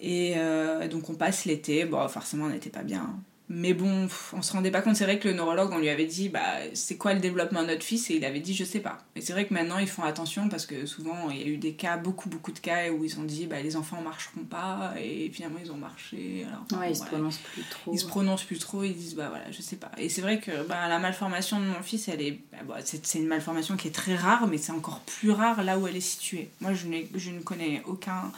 et 0.00 0.32
euh, 0.36 0.88
donc 0.88 1.08
on 1.10 1.14
passe 1.14 1.44
l'été. 1.44 1.84
Bon, 1.84 2.06
forcément, 2.08 2.46
on 2.46 2.50
n'était 2.50 2.70
pas 2.70 2.82
bien. 2.82 3.02
hein. 3.02 3.18
Mais 3.48 3.74
bon, 3.74 4.08
on 4.32 4.40
se 4.40 4.52
rendait 4.52 4.70
pas 4.70 4.80
compte. 4.80 4.96
C'est 4.96 5.04
vrai 5.04 5.18
que 5.18 5.28
le 5.28 5.34
neurologue, 5.34 5.70
on 5.72 5.78
lui 5.78 5.90
avait 5.90 6.06
dit, 6.06 6.30
bah, 6.30 6.40
c'est 6.72 6.96
quoi 6.96 7.12
le 7.12 7.20
développement 7.20 7.60
de 7.62 7.66
notre 7.66 7.82
fils? 7.82 8.08
Et 8.10 8.14
il 8.16 8.24
avait 8.24 8.40
dit, 8.40 8.54
je 8.54 8.64
sais 8.64 8.80
pas. 8.80 8.98
Et 9.14 9.20
c'est 9.20 9.34
vrai 9.34 9.46
que 9.46 9.52
maintenant, 9.52 9.76
ils 9.78 9.88
font 9.88 10.04
attention 10.04 10.48
parce 10.48 10.64
que 10.64 10.86
souvent, 10.86 11.28
il 11.28 11.38
y 11.38 11.42
a 11.42 11.46
eu 11.46 11.58
des 11.58 11.74
cas, 11.74 11.98
beaucoup, 11.98 12.30
beaucoup 12.30 12.52
de 12.52 12.60
cas 12.60 12.90
où 12.90 13.04
ils 13.04 13.18
ont 13.20 13.24
dit, 13.24 13.46
bah, 13.46 13.60
les 13.60 13.76
enfants 13.76 14.00
marcheront 14.00 14.44
pas. 14.44 14.94
Et 14.98 15.28
finalement, 15.30 15.58
ils 15.62 15.70
ont 15.70 15.76
marché. 15.76 16.46
Alors, 16.48 16.60
enfin, 16.64 16.80
Ouais, 16.80 16.86
bon, 16.86 16.92
ils 16.92 16.94
se 16.96 17.00
voilà. 17.02 17.12
prononcent 17.18 17.38
plus 17.52 17.62
trop. 17.68 17.92
Ils 17.92 17.98
se 17.98 18.06
prononcent 18.06 18.44
plus 18.44 18.58
trop, 18.58 18.84
ils 18.84 18.94
disent 18.94 19.16
bah 19.16 19.28
voilà, 19.28 19.50
je 19.50 19.60
sais 19.60 19.76
pas. 19.76 19.90
Et 19.98 20.08
c'est 20.08 20.22
vrai 20.22 20.40
que 20.40 20.66
bah, 20.66 20.88
la 20.88 20.98
malformation 20.98 21.60
de 21.60 21.66
mon 21.66 21.82
fils, 21.82 22.08
elle 22.08 22.22
est, 22.22 22.38
bah, 22.52 22.58
bah, 22.66 22.76
c'est, 22.84 23.18
une 23.18 23.26
malformation 23.26 23.76
qui 23.76 23.88
est 23.88 23.92
très 23.92 24.14
rare, 24.16 24.46
mais 24.46 24.56
c'est 24.56 24.72
encore 24.72 25.00
plus 25.00 25.30
rare 25.30 25.62
là 25.62 25.78
où 25.78 25.86
elle 25.86 25.96
est 25.96 26.00
située. 26.00 26.48
Moi, 26.62 26.72
je, 26.72 26.86
je 27.16 27.30
ne 27.30 27.40
connais 27.40 27.82
aucun. 27.86 28.32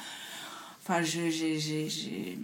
enfin, 0.82 1.02
je- 1.02 1.30
j'ai 1.30 2.36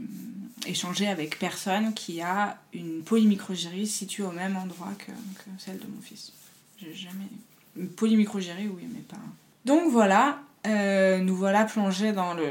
échangé 0.67 1.07
avec 1.07 1.39
personne 1.39 1.95
qui 1.95 2.21
a 2.21 2.59
une 2.73 3.03
polymicrogérie 3.03 3.87
située 3.87 4.23
au 4.23 4.33
même 4.33 4.57
endroit 4.57 4.93
que, 4.99 5.13
celle 5.59 5.79
de 5.79 5.87
mon 5.87 6.01
fils. 6.01 6.33
J'ai 6.79 6.95
jamais. 6.95 7.29
Une 7.77 7.89
polymicrogérie, 7.89 8.69
oui, 8.69 8.87
mais 8.93 9.01
pas. 9.01 9.17
Donc 9.65 9.91
voilà, 9.91 10.41
euh, 10.67 11.19
nous 11.19 11.37
voilà 11.37 11.65
plongés 11.65 12.13
dans 12.13 12.35
le 12.35 12.49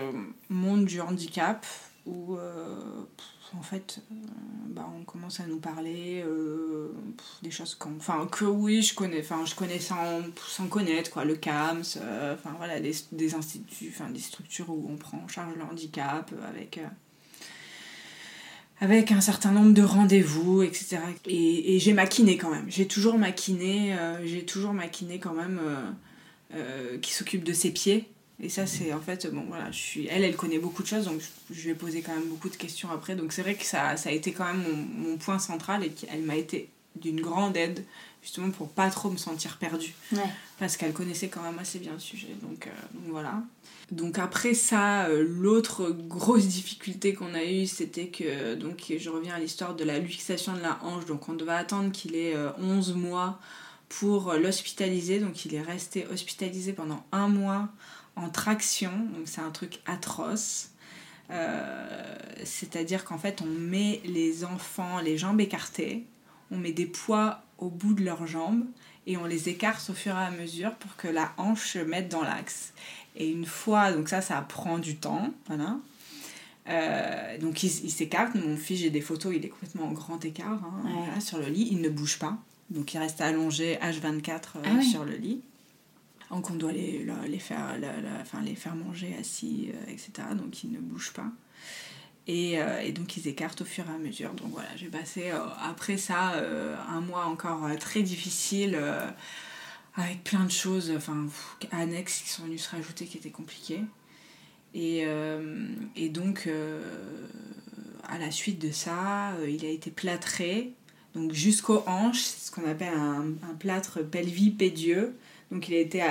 monde 0.49 0.85
du 0.85 1.01
handicap 1.01 1.65
où, 2.05 2.35
euh, 2.35 2.75
en 3.57 3.61
fait, 3.61 4.01
euh, 4.11 4.15
bah, 4.67 4.87
on 4.97 5.03
commence 5.03 5.39
à 5.39 5.45
nous 5.45 5.59
parler 5.59 6.23
des 7.41 7.51
choses 7.51 7.75
qu'on. 7.75 7.95
Enfin, 7.97 8.27
que 8.31 8.45
oui, 8.45 8.81
je 8.81 8.95
connais, 8.95 9.19
enfin, 9.21 9.43
je 9.45 9.55
connais 9.55 9.79
sans, 9.79 10.21
sans 10.47 10.67
connaître, 10.67 11.11
quoi, 11.11 11.25
le 11.25 11.35
CAMS, 11.35 11.97
enfin 12.33 12.53
voilà, 12.57 12.79
des, 12.79 12.95
des 13.11 13.35
instituts, 13.35 13.91
enfin, 13.93 14.09
des 14.09 14.19
structures 14.19 14.69
où 14.69 14.87
on 14.89 14.95
prend 14.95 15.17
en 15.17 15.27
charge 15.27 15.55
le 15.55 15.63
handicap 15.63 16.31
avec. 16.47 16.79
Avec 18.81 19.11
un 19.11 19.21
certain 19.21 19.51
nombre 19.51 19.73
de 19.73 19.81
rendez-vous, 19.81 20.63
etc. 20.63 20.99
Et, 21.25 21.79
j'ai 21.79 21.93
maquiné 21.93 22.37
quand 22.37 22.49
même. 22.49 22.65
J'ai 22.69 22.87
toujours 22.87 23.17
maquiné, 23.17 23.93
euh, 23.93 24.25
j'ai 24.25 24.43
toujours 24.45 24.73
maquiné 24.73 25.19
quand 25.19 25.33
même 25.33 25.59
euh, 25.61 26.55
euh, 26.55 26.97
qui 26.99 27.13
s'occupe 27.13 27.43
de 27.43 27.53
ses 27.53 27.71
pieds. 27.71 28.07
Et 28.41 28.47
ça, 28.47 28.65
c'est 28.65 28.93
en 28.93 29.01
fait, 29.01 29.27
bon 29.33 29.43
voilà, 29.49 29.69
je 29.71 29.77
suis, 29.77 30.07
elle, 30.07 30.23
elle 30.23 30.37
connaît 30.37 30.59
beaucoup 30.59 30.81
de 30.81 30.87
choses, 30.87 31.05
donc 31.05 31.19
je, 31.51 31.61
lui 31.61 31.71
ai 31.71 31.73
posé 31.73 32.01
quand 32.01 32.13
même 32.13 32.29
beaucoup 32.29 32.47
de 32.47 32.55
questions 32.55 32.89
après. 32.89 33.15
Donc 33.15 33.33
c'est 33.33 33.41
vrai 33.41 33.55
que 33.55 33.65
ça, 33.65 33.97
ça 33.97 34.09
a 34.09 34.11
été 34.13 34.31
quand 34.31 34.45
même 34.45 34.63
mon 34.97 35.17
point 35.17 35.39
central 35.39 35.83
et 35.83 35.89
qu'elle 35.89 36.21
m'a 36.21 36.37
été 36.37 36.69
d'une 36.95 37.19
grande 37.19 37.57
aide, 37.57 37.83
justement 38.21 38.49
pour 38.51 38.69
pas 38.69 38.89
trop 38.89 39.09
me 39.09 39.17
sentir 39.17 39.57
perdue 39.57 39.93
Ouais. 40.11 40.19
parce 40.59 40.75
qu'elle 40.77 40.93
connaissait 40.93 41.29
quand 41.29 41.41
même 41.41 41.57
assez 41.59 41.79
bien 41.79 41.93
le 41.93 41.99
sujet. 41.99 42.35
Donc, 42.41 42.67
euh, 42.67 42.71
donc 42.93 43.11
voilà. 43.11 43.41
Donc 43.91 44.19
après 44.19 44.53
ça, 44.53 45.05
euh, 45.05 45.25
l'autre 45.27 45.89
grosse 45.89 46.45
difficulté 46.45 47.13
qu'on 47.15 47.33
a 47.33 47.43
eue, 47.43 47.65
c'était 47.65 48.07
que, 48.07 48.53
donc 48.55 48.93
je 48.97 49.09
reviens 49.09 49.33
à 49.35 49.39
l'histoire 49.39 49.75
de 49.75 49.83
la 49.83 49.97
luxation 49.97 50.53
de 50.53 50.59
la 50.61 50.77
hanche, 50.83 51.05
donc 51.05 51.27
on 51.27 51.33
devait 51.33 51.53
attendre 51.53 51.91
qu'il 51.91 52.15
ait 52.15 52.35
euh, 52.35 52.51
11 52.59 52.93
mois 52.93 53.39
pour 53.87 54.29
euh, 54.29 54.37
l'hospitaliser, 54.37 55.19
donc 55.19 55.43
il 55.45 55.55
est 55.55 55.61
resté 55.61 56.05
hospitalisé 56.11 56.73
pendant 56.73 57.03
un 57.11 57.29
mois 57.29 57.69
en 58.15 58.29
traction, 58.29 58.91
donc 58.91 59.23
c'est 59.25 59.41
un 59.41 59.49
truc 59.49 59.79
atroce. 59.87 60.69
C'est-à-dire 62.43 63.05
qu'en 63.05 63.17
fait 63.17 63.41
on 63.41 63.45
met 63.45 64.01
les 64.05 64.43
enfants 64.43 64.99
les 64.99 65.17
jambes 65.17 65.39
écartées, 65.41 66.05
on 66.51 66.57
met 66.57 66.71
des 66.71 66.85
poids 66.87 67.43
au 67.59 67.69
bout 67.69 67.93
de 67.93 68.03
leurs 68.03 68.25
jambes 68.27 68.65
et 69.07 69.17
on 69.17 69.25
les 69.25 69.49
écarte 69.49 69.89
au 69.89 69.93
fur 69.93 70.13
et 70.15 70.23
à 70.25 70.31
mesure 70.31 70.73
pour 70.75 70.95
que 70.95 71.07
la 71.07 71.31
hanche 71.37 71.73
se 71.73 71.79
mette 71.79 72.09
dans 72.09 72.23
l'axe. 72.23 72.73
Et 73.15 73.29
une 73.29 73.45
fois, 73.45 73.91
donc 73.91 74.09
ça, 74.09 74.21
ça 74.21 74.41
prend 74.41 74.77
du 74.79 74.95
temps, 74.97 75.33
voilà. 75.47 75.77
Euh, 76.67 77.37
donc 77.39 77.63
il, 77.63 77.67
il 77.85 77.89
s'écarte, 77.91 78.35
mon 78.35 78.55
fils, 78.55 78.79
j'ai 78.79 78.89
des 78.91 79.01
photos, 79.01 79.33
il 79.35 79.43
est 79.43 79.49
complètement 79.49 79.85
en 79.87 79.91
grand 79.91 80.23
écart 80.23 80.61
hein, 80.63 80.81
Ouais. 80.85 80.91
voilà, 81.05 81.19
sur 81.19 81.39
le 81.39 81.47
lit, 81.47 81.67
il 81.71 81.81
ne 81.81 81.89
bouge 81.89 82.19
pas. 82.19 82.37
Donc 82.69 82.93
il 82.93 82.99
reste 82.99 83.21
allongé 83.21 83.77
H24 83.81 84.31
euh, 84.57 84.59
Ah 84.65 84.81
sur 84.81 85.03
le 85.03 85.15
lit. 85.15 85.41
Donc 86.29 86.51
on 86.51 86.55
doit 86.55 86.71
les, 86.71 87.07
les, 87.27 87.39
faire, 87.39 87.75
enfin, 88.21 88.41
les 88.41 88.53
faire 88.53 88.75
manger 88.75 89.15
assis, 89.19 89.71
euh, 89.73 89.91
etc. 89.91 90.11
Donc 90.35 90.63
ils 90.63 90.71
ne 90.71 90.77
bougent 90.79 91.13
pas. 91.13 91.31
Et, 92.29 92.61
euh, 92.61 92.79
et 92.81 92.91
donc 92.91 93.17
ils 93.17 93.27
écartent 93.27 93.61
au 93.61 93.65
fur 93.65 93.85
et 93.89 93.95
à 93.95 93.97
mesure. 93.97 94.31
Donc 94.35 94.51
voilà, 94.51 94.69
j'ai 94.75 94.85
passé 94.85 95.31
euh, 95.31 95.39
après 95.63 95.97
ça 95.97 96.33
euh, 96.33 96.75
un 96.87 97.01
mois 97.01 97.25
encore 97.25 97.67
très 97.79 98.03
difficile, 98.03 98.79
avec 99.95 100.23
plein 100.23 100.43
de 100.43 100.51
choses 100.51 100.93
enfin, 100.95 101.25
annexes 101.71 102.21
qui 102.21 102.29
sont 102.29 102.43
venues 102.43 102.59
se 102.59 102.69
rajouter 102.69 103.05
qui 103.05 103.17
étaient 103.17 103.31
compliquées. 103.31 103.81
Et, 104.75 105.07
donc, 106.09 106.47
à 108.07 108.19
la 108.19 108.29
suite 108.29 108.59
de 108.59 108.69
ça, 108.69 109.33
il 109.47 109.65
a 109.65 109.69
été 109.69 109.89
plâtré, 109.89 110.73
donc 111.15 111.33
jusqu'aux 111.33 111.83
hanches, 111.87 112.21
c'est 112.21 112.47
ce 112.47 112.51
qu'on 112.51 112.69
appelle 112.69 112.93
un, 112.93 113.33
un 113.49 113.55
plâtre 113.57 114.03
pelvipédieux. 114.03 115.17
Donc 115.49 115.67
il 115.67 115.73
a 115.73 115.79
été 115.79 116.03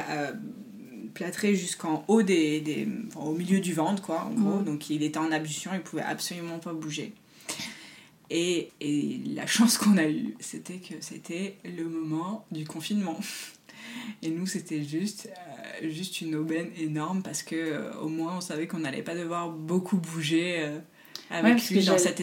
plâtré 1.14 1.54
jusqu'en 1.54 2.04
haut 2.08 2.22
des, 2.22 2.60
des 2.60 2.88
enfin, 3.08 3.20
au 3.20 3.34
milieu 3.34 3.60
du 3.60 3.74
ventre 3.74 4.02
quoi 4.02 4.24
en 4.24 4.30
gros. 4.30 4.58
Mhm. 4.58 4.64
donc 4.64 4.90
il 4.90 5.02
était 5.02 5.18
en 5.18 5.30
ablution 5.32 5.70
il 5.74 5.80
pouvait 5.80 6.02
absolument 6.02 6.58
pas 6.58 6.72
bouger. 6.72 7.12
Et, 8.30 8.70
et 8.80 9.20
la 9.34 9.46
chance 9.46 9.78
qu'on 9.78 9.96
a 9.96 10.08
eue 10.08 10.36
c'était 10.40 10.78
que 10.78 10.94
c'était 11.00 11.56
le 11.64 11.84
moment 11.88 12.46
du 12.50 12.64
confinement. 12.64 13.18
Et 14.22 14.30
nous 14.30 14.46
c'était 14.46 14.84
juste 14.84 15.30
euh, 15.82 15.90
juste 15.90 16.20
une 16.20 16.34
aubaine 16.34 16.70
énorme 16.78 17.22
parce 17.22 17.42
que 17.42 17.56
euh, 17.56 17.94
au 18.00 18.08
moins 18.08 18.36
on 18.36 18.40
savait 18.40 18.66
qu'on 18.66 18.80
n'allait 18.80 19.02
pas 19.02 19.14
devoir 19.14 19.50
beaucoup 19.50 19.96
bouger 19.96 20.60
Ouais, 21.30 21.54
lui 21.74 21.84
dans 21.84 21.98
cet 21.98 22.20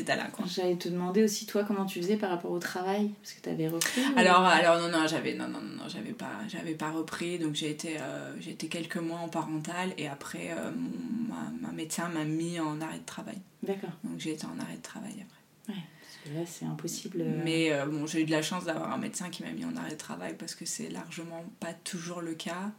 J'allais 0.48 0.76
te 0.78 0.90
demander 0.90 1.24
aussi, 1.24 1.46
toi, 1.46 1.64
comment 1.64 1.86
tu 1.86 2.02
faisais 2.02 2.18
par 2.18 2.32
rapport 2.32 2.52
au 2.52 2.60
travail 2.60 3.12
Parce 3.22 3.34
que 3.34 3.42
tu 3.42 3.50
avais 3.50 3.68
repris 3.68 4.02
ou- 4.02 4.18
Alors, 4.20 4.42
alors 4.46 4.80
non, 4.82 4.90
non, 4.90 5.06
j'avais, 5.08 5.34
non, 5.36 5.48
non, 5.48 5.62
non, 5.62 5.84
j'avais 5.88 6.14
pas, 6.14 6.32
pas 6.74 6.92
repris. 6.92 7.38
Donc 7.38 7.54
j'ai 7.56 7.70
été, 7.70 7.98
euh, 8.00 8.34
j'ai 8.40 8.52
été 8.52 8.68
quelques 8.68 8.98
mois 8.98 9.20
en 9.20 9.30
parental 9.30 9.94
et 9.98 10.08
après, 10.08 10.52
euh, 10.52 10.72
mon- 10.76 11.34
ma, 11.36 11.68
ma 11.68 11.72
médecin 11.74 12.10
m'a 12.10 12.24
mis 12.24 12.60
en 12.60 12.82
arrêt 12.82 13.00
de 13.00 13.06
travail. 13.06 13.38
D'accord. 13.64 13.92
Donc 14.04 14.20
j'ai 14.20 14.34
été 14.34 14.46
en 14.46 14.60
arrêt 14.60 14.78
de 14.78 14.82
travail 14.82 15.14
après. 15.14 15.74
Ouais, 15.76 15.82
parce 16.02 16.18
que 16.34 16.40
là, 16.40 16.46
c'est 16.48 16.66
impossible. 16.66 17.22
euh, 17.22 17.42
Mais 17.44 17.72
euh, 17.72 17.86
bon, 17.86 18.06
j'ai 18.08 18.22
eu 18.22 18.26
de 18.26 18.32
la 18.32 18.42
chance 18.42 18.66
d'avoir 18.66 18.92
un 18.92 18.98
médecin 18.98 19.30
qui 19.30 19.44
m'a 19.44 19.52
mis 19.52 19.66
en 19.66 19.76
arrêt 19.78 19.92
de 19.92 19.96
travail 19.98 20.36
parce 20.38 20.56
que 20.56 20.66
c'est 20.66 20.90
largement 20.90 21.44
pas 21.60 21.74
toujours 21.74 22.22
le 22.22 22.34
cas. 22.34 22.72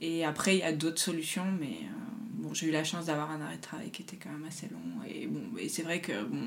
Et 0.00 0.24
après, 0.24 0.56
il 0.56 0.60
y 0.60 0.62
a 0.62 0.72
d'autres 0.72 1.00
solutions, 1.00 1.46
mais 1.60 1.66
euh, 1.66 1.88
bon, 2.34 2.54
j'ai 2.54 2.66
eu 2.68 2.70
la 2.70 2.84
chance 2.84 3.06
d'avoir 3.06 3.30
un 3.32 3.40
arrêt 3.40 3.56
de 3.56 3.60
travail 3.62 3.90
qui 3.90 4.02
était 4.02 4.16
quand 4.16 4.30
même 4.30 4.44
assez 4.46 4.68
long. 4.68 5.02
Et 5.08 5.26
bon, 5.26 5.42
et 5.58 5.68
c'est 5.68 5.82
vrai 5.82 6.00
que 6.00 6.22
bon, 6.24 6.38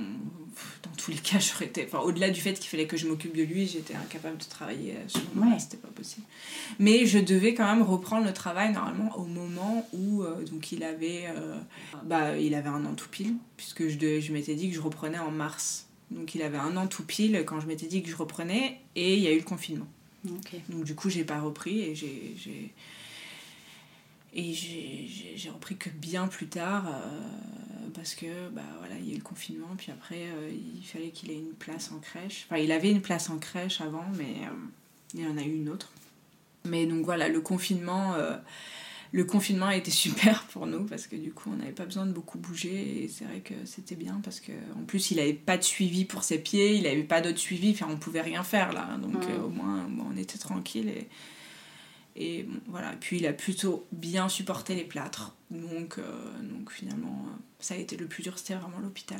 dans 0.84 0.91
tous 0.97 1.12
les 1.12 1.18
cas, 1.30 1.38
j'aurais 1.39 1.66
été. 1.66 1.84
Enfin, 1.86 1.99
au-delà 1.99 2.30
du 2.30 2.39
fait 2.39 2.54
qu'il 2.54 2.70
fallait 2.70 2.88
que 2.88 2.95
je 2.95 3.08
m'occupe 3.08 3.36
de 3.36 3.43
lui, 3.43 3.68
j'étais 3.68 3.95
incapable 3.95 4.38
de 4.38 4.45
travailler 4.45 4.95
à 4.95 5.10
ce 5.10 5.18
moment-là, 5.36 5.56
Ouais. 5.56 5.60
c'était 5.60 5.78
pas 5.78 5.89
possible. 5.89 6.26
Mais 6.80 7.06
je 7.06 7.20
devais 7.20 7.54
quand 7.54 7.66
même 7.66 7.84
reprendre 7.84 8.26
le 8.26 8.34
travail 8.34 8.72
normalement 8.72 9.18
au 9.18 9.26
moment 9.26 9.86
où 9.91 10.24
euh, 10.24 10.43
donc 10.45 10.72
il 10.72 10.84
avait, 10.84 11.26
euh, 11.28 11.58
bah, 12.06 12.38
il 12.38 12.56
avait 12.56 12.70
un 12.70 12.86
an 12.86 12.93
tout 12.93 13.10
pile, 13.10 13.36
puisque 13.58 13.88
je, 13.89 13.97
devais- 13.97 14.22
je 14.22 14.32
m'étais 14.32 14.56
dit 14.56 14.70
que 14.70 14.76
je 14.76 14.82
reprenais 14.82 15.20
en 15.20 15.32
mars. 15.32 15.88
Donc 16.10 16.36
il 16.36 16.41
avait 16.41 16.58
un 16.58 16.76
an 16.78 16.88
tout 16.88 17.04
pile 17.04 17.43
quand 17.45 17.60
je 17.60 17.68
m'étais 17.68 17.88
dit 17.88 18.02
que 18.02 18.10
je 18.10 18.16
reprenais, 18.16 18.80
et 18.95 19.16
il 19.16 19.22
y 19.22 19.28
a 19.28 19.34
eu 19.34 19.38
le 19.39 19.43
confinement. 19.43 19.88
Donc 20.70 20.84
du 20.86 20.93
coup, 20.95 21.10
j'ai 21.10 21.24
pas 21.26 21.39
repris 21.41 21.82
et 21.82 21.95
j'ai- 21.95 22.74
et 24.34 24.53
j'ai 24.53 25.49
repris 25.49 25.75
que 25.75 25.89
bien 25.89 26.27
plus 26.27 26.47
tard 26.47 26.88
euh, 26.88 27.89
parce 27.93 28.15
que 28.15 28.49
bah 28.49 28.61
voilà, 28.79 28.95
il 28.99 29.07
y 29.07 29.11
a 29.11 29.13
eu 29.13 29.17
le 29.17 29.23
confinement 29.23 29.67
puis 29.77 29.91
après 29.91 30.27
euh, 30.27 30.49
il 30.51 30.84
fallait 30.86 31.09
qu'il 31.09 31.32
ait 31.32 31.38
une 31.38 31.53
place 31.53 31.91
en 31.91 31.99
crèche. 31.99 32.45
Enfin, 32.49 32.61
il 32.61 32.71
avait 32.71 32.91
une 32.91 33.01
place 33.01 33.29
en 33.29 33.38
crèche 33.39 33.82
avant 33.82 34.05
mais 34.17 34.45
euh, 34.45 35.19
il 35.19 35.27
en 35.27 35.38
a 35.38 35.43
eu 35.43 35.53
une 35.55 35.69
autre. 35.69 35.91
Mais 36.63 36.86
donc 36.86 37.03
voilà, 37.03 37.27
le 37.27 37.41
confinement 37.41 38.13
euh, 38.13 38.38
le 39.11 39.25
confinement 39.25 39.65
a 39.65 39.75
été 39.75 39.91
super 40.05 40.45
pour 40.45 40.65
nous 40.65 40.86
parce 40.86 41.07
que 41.07 41.17
du 41.17 41.34
coup 41.34 41.49
on 41.51 41.57
n'avait 41.57 41.73
pas 41.73 41.86
besoin 41.86 42.05
de 42.05 42.13
beaucoup 42.13 42.38
bouger 42.38 43.03
et 43.03 43.07
c'est 43.09 43.25
vrai 43.25 43.41
que 43.41 43.53
c'était 43.65 43.95
bien 43.95 44.21
parce 44.23 44.39
que 44.39 44.53
en 44.79 44.84
plus 44.86 45.11
il 45.11 45.19
avait 45.19 45.34
pas 45.34 45.57
de 45.57 45.63
suivi 45.63 46.05
pour 46.05 46.23
ses 46.23 46.39
pieds, 46.39 46.77
il 46.77 46.88
avait 46.88 47.03
pas 47.03 47.19
d'autre 47.19 47.39
suivi, 47.39 47.71
enfin 47.71 47.88
on 47.89 47.97
pouvait 47.97 48.21
rien 48.21 48.43
faire 48.43 48.71
là 48.71 48.97
donc 49.01 49.15
Ouais. 49.27 49.36
au 49.43 49.49
moins 49.49 49.89
on 50.09 50.15
était 50.15 50.38
tranquille 50.38 50.88
et 50.88 51.09
et 52.16 52.43
bon, 52.43 52.59
voilà, 52.68 52.91
puis 52.99 53.18
il 53.18 53.26
a 53.28 53.34
plutôt 53.34 53.86
bien 53.91 54.30
supporté 54.30 54.76
les 54.76 54.84
plâtres. 54.84 55.34
Donc, 55.49 55.97
euh, 55.97 56.03
donc 56.41 56.72
finalement, 56.72 57.26
euh, 57.28 57.36
ça 57.59 57.74
a 57.74 57.78
été 57.78 57.97
le 57.97 58.05
plus 58.05 58.24
dur, 58.24 58.38
c'était 58.38 58.55
vraiment 58.55 58.80
l'hôpital. 58.80 59.20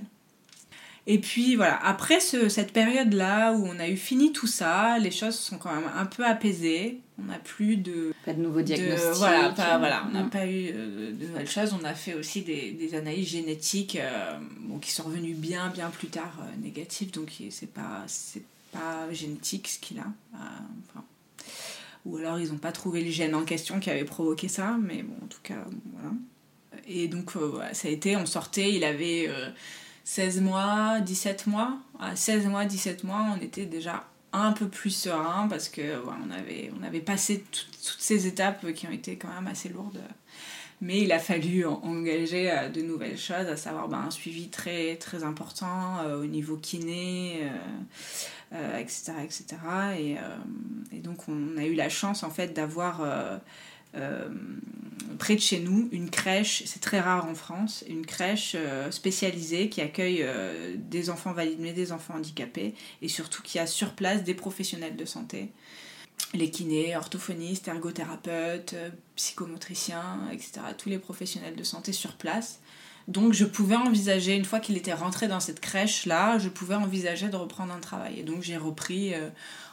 Et 1.08 1.18
puis 1.20 1.56
voilà, 1.56 1.84
après 1.84 2.20
ce- 2.20 2.48
cette 2.48 2.74
période-là 2.74 3.54
où 3.54 3.66
on 3.66 3.80
a 3.80 3.88
eu 3.89 3.98
fini 3.98 4.32
tout 4.34 4.46
ça, 4.46 5.00
les 5.00 5.10
choses 5.10 5.34
sont 5.36 5.58
quand 5.58 5.74
même 5.74 5.89
un 5.98 6.06
peu 6.06 6.24
apaisées. 6.24 7.00
On 7.18 7.24
n'a 7.24 7.39
plus 7.39 7.78
de, 7.78 8.14
Pas 8.24 8.34
de 8.34 8.42
nouveaux 8.42 8.60
de- 8.60 8.66
diagnostics. 8.66 9.16
voilà, 9.16 9.50
pas- 9.50 9.76
euh, 9.76 9.78
voilà, 9.80 10.06
on 10.08 10.12
n'a 10.12 10.24
pas 10.26 10.46
eu 10.46 10.72
de 10.72 11.26
nouvelles 11.28 11.50
choses. 11.50 11.74
On 11.74 11.84
a 11.86 11.96
fait 11.96 12.14
aussi 12.14 12.44
des, 12.44 12.72
des 12.74 12.94
analyses 12.94 13.30
génétiques 13.30 13.96
euh, 13.96 14.38
bon, 14.60 14.78
qui 14.78 14.92
sont 14.92 15.04
revenues 15.04 15.34
bien, 15.34 15.70
bien 15.70 15.89
plus 15.89 16.08
tard 16.10 16.38
euh, 16.42 16.62
négatives. 16.62 17.10
Donc 17.12 17.32
c'est 17.50 17.72
pas, 17.74 18.06
pas 18.72 19.12
génétique 19.12 19.70
ce 19.70 19.80
qu'il 19.80 19.98
a. 19.98 20.06
Enfin, 20.36 21.04
ou 22.06 22.18
alors 22.18 22.39
ils 22.39 22.52
n'ont 22.52 22.58
pas 22.58 22.72
trouvé 22.72 23.04
le 23.04 23.12
gène 23.12 23.36
en 23.36 23.43
question 23.45 23.80
qui 23.80 23.89
avait 23.89 24.06
provoqué 24.06 24.47
ça. 24.47 24.78
Mais 24.82 25.04
bon, 25.04 25.16
en 25.24 25.28
tout 25.28 25.41
cas, 25.43 25.64
voilà. 25.93 26.12
Et 26.88 27.08
donc 27.08 27.36
euh, 27.36 27.60
ça 27.74 27.88
a 27.88 27.91
été, 27.91 28.16
on 28.18 28.26
sortait, 28.26 28.74
il 28.74 28.84
avait 28.84 29.26
euh, 29.30 29.49
16 30.04 30.41
mois, 30.41 30.99
17 31.02 31.47
mois. 31.47 31.78
À 31.99 32.16
16 32.16 32.45
mois, 32.47 32.66
17 32.66 33.04
mois, 33.04 33.28
on 33.38 33.41
était 33.41 33.66
déjà 33.66 34.06
un 34.34 34.54
peu 34.54 34.68
plus 34.68 34.89
serein 34.91 35.47
parce 35.49 35.68
que 35.70 35.82
on, 36.06 36.32
avait, 36.32 36.72
on 36.80 36.84
avait 36.84 37.02
passé 37.02 37.43
tout- 37.52 37.66
toutes 37.86 37.99
ces 38.02 38.28
étapes 38.28 38.72
qui 38.74 38.88
ont 38.88 38.91
été 38.91 39.16
quand 39.18 39.28
même 39.28 39.47
assez 39.47 39.70
lourdes. 39.70 39.99
Mais 40.84 41.02
il 41.02 41.12
a 41.12 41.20
fallu 41.20 41.66
en- 41.66 41.80
engager 41.84 42.49
euh, 42.49 42.70
de 42.70 42.82
nouvelles 42.82 43.18
choses, 43.20 43.45
à 43.47 43.58
savoir 43.58 43.88
ben, 43.89 44.06
un 44.08 44.12
suivi 44.12 44.47
très, 44.49 44.95
très 44.95 45.24
important 45.24 45.99
euh, 45.99 46.22
au 46.24 46.26
niveau 46.26 46.58
kiné, 46.58 47.41
euh, 48.54 48.62
euh, 48.72 48.78
etc. 48.78 49.14
etc. 49.24 49.45
Et, 49.97 50.18
euh, 50.18 50.22
et 50.91 50.99
donc 50.99 51.28
on 51.28 51.58
a 51.58 51.66
eu 51.66 51.74
la 51.74 51.89
chance 51.89 52.24
en 52.24 52.30
fait 52.30 52.54
d'avoir 52.54 53.02
euh, 53.02 54.30
près 55.20 55.36
de 55.36 55.41
chez 55.41 55.60
nous 55.60 55.89
une 55.91 56.10
crèche, 56.10 56.64
c'est 56.66 56.80
très 56.80 56.99
rare 56.99 57.26
en 57.26 57.36
France, 57.36 57.84
une 57.89 58.06
crèche 58.06 58.56
spécialisée 58.89 59.70
qui 59.70 59.82
accueille 59.82 60.26
des 60.78 61.10
enfants 61.10 61.34
valides 61.34 61.60
mais 61.60 61.74
des 61.74 61.91
enfants 61.91 62.16
handicapés 62.16 62.74
et 63.02 63.10
surtout 63.10 63.41
qui 63.41 63.60
a 63.60 63.68
sur 63.68 63.93
place 63.93 64.24
des 64.24 64.34
professionnels 64.34 64.95
de 64.95 65.06
santé, 65.06 65.49
les 66.34 66.49
kinés, 66.49 66.95
orthophonistes, 66.95 67.68
ergothérapeutes, 67.68 68.76
psychomotriciens, 69.18 70.30
etc. 70.32 70.62
Tous 70.78 70.88
les 70.88 70.99
professionnels 70.99 71.56
de 71.56 71.64
santé 71.64 71.91
sur 71.91 72.14
place. 72.14 72.61
Donc 73.08 73.34
je 73.34 73.45
pouvais 73.45 73.76
envisager, 73.76 74.36
une 74.36 74.45
fois 74.45 74.60
qu'il 74.60 74.78
était 74.78 74.93
rentré 74.93 75.28
dans 75.28 75.39
cette 75.39 75.60
crèche-là, 75.60 76.38
je 76.39 76.49
pouvais 76.49 76.76
envisager 76.76 77.30
de 77.30 77.36
reprendre 77.36 77.74
un 77.74 77.80
travail. 77.80 78.20
Et 78.20 78.24
donc 78.24 78.41
j'ai 78.43 78.58
repris 78.58 79.14
euh, 79.14 79.30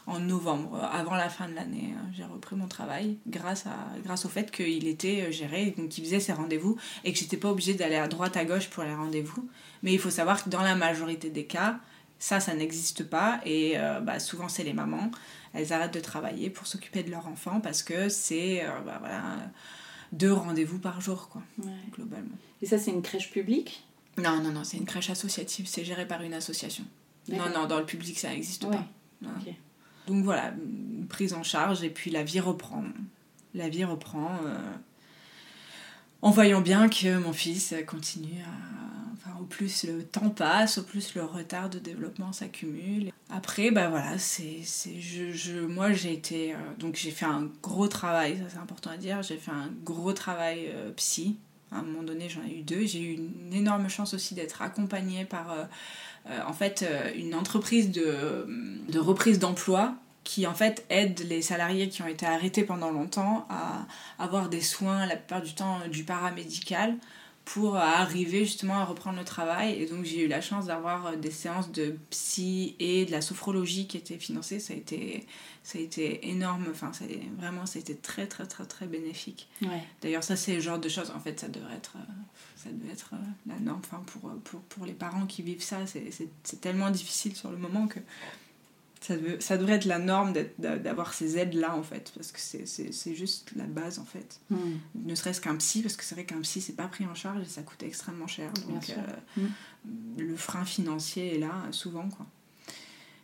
en 0.07 0.19
novembre, 0.19 0.75
euh, 0.75 0.97
avant 0.97 1.15
la 1.15 1.29
fin 1.29 1.47
de 1.47 1.53
l'année. 1.53 1.93
hein. 1.97 2.09
J'ai 2.15 2.23
repris 2.25 2.55
mon 2.55 2.67
travail 2.67 3.17
grâce, 3.27 3.65
à, 3.67 3.75
grâce 4.03 4.25
au 4.25 4.29
fait 4.29 4.51
qu'il 4.51 4.87
était 4.87 5.25
euh, 5.27 5.31
géré, 5.31 5.73
donc 5.77 5.89
qu'il 5.89 6.03
faisait 6.03 6.19
ses 6.19 6.33
rendez-vous 6.33 6.75
et 7.03 7.13
que 7.13 7.19
j'étais 7.19 7.37
pas 7.37 7.49
obligée 7.51 7.75
d'aller 7.75 7.95
à 7.97 8.07
droite 8.07 8.35
à 8.35 8.45
gauche 8.45 8.67
pour 8.69 8.83
les 8.83 8.93
rendez-vous. 8.95 9.47
Mais 9.83 9.93
il 9.93 9.99
faut 9.99 10.09
savoir 10.09 10.43
que 10.43 10.49
dans 10.49 10.63
la 10.63 10.75
majorité 10.75 11.29
des 11.29 11.45
cas, 11.45 11.79
ça, 12.17 12.39
ça 12.41 12.53
n'existe 12.53 13.03
pas. 13.05 13.39
Et 13.45 13.73
euh, 13.77 13.99
bah, 14.01 14.19
souvent, 14.19 14.49
c'est 14.49 14.63
les 14.63 14.73
mamans. 14.73 15.11
Elles 15.53 15.71
arrêtent 15.71 15.93
de 15.93 15.99
travailler 16.01 16.49
pour 16.49 16.67
s'occuper 16.67 17.03
de 17.03 17.11
leur 17.11 17.27
enfant 17.27 17.61
parce 17.61 17.81
que 17.83 18.09
c'est 18.09 18.65
euh, 18.65 18.69
bah, 18.85 18.97
voilà, 18.99 19.21
deux 20.11 20.33
rendez-vous 20.33 20.79
par 20.79 20.99
jour, 20.99 21.29
quoi, 21.29 21.41
Ouais. 21.59 21.71
globalement. 21.93 22.35
Et 22.61 22.65
ça, 22.65 22.77
c'est 22.77 22.91
une 22.91 23.01
crèche 23.01 23.31
publique 23.31 23.83
Non, 24.17 24.41
non, 24.41 24.51
non, 24.51 24.63
c'est 24.63 24.77
une 24.77 24.85
crèche 24.85 25.09
associative, 25.09 25.67
c'est 25.67 25.85
géré 25.85 26.07
par 26.07 26.21
une 26.21 26.33
association. 26.33 26.83
Non, 27.29 27.49
non, 27.53 27.67
dans 27.67 27.79
le 27.79 27.85
public, 27.85 28.17
ça 28.17 28.29
n'existe 28.29 28.63
Ouais. 28.65 28.75
pas. 29.21 29.27
Donc 30.07 30.23
voilà, 30.23 30.53
prise 31.09 31.33
en 31.33 31.43
charge, 31.43 31.83
et 31.83 31.89
puis 31.89 32.09
la 32.09 32.23
vie 32.23 32.39
reprend. 32.39 32.83
La 33.53 33.69
vie 33.69 33.83
reprend 33.85 34.31
euh, 34.45 34.57
en 36.21 36.31
voyant 36.31 36.61
bien 36.61 36.89
que 36.89 37.17
mon 37.17 37.33
fils 37.33 37.73
continue 37.87 38.41
à. 38.41 39.13
Enfin, 39.13 39.37
au 39.39 39.43
plus 39.43 39.83
le 39.83 40.03
temps 40.03 40.29
passe, 40.29 40.77
au 40.77 40.83
plus 40.83 41.13
le 41.15 41.23
retard 41.23 41.69
de 41.69 41.77
développement 41.77 42.31
s'accumule. 42.31 43.11
Après, 43.29 43.69
bah 43.69 43.89
voilà, 43.89 44.17
c'est. 44.17 44.59
c'est- 44.63 44.99
Je, 44.99 45.31
je, 45.31 45.59
moi, 45.59 45.91
j'ai 45.93 46.13
été. 46.13 46.53
euh, 46.53 46.57
donc, 46.79 46.95
j'ai 46.95 47.11
fait 47.11 47.25
un 47.25 47.49
gros 47.61 47.87
travail, 47.87 48.37
ça 48.37 48.43
c'est 48.53 48.57
important 48.59 48.89
à 48.91 48.97
dire. 48.97 49.21
J'ai 49.21 49.37
fait 49.37 49.51
un 49.51 49.69
gros 49.83 50.13
travail 50.13 50.69
euh, 50.73 50.91
psy. 50.93 51.37
À 51.71 51.79
un 51.79 51.81
moment 51.83 52.03
donné, 52.03 52.29
j'en 52.29 52.43
ai 52.43 52.59
eu 52.59 52.61
deux. 52.61 52.85
J'ai 52.85 53.01
eu 53.01 53.13
une 53.15 53.53
énorme 53.53 53.89
chance 53.89 54.13
aussi 54.13 54.33
d'être 54.35 54.61
accompagnée 54.61 55.25
par. 55.25 55.51
euh, 55.51 55.63
euh, 56.29 56.39
en 56.47 56.53
fait, 56.53 56.83
euh, 56.83 57.11
une 57.15 57.33
entreprise 57.33 57.91
de, 57.91 58.45
de 58.89 58.99
reprise 58.99 59.39
d'emploi 59.39 59.95
qui 60.23 60.45
en 60.45 60.53
fait 60.53 60.85
aide 60.89 61.19
les 61.27 61.41
salariés 61.41 61.89
qui 61.89 62.01
ont 62.01 62.07
été 62.07 62.25
arrêtés 62.25 62.63
pendant 62.63 62.91
longtemps 62.91 63.47
à 63.49 63.87
avoir 64.23 64.49
des 64.49 64.61
soins, 64.61 65.05
la 65.07 65.15
plupart 65.15 65.41
du 65.41 65.55
temps 65.55 65.79
du 65.89 66.03
paramédical, 66.03 66.95
pour 67.53 67.77
arriver 67.77 68.45
justement 68.45 68.75
à 68.75 68.85
reprendre 68.85 69.17
le 69.17 69.25
travail. 69.25 69.81
Et 69.81 69.87
donc 69.87 70.05
j'ai 70.05 70.25
eu 70.25 70.27
la 70.27 70.39
chance 70.39 70.67
d'avoir 70.67 71.17
des 71.17 71.31
séances 71.31 71.71
de 71.71 71.97
psy 72.11 72.75
et 72.79 73.05
de 73.05 73.11
la 73.11 73.21
sophrologie 73.21 73.87
qui 73.87 73.97
étaient 73.97 74.19
financées. 74.19 74.59
Ça 74.59 74.73
a 74.75 74.77
été, 74.77 75.25
ça 75.63 75.79
a 75.79 75.81
été 75.81 76.29
énorme, 76.29 76.67
enfin 76.69 76.93
ça 76.93 77.05
vraiment 77.39 77.65
ça 77.65 77.79
a 77.79 77.81
été 77.81 77.95
très 77.95 78.27
très 78.27 78.45
très 78.45 78.65
très 78.65 78.85
bénéfique. 78.85 79.47
Ouais. 79.63 79.81
D'ailleurs, 80.03 80.23
ça, 80.23 80.35
c'est 80.35 80.53
le 80.53 80.61
genre 80.61 80.77
de 80.77 80.89
choses, 80.89 81.09
en 81.09 81.19
fait, 81.19 81.39
ça 81.39 81.47
devrait 81.47 81.73
être, 81.75 81.93
euh, 81.95 82.13
ça 82.55 82.69
devait 82.69 82.93
être 82.93 83.11
euh, 83.13 83.17
la 83.47 83.59
norme. 83.59 83.81
Enfin, 83.83 84.03
pour, 84.05 84.29
euh, 84.29 84.35
pour, 84.43 84.61
pour 84.61 84.85
les 84.85 84.93
parents 84.93 85.25
qui 85.25 85.41
vivent 85.41 85.63
ça, 85.63 85.79
c'est 85.87 86.61
tellement 86.61 86.91
difficile 86.91 87.35
sur 87.35 87.49
le 87.49 87.57
moment 87.57 87.87
que 87.87 87.99
ça, 89.01 89.15
devait- 89.15 89.39
ça 89.39 89.57
devrait 89.57 89.73
être 89.75 89.85
la 89.85 89.99
norme 89.99 90.33
d'avoir 90.57 91.13
ces 91.13 91.37
aides-là, 91.37 91.75
en 91.75 91.83
fait, 91.83 92.11
parce 92.15 92.31
que 92.31 92.39
c'est- 92.39 93.15
juste 93.15 93.51
la 93.55 93.63
base, 93.65 93.97
en 93.99 94.05
fait. 94.05 94.39
Hmm. 94.49 94.57
Ne 94.95 95.15
serait-ce 95.15 95.39
qu'un 95.41 95.55
psy, 95.55 95.81
parce 95.81 95.95
que 95.95 96.03
c'est 96.03 96.15
vrai 96.15 96.25
qu'un 96.25 96.41
psy, 96.41 96.59
c'est 96.61 96.75
pas 96.75 96.87
pris 96.87 97.05
en 97.05 97.15
charge 97.15 97.41
et 97.41 97.45
ça 97.45 97.61
coûte 97.61 97.81
extrêmement 97.83 98.27
cher. 98.27 98.51
Donc, 98.67 98.83
euh, 99.37 99.41
le 100.17 100.35
frein 100.35 100.65
financier 100.65 101.35
est 101.35 101.39
là, 101.39 101.63
euh, 101.67 101.71
souvent, 101.71 102.09
quoi. 102.09 102.25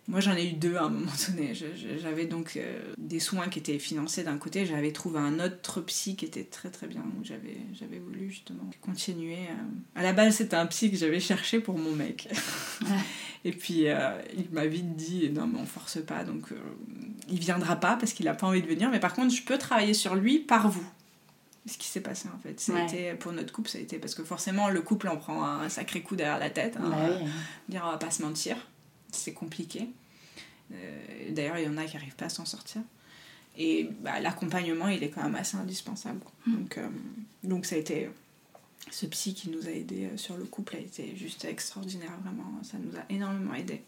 Moi, 0.08 0.20
j'en 0.20 0.36
ai 0.36 0.48
eu 0.48 0.54
deux 0.54 0.76
à 0.76 0.84
un 0.84 0.90
moment 0.90 1.12
donné. 1.30 1.54
J'avais 2.00 2.26
donc 2.28 2.58
euh, 2.58 2.94
des 2.98 3.20
soins 3.20 3.48
qui 3.50 3.58
étaient 3.58 3.80
financés 3.80 4.24
d'un 4.24 4.38
côté. 4.38 4.66
J'avais 4.66 4.92
trouvé 4.92 5.18
un 5.20 5.40
autre 5.40 5.82
psy 5.82 6.16
qui 6.16 6.26
était 6.26 6.44
très 6.44 6.70
très 6.70 6.86
bien. 6.86 7.02
où 7.02 7.24
J'avais 7.24 7.98
voulu 8.00 8.30
justement 8.30 8.70
continuer. 8.82 9.38
euh. 9.50 10.00
À 10.00 10.04
la 10.04 10.14
base, 10.14 10.36
c'était 10.36 10.56
un 10.58 10.68
psy 10.68 10.92
que 10.92 10.98
j'avais 10.98 11.20
cherché 11.20 11.60
pour 11.60 11.78
mon 11.80 11.92
mec. 11.94 12.30
Et 13.46 13.52
puis, 13.52 13.88
euh, 13.88 14.22
il 14.38 14.48
m'a 14.52 14.66
vite 14.68 14.96
dit 14.96 15.30
non, 15.32 15.48
mais 15.48 15.60
on 15.60 15.66
force 15.66 15.98
pas. 16.06 16.24
Donc, 16.24 16.52
euh, 16.52 16.56
il 17.28 17.40
viendra 17.40 17.76
pas 17.76 17.96
parce 17.96 18.14
qu'il 18.14 18.28
a 18.28 18.36
pas 18.36 18.46
envie 18.48 18.62
de 18.62 18.68
venir. 18.68 18.90
Mais 18.92 19.00
par 19.00 19.14
contre, 19.14 19.34
je 19.34 19.42
peux 19.42 19.58
travailler 19.58 19.96
sur 19.96 20.14
lui 20.16 20.38
par 20.40 20.70
vous. 20.70 20.86
Ce 21.68 21.80
qui 21.80 21.88
s'est 21.88 22.02
passé 22.02 22.28
en 22.32 22.38
fait. 22.38 22.60
Ça 22.60 22.74
a 22.74 22.76
Ouais. 22.76 22.86
été, 22.86 23.14
pour 23.16 23.32
notre 23.34 23.52
couple, 23.52 23.70
ça 23.72 23.80
a 23.80 23.82
été 23.82 23.98
parce 23.98 24.14
que 24.14 24.24
forcément, 24.24 24.70
le 24.70 24.82
couple 24.82 25.08
en 25.08 25.18
prend 25.18 25.44
un 25.44 25.68
sacré 25.68 26.02
coup 26.04 26.16
derrière 26.16 26.38
la 26.38 26.52
tête. 26.52 26.78
hein. 26.78 26.90
Bah 26.92 27.26
dire 27.70 27.82
on 27.88 27.90
va 27.92 27.98
pas 27.98 28.12
se 28.12 28.22
mentir, 28.22 28.56
c'est 29.16 29.34
compliqué. 29.34 29.88
Euh, 30.74 31.32
D'ailleurs, 31.32 31.58
il 31.58 31.66
y 31.66 31.68
en 31.68 31.78
a 31.78 31.86
qui 31.86 31.96
n'arrivent 31.96 32.16
pas 32.16 32.26
à 32.26 32.30
s'en 32.30 32.46
sortir. 32.46 32.82
Et 33.58 33.90
bah, 34.02 34.20
l'accompagnement, 34.20 34.88
il 34.88 35.02
est 35.04 35.10
quand 35.10 35.24
même 35.24 35.36
assez 35.36 35.58
indispensable. 35.58 36.20
quoi. 36.20 36.32
Donc, 36.48 36.78
euh, 36.78 36.90
donc 37.44 37.66
ça 37.66 37.76
a 37.76 37.78
été... 37.80 38.10
Ce 38.92 39.08
psy 39.08 39.34
qui 39.34 39.50
nous 39.50 39.68
a 39.68 39.72
aidés 39.72 40.06
euh, 40.06 40.18
sur 40.18 40.38
le 40.38 40.44
couple 40.44 40.76
a 40.76 40.80
été 40.80 41.16
juste 41.16 41.44
extraordinaire, 41.46 42.12
vraiment. 42.24 42.60
Ça 42.64 42.78
nous 42.78 42.96
a 42.98 43.04
énormément 43.10 43.56
aidés. 43.56 43.82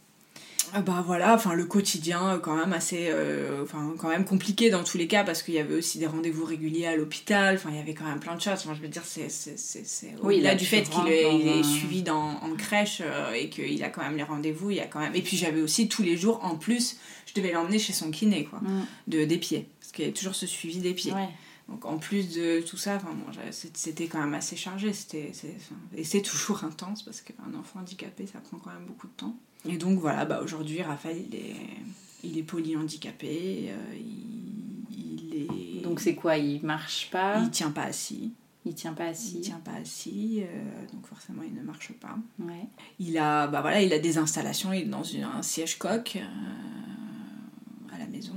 Ah 0.74 0.82
bah 0.82 1.04
voilà, 1.06 1.34
enfin 1.34 1.54
le 1.54 1.66
quotidien 1.66 2.30
euh, 2.30 2.40
quand 2.40 2.56
même 2.56 2.74
assez, 2.74 3.08
euh, 3.10 3.64
enfin 3.64 3.94
quand 3.98 4.10
même 4.10 4.26
compliqué 4.26 4.70
dans 4.70 4.84
tous 4.84 4.98
les 4.98 5.08
cas 5.08 5.24
parce 5.24 5.44
qu'il 5.44 5.54
y 5.54 5.60
avait 5.60 5.76
aussi 5.76 6.00
des 6.00 6.08
rendez-vous 6.08 6.46
réguliers 6.46 6.88
à 6.88 6.96
l'hôpital, 6.96 7.56
enfin 7.56 7.70
il 7.72 7.78
y 7.78 7.80
avait 7.80 7.94
quand 7.94 8.06
même 8.06 8.20
plein 8.20 8.36
de 8.36 8.42
choses. 8.42 8.54
Enfin 8.54 8.74
je 8.76 8.82
veux 8.82 8.88
dire 8.88 9.04
c'est 9.06 9.30
c'est 9.30 9.58
c'est 9.58 9.86
c'est 9.86 10.14
Oui, 10.24 10.42
là, 10.42 10.56
du 10.56 10.66
fait 10.66 10.84
qu'il 10.84 11.08
est, 11.08 11.64
suivi 11.64 12.02
dans, 12.02 12.42
en 12.42 12.56
crèche 12.56 13.02
euh, 13.04 13.34
et 13.34 13.50
qu'il 13.50 13.84
a 13.84 13.90
quand 13.90 14.02
même 14.02 14.18
les 14.18 14.24
rendez-vous, 14.24 14.72
il 14.72 14.78
y 14.78 14.82
a 14.82 14.88
quand 14.88 15.00
même. 15.00 15.16
Et 15.16 15.22
puis 15.22 15.38
j'avais 15.38 15.62
aussi 15.62 15.88
tous 15.88 16.04
les 16.04 16.18
jours 16.18 16.44
en 16.44 16.56
plus, 16.56 16.98
je 17.26 17.34
devais 17.34 17.52
l'emmener 17.52 17.80
chez 17.80 17.94
son 17.94 18.12
kiné 18.12 18.46
quoi, 18.46 18.60
Hmm. 18.60 18.86
de 19.08 19.24
des 19.26 19.38
pieds 19.38 19.70
parce 19.80 19.92
qu'il 19.92 20.04
y 20.04 20.08
avait 20.08 20.14
toujours 20.16 20.36
ce 20.36 20.48
suivi 20.48 20.80
des 20.80 20.94
pieds. 20.94 21.14
Ouais. 21.14 21.30
Donc 21.70 21.86
en 21.86 21.98
plus 21.98 22.34
de 22.36 22.62
tout 22.62 22.78
ça, 22.78 22.96
enfin, 22.96 23.14
bon, 23.14 23.32
c'était 23.52 24.08
quand 24.08 24.20
même 24.20 24.34
assez 24.34 24.56
chargé. 24.56 24.94
C'était, 24.94 25.32
et 25.96 26.04
c'est 26.04 26.22
toujours 26.22 26.64
intense 26.64 27.04
parce 27.04 27.22
qu'un 27.22 27.54
enfant 27.58 27.80
handicapé, 27.82 28.26
ça 28.26 28.40
prend 28.40 28.58
quand 28.58 28.72
même 28.72 28.86
beaucoup 28.86 29.08
de 29.08 29.14
temps. 29.14 29.38
Et 29.68 29.78
donc 29.78 30.00
voilà, 30.00 30.26
bah, 30.26 30.42
aujourd'hui, 30.44 30.82
Raphaël, 30.82 31.18
il 31.30 31.36
est, 31.36 31.56
il 32.24 32.38
est 32.38 32.44
polyhandicapé. 32.44 33.70
euh, 33.70 33.96
il, 33.96 34.98
il 34.98 35.36
est... 35.80 35.82
Donc 35.82 36.00
c'est 36.00 36.16
quoi 36.16 36.38
Il 36.38 36.64
marche 36.64 37.10
pas 37.12 37.40
Il 37.44 37.50
tient 37.52 37.72
pas 37.72 37.84
assis. 37.84 38.32
Il 38.66 38.74
tient 38.74 38.94
pas 38.94 39.06
Il 39.06 39.10
assis 39.12 39.40
tient 39.42 39.60
pas 39.64 39.72
assis, 39.82 40.42
euh, 40.44 40.86
donc 40.92 41.08
forcément 41.08 41.42
il 41.42 41.54
ne 41.54 41.62
marche 41.62 41.94
pas. 41.94 42.18
Ouais. 42.40 42.66
Il 43.00 43.18
a, 43.18 43.48
bah 43.48 43.62
voilà, 43.62 43.82
il 43.82 43.94
a 43.94 44.00
des 44.00 44.18
installations, 44.18 44.74
il 44.74 44.82
est 44.82 44.86
dans 44.86 45.04
une- 45.04 45.24
un 45.24 45.42
siège 45.42 45.78
coq 45.78 46.18
euh, 46.18 47.96
à 47.96 47.98
la 47.98 48.08
maison. 48.08 48.36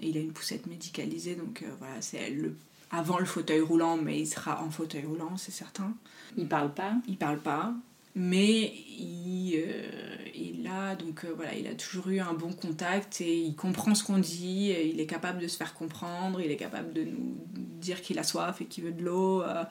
Et 0.00 0.08
il 0.08 0.16
a 0.16 0.20
une 0.20 0.32
poussette 0.32 0.66
médicalisée, 0.66 1.36
donc 1.36 1.62
euh, 1.62 1.70
voilà, 1.78 2.00
c'est 2.00 2.30
le, 2.30 2.56
avant 2.90 3.18
le 3.18 3.24
fauteuil 3.26 3.60
roulant, 3.60 3.96
mais 3.96 4.18
il 4.20 4.26
sera 4.26 4.60
en 4.64 4.70
fauteuil 4.70 5.04
roulant, 5.04 5.36
c'est 5.36 5.52
certain. 5.52 5.92
Il 6.36 6.48
parle 6.48 6.72
pas 6.74 6.94
Il 7.06 7.16
parle 7.16 7.38
pas, 7.38 7.72
mais 8.14 8.72
il, 8.98 9.54
euh, 9.56 10.16
il 10.34 10.66
a 10.66 10.96
donc 10.96 11.24
euh, 11.24 11.32
voilà, 11.34 11.54
il 11.54 11.66
a 11.66 11.74
toujours 11.74 12.08
eu 12.08 12.20
un 12.20 12.32
bon 12.32 12.52
contact 12.52 13.20
et 13.20 13.36
il 13.36 13.54
comprend 13.54 13.94
ce 13.94 14.02
qu'on 14.02 14.18
dit, 14.18 14.74
il 14.92 15.00
est 15.00 15.06
capable 15.06 15.40
de 15.40 15.48
se 15.48 15.56
faire 15.56 15.74
comprendre, 15.74 16.40
il 16.40 16.50
est 16.50 16.56
capable 16.56 16.92
de 16.92 17.04
nous 17.04 17.36
dire 17.54 18.02
qu'il 18.02 18.18
a 18.18 18.24
soif 18.24 18.60
et 18.60 18.64
qu'il 18.64 18.84
veut 18.84 18.92
de 18.92 19.04
l'eau. 19.04 19.42
euh, 19.42 19.64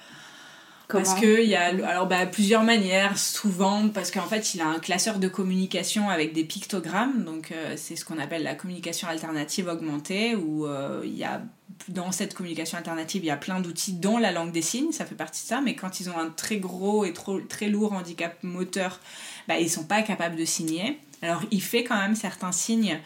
parce 0.88 1.14
que 1.14 1.44
il 1.44 1.50
y 1.50 1.56
a 1.56 1.66
alors 1.88 2.08
bah, 2.08 2.26
plusieurs 2.26 2.64
manières, 2.64 3.18
souvent 3.20 3.90
parce 3.90 4.10
qu'en 4.10 4.26
fait 4.26 4.56
il 4.56 4.62
a 4.62 4.68
un 4.68 4.80
classeur 4.80 5.20
de 5.20 5.28
communication 5.28 6.10
avec 6.10 6.34
des 6.34 6.44
pictogrammes, 6.44 7.24
donc 7.26 7.52
euh, 7.52 7.76
c'est 7.78 7.96
ce 7.96 8.04
qu'on 8.04 8.18
appelle 8.18 8.42
la 8.42 8.56
communication 8.56 9.08
alternative 9.08 9.68
augmentée, 9.68 10.36
où 10.36 10.66
il 11.04 11.16
y 11.16 11.24
a 11.24 11.42
dans 11.88 12.12
cette 12.12 12.34
communication 12.34 12.78
alternative 12.78 13.24
il 13.24 13.28
y 13.28 13.32
a 13.32 13.38
plein 13.38 13.62
d'outils 13.62 13.94
dont 13.94 14.18
la 14.18 14.32
langue 14.32 14.52
des 14.52 14.62
signes, 14.62 14.92
ça 14.92 15.06
fait 15.06 15.16
partie 15.16 15.44
de 15.44 15.48
ça, 15.48 15.62
mais 15.62 15.76
quand 15.76 16.00
ils 16.00 16.10
ont 16.10 16.18
un 16.18 16.30
très 16.30 16.58
gros 16.58 17.06
et 17.06 17.14
trop, 17.14 17.40
très 17.40 17.70
lourd 17.70 17.94
handicap 17.94 18.38
moteur, 18.44 19.00
bah, 19.48 19.60
ils 19.60 19.70
sont 19.70 19.86
pas 19.86 20.02
capables 20.02 20.36
de 20.36 20.46
signer. 20.46 21.00
Alors 21.22 21.42
il 21.52 21.62
fait 21.62 21.84
quand 21.84 21.98
même 21.98 22.16
certains 22.16 22.52
signes 22.52 23.00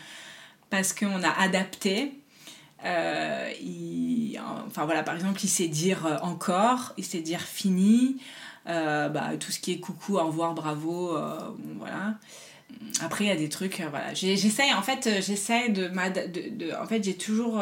parce 0.70 0.94
qu'on 0.94 1.24
a 1.24 1.30
adapté 1.30 2.14
euh, 2.86 3.52
enfin 4.68 4.86
voilà, 4.86 5.04
par 5.04 5.16
exemple, 5.16 5.40
il 5.44 5.50
sait 5.50 5.68
dire 5.68 6.06
euh, 6.06 6.18
encore, 6.22 6.94
il 6.98 7.06
sait 7.06 7.22
dire 7.22 7.42
fini, 7.42 8.18
euh, 8.68 9.10
bah, 9.10 9.32
tout 9.40 9.52
ce 9.52 9.60
qui 9.60 9.72
est 9.72 9.80
coucou, 9.80 10.18
au 10.18 10.26
revoir, 10.26 10.54
bravo, 10.54 11.18
voilà. 11.78 12.16
Après, 13.02 13.26
il 13.26 13.28
y 13.28 13.32
a 13.32 13.36
des 13.36 13.50
trucs, 13.50 13.82
voilà. 13.90 14.14
J'essaye, 14.14 14.74
en 14.74 14.82
fait, 14.82 15.22
j'essaye 15.22 15.72
de, 15.72 15.88
de, 15.88 16.74
En 16.82 16.88
fait, 16.88 17.04
j'ai 17.04 17.16
toujours 17.16 17.62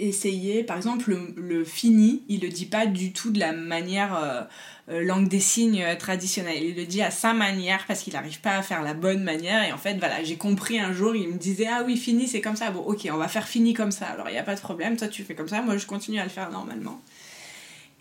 essayer, 0.00 0.62
par 0.62 0.76
exemple, 0.76 1.10
le, 1.10 1.34
le, 1.36 1.64
fini, 1.64 2.22
il 2.28 2.40
le 2.40 2.48
dit 2.48 2.66
pas 2.66 2.86
du 2.86 3.12
tout 3.12 3.30
de 3.30 3.38
la 3.38 3.52
manière 3.52 4.16
euh, 4.16 4.42
euh, 4.88 5.02
langue 5.02 5.28
des 5.28 5.40
signes 5.40 5.84
traditionnelle. 5.98 6.62
Il 6.62 6.76
le 6.76 6.84
dit 6.84 7.02
à 7.02 7.10
sa 7.10 7.32
manière 7.32 7.84
parce 7.86 8.02
qu'il 8.02 8.12
n'arrive 8.12 8.40
pas 8.40 8.56
à 8.56 8.62
faire 8.62 8.82
la 8.82 8.94
bonne 8.94 9.22
manière. 9.22 9.62
Et 9.62 9.72
en 9.72 9.78
fait, 9.78 9.94
voilà, 9.98 10.22
j'ai 10.22 10.36
compris 10.36 10.78
un 10.78 10.92
jour, 10.92 11.14
il 11.16 11.28
me 11.28 11.38
disait 11.38 11.66
Ah 11.66 11.82
oui, 11.84 11.96
fini, 11.96 12.28
c'est 12.28 12.40
comme 12.40 12.56
ça. 12.56 12.70
Bon, 12.70 12.80
ok, 12.80 13.08
on 13.12 13.16
va 13.16 13.28
faire 13.28 13.48
fini 13.48 13.74
comme 13.74 13.90
ça. 13.90 14.06
Alors, 14.06 14.28
il 14.28 14.32
n'y 14.32 14.38
a 14.38 14.44
pas 14.44 14.54
de 14.54 14.60
problème. 14.60 14.96
Toi, 14.96 15.08
tu 15.08 15.24
fais 15.24 15.34
comme 15.34 15.48
ça. 15.48 15.62
Moi, 15.62 15.76
je 15.76 15.86
continue 15.86 16.18
à 16.18 16.24
le 16.24 16.30
faire 16.30 16.50
normalement. 16.50 17.00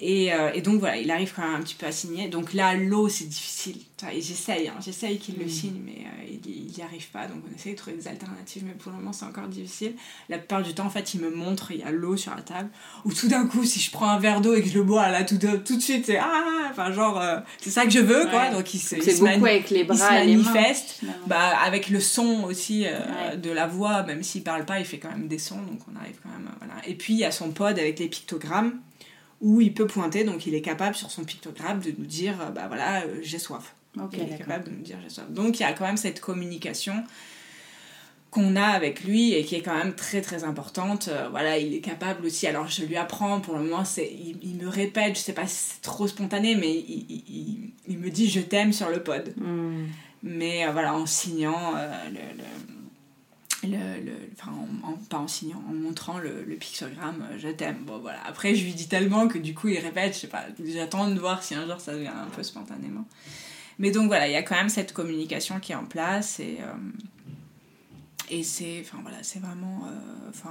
Et, 0.01 0.33
euh, 0.33 0.51
et, 0.53 0.61
donc 0.61 0.81
voilà, 0.81 0.97
il 0.97 1.09
arrive 1.09 1.31
quand 1.33 1.41
même 1.41 1.55
un 1.55 1.61
petit 1.61 1.75
peu 1.75 1.85
à 1.85 1.91
signer. 1.91 2.27
Donc 2.27 2.53
là, 2.53 2.75
l'eau, 2.75 3.07
c'est 3.07 3.29
difficile. 3.29 3.77
J'essaye, 4.19 4.67
hein, 4.67 4.75
j'essaye 4.83 5.17
qu'il 5.17 5.37
le 5.37 5.45
mm. 5.45 5.49
signe, 5.49 5.81
mais 5.85 6.05
euh, 6.05 6.37
il 6.45 6.73
n'y 6.75 6.83
arrive 6.83 7.07
pas. 7.11 7.27
Donc 7.27 7.37
on 7.49 7.55
essaie 7.55 7.71
de 7.71 7.77
trouver 7.77 7.95
des 7.95 8.07
alternatives, 8.09 8.63
mais 8.65 8.73
pour 8.73 8.91
le 8.91 8.97
moment, 8.97 9.13
c'est 9.13 9.23
encore 9.23 9.47
difficile. 9.47 9.93
La 10.27 10.37
plupart 10.37 10.63
du 10.63 10.73
temps, 10.73 10.85
en 10.85 10.89
fait, 10.89 11.13
il 11.13 11.21
me 11.21 11.29
montre, 11.29 11.71
il 11.71 11.77
y 11.77 11.83
a 11.83 11.91
l'eau 11.91 12.17
sur 12.17 12.35
la 12.35 12.41
table. 12.41 12.69
Ou 13.05 13.13
tout 13.13 13.29
d'un 13.29 13.47
coup, 13.47 13.63
si 13.63 13.79
je 13.79 13.89
prends 13.89 14.09
un 14.09 14.19
verre 14.19 14.41
d'eau 14.41 14.53
et 14.53 14.61
que 14.61 14.67
je 14.67 14.73
le 14.73 14.83
bois 14.83 15.07
là 15.07 15.23
tout 15.23 15.37
de, 15.37 15.55
tout 15.55 15.77
de 15.77 15.81
suite, 15.81 16.07
c'est 16.07 16.17
ah, 16.17 16.67
enfin 16.69 16.91
genre, 16.91 17.21
euh, 17.21 17.39
c'est 17.61 17.71
ça 17.71 17.85
que 17.85 17.91
je 17.91 17.99
veux, 17.99 18.25
quoi. 18.25 18.49
Donc 18.49 18.73
il 18.73 18.79
se, 18.79 18.95
il 18.97 19.19
beaucoup 19.19 19.45
avec 19.45 19.69
les 19.69 19.85
bras 19.85 19.95
il 19.95 20.41
se 20.41 20.49
manifeste. 20.49 21.03
bah, 21.27 21.57
avec 21.63 21.87
le 21.89 22.01
son 22.01 22.43
aussi 22.43 22.85
de 23.41 23.49
la 23.49 23.65
voix, 23.65 24.03
même 24.03 24.23
s'il 24.23 24.43
parle 24.43 24.65
pas, 24.65 24.77
il 24.77 24.85
fait 24.85 24.99
quand 24.99 25.11
même 25.11 25.29
des 25.29 25.39
sons, 25.39 25.61
donc 25.61 25.79
on 25.89 25.97
arrive 25.97 26.17
quand 26.21 26.29
même. 26.29 26.49
Voilà. 26.59 26.85
Et 26.85 26.95
puis 26.95 27.13
il 27.13 27.19
y 27.19 27.25
a 27.25 27.31
son 27.31 27.51
pod 27.51 27.79
avec 27.79 27.97
les 27.97 28.09
pictogrammes 28.09 28.73
où 29.41 29.61
il 29.61 29.73
peut 29.73 29.87
pointer, 29.87 30.23
donc 30.23 30.45
il 30.45 30.53
est 30.53 30.61
capable 30.61 30.95
sur 30.95 31.11
son 31.11 31.23
pictogramme 31.23 31.79
de 31.79 31.93
nous 31.97 32.05
dire, 32.05 32.39
euh, 32.41 32.49
bah 32.49 32.67
voilà, 32.67 33.03
euh, 33.03 33.19
j'ai 33.21 33.39
soif. 33.39 33.75
il 34.13 34.21
est 34.21 34.37
capable 34.37 34.65
de 34.65 34.71
nous 34.71 34.81
dire 34.81 34.97
j'ai 35.03 35.09
soif. 35.09 35.29
Donc 35.29 35.59
il 35.59 35.63
y 35.63 35.65
a 35.65 35.73
quand 35.73 35.85
même 35.85 35.97
cette 35.97 36.21
communication 36.21 37.03
qu'on 38.31 38.55
a 38.57 38.65
avec 38.65 39.03
lui 39.03 39.33
et 39.33 39.45
qui 39.45 39.55
est 39.55 39.61
quand 39.61 39.75
même 39.75 39.95
très 39.95 40.21
très 40.21 40.43
importante. 40.43 41.07
Euh, 41.09 41.29
voilà, 41.29 41.57
il 41.57 41.73
est 41.73 41.79
capable 41.79 42.25
aussi, 42.25 42.47
alors 42.47 42.67
je 42.67 42.83
lui 42.83 42.97
apprends, 42.97 43.39
pour 43.39 43.55
le 43.55 43.63
moment, 43.63 43.85
c'est, 43.85 44.11
il, 44.41 44.55
me 44.55 44.67
répète, 44.67 45.15
je 45.15 45.21
sais 45.21 45.33
pas 45.33 45.47
si 45.47 45.55
c'est 45.55 45.81
trop 45.81 46.07
spontané, 46.07 46.55
mais 46.55 46.73
il, 46.73 47.71
il, 47.87 47.97
me 47.97 48.09
dit 48.09 48.29
je 48.29 48.41
t'aime 48.41 48.73
sur 48.73 48.89
le 48.89 49.03
pod. 49.03 49.33
Hmm. 49.37 49.85
Mais 50.23 50.69
voilà, 50.71 50.95
en 50.95 51.05
signant 51.05 51.73
le 52.07 52.13
le, 52.13 52.43
en, 55.53 55.73
montrant 55.73 56.19
le, 56.19 56.43
le 56.43 56.55
pictogramme 56.55 57.25
euh, 57.31 57.37
je 57.37 57.49
t'aime. 57.49 57.83
Bon 57.85 57.99
voilà. 57.99 58.19
Après, 58.25 58.55
je 58.55 58.63
lui 58.63 58.73
dis 58.73 58.87
tellement 58.87 59.27
que 59.27 59.37
du 59.37 59.53
coup, 59.53 59.67
il 59.67 59.79
répète, 59.79 60.13
je 60.13 60.19
sais 60.19 60.27
pas, 60.27 60.45
j'attends 60.65 61.09
de 61.09 61.19
voir 61.19 61.43
si 61.43 61.55
un 61.55 61.65
jour 61.65 61.79
ça 61.79 61.95
vient 61.97 62.13
un 62.17 62.29
peu 62.29 62.43
spontanément. 62.43 63.05
Mais 63.79 63.91
donc 63.91 64.07
voilà, 64.07 64.27
il 64.27 64.33
y 64.33 64.37
a 64.37 64.43
quand 64.43 64.55
même 64.55 64.69
cette 64.69 64.93
communication 64.93 65.59
qui 65.59 65.71
est 65.71 65.75
en 65.75 65.85
place 65.85 66.39
et. 66.39 66.57
Euh, 66.61 66.73
et 68.31 68.41
c'est 68.41 68.81
enfin 68.81 68.97
voilà 69.03 69.21
c'est 69.21 69.37
vraiment 69.37 69.83
euh, 69.87 70.49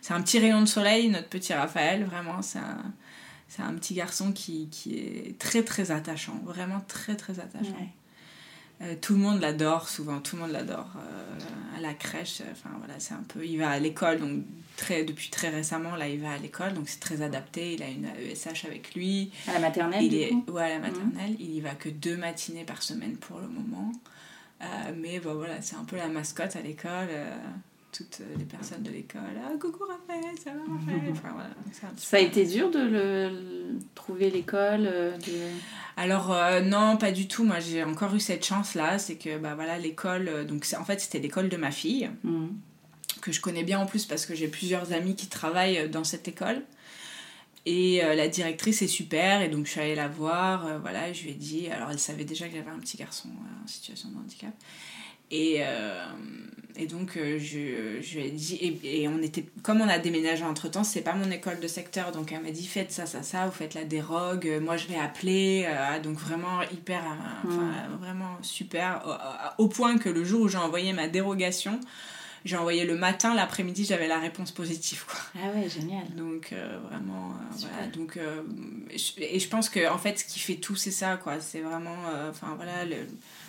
c'est 0.00 0.14
un 0.14 0.22
petit 0.22 0.38
rayon 0.38 0.60
de 0.60 0.66
soleil 0.66 1.08
notre 1.08 1.28
petit 1.28 1.52
Raphaël 1.52 2.04
vraiment 2.04 2.42
c'est 2.42 2.60
un 2.60 2.92
c'est 3.48 3.62
un 3.62 3.74
petit 3.74 3.94
garçon 3.94 4.30
qui, 4.30 4.68
qui, 4.70 4.96
est 4.96 5.38
très 5.38 5.64
très 5.64 5.90
attachant 5.90 6.40
vraiment 6.44 6.80
très 6.86 7.16
très 7.16 7.40
attachant 7.40 7.76
euh, 8.82 8.94
tout 9.00 9.14
le 9.14 9.20
monde 9.20 9.40
l'adore 9.40 9.88
souvent, 9.88 10.20
tout 10.20 10.36
le 10.36 10.42
monde 10.42 10.52
l'adore. 10.52 10.90
Euh, 10.96 11.78
à 11.78 11.80
la 11.80 11.94
crèche, 11.94 12.40
euh, 12.40 12.52
enfin 12.52 12.70
voilà, 12.78 12.94
c'est 12.98 13.14
un 13.14 13.24
peu. 13.26 13.44
Il 13.44 13.58
va 13.58 13.70
à 13.70 13.78
l'école, 13.78 14.20
donc 14.20 14.44
très, 14.76 15.04
depuis 15.04 15.30
très 15.30 15.48
récemment, 15.48 15.96
là, 15.96 16.08
il 16.08 16.20
va 16.20 16.32
à 16.32 16.38
l'école, 16.38 16.74
donc 16.74 16.88
c'est 16.88 17.00
très 17.00 17.22
adapté. 17.22 17.74
Il 17.74 17.82
a 17.82 17.88
une 17.88 18.06
ESH 18.06 18.66
avec 18.66 18.94
lui. 18.94 19.30
À 19.48 19.54
la 19.54 19.60
maternelle 19.60 20.04
il 20.04 20.14
est, 20.14 20.32
Ouais, 20.48 20.64
à 20.64 20.68
la 20.68 20.78
maternelle. 20.78 21.36
Il 21.38 21.54
y 21.54 21.60
va 21.60 21.74
que 21.74 21.88
deux 21.88 22.16
matinées 22.16 22.64
par 22.64 22.82
semaine 22.82 23.16
pour 23.16 23.38
le 23.38 23.48
moment. 23.48 23.92
mais 24.96 25.20
bon, 25.20 25.34
voilà, 25.34 25.62
c'est 25.62 25.76
un 25.76 25.84
peu 25.84 25.96
la 25.96 26.08
mascotte 26.08 26.56
à 26.56 26.60
l'école 26.60 27.08
toutes 27.96 28.20
les 28.36 28.44
personnes 28.44 28.82
de 28.82 28.90
l'école. 28.90 29.20
Ah, 29.42 29.52
coucou 29.58 29.84
Raphaël, 29.84 30.34
ça 30.42 30.50
va 30.50 30.60
Raphaël 30.60 31.00
enfin, 31.12 31.30
voilà, 31.32 31.50
Ça 31.96 32.16
a 32.18 32.20
été 32.20 32.44
dur 32.44 32.70
de 32.70 32.80
le 32.80 33.78
trouver 33.94 34.30
l'école 34.30 34.82
de... 34.82 35.50
Alors 35.96 36.30
euh, 36.30 36.60
non, 36.60 36.98
pas 36.98 37.10
du 37.10 37.26
tout. 37.26 37.44
Moi, 37.44 37.58
j'ai 37.58 37.82
encore 37.82 38.14
eu 38.14 38.20
cette 38.20 38.44
chance-là, 38.44 38.98
c'est 38.98 39.16
que 39.16 39.38
bah 39.38 39.54
voilà, 39.54 39.78
l'école. 39.78 40.28
Euh, 40.28 40.44
donc 40.44 40.66
en 40.78 40.84
fait, 40.84 41.00
c'était 41.00 41.18
l'école 41.18 41.48
de 41.48 41.56
ma 41.56 41.70
fille 41.70 42.10
mm. 42.22 42.48
que 43.22 43.32
je 43.32 43.40
connais 43.40 43.64
bien 43.64 43.78
en 43.78 43.86
plus 43.86 44.04
parce 44.04 44.26
que 44.26 44.34
j'ai 44.34 44.48
plusieurs 44.48 44.92
amis 44.92 45.16
qui 45.16 45.28
travaillent 45.28 45.88
dans 45.88 46.04
cette 46.04 46.28
école. 46.28 46.62
Et 47.64 48.04
euh, 48.04 48.14
la 48.14 48.28
directrice 48.28 48.82
est 48.82 48.86
super, 48.88 49.42
et 49.42 49.48
donc 49.48 49.66
je 49.66 49.72
suis 49.72 49.80
allée 49.80 49.96
la 49.96 50.06
voir. 50.06 50.78
voilà, 50.80 51.12
je 51.12 51.24
lui 51.24 51.30
ai 51.30 51.34
dit. 51.34 51.68
Alors, 51.68 51.90
elle 51.90 51.98
savait 51.98 52.24
déjà 52.24 52.46
que 52.46 52.54
j'avais 52.54 52.70
un 52.70 52.78
petit 52.78 52.98
garçon 52.98 53.30
en 53.64 53.66
situation 53.66 54.10
de 54.10 54.18
handicap. 54.18 54.52
Et, 55.30 55.62
et 56.78 56.86
donc, 56.86 57.16
euh, 57.16 57.38
je, 57.38 58.02
je, 58.02 58.18
lui 58.18 58.26
ai 58.26 58.30
dit, 58.30 58.78
et, 58.84 59.08
on 59.08 59.22
était, 59.22 59.46
comme 59.62 59.80
on 59.80 59.88
a 59.88 59.98
déménagé 59.98 60.44
entre 60.44 60.68
temps, 60.68 60.84
c'est 60.84 61.00
pas 61.00 61.14
mon 61.14 61.30
école 61.30 61.58
de 61.58 61.66
secteur, 61.66 62.12
donc 62.12 62.32
elle 62.32 62.42
m'a 62.42 62.50
dit 62.50 62.66
faites 62.66 62.92
ça, 62.92 63.06
ça, 63.06 63.22
ça, 63.22 63.46
vous 63.46 63.52
faites 63.52 63.72
la 63.72 63.84
dérogue, 63.84 64.46
euh, 64.46 64.60
moi 64.60 64.76
je 64.76 64.86
vais 64.86 64.98
appeler, 64.98 65.64
euh, 65.66 66.00
donc 66.00 66.18
vraiment 66.18 66.60
hyper, 66.62 67.02
vraiment 67.98 68.36
super, 68.42 69.54
au, 69.58 69.68
point 69.68 69.96
que 69.96 70.10
le 70.10 70.22
jour 70.24 70.42
où 70.42 70.48
j'ai 70.48 70.58
envoyé 70.58 70.92
ma 70.92 71.08
dérogation, 71.08 71.80
j'ai 72.44 72.58
envoyé 72.58 72.84
le 72.84 72.94
matin, 72.94 73.34
l'après-midi, 73.34 73.86
j'avais 73.86 74.06
la 74.06 74.20
réponse 74.20 74.52
positive. 74.52 75.04
Quoi. 75.06 75.18
Ah 75.42 75.48
ouais, 75.56 75.68
génial. 75.68 76.04
Donc 76.14 76.54
vraiment, 76.88 77.34
voilà. 77.58 77.86
Donc, 77.88 78.18
et 79.18 79.40
je 79.40 79.48
pense 79.48 79.68
que 79.68 79.90
en 79.90 79.98
fait, 79.98 80.20
ce 80.20 80.24
qui 80.24 80.38
fait 80.38 80.54
tout, 80.54 80.76
c'est 80.76 80.92
ça, 80.92 81.16
quoi. 81.16 81.40
C'est 81.40 81.60
vraiment, 81.60 81.96
enfin 82.30 82.54
voilà, 82.56 82.84
le, 82.84 82.96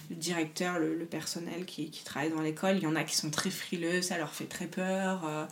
le 0.10 0.16
directeur, 0.16 0.80
le, 0.80 1.06
personnel 1.06 1.66
qui, 1.66 1.90
qui, 1.90 2.04
travaille 2.04 2.32
dans 2.32 2.42
l'école, 2.42 2.78
il 2.78 2.84
y 2.84 2.88
en 2.88 2.96
a 2.96 3.04
qui 3.04 3.16
sont 3.16 3.30
très 3.30 3.50
frileux, 3.50 4.02
ça 4.02 4.18
leur 4.18 4.34
fait 4.34 4.46
très 4.46 4.68
peur, 4.68 5.26
euh, 5.26 5.46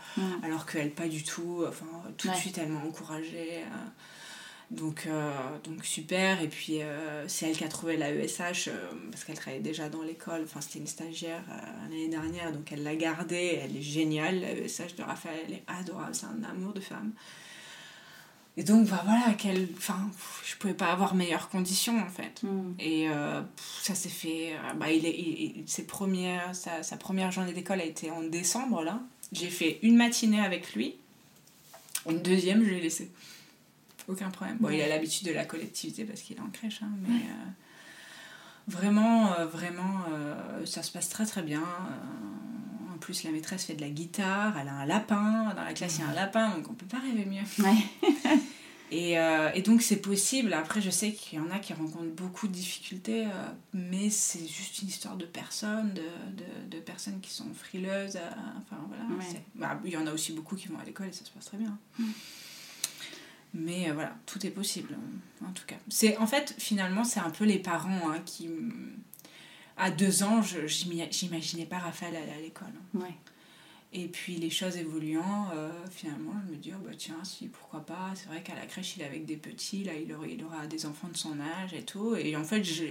alors 0.44 0.66
qu'elle 0.66 0.92
pas 0.92 1.08
du 1.08 1.24
tout. 1.24 1.64
Enfin, 1.68 1.86
tout 2.18 2.30
de 2.30 2.36
suite, 2.36 2.58
elle 2.58 2.70
m'a 2.70 2.80
encouragée. 2.80 3.60
Euh. 3.60 4.72
donc, 4.72 5.06
euh, 5.08 5.32
donc 5.64 5.84
super. 5.86 6.42
Et 6.42 6.48
puis, 6.48 6.80
c'est 7.28 7.50
elle 7.50 7.58
qui 7.58 7.64
a 7.64 7.70
trouvé 7.70 7.98
la 7.98 8.12
ESH, 8.12 8.70
parce 9.12 9.24
qu'elle 9.26 9.38
travaillait 9.38 9.64
déjà 9.64 9.90
dans 9.90 10.02
l'école. 10.02 10.44
Enfin, 10.44 10.62
c'était 10.62 10.80
une 10.80 10.88
stagiaire 10.88 11.44
l'année 11.84 12.08
dernière, 12.08 12.52
donc 12.52 12.72
elle 12.72 12.84
l'a 12.84 12.96
gardée. 12.96 13.60
Elle 13.64 13.76
est 13.76 13.82
géniale, 13.82 14.40
la 14.40 14.52
ESH 14.52 14.96
de 14.96 15.04
Raphaël, 15.04 15.40
elle 15.48 15.54
est 15.56 15.64
adorable, 15.68 16.16
c'est 16.16 16.28
un 16.28 16.44
amour 16.50 16.74
de 16.74 16.82
femme. 16.82 17.12
Et 18.58 18.64
donc, 18.64 18.88
bah, 18.88 19.02
voilà, 19.04 19.34
quelle, 19.38 19.68
enfin, 19.78 20.10
je 20.46 20.56
pouvais 20.56 20.74
pas 20.74 20.92
avoir 20.92 21.14
meilleures 21.14 21.50
conditions 21.50 22.00
en 22.00 22.10
fait. 22.10 22.42
Mm. 22.44 22.74
Et 22.80 23.10
euh, 23.10 23.42
ça 23.82 23.96
s'est 23.96 24.10
fait. 24.10 24.54
Euh, 24.54 24.74
bah, 24.76 24.92
il 24.92 25.06
est, 25.06 25.68
ses 25.68 25.86
premières, 25.86 26.56
sa, 26.56 26.82
sa 26.82 26.96
première 26.96 27.32
journée 27.32 27.54
d'école 27.54 27.82
a 27.82 27.86
été 27.86 28.12
en 28.12 28.24
décembre 28.24 28.84
là. 28.84 29.02
J'ai 29.34 29.50
fait 29.50 29.80
une 29.82 29.98
matinée 29.98 30.40
avec 30.40 30.74
lui. 30.74 30.96
Une 32.10 32.22
deuxième, 32.22 32.64
je 32.64 32.70
l'ai 32.70 32.82
laissé. 32.82 33.12
Aucun 34.08 34.30
problème. 34.30 34.58
Bon, 34.60 34.70
il 34.70 34.80
a 34.82 34.88
l'habitude 34.88 35.28
de 35.28 35.34
la 35.34 35.46
collectivité 35.46 36.06
parce 36.06 36.22
qu'il 36.22 36.38
est 36.38 36.42
en 36.42 36.50
crèche, 36.50 36.82
hein, 36.84 36.92
mais 37.08 37.16
euh, 37.16 37.50
vraiment, 38.68 39.34
vraiment, 39.52 40.06
ça 40.64 40.84
se 40.84 40.92
passe 40.92 41.10
très 41.10 41.26
très 41.26 41.42
bien 41.42 41.64
en 41.64 42.75
plus, 43.06 43.24
la 43.24 43.30
maîtresse 43.30 43.66
fait 43.66 43.76
de 43.76 43.82
la 43.82 43.90
guitare, 43.90 44.58
elle 44.60 44.68
a 44.68 44.74
un 44.74 44.86
lapin. 44.88 45.54
Dans 45.56 45.64
la 45.64 45.74
classe, 45.74 45.98
il 45.98 46.02
y 46.02 46.04
a 46.04 46.10
un 46.10 46.16
lapin, 46.16 46.50
donc 46.56 46.72
on 46.72 46.74
peut 46.74 46.88
pas 46.88 46.98
rêver 46.98 47.26
mieux. 47.26 47.44
et, 48.92 49.20
euh, 49.20 49.52
et, 49.54 49.62
donc, 49.62 49.84
c'est 49.84 50.02
possible. 50.02 50.54
Après, 50.54 50.82
je 50.82 50.90
sais 50.90 51.14
qu'il 51.14 51.38
y 51.38 51.42
en 51.42 51.52
a 51.52 51.60
qui 51.60 51.74
rencontrent 51.74 52.16
beaucoup 52.16 52.48
de 52.48 52.54
difficultés, 52.54 53.26
euh, 53.26 53.30
mais 53.74 54.10
c'est 54.10 54.48
juste 54.48 54.82
une 54.82 54.88
histoire 54.88 55.18
de 55.18 55.26
personnes, 55.26 55.94
de, 55.94 56.02
de, 56.02 56.78
de 56.78 56.82
personnes 56.82 57.20
qui 57.22 57.30
sont 57.30 57.54
frileuses. 57.54 58.16
Euh, 58.16 58.30
enfin, 58.58 58.82
voilà. 58.88 59.04
Bah, 59.54 59.80
il 59.86 59.92
y 59.92 59.98
en 59.98 60.08
a 60.08 60.12
aussi 60.12 60.32
beaucoup 60.32 60.56
qui 60.56 60.68
vont 60.68 60.80
à 60.80 60.84
l'école 60.84 61.08
et 61.08 61.14
ça 61.14 61.26
se 61.26 61.30
passe 61.30 61.46
très 61.46 61.58
bien. 61.58 61.78
Mm. 62.00 62.06
Mais 63.54 63.92
voilà, 63.92 64.18
tout 64.26 64.44
est 64.48 64.52
possible, 64.52 64.98
en 65.48 65.52
tout 65.52 65.66
cas. 65.68 65.78
C'est 65.90 66.18
En 66.18 66.26
fait, 66.26 66.56
finalement, 66.58 67.04
c'est 67.04 67.22
un 67.22 67.30
peu 67.30 67.46
les 67.46 67.60
parents 67.60 68.10
hein, 68.10 68.20
qui 68.26 68.50
à 69.78 69.92
deux 69.92 70.24
ans, 70.24 70.42
je 70.42 70.68
j'imaginais 70.68 71.66
pas 71.66 71.80
Raphaël 71.80 72.16
aller 72.16 72.32
à 72.32 72.42
l'école. 72.42 72.74
Ouais. 72.94 73.16
Et 73.94 74.08
puis 74.08 74.36
les 74.36 74.50
choses 74.50 74.76
évoluant, 74.78 75.50
euh, 75.54 75.72
finalement, 75.90 76.34
je 76.46 76.52
me 76.52 76.58
dis, 76.58 76.72
oh, 76.76 76.82
bah 76.86 76.92
tiens, 76.98 77.24
si, 77.24 77.48
pourquoi 77.48 77.86
pas. 77.86 78.12
C'est 78.16 78.28
vrai 78.28 78.42
qu'à 78.44 78.56
la 78.56 78.66
crèche, 78.66 78.98
il 78.98 79.04
est 79.04 79.06
avec 79.06 79.26
des 79.26 79.38
petits, 79.38 79.84
là, 79.84 79.94
il 79.94 80.12
aura, 80.14 80.28
il 80.28 80.44
aura 80.44 80.68
des 80.68 80.86
enfants 80.86 81.08
de 81.08 81.18
son 81.18 81.40
âge 81.40 81.74
et 81.74 81.84
tout. 81.84 82.16
Et 82.16 82.36
en 82.36 82.44
fait, 82.44 82.64
je, 82.64 82.84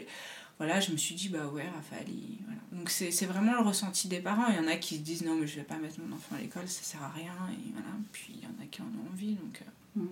voilà, 0.58 0.80
je 0.80 0.92
me 0.92 0.96
suis 0.96 1.14
dit, 1.14 1.28
bah 1.28 1.46
ouais, 1.48 1.68
Raphaël, 1.68 2.06
voilà. 2.44 2.60
Donc 2.72 2.88
c'est 2.90 3.26
vraiment 3.26 3.52
le 3.52 3.66
ressenti 3.66 4.08
des 4.08 4.20
parents. 4.20 4.46
Il 4.48 4.56
y 4.56 4.58
en 4.58 4.68
a 4.68 4.76
qui 4.76 4.96
se 4.96 5.00
disent, 5.00 5.24
non, 5.24 5.34
mais 5.34 5.46
je 5.46 5.56
vais 5.56 5.62
pas 5.62 5.76
mettre 5.76 6.00
mon 6.00 6.14
enfant 6.14 6.36
à 6.36 6.40
l'école, 6.40 6.68
ça 6.68 6.82
sert 6.82 7.02
à 7.02 7.10
rien. 7.10 7.34
Et 7.50 7.72
voilà. 7.72 7.90
Puis 8.12 8.32
il 8.36 8.42
y 8.42 8.46
en 8.46 8.62
a 8.62 8.66
qui 8.70 8.80
en 8.80 8.86
ont 8.86 9.12
envie. 9.12 9.34
Donc, 9.34 9.62
euh. 9.98 10.02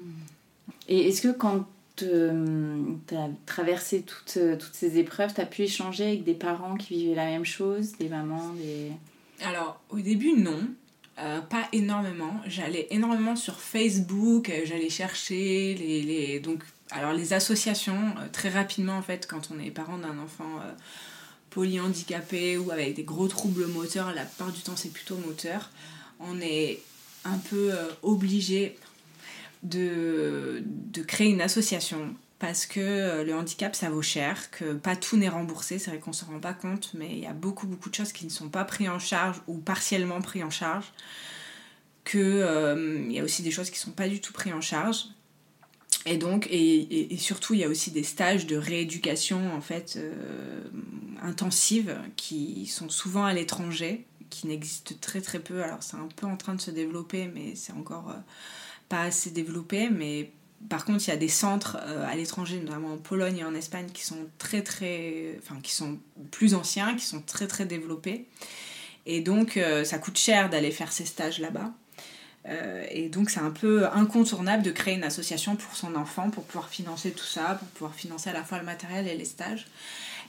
Et 0.89 1.09
est-ce 1.09 1.23
que 1.23 1.33
quand 1.33 1.67
tu 1.97 2.07
traversé 3.47 4.03
toutes, 4.03 4.37
euh, 4.37 4.57
toutes 4.57 4.75
ces 4.75 4.99
épreuves, 4.99 5.35
tu 5.35 5.41
as 5.41 5.47
pu 5.47 5.63
échanger 5.63 6.05
avec 6.05 6.25
des 6.25 6.35
parents 6.35 6.77
qui 6.77 6.95
vivaient 6.95 7.15
la 7.15 7.27
même 7.27 7.45
chose, 7.45 7.93
des 7.99 8.09
mamans, 8.09 8.53
des... 8.55 8.93
Alors, 9.45 9.81
au 9.91 9.99
début, 9.99 10.35
non. 10.35 10.61
Euh, 11.19 11.41
pas 11.41 11.69
énormément. 11.73 12.41
J'allais 12.47 12.87
énormément 12.91 13.37
sur 13.37 13.61
Facebook, 13.61 14.51
j'allais 14.65 14.89
chercher 14.89 15.75
les, 15.75 17.33
associations, 17.33 18.15
très 18.33 18.49
rapidement 18.49 18.97
en 18.97 19.03
fait, 19.03 19.27
quand 19.27 19.51
on 19.55 19.61
est 19.63 19.71
parent 19.71 19.99
d'un 19.99 20.19
enfant 20.19 20.61
polyhandicapé 21.51 22.57
ou 22.57 22.71
avec 22.71 22.95
des 22.95 23.05
gros 23.05 23.29
troubles 23.29 23.67
moteurs, 23.67 24.15
la 24.15 24.25
plupart 24.25 24.53
du 24.53 24.61
temps 24.63 24.77
c'est 24.77 24.93
plutôt 24.93 25.17
moteur, 25.17 25.71
on 26.19 26.41
est 26.41 26.81
un 27.25 27.39
peu 27.39 27.73
obligée 28.03 28.77
de, 29.63 30.63
de 30.67 31.03
créer 31.03 31.29
une 31.29 31.41
association 31.41 32.15
parce 32.39 32.67
que 32.67 33.23
le 33.23 33.35
handicap 33.35 33.77
ça 33.77 33.89
vaut 33.89 34.03
cher, 34.03 34.51
que 34.51 34.75
pas 34.75 34.97
tout 34.97 35.17
n'est 35.17 35.29
remboursé, 35.29 35.79
c'est 35.79 35.91
vrai 35.91 36.01
qu'on 36.01 36.13
se 36.13 36.25
rend 36.25 36.41
pas 36.41 36.55
compte, 36.55 36.91
mais 36.95 37.11
il 37.11 37.21
y 37.21 37.27
a 37.27 37.33
beaucoup 37.33 37.69
beaucoup 37.69 37.89
de 37.89 37.95
choses 37.95 38.13
qui 38.13 38.25
ne 38.25 38.31
sont 38.31 38.49
pas 38.49 38.65
prises 38.65 38.89
en 38.89 38.99
charge 38.99 39.41
ou 39.47 39.59
partiellement 39.59 40.21
prises 40.21 40.43
en 40.43 40.51
charge, 40.51 40.93
que 42.03 43.07
il 43.07 43.13
y 43.13 43.21
a 43.21 43.23
aussi 43.23 43.43
des 43.43 43.53
choses 43.53 43.71
qui 43.71 43.79
sont 43.79 43.93
pas 43.93 44.09
du 44.09 44.21
tout 44.21 44.33
prises 44.33 44.53
en 44.53 44.61
charge 44.61 45.07
et 46.05 46.17
donc, 46.17 46.49
et, 46.51 47.13
et, 47.15 47.17
surtout, 47.17 47.55
il 47.55 47.61
y 47.61 47.65
a 47.65 47.69
aussi 47.69 47.93
des 47.93 48.03
stages 48.03 48.47
de 48.47 48.57
rééducation 48.57 49.55
en 49.55 49.61
fait 49.61 49.95
euh, 49.97 50.65
intensives 51.23 51.97
qui 52.17 52.67
sont 52.67 52.89
souvent 52.89 53.25
à 53.25 53.33
l'étranger, 53.33 54.05
qui 54.29 54.49
n'existent 54.49 54.97
très 55.01 55.21
très 55.21 55.39
peu. 55.39 55.63
Alors 55.63 55.83
c'est 55.83 55.97
un 55.97 56.09
peu 56.17 56.27
en 56.27 56.37
train 56.37 56.55
de 56.55 56.61
se 56.61 56.73
développer, 56.73 57.29
mais 57.33 57.55
c'est 57.55 57.73
encore 57.73 58.11
euh, 58.11 58.19
pas 58.95 59.03
assez 59.03 59.31
développé. 59.31 59.89
Mais 59.91 60.31
par 60.69 60.85
contre, 60.85 61.05
il 61.07 61.11
y 61.11 61.15
a 61.15 61.17
des 61.17 61.29
centres 61.29 61.79
euh, 61.81 62.07
à 62.07 62.15
l'étranger, 62.15 62.61
notamment 62.61 62.95
en 62.95 62.99
Pologne 62.99 63.39
et 63.39 63.45
en 63.45 63.55
Espagne, 63.55 63.87
qui 63.93 64.05
sont 64.05 64.29
très 64.39 64.63
très, 64.63 65.37
enfin 65.39 65.61
qui 65.63 65.73
sont 65.73 65.99
plus 66.31 66.55
anciens, 66.55 66.95
qui 66.95 67.07
sont 67.07 67.23
très 67.23 67.47
très 67.47 67.67
développés. 67.67 68.27
Et 69.05 69.21
donc, 69.21 69.59
ça 69.83 69.99
coûte 69.99 70.17
cher 70.17 70.49
d'aller 70.49 70.71
faire 70.71 70.93
ces 70.93 71.07
stages 71.07 71.41
là-bas. 71.41 71.73
Euh, 72.49 72.85
et 72.91 73.09
donc 73.09 73.31
c'est 73.31 73.41
un 73.41 73.51
peu 73.51 73.87
incontournable 73.87 74.65
de 74.65 74.73
créer 74.73 74.95
une 74.95 75.05
association 75.05 75.55
pour 75.55 75.77
son 75.77 75.95
enfant 75.95 76.31
pour 76.31 76.45
pouvoir 76.45 76.69
financer 76.69 77.13
tout 77.13 77.25
ça, 77.25 77.55
pour 77.55 77.69
pouvoir 77.69 77.95
financer 77.95 78.31
à 78.31 78.33
la 78.33 78.43
fois 78.43 78.59
le 78.59 78.65
matériel 78.65 79.07
et 79.07 79.17
les 79.17 79.25
stages. 79.25 79.67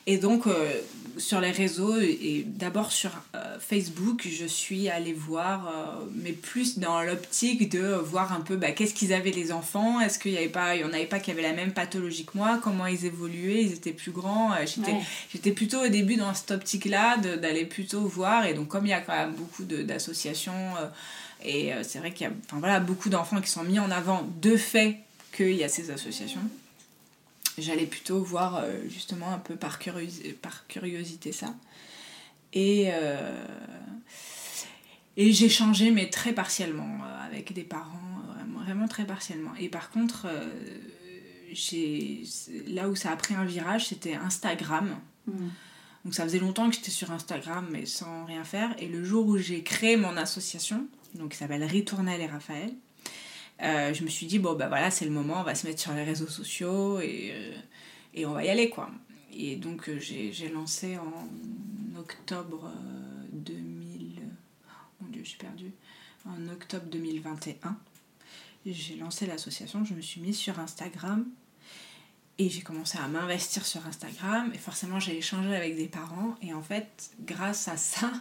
Et 0.06 0.18
donc 0.18 0.48
euh, 0.48 0.82
sur 1.18 1.40
les 1.40 1.52
réseaux 1.52 1.98
et 1.98 2.44
d'abord 2.46 2.92
sur 2.92 3.12
euh, 3.36 3.58
Facebook, 3.60 4.28
je 4.30 4.46
suis 4.46 4.90
allée 4.90 5.14
voir, 5.14 6.02
mais 6.14 6.34
plus 6.34 6.80
dans 6.80 7.02
l'optique 7.02 7.72
de 7.72 7.94
voir 7.94 8.34
un 8.34 8.42
peu 8.42 8.58
bah, 8.58 8.72
qu'est-ce 8.72 8.94
qu'ils 8.94 9.14
avaient 9.14 9.32
les 9.32 9.52
enfants, 9.52 10.02
est-ce 10.02 10.20
qu'il 10.20 10.32
y 10.32 10.38
avait 10.38 10.50
pas, 10.50 10.76
il 10.76 10.82
y 10.82 10.84
en 10.84 10.92
avait 10.92 11.06
pas 11.06 11.20
qui 11.20 11.32
avaient 11.32 11.42
la 11.42 11.54
même 11.54 11.72
pathologie 11.72 12.26
que 12.26 12.38
moi, 12.38 12.60
comment 12.62 12.88
ils 12.88 13.06
évoluaient, 13.06 13.64
ils 13.64 13.74
étaient 13.74 13.94
plus 13.94 14.12
grands? 14.12 14.52
J'étais 15.32 15.52
plutôt 15.52 15.86
au 15.86 15.88
début 15.88 16.16
dans 16.16 16.34
cette 16.34 16.52
optique-là 16.52 17.18
d'aller 17.18 17.66
plutôt 17.66 18.02
voir. 18.02 18.46
Et 18.46 18.54
donc 18.54 18.68
comme 18.68 18.86
il 18.86 18.90
y 18.90 18.94
a 18.94 19.02
quand 19.02 19.16
même 19.16 19.34
beaucoup 19.34 19.64
d'associations 19.64 20.74
et 21.44 21.74
euh, 21.74 21.84
c'est 21.84 22.00
vrai 22.00 22.12
qu'il 22.12 22.28
y 22.28 22.30
a 22.30 22.34
voilà, 22.54 22.80
beaucoup 22.80 23.10
d'enfants 23.10 23.42
qui 23.42 23.50
sont 23.50 23.64
mis 23.64 23.80
en 23.80 23.92
avant 23.92 24.28
de 24.42 24.56
fait 24.56 24.98
qu'il 25.36 25.54
y 25.54 25.64
a 25.64 25.70
ces 25.70 25.92
associations. 25.92 26.42
J'allais 27.58 27.86
plutôt 27.86 28.24
voir 28.24 28.58
euh, 28.58 28.72
justement 28.90 29.32
un 29.32 29.40
peu 29.40 29.56
par, 29.56 29.80
par 30.42 30.68
curiosité 30.68 31.32
ça. 31.32 31.54
Et, 32.54 32.86
euh, 32.88 33.46
et 35.18 35.32
j'ai 35.34 35.50
changé, 35.50 35.92
mais 35.92 36.10
très 36.10 36.34
partiellement, 36.34 37.00
avec 37.26 37.54
des 37.54 37.64
parents, 37.64 38.00
vraiment, 38.56 38.88
très 38.88 39.06
partiellement. 39.06 39.52
Et 39.60 39.70
par 39.70 39.90
contre, 39.90 40.28
là 42.68 42.90
où 42.90 42.96
ça 42.96 43.12
a 43.12 43.16
pris 43.16 43.34
un 43.34 43.46
virage, 43.46 43.88
c'était 43.88 44.16
Instagram. 44.16 44.96
Mmh. 45.28 45.48
Donc 46.06 46.14
ça 46.14 46.24
faisait 46.24 46.40
longtemps 46.40 46.70
que 46.70 46.76
j'étais 46.76 46.92
sur 46.92 47.12
Instagram, 47.12 47.68
mais 47.72 47.86
sans 47.86 48.26
rien 48.26 48.44
faire. 48.44 48.76
Et 48.78 48.88
le 48.88 49.04
jour 49.04 49.26
où 49.28 49.38
j'ai 49.38 49.64
créé 49.64 49.96
mon 49.96 50.18
association, 50.18 50.88
donc 51.16 51.32
qui 51.32 51.38
s'appelle 51.38 51.64
Ritournelle 51.64 52.22
et 52.22 52.28
Raphaël. 52.28 52.74
Euh, 53.62 53.94
je 53.94 54.04
me 54.04 54.10
suis 54.10 54.26
dit, 54.26 54.40
bon, 54.40 54.56
bah 54.56 54.68
voilà, 54.68 54.92
c'est 54.92 55.06
le 55.06 55.12
moment, 55.12 55.40
on 55.40 55.44
va 55.44 55.56
se 55.56 55.68
mettre 55.68 55.80
sur 55.80 55.94
les 55.94 56.04
réseaux 56.04 56.28
sociaux 56.28 57.00
et, 57.00 57.32
euh, 58.18 58.26
on 58.26 58.34
va 58.34 58.44
y 58.44 58.50
aller, 58.50 58.70
quoi. 58.70 58.90
Et 59.32 59.56
donc, 59.56 59.90
euh, 59.90 60.00
j'ai 60.00 60.50
lancé 60.50 60.98
en 60.98 61.28
octobre 62.00 62.72
2000. 63.32 64.22
mon 65.02 65.10
Dieu, 65.10 65.22
je 65.24 65.30
suis 65.30 65.38
perdue. 65.38 65.72
En 66.26 66.48
octobre 66.48 66.86
2021, 66.88 67.78
j'ai 68.66 68.96
lancé 68.96 69.26
l'association, 69.26 69.84
je 69.84 69.94
me 69.94 70.02
suis 70.02 70.22
mise 70.22 70.38
sur 70.38 70.60
Instagram 70.60 71.26
et 72.38 72.50
j'ai 72.50 72.62
commencé 72.62 72.98
à 72.98 73.08
m'investir 73.08 73.66
sur 73.66 73.86
Instagram. 73.86 74.52
Et 74.54 74.58
forcément, 74.58 75.00
j'ai 75.00 75.18
échangé 75.18 75.56
avec 75.56 75.76
des 75.76 75.88
parents. 75.88 76.36
Et 76.42 76.54
en 76.54 76.62
fait, 76.62 77.12
grâce 77.22 77.68
à 77.68 77.78
ça, 77.78 78.12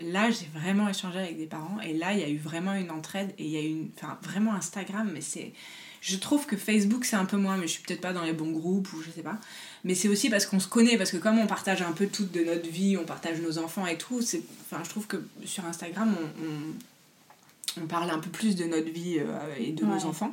là 0.00 0.30
j'ai 0.30 0.48
vraiment 0.54 0.88
échangé 0.88 1.18
avec 1.18 1.36
des 1.36 1.46
parents 1.46 1.78
et 1.80 1.92
là 1.92 2.12
il 2.12 2.20
y 2.20 2.22
a 2.22 2.28
eu 2.28 2.38
vraiment 2.38 2.74
une 2.74 2.90
entraide 2.90 3.32
et 3.38 3.44
il 3.44 3.50
y 3.50 3.56
a 3.56 3.62
eu 3.62 3.88
enfin 3.96 4.18
vraiment 4.22 4.54
Instagram 4.54 5.10
mais 5.12 5.20
c'est 5.20 5.52
je 6.00 6.16
trouve 6.16 6.44
que 6.46 6.56
Facebook 6.56 7.04
c'est 7.04 7.16
un 7.16 7.24
peu 7.24 7.36
moins 7.36 7.56
mais 7.56 7.66
je 7.66 7.72
suis 7.72 7.82
peut-être 7.82 8.00
pas 8.00 8.12
dans 8.12 8.24
les 8.24 8.32
bons 8.32 8.50
groupes 8.50 8.92
ou 8.92 9.02
je 9.02 9.10
sais 9.10 9.22
pas. 9.22 9.38
Mais 9.84 9.94
c'est 9.94 10.08
aussi 10.08 10.28
parce 10.28 10.44
qu'on 10.44 10.60
se 10.60 10.68
connaît 10.68 10.98
parce 10.98 11.10
que 11.10 11.16
comme 11.16 11.38
on 11.38 11.46
partage 11.46 11.80
un 11.82 11.92
peu 11.92 12.06
toute 12.06 12.30
de 12.32 12.44
notre 12.44 12.68
vie 12.68 12.96
on 12.98 13.04
partage 13.04 13.40
nos 13.40 13.58
enfants 13.58 13.86
et 13.86 13.96
tout 13.96 14.20
c'est 14.20 14.42
enfin 14.62 14.82
je 14.84 14.90
trouve 14.90 15.06
que 15.06 15.24
sur 15.44 15.64
Instagram 15.64 16.14
on, 16.46 17.82
on, 17.82 17.86
parle 17.86 18.10
un 18.10 18.18
peu 18.18 18.30
plus 18.30 18.54
de 18.56 18.64
notre 18.64 18.90
vie 18.90 19.18
euh, 19.18 19.54
et 19.58 19.72
de 19.72 19.84
nos 19.84 20.04
enfants 20.04 20.32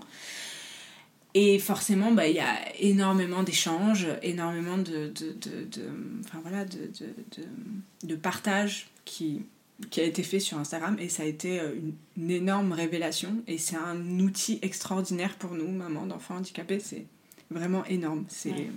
et 1.33 1.59
forcément, 1.59 2.11
bah, 2.11 2.27
il 2.27 2.35
y 2.35 2.39
a 2.39 2.57
énormément 2.79 3.43
d'échanges, 3.43 4.07
énormément 4.21 4.77
de, 4.77 5.07
de, 5.07 5.31
de, 5.31 5.65
de, 5.71 5.83
enfin, 6.25 6.39
voilà, 6.41 6.65
de, 6.65 6.91
de, 6.99 8.07
de, 8.07 8.15
partage 8.15 8.89
qui, 9.05 9.45
qui 9.89 10.01
a 10.01 10.03
été 10.03 10.23
fait 10.23 10.41
sur 10.41 10.57
Instagram. 10.57 10.97
Et 10.99 11.07
ça 11.07 11.23
a 11.23 11.25
été 11.25 11.61
euh, 11.61 11.73
une, 12.17 12.31
énorme 12.31 12.73
révélation. 12.73 13.37
Et 13.47 13.57
c'est 13.57 13.77
un 13.77 14.19
outil 14.19 14.59
extraordinaire 14.61 15.35
pour 15.35 15.51
nous, 15.51 15.69
maman 15.69 16.05
d'enfants 16.05 16.35
handicapés, 16.35 16.79
c'est 16.79 17.05
vraiment 17.49 17.85
énorme. 17.85 18.25
C'est 18.27 18.67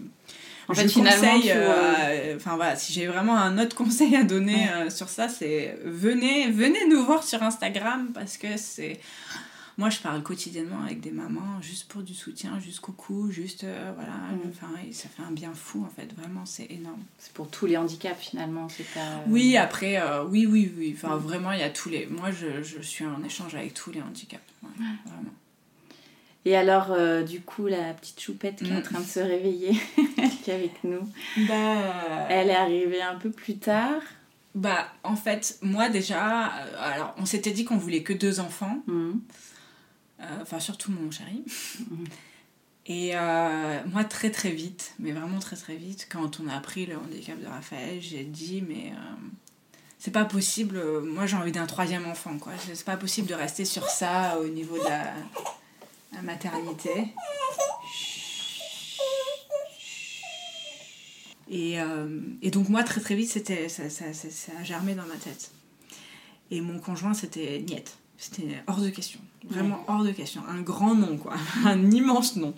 En 0.68 0.74
fait, 0.74 0.92
conseille, 0.92 1.50
euh, 1.50 1.70
euh, 1.70 2.36
enfin 2.36 2.55
voilà, 2.55 2.76
si 2.76 2.92
j'ai 2.92 3.07
vraiment 3.09 3.36
un 3.36 3.59
autre 3.59 3.74
conseil 3.84 4.14
à 4.14 4.22
donner 4.22 4.68
sur 4.90 5.09
ça, 5.09 5.28
c'est 5.28 5.76
venez, 5.84 6.50
venez 6.52 6.86
nous 6.88 7.05
voir 7.05 7.24
sur 7.24 7.42
Instagram 7.42 8.11
parce 8.14 8.36
que 8.36 8.57
c'est 8.57 9.00
moi, 9.77 9.91
je 9.91 9.99
parle 9.99 10.22
quotidiennement 10.22 10.83
avec 10.83 11.01
des 11.01 11.11
mamans 11.11 11.61
juste 11.61 11.89
pour 11.89 12.03
du 12.03 12.14
soutien, 12.14 12.61
juste 12.61 12.81
coucou, 12.81 13.31
juste 13.31 13.64
euh, 13.64 13.93
voilà. 13.97 14.12
Mm. 14.12 14.51
Enfin, 14.51 14.68
ça 14.93 15.09
fait 15.09 15.22
un 15.22 15.33
bien 15.33 15.53
fou 15.53 15.85
en 15.85 15.91
fait, 15.91 16.12
vraiment, 16.14 16.47
c'est 16.47 16.70
énorme. 16.70 17.03
C'est 17.18 17.33
pour 17.33 17.49
tous 17.49 17.66
les 17.66 17.77
handicaps 17.77 18.20
finalement, 18.20 18.68
c'est 18.68 18.87
pas. 18.95 19.01
Euh, 19.01 19.25
oui, 19.29 19.57
après, 19.57 20.01
euh, 20.01 20.25
oui, 20.25 20.47
oui, 20.47 20.72
oui. 20.77 20.97
Enfin, 20.97 21.16
mm. 21.16 21.20
vraiment, 21.20 21.53
il 21.53 21.61
y 21.61 21.64
a 21.64 21.70
tous 21.70 21.89
les. 21.89 22.07
Moi, 22.07 22.31
je, 22.31 22.62
je, 22.62 22.81
suis 22.83 23.05
en 23.05 23.22
échange 23.25 23.55
avec 23.57 23.75
tous 23.75 23.91
les 23.91 24.01
handicaps, 24.01 24.43
vraiment. 24.62 25.33
Et 26.47 26.57
alors, 26.57 26.95
du 27.25 27.41
coup, 27.41 27.66
la 27.66 27.95
petite 27.95 28.20
choupette 28.20 28.57
qui 28.57 28.70
est 28.70 28.77
en 28.77 28.81
mm. 28.81 28.83
train 28.83 29.01
de 29.01 29.07
se 29.07 29.20
réveiller, 29.20 29.72
qui 30.45 30.51
est 30.51 30.55
avec 30.55 30.85
nous, 30.85 31.01
bah... 31.49 32.27
elle 32.29 32.51
est 32.51 32.55
arrivée 32.55 33.03
un 33.03 33.16
peu 33.16 33.31
plus 33.31 33.57
tard. 33.57 34.03
Bah, 34.55 34.87
en 35.03 35.16
fait, 35.16 35.59
moi 35.62 35.89
déjà, 35.89 36.45
alors 36.79 37.14
on 37.18 37.27
s'était 37.27 37.51
dit 37.51 37.64
qu'on 37.64 37.77
voulait 37.77 38.05
que 38.05 38.12
deux 38.12 38.39
enfants. 38.39 38.79
Euh, 38.89 39.12
enfin 40.43 40.61
surtout 40.61 40.93
mon 40.93 41.11
chéri. 41.11 41.45
Et 42.87 43.12
euh, 43.14 43.81
moi, 43.87 44.05
très 44.05 44.31
très 44.31 44.51
vite, 44.51 44.93
mais 44.99 45.12
vraiment 45.12 45.39
très 45.39 45.57
très 45.57 45.77
vite, 45.77 46.07
quand 46.11 46.39
on 46.41 46.49
a 46.49 46.55
appris 46.55 46.85
le 46.85 46.99
handicap 46.99 47.41
de 47.41 47.47
Raphaël, 47.47 47.99
j'ai 48.03 48.25
dit, 48.25 48.62
mais 48.66 48.93
euh, 48.93 49.14
c'est 49.99 50.11
pas 50.11 50.27
possible, 50.27 50.83
moi 51.03 51.25
j'ai 51.25 51.37
envie 51.37 51.53
d'un 51.53 51.64
troisième 51.64 52.05
enfant, 52.05 52.37
quoi. 52.39 52.53
C'est 52.59 52.85
pas 52.85 52.99
possible 52.99 53.27
de 53.27 53.35
rester 53.35 53.64
sur 53.64 53.89
ça 53.89 54.39
au 54.39 54.49
niveau 54.49 54.77
de 54.77 54.85
la, 54.85 55.14
maternité. 56.22 57.09
Et, 61.51 61.79
et, 62.43 62.51
donc 62.51 62.68
moi, 62.68 62.83
très 62.83 63.01
très 63.01 63.14
vite, 63.14 63.31
c'était, 63.31 63.68
ça, 63.68 63.89
ça, 63.91 64.12
ça, 64.12 64.53
a 64.61 64.62
germé 64.62 64.95
dans 64.95 65.07
ma 65.07 65.16
tête. 65.16 65.51
Et 66.51 66.61
mon 66.61 66.79
conjoint, 66.79 67.14
c'était 67.14 67.61
niette. 67.61 67.97
C'était 68.25 68.62
hors 68.66 68.81
de 68.81 68.89
question. 68.89 69.20
Vraiment 69.47 69.85
hors 69.87 70.03
de 70.03 70.11
question. 70.11 70.41
Un 70.49 70.62
grand 70.62 70.95
nom, 70.95 71.18
quoi. 71.18 71.35
Un 71.66 71.91
immense 71.91 72.37
nom. 72.37 72.55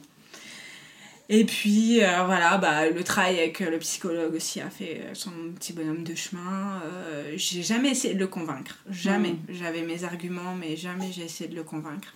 Et 1.28 1.44
puis, 1.44 2.04
euh, 2.04 2.22
voilà, 2.24 2.56
bah, 2.58 2.88
le 2.88 3.02
travail 3.02 3.40
avec 3.40 3.58
le 3.58 3.76
psychologue 3.80 4.32
aussi 4.32 4.60
a 4.60 4.70
fait 4.70 5.00
euh, 5.00 5.14
son 5.14 5.32
petit 5.56 5.72
bonhomme 5.72 6.04
de 6.04 6.14
chemin. 6.14 6.80
Euh, 6.84 7.32
j'ai 7.34 7.64
jamais 7.64 7.90
essayé 7.90 8.14
de 8.14 8.20
le 8.20 8.28
convaincre. 8.28 8.78
Jamais. 8.88 9.32
Mm. 9.32 9.38
J'avais 9.48 9.82
mes 9.82 10.04
arguments, 10.04 10.54
mais 10.54 10.76
jamais 10.76 11.10
j'ai 11.10 11.24
essayé 11.24 11.50
de 11.50 11.56
le 11.56 11.64
convaincre. 11.64 12.14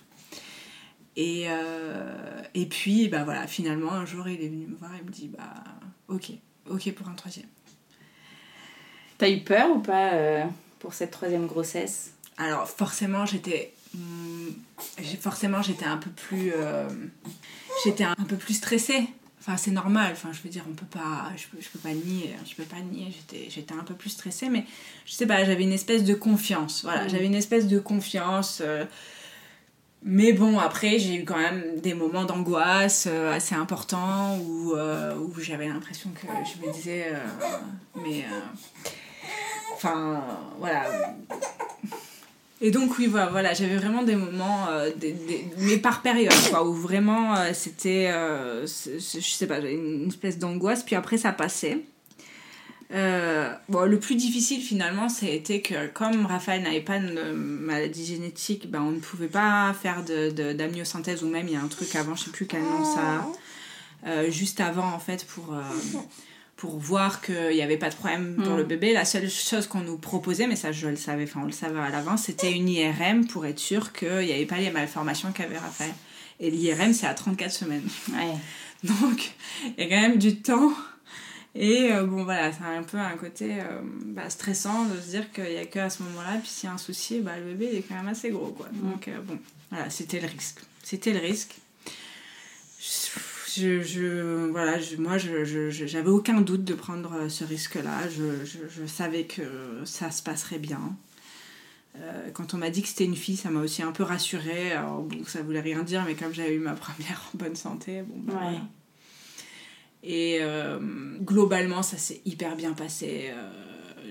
Et, 1.17 1.47
et 2.53 2.65
puis, 2.67 3.09
bah 3.09 3.25
voilà, 3.25 3.45
finalement, 3.45 3.91
un 3.91 4.05
jour, 4.05 4.29
il 4.29 4.41
est 4.41 4.47
venu 4.47 4.67
me 4.67 4.77
voir 4.77 4.95
et 4.95 5.03
me 5.03 5.11
dit, 5.11 5.27
bah, 5.27 5.53
ok, 6.07 6.31
ok 6.69 6.93
pour 6.93 7.09
un 7.09 7.15
troisième. 7.15 7.49
T'as 9.17 9.29
eu 9.29 9.41
peur 9.41 9.75
ou 9.75 9.79
pas 9.79 10.13
pour 10.79 10.93
cette 10.93 11.11
troisième 11.11 11.47
grossesse? 11.47 12.13
Alors 12.37 12.67
forcément 12.67 13.25
j'étais 13.25 13.73
hmm, 13.95 14.49
forcément 15.19 15.61
j'étais 15.61 15.85
un 15.85 15.97
peu 15.97 16.09
plus 16.09 16.53
euh, 16.55 16.87
j'étais 17.83 18.03
un 18.03 18.15
peu 18.15 18.35
plus 18.35 18.55
stressée. 18.55 19.07
Enfin 19.39 19.57
c'est 19.57 19.71
normal. 19.71 20.11
Enfin 20.11 20.29
je 20.31 20.41
veux 20.41 20.49
dire 20.49 20.63
on 20.69 20.73
peut 20.73 20.85
pas 20.85 21.31
je 21.35 21.47
peux, 21.47 21.57
peux 21.57 21.79
pas 21.79 21.93
nier 21.93 22.35
je 22.49 22.55
peux 22.55 22.63
pas 22.63 22.79
nier. 22.79 23.07
J'étais 23.11 23.49
j'étais 23.49 23.73
un 23.73 23.83
peu 23.83 23.93
plus 23.93 24.11
stressée 24.11 24.49
mais 24.49 24.65
je 25.05 25.13
sais 25.13 25.25
pas 25.25 25.43
j'avais 25.43 25.63
une 25.63 25.73
espèce 25.73 26.03
de 26.03 26.13
confiance. 26.13 26.83
Voilà 26.83 27.05
mm. 27.05 27.09
j'avais 27.09 27.25
une 27.25 27.35
espèce 27.35 27.67
de 27.67 27.79
confiance 27.79 28.61
euh, 28.63 28.85
mais 30.03 30.33
bon 30.33 30.57
après 30.57 30.97
j'ai 30.97 31.15
eu 31.15 31.25
quand 31.25 31.37
même 31.37 31.79
des 31.79 31.93
moments 31.93 32.25
d'angoisse 32.25 33.07
euh, 33.07 33.31
assez 33.31 33.53
importants 33.53 34.37
où, 34.39 34.73
où 34.73 35.39
j'avais 35.39 35.67
l'impression 35.67 36.09
que 36.11 36.25
je 36.25 36.65
me 36.65 36.73
disais 36.73 37.13
mais 38.03 38.25
enfin 39.73 40.23
voilà 40.57 40.85
Et 42.63 42.69
donc, 42.69 42.99
oui, 42.99 43.07
voilà, 43.07 43.55
j'avais 43.55 43.75
vraiment 43.75 44.03
des 44.03 44.15
moments, 44.15 44.67
euh, 44.69 44.91
des, 44.95 45.15
mais 45.57 45.77
par 45.77 46.03
période, 46.03 46.33
quoi, 46.51 46.63
où 46.63 46.73
vraiment 46.73 47.35
euh, 47.35 47.49
c'était, 47.53 48.11
euh, 48.13 48.67
je 48.67 49.19
sais 49.19 49.47
pas, 49.47 49.57
une 49.59 50.07
espèce 50.07 50.37
d'angoisse, 50.37 50.83
puis 50.83 50.95
après 50.95 51.17
ça 51.17 51.31
passait. 51.31 51.79
bon, 52.91 53.85
le 53.85 53.97
plus 53.99 54.13
difficile 54.13 54.61
finalement, 54.61 55.09
c'était 55.09 55.61
que 55.61 55.87
comme 55.87 56.27
Raphaël 56.27 56.61
n'avait 56.61 56.81
pas 56.81 56.99
de 56.99 57.31
maladie 57.31 58.05
génétique, 58.05 58.69
ben, 58.69 58.81
on 58.81 58.91
ne 58.91 58.99
pouvait 58.99 59.27
pas 59.27 59.73
faire 59.73 60.03
d'amniosynthèse, 60.03 61.21
de, 61.21 61.25
ou 61.25 61.29
même 61.29 61.47
il 61.47 61.53
y 61.55 61.57
a 61.57 61.61
un 61.61 61.67
truc 61.67 61.95
avant, 61.95 62.15
je 62.15 62.25
sais 62.25 62.31
plus 62.31 62.45
quel 62.45 62.61
nom 62.61 62.85
ça 62.85 63.25
a, 64.05 64.29
juste 64.29 64.59
avant 64.59 64.87
en 64.93 64.99
fait 64.99 65.25
pour 65.25 65.55
pour 66.61 66.77
voir 66.77 67.21
qu'il 67.21 67.55
n'y 67.55 67.63
avait 67.63 67.75
pas 67.75 67.89
de 67.89 67.95
problème 67.95 68.35
pour 68.35 68.55
le 68.55 68.63
mm. 68.63 68.67
bébé. 68.67 68.93
La 68.93 69.03
seule 69.03 69.27
chose 69.27 69.65
qu'on 69.65 69.81
nous 69.81 69.97
proposait, 69.97 70.45
mais 70.45 70.55
ça 70.55 70.71
je 70.71 70.87
le 70.87 70.95
savais, 70.95 71.23
enfin 71.23 71.39
on 71.41 71.47
le 71.47 71.51
savait 71.51 71.79
à 71.79 71.89
l'avance, 71.89 72.25
c'était 72.25 72.51
une 72.51 72.69
IRM 72.69 73.25
pour 73.25 73.47
être 73.47 73.57
sûr 73.57 73.91
qu'il 73.91 74.19
n'y 74.19 74.31
avait 74.31 74.45
pas 74.45 74.59
les 74.59 74.69
malformations 74.69 75.31
qu'avait 75.31 75.57
Raphaël. 75.57 75.89
Et 76.39 76.51
l'IRM 76.51 76.93
c'est 76.93 77.07
à 77.07 77.15
34 77.15 77.51
semaines. 77.51 77.87
Ouais. 78.09 78.35
Donc 78.83 79.31
il 79.75 79.83
y 79.83 79.87
a 79.87 79.89
quand 79.89 80.01
même 80.07 80.19
du 80.19 80.37
temps. 80.37 80.71
Et 81.55 81.91
euh, 81.93 82.05
bon 82.05 82.25
voilà, 82.25 82.51
c'est 82.53 82.63
un 82.63 82.83
peu 82.83 82.99
un 82.99 83.17
côté 83.17 83.55
euh, 83.59 83.81
bah, 84.05 84.29
stressant 84.29 84.85
de 84.85 85.01
se 85.01 85.09
dire 85.09 85.31
qu'il 85.31 85.49
n'y 85.49 85.57
a 85.57 85.65
qu'à 85.65 85.89
ce 85.89 86.03
moment-là, 86.03 86.37
puis 86.43 86.49
s'il 86.49 86.69
y 86.69 86.71
a 86.71 86.75
un 86.75 86.77
souci, 86.77 87.21
bah, 87.21 87.37
le 87.39 87.53
bébé 87.53 87.69
il 87.73 87.79
est 87.79 87.81
quand 87.81 87.95
même 87.95 88.07
assez 88.07 88.29
gros. 88.29 88.51
Quoi. 88.51 88.67
Mm. 88.71 88.91
Donc 88.91 89.07
euh, 89.07 89.19
bon, 89.23 89.39
voilà, 89.71 89.89
c'était 89.89 90.19
le 90.19 90.27
risque. 90.27 90.59
C'était 90.83 91.13
le 91.13 91.19
risque 91.21 91.55
je, 92.81 92.87
je, 93.59 94.49
voilà, 94.51 94.79
je, 94.79 94.95
moi, 94.97 95.17
je, 95.17 95.69
j'avais 95.69 96.09
aucun 96.09 96.41
doute 96.41 96.63
de 96.63 96.73
prendre 96.73 97.13
euh, 97.13 97.29
ce 97.29 97.43
risque-là. 97.43 98.07
Je, 98.09 98.85
savais 98.85 99.23
que 99.23 99.41
ça 99.85 100.11
se 100.11 100.21
passerait 100.21 100.59
bien. 100.59 100.95
Euh, 101.97 102.29
quand 102.33 102.53
on 102.53 102.57
m'a 102.57 102.69
dit 102.69 102.81
que 102.81 102.87
c'était 102.87 103.05
une 103.05 103.15
fille, 103.15 103.35
ça 103.35 103.49
m'a 103.49 103.61
aussi 103.61 103.83
un 103.83 103.91
peu 103.91 104.03
rassurée. 104.03 104.71
Alors, 104.71 105.01
bon, 105.01 105.23
ça 105.25 105.41
voulait 105.41 105.61
rien 105.61 105.83
dire, 105.83 106.03
mais 106.05 106.15
comme 106.15 106.33
j'avais 106.33 106.55
eu 106.55 106.59
ma 106.59 106.73
première 106.75 107.29
en 107.33 107.37
bonne 107.37 107.55
santé, 107.55 108.03
bon, 108.03 108.15
bah, 108.17 108.33
ouais. 108.33 108.57
Et 110.03 110.39
euh, 110.41 110.79
globalement, 111.19 111.83
ça 111.83 111.97
s'est 111.97 112.21
hyper 112.25 112.55
bien 112.55 112.73
passé. 112.73 113.31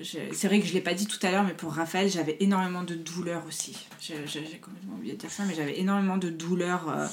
c'est 0.05 0.47
vrai 0.47 0.61
que 0.61 0.67
je 0.67 0.71
ne 0.71 0.75
l'ai 0.75 0.81
pas 0.83 0.95
dit 0.95 1.07
tout 1.07 1.19
à 1.27 1.33
l'heure, 1.33 1.43
mais 1.43 1.55
pour 1.55 1.73
Raphaël, 1.73 2.09
j'avais 2.09 2.37
énormément 2.39 2.85
de 2.85 2.95
douleurs 2.95 3.43
aussi. 3.49 3.77
J'ai 4.01 4.15
complètement 4.61 4.95
oublié 4.97 5.15
de 5.15 5.19
dire 5.19 5.31
ça, 5.31 5.43
mais 5.47 5.55
j'avais 5.55 5.81
énormément 5.81 6.17
de 6.17 6.31
douleurs 6.31 7.11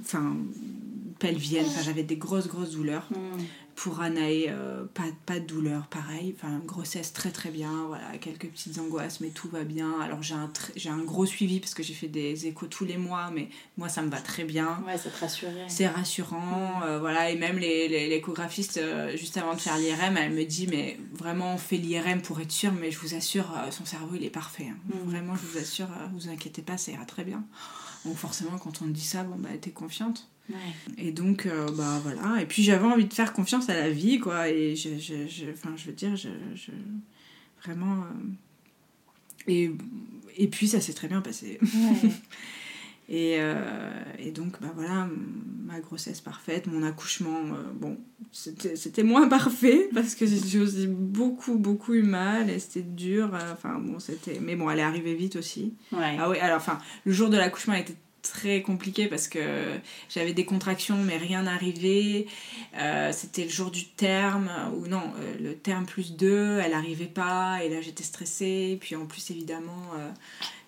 enfin 0.00 0.36
pelvienne, 1.18 1.66
enfin 1.66 1.82
j'avais 1.82 2.02
des 2.02 2.16
grosses 2.16 2.48
grosses 2.48 2.72
douleurs. 2.72 3.06
Hmm. 3.10 3.42
Pour 3.74 4.00
Anaë, 4.00 4.46
euh, 4.48 4.86
pas, 4.94 5.02
pas 5.26 5.38
de 5.38 5.44
douleur, 5.44 5.86
pareil, 5.88 6.34
enfin 6.34 6.62
grossesse 6.64 7.12
très 7.12 7.30
très 7.30 7.50
bien, 7.50 7.84
voilà, 7.88 8.16
quelques 8.16 8.48
petites 8.48 8.78
angoisses, 8.78 9.20
mais 9.20 9.28
tout 9.28 9.50
va 9.50 9.64
bien. 9.64 10.00
Alors 10.00 10.22
j'ai 10.22 10.34
un, 10.34 10.50
j'ai 10.76 10.88
un 10.88 11.02
gros 11.02 11.26
suivi 11.26 11.60
parce 11.60 11.74
que 11.74 11.82
j'ai 11.82 11.92
fait 11.92 12.08
des 12.08 12.46
échos 12.46 12.68
tous 12.68 12.86
les 12.86 12.96
mois, 12.96 13.30
mais 13.30 13.50
moi 13.76 13.90
ça 13.90 14.00
me 14.00 14.08
va 14.08 14.18
très 14.18 14.44
bien. 14.44 14.82
Ouais, 14.86 14.98
te 14.98 15.10
rassure. 15.20 15.50
C'est 15.68 15.88
rassurant, 15.88 16.80
euh, 16.86 16.98
voilà, 16.98 17.28
et 17.28 17.36
même 17.36 17.58
les, 17.58 17.86
les, 17.88 18.08
l'échographiste, 18.08 18.78
euh, 18.78 19.14
juste 19.14 19.36
avant 19.36 19.54
de 19.54 19.60
faire 19.60 19.76
l'IRM, 19.76 20.16
elle 20.16 20.32
me 20.32 20.44
dit, 20.44 20.66
mais 20.68 20.98
vraiment 21.12 21.52
on 21.52 21.58
fait 21.58 21.76
l'IRM 21.76 22.22
pour 22.22 22.40
être 22.40 22.52
sûr, 22.52 22.72
mais 22.72 22.90
je 22.90 22.98
vous 22.98 23.14
assure, 23.14 23.52
son 23.72 23.84
cerveau 23.84 24.14
il 24.14 24.24
est 24.24 24.30
parfait. 24.30 24.68
Hein. 24.70 24.76
Hmm. 24.88 25.10
Vraiment, 25.10 25.34
je 25.36 25.46
vous 25.46 25.58
assure, 25.58 25.88
vous 26.14 26.30
inquiétez 26.30 26.62
pas, 26.62 26.78
ça 26.78 26.92
ira 26.92 27.04
très 27.04 27.24
bien. 27.24 27.44
Donc 28.06 28.16
forcément, 28.16 28.56
quand 28.58 28.80
on 28.82 28.86
dit 28.86 29.04
ça, 29.04 29.24
bon, 29.24 29.36
bah, 29.36 29.50
t'es 29.60 29.70
confiante. 29.70 30.30
Et 30.96 31.10
donc, 31.10 31.46
euh, 31.46 31.66
bah 31.72 32.00
voilà. 32.02 32.40
Et 32.40 32.46
puis 32.46 32.62
j'avais 32.62 32.86
envie 32.86 33.06
de 33.06 33.12
faire 33.12 33.32
confiance 33.32 33.68
à 33.68 33.74
la 33.74 33.90
vie, 33.90 34.20
quoi. 34.20 34.48
Et 34.48 34.76
je, 34.76 34.96
je, 34.98 35.26
je, 35.26 35.50
enfin, 35.50 35.74
je 35.76 35.86
veux 35.86 35.92
dire, 35.92 36.14
je, 36.16 36.28
je 36.54 36.70
vraiment. 37.64 38.02
Euh, 38.04 39.48
et, 39.48 39.72
et 40.36 40.46
puis 40.48 40.68
ça 40.68 40.80
s'est 40.80 40.92
très 40.92 41.08
bien 41.08 41.20
passé. 41.20 41.58
et, 43.08 43.36
euh, 43.38 44.02
et 44.18 44.32
donc, 44.32 44.60
bah 44.60 44.72
voilà, 44.74 45.08
ma 45.64 45.80
grossesse 45.80 46.20
parfaite, 46.20 46.66
mon 46.66 46.82
accouchement, 46.82 47.40
bon, 47.74 47.98
c'était 48.32 49.02
moins 49.02 49.28
parfait 49.28 49.88
parce 49.94 50.14
que 50.14 50.26
j'ai 50.26 50.58
aussi 50.58 50.86
beaucoup, 50.88 51.56
beaucoup 51.56 51.94
eu 51.94 52.02
mal 52.02 52.50
et 52.50 52.58
c'était 52.58 52.82
dur. 52.82 53.30
Enfin, 53.52 53.78
bon, 53.78 54.00
c'était. 54.00 54.40
Mais 54.40 54.56
bon, 54.56 54.70
elle 54.70 54.80
est 54.80 54.82
arrivée 54.82 55.14
vite 55.14 55.36
aussi. 55.36 55.74
Ah 55.92 56.28
oui, 56.28 56.38
alors, 56.38 56.56
enfin, 56.56 56.78
le 57.04 57.12
jour 57.12 57.30
de 57.30 57.36
l'accouchement 57.36 57.74
était 57.74 57.96
très 58.32 58.62
compliqué 58.62 59.06
parce 59.06 59.28
que 59.28 59.40
j'avais 60.08 60.32
des 60.32 60.44
contractions 60.44 60.96
mais 60.96 61.16
rien 61.16 61.42
n'arrivait. 61.42 62.26
Euh, 62.78 63.10
c'était 63.12 63.44
le 63.44 63.50
jour 63.50 63.70
du 63.70 63.86
terme, 63.86 64.50
ou 64.76 64.86
non, 64.86 65.02
euh, 65.18 65.34
le 65.40 65.54
terme 65.54 65.86
plus 65.86 66.16
deux, 66.16 66.58
elle 66.62 66.72
n'arrivait 66.72 67.06
pas 67.06 67.60
et 67.64 67.68
là 67.68 67.80
j'étais 67.80 68.04
stressée. 68.04 68.78
Puis 68.80 68.96
en 68.96 69.06
plus 69.06 69.30
évidemment, 69.30 69.92
euh, 69.96 70.10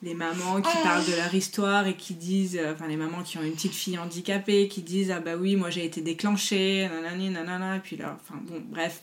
les 0.02 0.14
mamans 0.14 0.60
qui 0.60 0.76
parlent 0.82 1.04
de 1.06 1.16
leur 1.16 1.34
histoire 1.34 1.86
et 1.86 1.94
qui 1.94 2.14
disent, 2.14 2.60
enfin 2.72 2.86
les 2.88 2.96
mamans 2.96 3.22
qui 3.22 3.38
ont 3.38 3.42
une 3.42 3.54
petite 3.54 3.74
fille 3.74 3.98
handicapée, 3.98 4.68
qui 4.68 4.82
disent 4.82 5.10
ah 5.10 5.20
bah 5.20 5.36
oui, 5.36 5.56
moi 5.56 5.70
j'ai 5.70 5.84
été 5.84 6.00
déclenchée, 6.00 6.88
nanani, 6.88 7.30
nanana, 7.30 7.76
et 7.76 7.80
puis 7.80 7.96
là, 7.96 8.18
enfin 8.20 8.40
bon, 8.46 8.62
bref. 8.70 9.02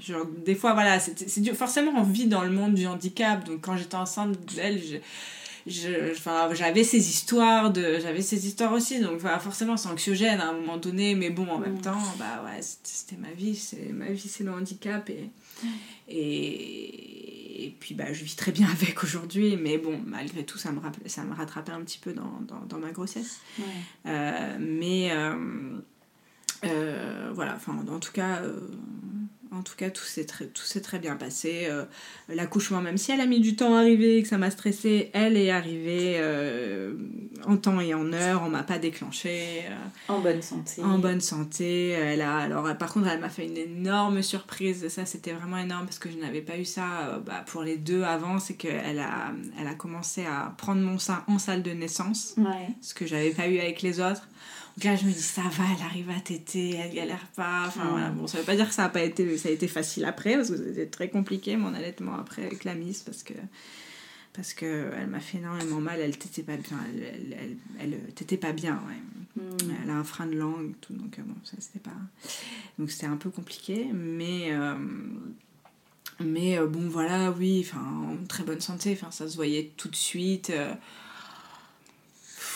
Genre, 0.00 0.24
des 0.46 0.54
fois, 0.54 0.72
voilà, 0.72 0.98
c'est 0.98 1.54
forcément 1.54 1.92
on 1.94 2.02
vit 2.02 2.26
dans 2.26 2.42
le 2.42 2.50
monde 2.50 2.72
du 2.74 2.86
handicap, 2.86 3.44
donc 3.44 3.60
quand 3.60 3.76
j'étais 3.76 3.96
enceinte 3.96 4.38
d'elle, 4.54 4.80
j'avais 5.66 6.84
ces 6.84 7.10
histoires 7.10 7.70
de 7.70 7.98
j'avais 8.00 8.22
ces 8.22 8.46
histoires 8.46 8.72
aussi 8.72 9.00
donc 9.00 9.20
forcément 9.20 9.76
c'est 9.76 9.88
anxiogène 9.88 10.40
à 10.40 10.48
un 10.48 10.52
moment 10.54 10.76
donné 10.76 11.14
mais 11.14 11.30
bon 11.30 11.48
en 11.48 11.58
même 11.58 11.76
mm. 11.76 11.82
temps 11.82 12.02
bah 12.18 12.42
ouais 12.44 12.60
c'était 12.60 13.16
ma 13.16 13.30
vie 13.30 13.54
c'est 13.54 13.92
ma 13.92 14.10
vie 14.10 14.28
c'est 14.28 14.44
le 14.44 14.52
handicap 14.52 15.08
et, 15.10 15.30
et 16.08 17.22
et 17.62 17.70
puis 17.78 17.94
bah 17.94 18.12
je 18.12 18.24
vis 18.24 18.36
très 18.36 18.52
bien 18.52 18.68
avec 18.82 19.02
aujourd'hui 19.02 19.56
mais 19.56 19.78
bon 19.78 20.00
malgré 20.06 20.44
tout 20.44 20.58
ça 20.58 20.72
me 20.72 20.80
ça 21.06 21.22
me 21.24 21.34
rattrapait 21.34 21.72
un 21.72 21.82
petit 21.82 21.98
peu 21.98 22.12
dans, 22.12 22.40
dans, 22.46 22.60
dans 22.68 22.78
ma 22.78 22.90
grossesse. 22.90 23.40
Euh, 24.06 24.56
mais 24.58 25.10
euh, 25.12 25.34
euh, 26.64 27.30
voilà 27.34 27.54
enfin 27.56 27.76
en 27.76 27.98
tout 27.98 28.12
cas 28.12 28.40
en 29.54 29.62
tout 29.62 29.74
cas, 29.76 29.90
tout 29.90 30.04
s'est 30.04 30.24
très, 30.24 30.46
très 30.46 30.98
bien 30.98 31.16
passé. 31.16 31.66
Euh, 31.68 31.84
l'accouchement, 32.28 32.80
même 32.80 32.96
si 32.96 33.12
elle 33.12 33.20
a 33.20 33.26
mis 33.26 33.40
du 33.40 33.54
temps 33.54 33.74
à 33.74 33.80
arriver 33.80 34.18
et 34.18 34.22
que 34.22 34.28
ça 34.28 34.38
m'a 34.38 34.50
stressée, 34.50 35.10
elle 35.12 35.36
est 35.36 35.50
arrivée 35.50 36.16
euh, 36.16 36.94
en 37.46 37.56
temps 37.56 37.80
et 37.80 37.92
en 37.92 38.12
heure. 38.12 38.42
On 38.44 38.48
m'a 38.48 38.62
pas 38.62 38.78
déclenché. 38.78 39.64
Euh, 39.68 40.12
en 40.12 40.20
bonne 40.20 40.40
santé. 40.40 40.82
En 40.82 40.98
bonne 40.98 41.20
santé. 41.20 41.90
Elle 41.90 42.22
a, 42.22 42.36
alors, 42.36 42.76
par 42.78 42.92
contre, 42.92 43.08
elle 43.08 43.20
m'a 43.20 43.28
fait 43.28 43.46
une 43.46 43.58
énorme 43.58 44.22
surprise. 44.22 44.88
Ça, 44.88 45.04
c'était 45.04 45.32
vraiment 45.32 45.58
énorme 45.58 45.84
parce 45.84 45.98
que 45.98 46.10
je 46.10 46.16
n'avais 46.16 46.42
pas 46.42 46.56
eu 46.56 46.64
ça 46.64 47.20
bah, 47.26 47.44
pour 47.46 47.62
les 47.62 47.76
deux 47.76 48.02
avant. 48.02 48.38
C'est 48.38 48.54
qu'elle 48.54 48.98
a, 48.98 49.32
elle 49.60 49.66
a 49.66 49.74
commencé 49.74 50.24
à 50.24 50.54
prendre 50.56 50.80
mon 50.80 50.98
sein 50.98 51.24
en 51.26 51.38
salle 51.38 51.62
de 51.62 51.72
naissance. 51.72 52.36
Ce 52.80 52.94
que 52.94 53.06
j'avais 53.06 53.30
pas 53.30 53.48
eu 53.48 53.58
avec 53.58 53.82
les 53.82 54.00
autres. 54.00 54.28
Donc 54.76 54.84
là, 54.84 54.96
je 54.96 55.04
me 55.04 55.12
dis, 55.12 55.20
ça 55.20 55.42
va, 55.42 55.64
elle 55.76 55.84
arrive 55.84 56.10
à 56.10 56.20
téter, 56.20 56.76
elle 56.76 56.94
galère 56.94 57.26
pas. 57.36 57.64
Enfin, 57.66 57.88
voilà. 57.90 58.10
Bon, 58.10 58.26
ça 58.26 58.38
veut 58.38 58.44
pas 58.44 58.56
dire 58.56 58.68
que 58.68 58.74
ça 58.74 58.84
a, 58.84 58.88
pas 58.88 59.02
été, 59.02 59.36
ça 59.36 59.48
a 59.48 59.52
été 59.52 59.68
facile 59.68 60.04
après, 60.04 60.36
parce 60.36 60.50
que 60.50 60.56
c'était 60.56 60.86
très 60.86 61.10
compliqué, 61.10 61.56
mon 61.56 61.74
allaitement 61.74 62.14
après 62.14 62.44
avec 62.44 62.64
la 62.64 62.74
mise, 62.74 63.00
parce 63.02 63.22
que 63.22 63.34
parce 64.32 64.54
que 64.54 64.90
elle 64.96 65.08
m'a 65.08 65.20
fait 65.20 65.38
énormément 65.38 65.80
mal, 65.80 66.00
elle 66.00 66.16
t'était 66.16 66.42
pas 66.42 66.56
bien, 66.56 66.78
elle, 66.94 67.36
elle, 67.38 67.56
elle, 67.80 68.14
t'était 68.14 68.38
pas 68.38 68.52
bien, 68.52 68.80
ouais. 68.88 69.42
Hmm. 69.42 69.72
Elle 69.82 69.90
a 69.90 69.94
un 69.94 70.04
frein 70.04 70.26
de 70.26 70.36
langue, 70.36 70.74
tout, 70.80 70.94
donc 70.94 71.18
euh, 71.18 71.22
bon, 71.22 71.34
ça 71.44 71.56
c'était 71.58 71.78
pas... 71.78 71.90
Donc 72.78 72.90
c'était 72.90 73.06
un 73.06 73.16
peu 73.16 73.30
compliqué, 73.30 73.88
mais... 73.92 74.52
Euh, 74.52 74.74
mais 76.20 76.58
euh, 76.58 76.66
bon, 76.66 76.88
voilà, 76.88 77.30
oui, 77.32 77.66
enfin, 77.66 77.82
en 77.82 78.24
très 78.26 78.44
bonne 78.44 78.60
santé, 78.60 78.92
enfin, 78.92 79.10
ça 79.10 79.28
se 79.28 79.36
voyait 79.36 79.72
tout 79.76 79.88
de 79.88 79.96
suite. 79.96 80.52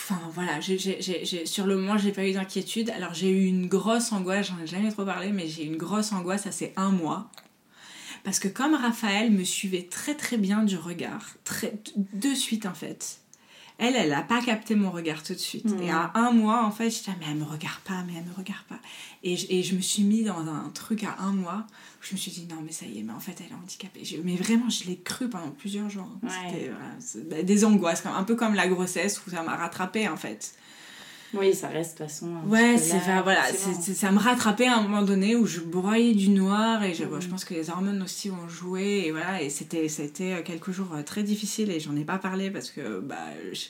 Enfin 0.09 0.21
voilà, 0.33 0.61
sur 0.61 1.67
le 1.67 1.75
moment, 1.75 1.97
j'ai 1.97 2.13
pas 2.13 2.25
eu 2.25 2.31
d'inquiétude. 2.31 2.91
Alors 2.91 3.13
j'ai 3.13 3.29
eu 3.29 3.45
une 3.45 3.67
grosse 3.67 4.13
angoisse, 4.13 4.47
j'en 4.47 4.63
ai 4.63 4.67
jamais 4.67 4.89
trop 4.89 5.03
parlé, 5.03 5.33
mais 5.33 5.49
j'ai 5.49 5.63
eu 5.63 5.67
une 5.67 5.75
grosse 5.75 6.13
angoisse, 6.13 6.43
ça 6.43 6.53
c'est 6.53 6.71
un 6.77 6.91
mois. 6.91 7.29
Parce 8.23 8.39
que 8.39 8.47
comme 8.47 8.73
Raphaël 8.73 9.31
me 9.31 9.43
suivait 9.43 9.87
très 9.89 10.15
très 10.15 10.37
bien 10.37 10.63
du 10.63 10.77
regard, 10.77 11.35
de 12.13 12.33
suite 12.33 12.65
en 12.65 12.73
fait, 12.73 13.19
elle, 13.79 13.95
elle 13.95 14.09
n'a 14.09 14.23
pas 14.23 14.41
capté 14.41 14.75
mon 14.75 14.89
regard 14.89 15.21
tout 15.21 15.33
de 15.33 15.39
suite. 15.39 15.67
Et 15.81 15.91
hmm. 15.91 15.95
à 15.95 16.11
un 16.15 16.31
mois, 16.31 16.65
en 16.65 16.71
fait, 16.71 16.89
je 16.89 16.97
disais, 16.97 17.11
mais 17.19 17.25
elle 17.29 17.37
me 17.37 17.43
regarde 17.43 17.79
pas, 17.81 18.03
mais 18.07 18.13
elle 18.17 18.25
me 18.25 18.33
regarde 18.35 18.63
pas. 18.67 18.79
Et 19.23 19.37
je, 19.37 19.45
et 19.49 19.61
je 19.61 19.75
me 19.75 19.81
suis 19.81 20.03
mis 20.03 20.23
dans 20.23 20.39
un 20.39 20.69
truc 20.73 21.03
à 21.03 21.15
un 21.19 21.31
mois 21.31 21.65
où 21.99 22.03
je 22.03 22.13
me 22.13 22.17
suis 22.17 22.31
dit, 22.31 22.47
non, 22.49 22.61
mais 22.65 22.71
ça 22.71 22.85
y 22.85 22.99
est, 22.99 23.03
mais 23.03 23.13
en 23.13 23.19
fait, 23.19 23.35
elle 23.39 23.51
est 23.51 23.61
handicapée. 23.61 24.01
mais 24.23 24.35
vraiment, 24.35 24.69
je 24.69 24.85
l'ai 24.85 24.97
cru 24.97 25.29
pendant 25.29 25.51
plusieurs 25.51 25.89
jours. 25.89 26.09
C'était 26.99 27.43
des 27.43 27.65
angoisses, 27.65 28.03
un 28.05 28.23
peu 28.23 28.35
comme 28.35 28.55
la 28.55 28.67
grossesse 28.67 29.21
où 29.25 29.29
ça 29.29 29.43
m'a 29.43 29.55
rattrapé 29.55 30.07
en 30.07 30.17
fait. 30.17 30.55
Oui, 31.33 31.53
ça 31.53 31.67
reste 31.67 31.93
de 31.93 32.03
toute 32.03 32.07
façon. 32.07 32.31
Ouais, 32.47 32.77
c'est 32.77 32.99
voilà, 33.23 33.43
ça 33.51 34.11
me 34.11 34.19
rattrapait 34.19 34.67
à 34.67 34.77
un 34.77 34.81
moment 34.81 35.01
donné 35.01 35.35
où 35.35 35.45
je 35.45 35.59
broyais 35.59 36.13
du 36.13 36.29
noir 36.29 36.83
et 36.83 36.93
je, 36.93 37.03
mm. 37.03 37.21
je 37.21 37.27
pense 37.27 37.45
que 37.45 37.53
les 37.53 37.69
hormones 37.69 38.01
aussi 38.01 38.31
ont 38.31 38.47
joué 38.47 39.03
et 39.05 39.11
voilà, 39.11 39.41
et 39.41 39.49
c'était 39.49 39.89
c'était 39.89 40.41
quelques 40.43 40.71
jours 40.71 40.93
euh, 40.95 41.03
très 41.03 41.23
difficiles 41.23 41.69
et 41.69 41.79
j'en 41.79 41.95
ai 41.95 42.05
pas 42.05 42.17
parlé 42.17 42.49
parce 42.49 42.71
que 42.71 42.99
bah 42.99 43.17
je, 43.51 43.65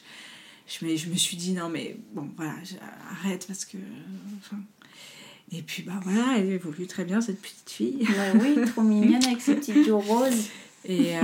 je, 0.68 0.86
me, 0.86 0.96
je 0.96 1.10
me 1.10 1.16
suis 1.16 1.38
dit 1.38 1.54
non 1.54 1.70
mais 1.70 1.98
bon 2.14 2.30
voilà, 2.38 2.54
arrête 3.12 3.46
parce 3.48 3.66
que 3.66 3.78
et 5.52 5.62
puis 5.62 5.84
bah 5.84 6.00
voilà, 6.04 6.38
elle 6.38 6.52
évolue 6.52 6.88
très 6.88 7.06
bien 7.06 7.22
cette 7.22 7.42
petite 7.42 7.70
fille. 7.70 8.06
Bah 8.06 8.40
oui, 8.42 8.58
trop 8.68 8.82
mignonne 8.82 9.24
avec 9.24 9.42
ses 9.42 9.56
petits 9.60 9.74
yeux 9.74 9.96
roses. 9.96 10.50
Et, 10.90 11.18
euh, 11.18 11.22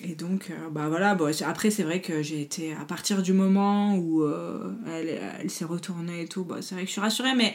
et 0.00 0.16
donc, 0.16 0.50
euh, 0.50 0.70
bah 0.70 0.88
voilà, 0.88 1.14
bon, 1.14 1.32
après 1.46 1.70
c'est 1.70 1.84
vrai 1.84 2.00
que 2.00 2.20
j'ai 2.20 2.42
été, 2.42 2.74
à 2.74 2.84
partir 2.84 3.22
du 3.22 3.32
moment 3.32 3.94
où 3.94 4.24
euh, 4.24 4.72
elle, 4.88 5.20
elle 5.40 5.50
s'est 5.50 5.64
retournée 5.64 6.22
et 6.22 6.26
tout, 6.26 6.42
bah, 6.42 6.56
c'est 6.62 6.74
vrai 6.74 6.82
que 6.82 6.88
je 6.88 6.92
suis 6.92 7.00
rassurée, 7.00 7.36
mais 7.36 7.54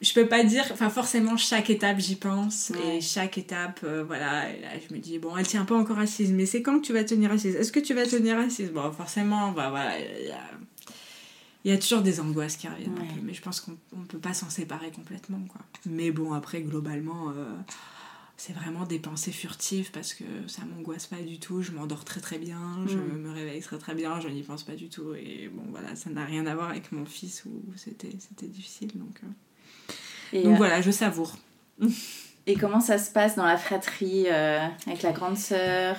je 0.00 0.12
peux 0.12 0.26
pas 0.26 0.44
dire, 0.44 0.64
enfin 0.70 0.90
forcément 0.90 1.36
chaque 1.36 1.70
étape 1.70 1.98
j'y 1.98 2.14
pense, 2.14 2.70
et 2.70 3.00
chaque 3.00 3.36
étape, 3.36 3.80
euh, 3.82 4.04
voilà, 4.06 4.48
et 4.48 4.60
là, 4.60 4.68
je 4.88 4.94
me 4.94 5.00
dis, 5.00 5.18
bon, 5.18 5.36
elle 5.36 5.46
tient 5.46 5.64
pas 5.64 5.74
encore 5.74 5.98
assise, 5.98 6.30
mais 6.30 6.46
c'est 6.46 6.62
quand 6.62 6.78
que 6.78 6.86
tu 6.86 6.92
vas 6.92 7.02
tenir 7.02 7.32
assise? 7.32 7.56
Est-ce 7.56 7.72
que 7.72 7.80
tu 7.80 7.92
vas 7.92 8.06
tenir 8.06 8.38
assise? 8.38 8.70
Bon, 8.70 8.92
forcément, 8.92 9.50
bah 9.50 9.70
voilà, 9.70 9.98
il 9.98 10.28
y 10.28 10.30
a, 10.30 10.38
il 11.64 11.72
y 11.72 11.74
a 11.74 11.78
toujours 11.78 12.02
des 12.02 12.20
angoisses 12.20 12.56
qui 12.56 12.68
reviennent, 12.68 12.92
un 12.96 13.12
peu, 13.12 13.20
mais 13.24 13.34
je 13.34 13.42
pense 13.42 13.60
qu'on 13.60 13.76
on 13.92 14.04
peut 14.04 14.18
pas 14.18 14.34
s'en 14.34 14.50
séparer 14.50 14.92
complètement, 14.92 15.40
quoi. 15.48 15.62
Mais 15.84 16.12
bon, 16.12 16.32
après, 16.32 16.60
globalement 16.60 17.32
c'est 18.36 18.52
vraiment 18.52 18.84
des 18.84 18.98
pensées 18.98 19.30
furtives 19.32 19.90
parce 19.92 20.12
que 20.12 20.24
ça 20.48 20.62
m'angoisse 20.64 21.06
pas 21.06 21.20
du 21.20 21.38
tout, 21.38 21.62
je 21.62 21.70
m'endors 21.72 22.04
très 22.04 22.20
très 22.20 22.38
bien, 22.38 22.58
je 22.86 22.96
Mm. 22.96 23.18
me 23.22 23.30
réveille 23.32 23.60
très 23.60 23.78
très 23.78 23.94
bien, 23.94 24.20
je 24.20 24.28
n'y 24.28 24.42
pense 24.42 24.64
pas 24.64 24.74
du 24.74 24.88
tout 24.88 25.14
et 25.14 25.48
bon 25.52 25.62
voilà, 25.70 25.94
ça 25.96 26.10
n'a 26.10 26.24
rien 26.24 26.44
à 26.46 26.54
voir 26.54 26.70
avec 26.70 26.90
mon 26.92 27.04
fils 27.06 27.44
où 27.46 27.62
c'était 27.76 28.08
difficile 28.46 28.90
donc 28.94 29.20
euh, 29.22 29.26
Et, 30.32 30.42
donc 30.42 30.54
euh, 30.54 30.56
voilà, 30.56 30.80
je 30.80 30.90
savoure. 30.90 31.36
et 32.46 32.56
comment 32.56 32.80
ça 32.80 32.98
se 32.98 33.10
passe 33.12 33.36
dans 33.36 33.46
la 33.46 33.56
fratrie 33.56 34.24
euh, 34.28 34.66
avec 34.86 35.02
la 35.02 35.12
grande 35.12 35.36
sœur? 35.38 35.96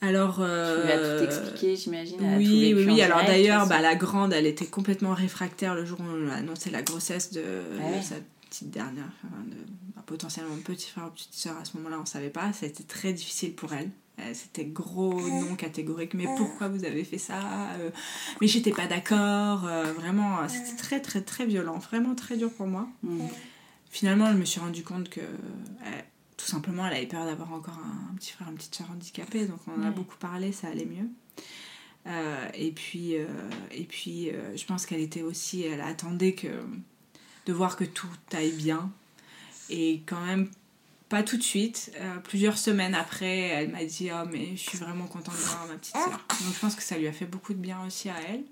Alors 0.00 0.36
Tu 0.36 0.40
lui 0.86 0.92
as 0.92 1.18
tout 1.18 1.24
expliqué, 1.24 1.74
j'imagine. 1.76 2.20
Oui, 2.36 2.72
oui, 2.74 2.84
oui. 2.86 3.02
Alors 3.02 3.24
d'ailleurs, 3.24 3.66
bah, 3.66 3.80
la 3.80 3.96
grande, 3.96 4.32
elle 4.32 4.46
était 4.46 4.66
complètement 4.66 5.12
réfractaire 5.12 5.74
le 5.74 5.84
jour 5.84 5.98
où 6.00 6.04
on 6.04 6.28
a 6.30 6.34
annoncé 6.36 6.70
la 6.70 6.82
grossesse 6.82 7.32
de, 7.32 7.42
Ah 7.80 7.84
ouais. 7.90 7.98
de 7.98 8.02
sa 8.04 8.14
petite 8.48 8.70
dernière, 8.70 9.10
enfin, 9.24 9.42
de, 9.44 9.56
potentiellement 10.08 10.56
petit 10.64 10.90
frère 10.90 11.06
ou 11.06 11.10
petite 11.10 11.34
soeur 11.34 11.56
à 11.56 11.64
ce 11.64 11.76
moment-là, 11.76 11.98
on 12.00 12.06
savait 12.06 12.30
pas. 12.30 12.52
Ça 12.52 12.66
a 12.66 12.68
été 12.68 12.84
très 12.84 13.12
difficile 13.12 13.54
pour 13.54 13.72
elle. 13.72 13.90
Euh, 14.18 14.32
C'était 14.34 14.64
gros 14.64 15.20
non 15.20 15.54
catégorique. 15.54 16.14
Mais 16.14 16.26
pourquoi 16.36 16.68
vous 16.68 16.84
avez 16.84 17.04
fait 17.04 17.18
ça 17.18 17.40
Euh, 17.78 17.90
Mais 18.40 18.48
j'étais 18.48 18.72
pas 18.72 18.86
d'accord. 18.86 19.66
Euh, 19.66 19.92
vraiment, 19.92 20.40
euh, 20.40 20.48
c'était 20.48 20.76
très, 20.76 21.00
très, 21.00 21.20
très 21.20 21.46
violent. 21.46 21.78
Vraiment 21.78 22.14
très 22.14 22.36
dur 22.36 22.52
pour 22.52 22.66
moi. 22.66 22.88
Finalement, 23.90 24.32
je 24.32 24.36
me 24.36 24.44
suis 24.44 24.60
rendu 24.60 24.82
compte 24.82 25.08
que 25.08 25.20
tout 26.36 26.46
simplement, 26.46 26.86
elle 26.86 26.94
avait 26.94 27.06
peur 27.06 27.26
d'avoir 27.26 27.52
encore 27.52 27.78
un, 27.78 28.12
un 28.12 28.14
petit 28.16 28.32
frère, 28.32 28.48
une 28.48 28.56
petite 28.56 28.74
soeur 28.74 28.90
handicapée. 28.90 29.46
Donc, 29.46 29.58
on 29.66 29.80
en 29.80 29.86
a 29.86 29.90
beaucoup 29.90 30.16
parlé, 30.18 30.52
ça 30.52 30.68
allait 30.68 30.86
mieux. 30.86 31.08
Euh, 32.06 32.48
et 32.54 32.70
puis, 32.70 33.16
euh, 33.16 33.26
et 33.70 33.84
puis 33.84 34.30
euh, 34.30 34.56
je 34.56 34.64
pense 34.64 34.86
qu'elle 34.86 35.00
était 35.00 35.22
aussi, 35.22 35.62
elle 35.62 35.80
attendait 35.80 36.32
que, 36.32 36.48
de 37.46 37.52
voir 37.52 37.76
que 37.76 37.84
tout 37.84 38.08
aille 38.32 38.52
bien. 38.52 38.90
Et 39.70 40.02
quand 40.06 40.24
même, 40.24 40.48
pas 41.08 41.22
tout 41.22 41.36
de 41.36 41.42
suite. 41.42 41.92
Euh, 42.00 42.18
plusieurs 42.18 42.58
semaines 42.58 42.94
après, 42.94 43.38
elle 43.48 43.70
m'a 43.70 43.84
dit 43.84 44.10
Oh, 44.12 44.26
mais 44.30 44.50
je 44.56 44.60
suis 44.62 44.78
vraiment 44.78 45.06
contente 45.06 45.34
de 45.34 45.40
voir 45.40 45.66
ma 45.68 45.74
petite 45.74 45.94
soeur. 45.94 46.26
Donc, 46.28 46.54
je 46.54 46.58
pense 46.60 46.74
que 46.74 46.82
ça 46.82 46.98
lui 46.98 47.06
a 47.06 47.12
fait 47.12 47.26
beaucoup 47.26 47.54
de 47.54 47.58
bien 47.60 47.78
aussi 47.86 48.08
à 48.08 48.16
elle. 48.28 48.42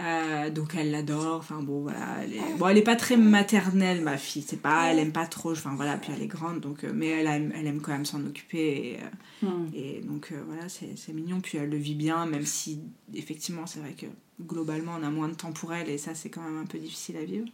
Euh, 0.00 0.48
donc 0.48 0.74
elle 0.74 0.90
l'adore, 0.90 1.36
enfin 1.36 1.60
bon 1.62 1.82
voilà, 1.82 2.22
elle 2.22 2.32
est... 2.32 2.56
bon 2.56 2.66
elle 2.66 2.78
est 2.78 2.82
pas 2.82 2.96
très 2.96 3.18
maternelle 3.18 4.00
ma 4.00 4.16
fille, 4.16 4.40
c'est 4.40 4.56
pas, 4.62 4.86
elle 4.90 4.98
aime 4.98 5.12
pas 5.12 5.26
trop, 5.26 5.52
enfin 5.52 5.74
voilà, 5.76 5.98
puis 5.98 6.10
elle 6.16 6.22
est 6.22 6.28
grande 6.28 6.60
donc, 6.60 6.84
euh, 6.84 6.92
mais 6.94 7.08
elle 7.08 7.26
aime, 7.26 7.52
elle 7.54 7.66
aime 7.66 7.82
quand 7.82 7.92
même 7.92 8.06
s'en 8.06 8.24
occuper 8.24 8.58
et, 8.58 8.96
euh, 8.96 9.46
Mm. 9.46 9.70
et 9.74 10.00
donc 10.00 10.32
voilà 10.46 10.68
c'est 10.70 10.96
c'est 10.96 11.12
mignon, 11.12 11.42
puis 11.42 11.58
elle 11.58 11.68
le 11.68 11.76
vit 11.76 11.94
bien 11.94 12.24
même 12.24 12.46
si 12.46 12.80
effectivement 13.12 13.66
c'est 13.66 13.80
vrai 13.80 13.92
que 13.92 14.06
globalement 14.40 14.92
on 14.98 15.02
a 15.02 15.10
moins 15.10 15.28
de 15.28 15.34
temps 15.34 15.52
pour 15.52 15.74
elle 15.74 15.90
et 15.90 15.98
ça 15.98 16.14
c'est 16.14 16.30
quand 16.30 16.42
même 16.42 16.58
un 16.58 16.64
peu 16.66 16.78
difficile 16.78 17.18
à 17.18 17.24
vivre. 17.24 17.46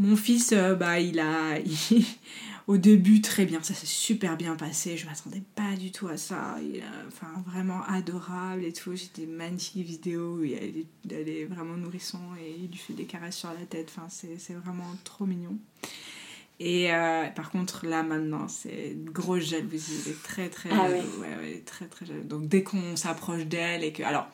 Mon 0.00 0.16
fils, 0.16 0.52
euh, 0.52 0.74
bah, 0.74 0.98
il 0.98 1.20
a. 1.20 1.58
il- 1.60 2.04
au 2.66 2.76
début, 2.78 3.20
très 3.20 3.44
bien, 3.44 3.62
ça 3.62 3.74
s'est 3.74 3.84
super 3.86 4.36
bien 4.36 4.56
passé. 4.56 4.96
Je 4.96 5.04
m'attendais 5.06 5.42
pas 5.54 5.76
du 5.76 5.92
tout 5.92 6.08
à 6.08 6.16
ça. 6.16 6.56
Il 6.62 6.80
a- 6.80 7.06
enfin, 7.06 7.28
vraiment 7.46 7.82
adorable 7.84 8.64
et 8.64 8.72
tout. 8.72 8.94
J'ai 8.96 9.10
des 9.14 9.26
magnifiques 9.26 9.84
vidéos 9.86 10.36
où 10.38 10.44
il 10.44 10.52
est, 10.54 10.86
elle 11.10 11.28
est 11.28 11.44
vraiment 11.44 11.76
nourrisson 11.76 12.20
et 12.40 12.56
il 12.64 12.70
lui 12.70 12.78
fait 12.78 12.94
des 12.94 13.04
caresses 13.04 13.36
sur 13.36 13.50
la 13.50 13.66
tête. 13.66 13.92
Enfin, 13.94 14.06
c'est 14.08 14.54
vraiment 14.54 14.90
trop 15.04 15.26
mignon. 15.26 15.58
Et 16.62 16.92
euh, 16.92 17.26
par 17.28 17.50
contre, 17.50 17.86
là 17.86 18.02
maintenant, 18.02 18.46
c'est 18.48 18.92
une 18.92 19.10
grosse 19.10 19.44
jalousie. 19.50 20.02
Il 20.06 20.12
est 20.12 20.22
très 20.22 20.48
très 20.48 20.68
Ah. 20.72 20.88
Ouais, 20.88 21.36
ouais, 21.40 21.62
très 21.66 21.86
très 21.86 22.06
jaloux. 22.06 22.22
Donc 22.24 22.48
dès 22.48 22.62
qu'on 22.62 22.96
s'approche 22.96 23.44
d'elle 23.46 23.82
et 23.84 23.92
que. 23.92 24.02
Alors, 24.02 24.28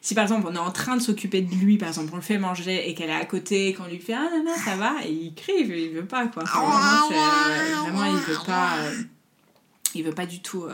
si 0.00 0.14
par 0.14 0.24
exemple 0.24 0.46
on 0.50 0.54
est 0.54 0.58
en 0.58 0.70
train 0.70 0.96
de 0.96 1.02
s'occuper 1.02 1.40
de 1.42 1.54
lui, 1.54 1.78
par 1.78 1.88
exemple 1.88 2.10
on 2.12 2.16
le 2.16 2.22
fait 2.22 2.38
manger 2.38 2.88
et 2.88 2.94
qu'elle 2.94 3.10
est 3.10 3.14
à 3.14 3.24
côté 3.24 3.74
qu'on 3.74 3.86
lui 3.86 3.98
fait 3.98 4.14
ah 4.14 4.28
non 4.32 4.44
non 4.44 4.56
ça 4.64 4.76
va 4.76 4.94
et 5.04 5.10
il 5.10 5.34
crie, 5.34 5.52
il 5.60 5.90
veut, 5.90 6.04
pas 6.04 6.26
quoi. 6.28 6.44
Enfin, 6.44 6.60
vraiment, 7.82 8.04
il 8.04 8.16
veut 8.16 8.44
pas, 8.46 8.78
euh, 8.78 8.94
il 9.94 10.04
veut 10.04 10.14
pas 10.14 10.26
du 10.26 10.40
tout. 10.40 10.64
euh, 10.64 10.72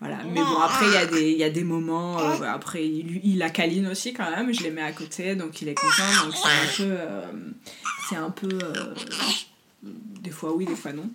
voilà. 0.00 0.18
Mais 0.24 0.40
bon 0.42 0.58
après 0.58 0.86
il 0.86 1.38
y 1.38 1.44
a 1.44 1.50
des, 1.50 1.64
moments. 1.64 2.18
euh, 2.18 2.38
ouais, 2.38 2.46
après 2.46 2.86
il, 2.86 3.38
la 3.38 3.50
câline 3.50 3.86
aussi 3.86 4.12
quand 4.12 4.30
même. 4.30 4.52
Je 4.52 4.62
les 4.62 4.70
mets 4.70 4.82
à 4.82 4.92
côté 4.92 5.34
donc 5.34 5.62
il 5.62 5.68
est 5.68 5.74
content 5.74 6.26
donc 6.26 6.34
c'est 6.36 6.84
un 6.84 6.88
peu, 6.88 6.96
euh, 6.98 7.22
c'est 8.08 8.16
un 8.16 8.30
peu, 8.30 8.48
euh, 8.62 8.94
des 9.82 10.30
fois 10.30 10.54
oui 10.54 10.66
des 10.66 10.76
fois 10.76 10.92
non. 10.92 11.08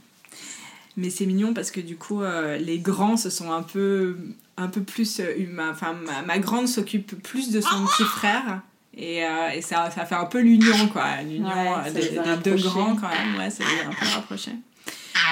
Mais 0.97 1.09
c'est 1.09 1.25
mignon 1.25 1.53
parce 1.53 1.71
que 1.71 1.79
du 1.79 1.95
coup, 1.95 2.21
euh, 2.21 2.57
les 2.57 2.79
grands 2.79 3.17
se 3.17 3.29
sont 3.29 3.51
un 3.51 3.63
peu, 3.63 4.17
un 4.57 4.67
peu 4.67 4.81
plus 4.81 5.19
euh, 5.19 5.33
humains. 5.37 5.69
Enfin, 5.71 5.93
ma, 5.93 6.21
ma 6.23 6.39
grande 6.39 6.67
s'occupe 6.67 7.21
plus 7.21 7.51
de 7.51 7.61
son 7.61 7.85
petit 7.85 8.03
frère. 8.03 8.61
Et, 8.97 9.23
euh, 9.23 9.49
et 9.55 9.61
ça, 9.61 9.89
ça 9.91 10.05
fait 10.05 10.15
un 10.15 10.25
peu 10.25 10.41
l'union, 10.41 10.87
quoi. 10.91 11.21
L'union 11.21 11.47
Ouais, 11.47 11.91
des, 11.91 12.19
deux 12.43 12.61
grands, 12.61 12.95
quand 12.95 13.07
même. 13.07 13.37
Ouais, 13.37 13.49
ça 13.49 13.63
les 13.63 13.81
a 13.81 13.87
un 13.87 13.93
peu 13.93 14.05
rapprochés. 14.13 14.55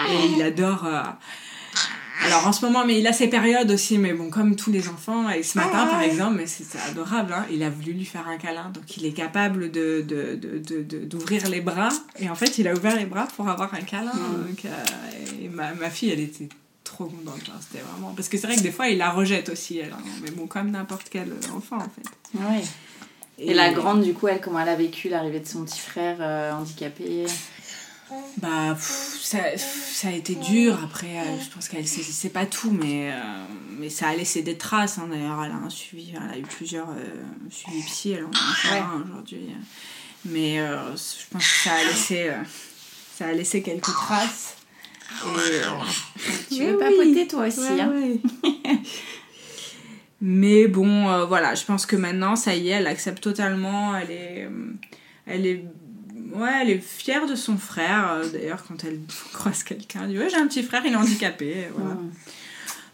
Et 0.09 0.27
il 0.35 0.41
adore. 0.41 0.85
Euh, 2.23 2.27
Alors 2.27 2.48
en 2.48 2.52
ce 2.53 2.65
moment, 2.65 2.85
mais 2.85 2.99
il 2.99 3.07
a 3.07 3.14
ses 3.14 3.27
périodes 3.27 3.69
aussi, 3.72 3.98
mais 3.98 4.14
bon, 4.14 4.30
comme 4.30 4.56
tous 4.56 4.72
les 4.72 4.88
enfants, 4.89 5.30
et 5.30 5.44
ce 5.44 5.57
matin 5.57 5.85
par 5.88 6.02
exemple, 6.02 6.35
mais 6.38 6.48
c'est 6.48 6.65
adorable, 6.89 7.34
hein, 7.34 7.45
il 7.52 7.64
a 7.64 7.69
voulu 7.69 7.94
lui 7.94 8.06
faire 8.06 8.27
un 8.27 8.38
câlin, 8.38 8.69
donc 8.73 8.98
il 8.98 9.06
est 9.06 9.11
capable 9.11 9.72
de, 9.72 10.02
de, 10.07 10.35
de, 10.35 10.60
de- 10.60 10.84
de- 10.84 11.06
d'ouvrir 11.06 11.48
les 11.49 11.61
bras, 11.61 11.89
et 12.19 12.30
en 12.30 12.35
fait 12.35 12.57
il 12.57 12.68
a 12.68 12.73
ouvert 12.73 12.95
les 12.95 13.06
bras 13.06 13.27
pour 13.35 13.48
avoir 13.49 13.73
un 13.73 13.81
câlin, 13.81 14.11
donc, 14.14 14.65
euh, 14.65 14.69
et 15.41 15.48
ma, 15.49 15.73
ma 15.73 15.89
fille 15.89 16.10
elle 16.11 16.19
était 16.22 16.49
trop 16.84 17.06
contente, 17.06 17.41
hein, 17.49 17.60
c'était 17.60 17.84
vraiment, 17.84 18.14
parce 18.15 18.30
que 18.30 18.38
c'est 18.38 18.48
vrai 18.48 18.56
que 18.56 18.61
des 18.61 18.72
fois 18.72 18.88
il 18.88 18.98
la 18.98 19.11
rejette 19.11 19.49
aussi, 19.49 19.77
elle, 19.80 19.91
hein, 19.91 20.02
mais 20.23 20.31
bon, 20.31 20.48
comme 20.48 20.72
n'importe 20.72 21.07
quel 21.11 21.31
enfant 21.56 21.77
en 21.77 21.81
fait. 21.81 22.38
Ouais. 22.39 22.64
Et, 23.39 23.53
la 23.53 23.72
grande, 23.72 24.02
du 24.02 24.14
coup, 24.15 24.27
elle, 24.27 24.41
comment 24.41 24.60
elle 24.60 24.69
a 24.69 24.76
vécu 24.76 25.10
l'arrivée 25.10 25.39
de 25.39 25.45
son 25.45 25.64
petit 25.64 25.80
frère 25.80 26.18
euh, 26.22 26.52
handicapé? 26.53 27.26
Bah, 28.38 28.73
pff, 28.73 29.19
ça, 29.21 29.39
pff, 29.39 29.91
ça 29.93 30.07
a 30.09 30.11
été 30.11 30.35
dur. 30.35 30.79
Après, 30.84 31.19
euh, 31.19 31.39
je 31.43 31.49
pense 31.53 31.67
qu'elle 31.67 31.88
saisissait 31.88 32.29
pas 32.29 32.45
tout, 32.45 32.71
mais, 32.71 33.11
euh, 33.11 33.43
mais 33.79 33.89
ça 33.89 34.07
a 34.09 34.15
laissé 34.15 34.41
des 34.43 34.57
traces. 34.57 34.97
hein. 34.97 35.07
D'ailleurs, 35.11 35.43
elle 35.43 35.51
a 35.51 35.55
un 35.55 35.69
suivi, 35.69 36.13
elle 36.15 36.29
a 36.31 36.38
eu 36.38 36.43
plusieurs 36.43 36.89
euh, 36.89 37.03
suivis 37.49 37.84
psy, 37.84 38.11
elle 38.11 38.23
en 38.25 38.27
a 38.27 38.29
encore 38.29 38.71
Ouais. 38.71 38.79
un 38.79 39.03
aujourd'hui. 39.05 39.49
Mais 40.25 40.59
euh, 40.59 40.91
je 40.95 41.25
pense 41.31 41.43
que 41.43 41.63
ça 41.69 41.73
a 41.73 41.84
laissé, 41.84 42.29
euh, 42.29 42.35
ça 43.17 43.27
a 43.27 43.34
laissé 43.34 43.61
quelques 43.61 43.81
traces. 43.85 44.55
Et, 45.23 45.27
euh, 45.38 45.69
Tu 46.49 46.59
Mais 46.59 46.65
veux 46.71 46.77
oui. 46.77 46.84
papoter 46.97 47.27
toi 47.27 47.47
aussi, 47.47 47.59
Ouais, 47.59 47.81
hein 47.81 47.91
ouais. 47.93 48.19
Mais 50.21 50.67
bon, 50.67 51.07
euh, 51.09 51.25
voilà, 51.25 51.53
je 51.55 51.63
pense 51.63 51.85
que 51.85 51.95
maintenant, 51.95 52.35
ça 52.35 52.55
y 52.55 52.69
est, 52.69 52.71
elle 52.71 52.88
accepte 52.88 53.21
totalement. 53.21 53.95
Elle 53.95 54.11
est, 54.11 54.45
euh, 54.45 54.73
elle 55.27 55.45
est, 55.45 55.63
ouais, 56.33 56.51
elle 56.61 56.69
est 56.69 56.79
fière 56.79 57.25
de 57.27 57.35
son 57.35 57.57
frère. 57.57 58.11
Euh, 58.11 58.29
D'ailleurs, 58.29 58.63
quand 58.67 58.83
elle 58.83 58.99
croise 59.33 59.63
quelqu'un, 59.63 60.01
elle 60.03 60.09
dit 60.09 60.19
ouais, 60.19 60.29
j'ai 60.29 60.37
un 60.37 60.47
petit 60.47 60.63
frère, 60.63 60.81
il 60.85 60.93
est 60.93 60.95
handicapé. 60.95 61.67
Voilà. 61.75 61.97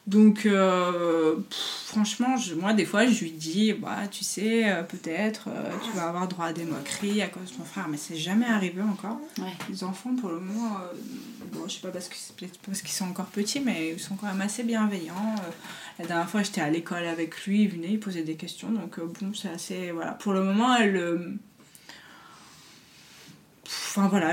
Donc, 0.05 0.45
euh, 0.45 1.35
pff, 1.49 1.57
franchement, 1.88 2.35
je- 2.35 2.55
moi, 2.55 2.73
des 2.73 2.84
fois, 2.84 3.05
je 3.05 3.22
lui 3.23 3.31
dis, 3.31 3.72
bah, 3.72 3.99
tu 4.11 4.26
sais, 4.26 4.69
euh, 4.69 4.84
peut-être, 4.84 5.47
euh, 5.47 5.69
tu 5.81 5.95
vas 5.95 6.10
avoir 6.10 6.27
droit 6.27 6.47
à 6.47 6.51
des 6.53 6.65
moqueries 6.65 7.22
à 7.22 7.27
cause 7.27 7.51
de 7.53 7.55
ton 7.55 7.64
frère, 7.64 7.88
mais 7.88 7.95
c'est 7.95 8.18
jamais 8.18 8.45
arrivé 8.45 8.81
encore. 8.81 9.22
Ouais. 9.38 9.53
Les 9.69 9.81
enfants, 9.85 10.14
pour 10.19 10.27
le 10.30 10.41
moment, 10.41 10.77
bon, 11.53 11.69
je 11.69 11.76
sais 11.76 11.80
pas 11.80 11.88
parce 11.88 12.10
que 12.10 12.15
c'est 12.18 12.35
peut-être 12.35 12.60
parce 12.65 12.81
qu'ils 12.81 12.91
sont 12.91 13.05
encore 13.05 13.27
petits, 13.27 13.61
mais 13.61 13.91
ils 13.93 13.99
sont 13.99 14.15
quand 14.15 14.27
même 14.27 14.41
assez 14.41 14.64
bienveillants. 14.64 15.35
La 15.97 16.05
dernière 16.05 16.30
fois, 16.30 16.43
j'étais 16.43 16.60
à 16.60 16.69
l'école 16.69 17.05
avec 17.05 17.45
lui, 17.45 17.61
il 17.61 17.69
venait, 17.69 17.91
il 17.91 17.99
posait 18.01 18.23
des 18.23 18.35
questions, 18.35 18.72
donc 18.72 18.99
bon, 18.99 19.31
c'est 19.34 19.51
assez. 19.51 19.91
Voilà. 19.91 20.11
Pour 20.11 20.34
le 20.34 20.43
moment, 20.43 20.76
elle. 20.76 21.38
Enfin 23.95 24.07
voilà, 24.07 24.32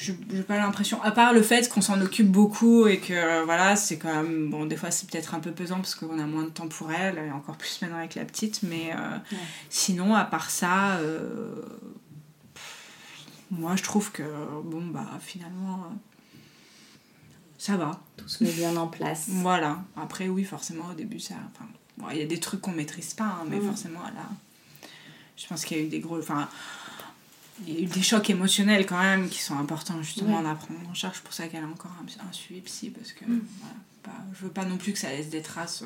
j'ai 0.00 0.14
pas 0.42 0.56
l'impression, 0.56 1.02
à 1.02 1.10
part 1.10 1.34
le 1.34 1.42
fait 1.42 1.68
qu'on 1.68 1.82
s'en 1.82 2.00
occupe 2.00 2.28
beaucoup 2.30 2.86
et 2.86 2.98
que 2.98 3.12
euh, 3.12 3.44
voilà, 3.44 3.76
c'est 3.76 3.98
quand 3.98 4.08
même, 4.14 4.48
bon, 4.48 4.64
des 4.64 4.76
fois 4.78 4.90
c'est 4.90 5.06
peut-être 5.10 5.34
un 5.34 5.40
peu 5.40 5.50
pesant 5.52 5.76
parce 5.76 5.94
qu'on 5.94 6.18
a 6.18 6.24
moins 6.24 6.44
de 6.44 6.48
temps 6.48 6.66
pour 6.66 6.90
elle, 6.90 7.18
et 7.18 7.30
encore 7.30 7.58
plus 7.58 7.82
maintenant 7.82 7.98
avec 7.98 8.14
la 8.14 8.24
petite, 8.24 8.62
mais 8.62 8.90
euh, 8.96 9.18
sinon, 9.68 10.14
à 10.14 10.24
part 10.24 10.48
ça, 10.48 10.92
euh, 10.96 11.60
moi 13.50 13.76
je 13.76 13.82
trouve 13.82 14.12
que, 14.12 14.22
bon, 14.64 14.86
bah 14.86 15.06
finalement, 15.20 15.84
euh, 15.90 15.94
ça 17.58 17.76
va. 17.76 18.00
Tout 18.16 18.28
se 18.28 18.42
met 18.44 18.52
bien 18.52 18.74
en 18.76 18.86
place. 18.86 19.26
Voilà. 19.28 19.82
Après, 19.94 20.28
oui, 20.28 20.42
forcément, 20.44 20.86
au 20.90 20.94
début, 20.94 21.20
ça. 21.20 21.34
Enfin, 21.54 21.68
bon, 21.98 22.06
il 22.12 22.16
y 22.18 22.22
a 22.22 22.26
des 22.26 22.40
trucs 22.40 22.62
qu'on 22.62 22.72
maîtrise 22.72 23.12
pas, 23.12 23.24
hein, 23.24 23.44
mais 23.46 23.58
Mm. 23.58 23.66
forcément, 23.66 24.00
là. 24.00 24.26
Je 25.36 25.46
pense 25.48 25.66
qu'il 25.66 25.76
y 25.76 25.80
a 25.80 25.82
eu 25.84 25.88
des 25.88 26.00
gros. 26.00 26.18
Enfin. 26.18 26.48
Il 27.60 27.74
y 27.74 27.76
a 27.76 27.80
eu 27.80 27.86
des 27.86 28.02
chocs 28.02 28.28
émotionnels 28.30 28.86
quand 28.86 29.00
même 29.00 29.28
qui 29.28 29.40
sont 29.40 29.56
importants 29.58 30.02
justement 30.02 30.38
à 30.38 30.54
prendre 30.54 30.80
en 30.90 30.94
charge. 30.94 31.20
pour 31.20 31.32
ça 31.32 31.48
qu'elle 31.48 31.64
a 31.64 31.66
encore 31.66 31.92
un, 32.00 32.28
un, 32.28 32.32
suivi 32.32 32.60
psy 32.62 32.90
parce 32.90 33.12
que 33.12 33.24
mm. 33.24 33.42
voilà, 34.02 34.18
je 34.32 34.44
veux 34.44 34.50
pas 34.50 34.64
non 34.64 34.76
plus 34.76 34.92
que 34.92 34.98
ça 34.98 35.10
laisse 35.10 35.28
des 35.28 35.42
traces 35.42 35.84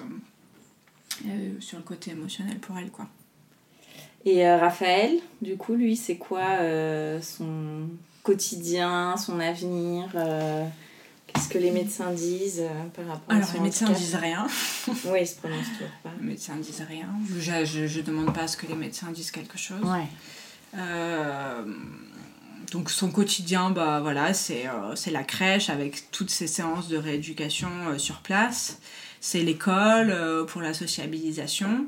euh, 1.27 1.61
sur 1.61 1.79
le 1.79 1.85
côté 1.85 2.13
émotionnel 2.13 2.59
pour 2.59 2.79
elle 2.79 2.91
quoi. 2.91 3.09
Et 4.25 4.45
euh, 4.45 4.57
Raphaël, 4.59 5.21
du 5.41 5.57
coup, 5.57 5.75
lui, 5.75 5.95
c'est 5.95 6.17
quoi 6.17 6.59
euh, 6.61 7.23
son 7.23 7.89
quotidien, 8.25 9.17
son 9.17 9.39
avenir 9.39 10.09
Qu'est-ce 11.29 11.49
que 11.49 11.59
les 11.59 11.71
médecins 11.71 12.13
disent 12.13 12.65
par 12.95 13.07
rapport 13.07 13.37
Alors, 13.37 13.49
les 13.55 13.61
médecins 13.61 13.91
disent 13.91 14.17
rien. 14.17 14.47
oui, 14.89 15.21
ils 15.21 15.27
se 15.29 15.37
prononcent 15.37 15.71
toujours 15.75 15.93
pas. 16.03 16.11
Les 16.19 16.27
médecins 16.27 16.57
disent 16.57 16.83
rien. 16.89 17.09
Je, 17.39 17.65
je, 17.65 17.87
je, 17.87 18.01
demande 18.01 18.35
pas 18.35 18.43
à 18.43 18.49
ce 18.49 18.57
que 18.57 18.67
les 18.67 18.75
médecins 18.75 19.13
disent 19.13 19.31
quelque 19.31 19.59
chose. 19.59 19.83
Ouais. 19.83 20.07
Euh, 20.77 21.63
donc 22.73 22.91
son 22.91 23.11
quotidien, 23.11 23.71
bah, 23.71 24.01
voilà, 24.01 24.35
c'est 24.35 24.67
euh, 24.67 24.95
la 25.13 25.23
crèche 25.23 25.71
avec 25.71 26.11
toutes 26.11 26.31
ces 26.31 26.47
séances 26.47 26.89
de 26.89 26.97
rééducation 26.97 27.71
euh, 27.89 27.99
sur 27.99 28.21
place. 28.21 28.79
C'est 29.21 29.43
l'école 29.43 30.15
pour 30.47 30.61
la 30.61 30.73
sociabilisation. 30.73 31.87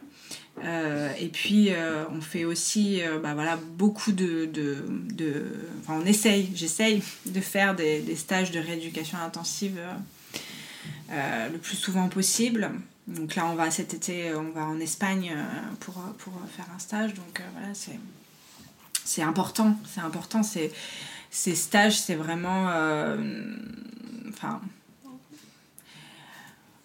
et 0.65 1.28
puis 1.28 1.70
on 2.10 2.20
fait 2.20 2.44
aussi 2.44 3.01
bah, 3.23 3.35
voilà, 3.35 3.56
beaucoup 3.77 4.10
de... 4.10 4.47
de, 4.47 5.44
enfin, 5.81 6.01
on 6.02 6.06
essaye, 6.06 6.51
j'essaye 6.55 7.01
de 7.27 7.40
faire 7.40 7.77
des, 7.77 8.01
des, 8.01 8.16
stages 8.16 8.51
de 8.51 8.59
rééducation 8.59 9.19
intensive 9.19 9.78
le 11.10 11.59
plus 11.59 11.77
souvent 11.77 12.09
possible. 12.09 12.70
Donc 13.06 13.36
là, 13.36 13.47
on 13.47 13.55
va 13.55 13.70
cet 13.70 13.94
été, 13.94 14.35
on 14.35 14.51
va 14.51 14.65
en 14.65 14.81
Espagne 14.81 15.32
pour, 15.78 15.94
pour 15.94 16.32
faire 16.56 16.66
un 16.74 16.81
stage. 16.81 17.15
Donc 17.15 17.40
voilà, 17.55 17.73
c'est 17.73 18.01
c'est 19.09 19.22
important, 19.22 19.74
c'est 19.86 20.02
important. 20.02 20.43
C'est, 20.43 20.70
ces 21.30 21.55
stages, 21.55 21.98
c'est 21.98 22.14
vraiment. 22.14 22.68
Euh, 22.68 23.16
enfin. 24.28 24.60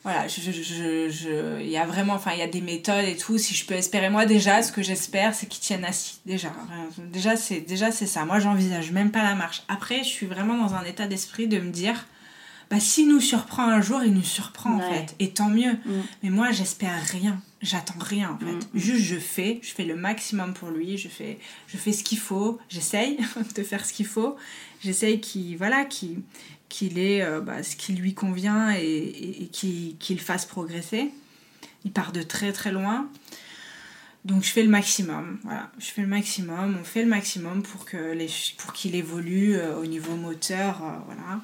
voilà, 0.04 0.26
il 0.26 0.30
je, 0.30 1.10
je, 1.10 1.62
y 1.62 1.76
a 1.76 1.86
vraiment, 1.86 2.14
enfin, 2.14 2.32
il 2.32 2.40
y 2.40 2.42
a 2.42 2.48
des 2.48 2.62
méthodes 2.62 3.04
et 3.04 3.18
tout. 3.18 3.38
Si 3.38 3.54
je 3.54 3.66
peux 3.66 3.74
espérer, 3.74 4.10
moi 4.10 4.26
déjà, 4.26 4.64
ce 4.64 4.72
que 4.72 4.82
j'espère, 4.82 5.36
c'est 5.36 5.48
qu'ils 5.48 5.62
tiennent 5.62 5.84
assis. 5.84 6.20
Déjà, 6.26 6.54
déjà, 6.98 7.36
c'est 7.36 7.60
déjà 7.60 7.92
c'est 7.92 8.08
ça. 8.08 8.24
Moi, 8.24 8.40
j'envisage 8.40 8.94
même 8.94 9.12
pas 9.12 9.24
la 9.24 9.36
marche. 9.36 9.64
Après, 9.68 9.98
je 10.00 10.10
suis 10.10 10.26
vraiment 10.26 10.58
dans 10.58 10.76
un 10.76 10.86
état 10.86 11.08
d'esprit 11.08 11.50
de 11.50 11.60
me 11.60 11.72
dire, 11.72 12.06
bah, 12.72 12.80
s'il 12.80 13.10
nous 13.10 13.20
surprend 13.20 13.68
un 13.68 13.82
jour, 13.82 14.02
il 14.02 14.14
nous 14.14 14.24
surprend 14.24 14.78
en 14.78 14.80
fait. 14.80 15.14
Et 15.20 15.32
tant 15.32 15.50
mieux. 15.50 15.74
Mm. 15.74 16.02
Mais 16.24 16.30
moi, 16.30 16.52
j'espère 16.52 16.96
rien. 17.12 17.42
J'attends 17.64 18.00
rien 18.00 18.32
en 18.32 18.38
fait. 18.38 18.68
Mm. 18.74 18.80
Juste, 18.80 19.06
je 19.06 19.16
fais. 19.16 19.60
Je 19.64 19.72
fais 19.72 19.86
le 19.86 19.96
maximum 19.96 20.54
pour 20.54 20.70
lui. 20.70 20.98
Je 20.98 21.08
fais, 21.08 21.40
je 21.68 21.78
fais 21.78 21.92
ce 21.92 22.04
qu'il 22.04 22.20
faut. 22.20 22.60
J'essaye 22.70 23.18
de 23.56 23.64
faire 23.64 23.86
ce 23.86 23.94
qu'il 23.94 24.06
faut. 24.06 24.36
J'essaye 24.82 25.20
qu'il 25.20 25.58
voilà, 25.58 25.86
qu'il 25.86 26.22
qu'il 26.70 27.00
ait 27.00 27.22
euh, 27.22 27.40
bah, 27.40 27.64
ce 27.64 27.76
qui 27.76 27.94
lui 27.94 28.14
convient 28.14 28.76
et, 28.76 29.44
et, 29.44 29.48
qu'il 29.48 30.20
fasse 30.20 30.46
progresser. 30.46 31.12
Il 31.86 31.92
part 31.92 32.12
de 32.12 32.22
très 32.22 32.52
très 32.52 32.72
loin. 32.72 33.10
Donc 34.26 34.44
je 34.44 34.50
fais 34.50 34.64
le 34.64 34.70
maximum, 34.70 35.40
voilà, 35.44 35.70
je 35.78 35.88
fais 35.88 36.02
le 36.02 36.08
maximum, 36.08 36.78
on 36.80 36.84
fait 36.86 37.04
le 37.04 37.10
maximum 37.10 37.62
pour 37.62 37.84
que 37.84 38.14
les, 38.14 38.30
pour 38.58 38.72
qu'il 38.72 38.96
évolue 38.96 39.56
euh, 39.58 39.78
au 39.78 39.86
niveau 39.86 40.16
moteur, 40.16 40.82
euh, 40.82 40.92
voilà. 41.06 41.42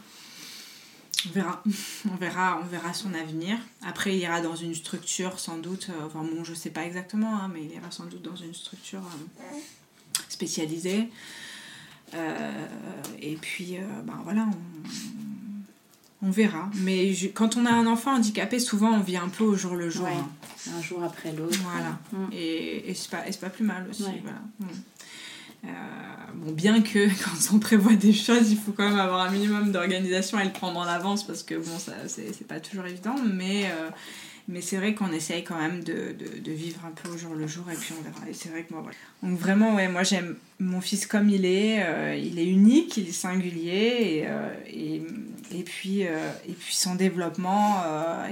On 1.27 1.31
verra. 1.31 1.63
On 2.09 2.15
verra, 2.15 2.61
on 2.63 2.65
verra 2.65 2.93
son 2.93 3.13
avenir. 3.13 3.57
Après, 3.85 4.15
il 4.15 4.19
ira 4.19 4.41
dans 4.41 4.55
une 4.55 4.75
structure 4.75 5.39
sans 5.39 5.57
doute, 5.57 5.89
euh, 5.89 6.05
enfin 6.05 6.23
bon, 6.23 6.43
je 6.43 6.53
sais 6.53 6.69
pas 6.69 6.85
exactement, 6.85 7.35
hein, 7.35 7.49
mais 7.53 7.63
il 7.63 7.71
ira 7.71 7.91
sans 7.91 8.05
doute 8.05 8.21
dans 8.21 8.35
une 8.35 8.53
structure 8.53 9.01
euh, 9.01 9.43
spécialisée. 10.29 11.09
Euh, 12.13 12.67
et 13.21 13.35
puis, 13.35 13.77
ben 14.05 14.19
voilà, 14.23 14.47
on, 16.21 16.31
verra. 16.31 16.69
Mais 16.75 17.13
quand 17.33 17.57
on 17.57 17.65
a 17.65 17.71
un 17.71 17.85
enfant 17.85 18.15
handicapé, 18.15 18.59
souvent 18.59 18.91
on 18.91 19.01
vit 19.01 19.17
un 19.17 19.29
peu 19.29 19.43
au 19.43 19.55
jour 19.55 19.75
le 19.75 19.89
jour. 19.89 20.07
Hein. 20.07 20.29
Un 20.75 20.81
jour 20.81 21.03
après 21.03 21.33
l'autre. 21.33 21.59
Voilà. 21.63 21.99
Mm. 22.11 22.33
Et, 22.33 22.89
et 22.89 22.93
c'est 22.93 23.11
pas, 23.11 23.23
pas, 23.39 23.49
plus 23.49 23.63
mal 23.63 23.87
aussi. 23.89 24.03
Voilà. 24.23 24.41
Mm. 24.59 24.65
Euh, 25.65 25.67
bon, 26.35 26.51
bien 26.51 26.81
que 26.81 27.07
quand 27.23 27.55
on 27.55 27.59
prévoit 27.59 27.95
des 27.95 28.13
choses, 28.13 28.51
il 28.51 28.57
faut 28.57 28.71
quand 28.71 28.87
même 28.87 28.99
avoir 28.99 29.21
un 29.21 29.31
minimum 29.31 29.71
d'organisation 29.71 30.39
et 30.39 30.45
le 30.45 30.51
prendre 30.51 30.79
en 30.79 30.83
avance 30.83 31.25
parce 31.25 31.43
que 31.43 31.55
bon, 31.55 31.77
ça 31.77 31.93
c'est 32.07 32.47
pas 32.47 32.59
toujours 32.59 32.85
évident, 32.85 33.15
mais, 33.33 33.65
euh, 33.65 33.89
mais 34.47 34.61
c'est 34.61 34.77
vrai 34.77 34.93
qu'on 34.93 35.11
essaye 35.11 35.43
quand 35.43 35.57
même 35.57 35.83
de, 35.83 36.15
de, 36.43 36.51
vivre 36.51 36.79
un 36.85 36.91
peu 36.91 37.09
au 37.09 37.17
jour 37.17 37.35
le 37.35 37.45
jour 37.45 37.65
et 37.71 37.75
puis 37.75 37.93
on 37.97 38.01
verra. 38.01 38.29
Et 38.29 38.33
c'est 38.33 38.49
vrai 38.49 38.63
que 38.63 38.73
moi. 38.73 38.83
Donc 39.21 39.37
vraiment, 39.37 39.75
ouais, 39.75 39.89
moi 39.89 40.03
j'aime 40.03 40.37
mon 40.59 40.81
fils 40.81 41.05
comme 41.05 41.29
il 41.29 41.45
est, 41.45 41.83
euh, 41.83 42.15
il 42.15 42.39
est 42.39 42.47
unique, 42.47 42.97
il 42.97 43.09
est 43.09 43.13
singulier 43.13 44.25
et, 44.69 44.95
et, 44.95 45.03
et 45.51 45.63
puis, 45.63 46.01
et 46.01 46.53
puis 46.57 46.75
son 46.75 46.95
développement, 46.95 47.83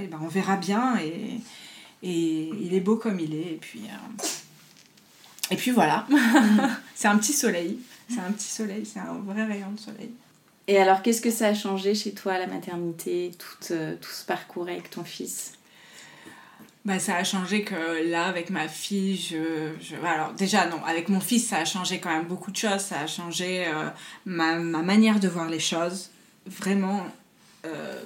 et 0.02 0.06
ben, 0.06 0.18
on 0.22 0.28
verra 0.28 0.56
bien 0.56 0.98
et, 0.98 1.40
et 2.02 2.50
il 2.62 2.74
est 2.74 2.80
beau 2.80 2.96
comme 2.96 3.20
il 3.20 3.34
est 3.34 3.52
et 3.52 3.58
puis. 3.60 3.82
Et 5.50 5.56
puis 5.56 5.70
voilà, 5.70 6.06
c'est 6.94 7.08
un 7.08 7.16
petit 7.16 7.32
soleil, 7.32 7.78
c'est 8.08 8.20
un 8.20 8.32
petit 8.32 8.48
soleil, 8.48 8.84
c'est 8.84 9.00
un 9.00 9.14
vrai 9.24 9.44
rayon 9.44 9.70
de 9.72 9.80
soleil. 9.80 10.10
Et 10.68 10.76
alors, 10.76 11.00
qu'est-ce 11.00 11.22
que 11.22 11.30
ça 11.30 11.48
a 11.48 11.54
changé 11.54 11.94
chez 11.94 12.12
toi 12.12 12.34
à 12.34 12.38
la 12.38 12.46
maternité, 12.46 13.32
tout, 13.38 13.72
euh, 13.72 13.96
tout 13.98 14.10
ce 14.10 14.24
parcours 14.24 14.68
avec 14.68 14.90
ton 14.90 15.02
fils? 15.02 15.52
Bah, 16.84 16.98
ça 16.98 17.16
a 17.16 17.24
changé 17.24 17.64
que 17.64 18.08
là, 18.10 18.26
avec 18.26 18.50
ma 18.50 18.68
fille, 18.68 19.16
je, 19.16 19.72
je, 19.80 19.96
Alors, 20.06 20.32
déjà, 20.34 20.66
non, 20.66 20.82
avec 20.84 21.08
mon 21.08 21.20
fils, 21.20 21.48
ça 21.48 21.56
a 21.56 21.64
changé 21.64 22.00
quand 22.00 22.10
même 22.10 22.26
beaucoup 22.26 22.50
de 22.50 22.56
choses. 22.56 22.80
Ça 22.80 23.00
a 23.00 23.06
changé 23.06 23.66
euh, 23.66 23.88
ma, 24.26 24.56
ma, 24.56 24.82
manière 24.82 25.20
de 25.20 25.28
voir 25.28 25.48
les 25.48 25.58
choses. 25.58 26.10
Vraiment, 26.46 27.06
euh, 27.66 28.02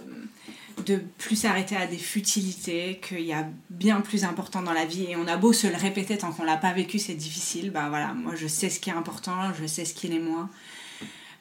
de 0.86 1.00
plus 1.18 1.36
s'arrêter 1.36 1.76
à 1.76 1.86
des 1.86 1.98
futilités, 1.98 3.00
qu'il 3.06 3.22
y 3.22 3.32
a 3.32 3.46
bien 3.70 4.00
plus 4.00 4.24
important 4.24 4.62
dans 4.62 4.72
la 4.72 4.84
vie 4.84 5.04
et 5.04 5.16
on 5.16 5.26
a 5.26 5.36
beau 5.36 5.52
se 5.52 5.66
le 5.66 5.76
répéter 5.76 6.18
tant 6.18 6.32
qu'on 6.32 6.44
l'a 6.44 6.56
pas 6.56 6.72
vécu, 6.72 6.98
c'est 6.98 7.14
difficile. 7.14 7.70
Bah 7.70 7.86
voilà, 7.88 8.12
moi 8.14 8.34
je 8.36 8.46
sais 8.46 8.70
ce 8.70 8.80
qui 8.80 8.90
est 8.90 8.94
important, 8.94 9.52
je 9.60 9.66
sais 9.66 9.84
ce 9.84 9.94
qui 9.94 10.08
l'est 10.08 10.18
moins. 10.18 10.50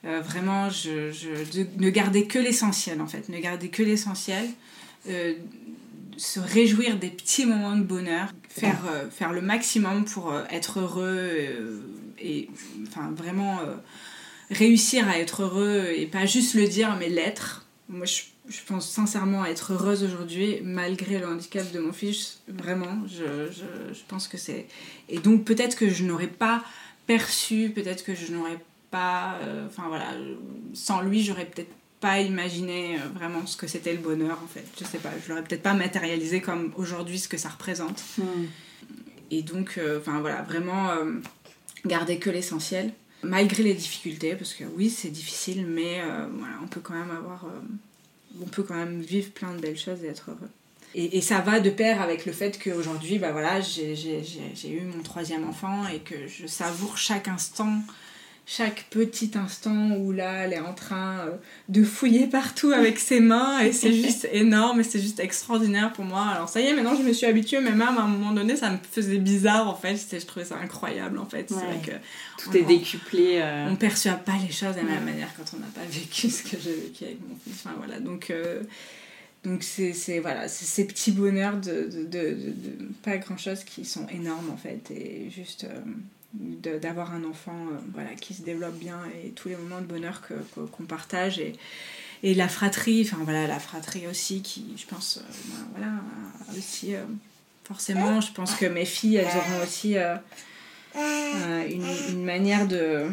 Euh, 0.06 0.22
vraiment, 0.22 0.70
je, 0.70 1.12
je 1.12 1.62
ne 1.78 1.90
garder 1.90 2.26
que 2.26 2.40
l'essentiel 2.40 3.02
en 3.02 3.08
fait, 3.08 3.30
ne 3.30 3.40
garder 3.40 3.70
que 3.70 3.84
l'essentiel, 3.84 4.48
euh, 5.10 5.34
se 6.18 6.40
réjouir 6.40 6.98
des 6.98 7.10
petits 7.10 7.46
moments 7.46 7.76
de 7.76 7.84
bonheur, 7.84 8.34
faire, 8.50 8.82
euh, 8.90 9.10
faire 9.10 9.32
le 9.32 9.42
maximum 9.42 10.06
pour 10.06 10.34
être 10.50 10.80
heureux 10.80 11.84
et 12.20 12.50
enfin 12.88 13.12
vraiment 13.16 13.60
réussir 14.52 15.08
à 15.08 15.18
être 15.18 15.44
heureux 15.44 15.88
et 15.96 16.06
pas 16.06 16.26
juste 16.26 16.54
le 16.54 16.68
dire 16.68 16.96
mais 17.00 17.10
l'être. 17.10 17.66
Moi 17.92 18.06
je 18.06 18.22
je 18.50 18.60
pense 18.66 18.90
sincèrement 18.90 19.46
être 19.46 19.74
heureuse 19.74 20.04
aujourd'hui, 20.04 20.60
malgré 20.64 21.20
le 21.20 21.28
handicap 21.28 21.72
de 21.72 21.80
mon 21.80 21.94
fils. 21.94 22.42
Vraiment, 22.48 23.02
je, 23.08 23.52
je, 23.52 23.94
je 23.94 24.00
pense 24.08 24.28
que 24.28 24.38
c'est. 24.38 24.68
Et 25.10 25.20
donc, 25.20 25.46
peut-être 25.46 25.78
que 25.78 25.90
je 25.90 26.04
n'aurais 26.04 26.28
pas 26.28 26.64
perçu, 27.08 27.72
peut-être 27.74 28.04
que 28.04 28.16
je 28.16 28.32
n'aurais 28.32 28.60
pas. 28.90 29.38
Euh, 29.44 29.68
enfin, 29.68 29.84
voilà, 29.88 30.08
sans 30.74 31.02
lui, 31.02 31.24
j'aurais 31.24 31.46
peut-être 31.46 31.72
pas 32.00 32.20
imaginé 32.20 32.96
euh, 32.96 33.08
vraiment 33.14 33.46
ce 33.46 33.56
que 33.56 33.68
c'était 33.68 33.94
le 33.94 34.00
bonheur, 34.00 34.40
en 34.44 34.48
fait. 34.48 34.66
Je 34.80 34.86
sais 34.86 34.98
pas, 34.98 35.12
je 35.24 35.30
l'aurais 35.30 35.44
peut-être 35.44 35.64
pas 35.64 35.76
matérialisé 35.76 36.42
comme 36.42 36.74
aujourd'hui 36.76 37.20
ce 37.20 37.28
que 37.28 37.38
ça 37.38 37.50
représente. 37.50 38.04
Hmm. 38.18 38.46
Et 39.30 39.44
donc, 39.44 39.76
euh, 39.78 40.00
enfin, 40.00 40.20
voilà, 40.20 40.42
vraiment 40.42 40.90
garder 41.86 42.18
que 42.20 42.30
l'essentiel. 42.30 42.92
Malgré 43.24 43.64
les 43.64 43.74
difficultés, 43.74 44.36
parce 44.36 44.54
que 44.54 44.64
oui, 44.76 44.90
c'est 44.90 45.10
difficile, 45.10 45.66
mais 45.68 46.02
voilà, 46.38 46.56
on 46.64 46.68
peut 46.68 46.82
quand 46.82 46.96
même 46.96 47.12
avoir 47.12 47.46
on 48.42 48.46
peut 48.46 48.64
quand 48.64 48.76
même 48.76 49.02
vivre 49.02 49.32
plein 49.32 49.54
de 49.54 49.60
belles 49.60 49.78
choses 49.78 50.04
et 50.04 50.08
être 50.08 50.32
heureux. 50.32 50.50
Et, 50.94 51.18
et 51.18 51.22
ça 51.22 51.40
va 51.40 51.60
de 51.60 51.70
pair 51.70 52.02
avec 52.02 52.26
le 52.26 52.34
fait 52.34 52.62
qu'aujourd'hui, 52.62 53.18
bah 53.18 53.32
voilà, 53.32 53.62
j'ai 53.62 54.70
eu 54.70 54.82
mon 54.82 55.04
troisième 55.04 55.48
enfant 55.48 55.88
et 55.88 56.00
que 56.00 56.28
je 56.28 56.48
savoure 56.48 56.98
chaque 56.98 57.28
instant 57.28 57.82
chaque 58.54 58.88
petit 58.90 59.32
instant 59.36 59.92
où 59.92 60.12
là 60.12 60.44
elle 60.44 60.52
est 60.52 60.60
en 60.60 60.74
train 60.74 61.20
euh, 61.20 61.32
de 61.70 61.86
fouiller 61.86 62.28
partout 62.28 62.74
avec 62.74 63.00
ses 63.00 63.22
mains 63.22 63.60
et 63.60 63.72
c'est 63.72 63.94
juste 64.04 64.28
énorme 64.34 64.82
et 64.82 64.84
c'est 64.84 65.00
juste 65.00 65.22
extraordinaire 65.22 65.94
pour 65.94 66.04
moi. 66.04 66.26
Alors 66.26 66.50
ça 66.50 66.60
y 66.60 66.66
est 66.66 66.74
maintenant 66.74 66.96
je 66.98 67.04
me 67.04 67.14
suis 67.14 67.26
habituée 67.26 67.62
mais 67.62 67.72
même 67.72 67.98
à 67.98 68.02
un 68.02 68.08
moment 68.08 68.34
donné 68.34 68.58
ça 68.58 68.70
me 68.70 68.78
faisait 68.92 69.20
bizarre 69.20 69.70
en 69.70 69.76
fait. 69.76 69.96
Je 70.12 70.26
trouvais 70.26 70.44
ça 70.44 70.58
incroyable 70.62 71.18
en 71.18 71.26
fait. 71.26 71.50
Vrai 71.50 71.80
que 71.86 71.92
tout 72.44 72.58
est 72.58 72.64
décuplé 72.64 73.40
euh. 73.40 73.70
on 73.70 73.78
perçoit 73.78 74.14
pas 74.14 74.36
les 74.46 74.52
choses 74.52 74.76
de 74.76 74.82
la 74.82 74.96
même 74.96 75.06
manière 75.06 75.30
quand 75.38 75.56
on 75.56 75.60
n'a 75.60 75.68
pas 75.68 75.90
vécu 75.90 76.30
ce 76.30 76.44
que 76.44 76.58
j'ai 76.62 76.74
vécu 76.74 77.06
avec 77.06 77.20
mon 77.22 77.36
fils. 77.36 77.54
Enfin 77.64 77.76
voilà. 77.78 78.02
Donc 78.02 78.32
euh, 78.32 78.64
donc 79.46 79.64
c'est 79.64 80.20
voilà 80.20 80.50
ces 80.50 80.86
petits 80.86 81.14
bonheurs 81.14 81.56
de, 81.56 81.88
de, 81.90 82.04
de, 82.04 82.34
de, 82.34 82.90
pas 83.02 83.16
grand 83.16 83.38
chose 83.38 83.64
qui 83.64 83.86
sont 83.86 84.08
énormes 84.10 84.50
en 84.52 84.58
fait. 84.58 84.92
Et 84.92 85.30
juste 85.30 85.66
d'avoir 86.34 87.14
un 87.14 87.24
enfant 87.24 87.68
euh, 87.72 87.78
voilà, 87.94 88.14
qui 88.16 88.34
se 88.34 88.42
développe 88.42 88.78
bien 88.78 89.00
et 89.24 89.30
tous 89.30 89.50
les 89.50 89.56
moments 89.56 89.82
de 89.82 89.86
bonheur 89.86 90.22
qu'on 90.22 90.66
que, 90.66 90.84
partage 90.84 91.40
et, 91.40 91.54
et 92.24 92.34
la 92.34 92.48
fratrie, 92.48 93.02
enfin 93.06 93.24
voilà, 93.24 93.48
la 93.48 93.60
fratrie 93.60 94.08
aussi 94.08 94.42
qui, 94.42 94.74
je 94.78 94.86
pense, 94.86 95.18
euh, 95.18 95.22
ben, 95.50 95.68
voilà, 95.76 95.92
aussi, 96.58 96.96
euh, 96.96 97.04
forcément, 97.66 98.22
je 98.22 98.32
pense 98.32 98.56
que 98.56 98.66
mes 98.66 98.86
filles, 98.86 99.18
elles 99.18 99.38
auront 99.38 99.64
aussi 99.64 99.96
une, 100.96 101.86
une, 102.10 102.24
manière 102.24 102.68
de, 102.68 103.08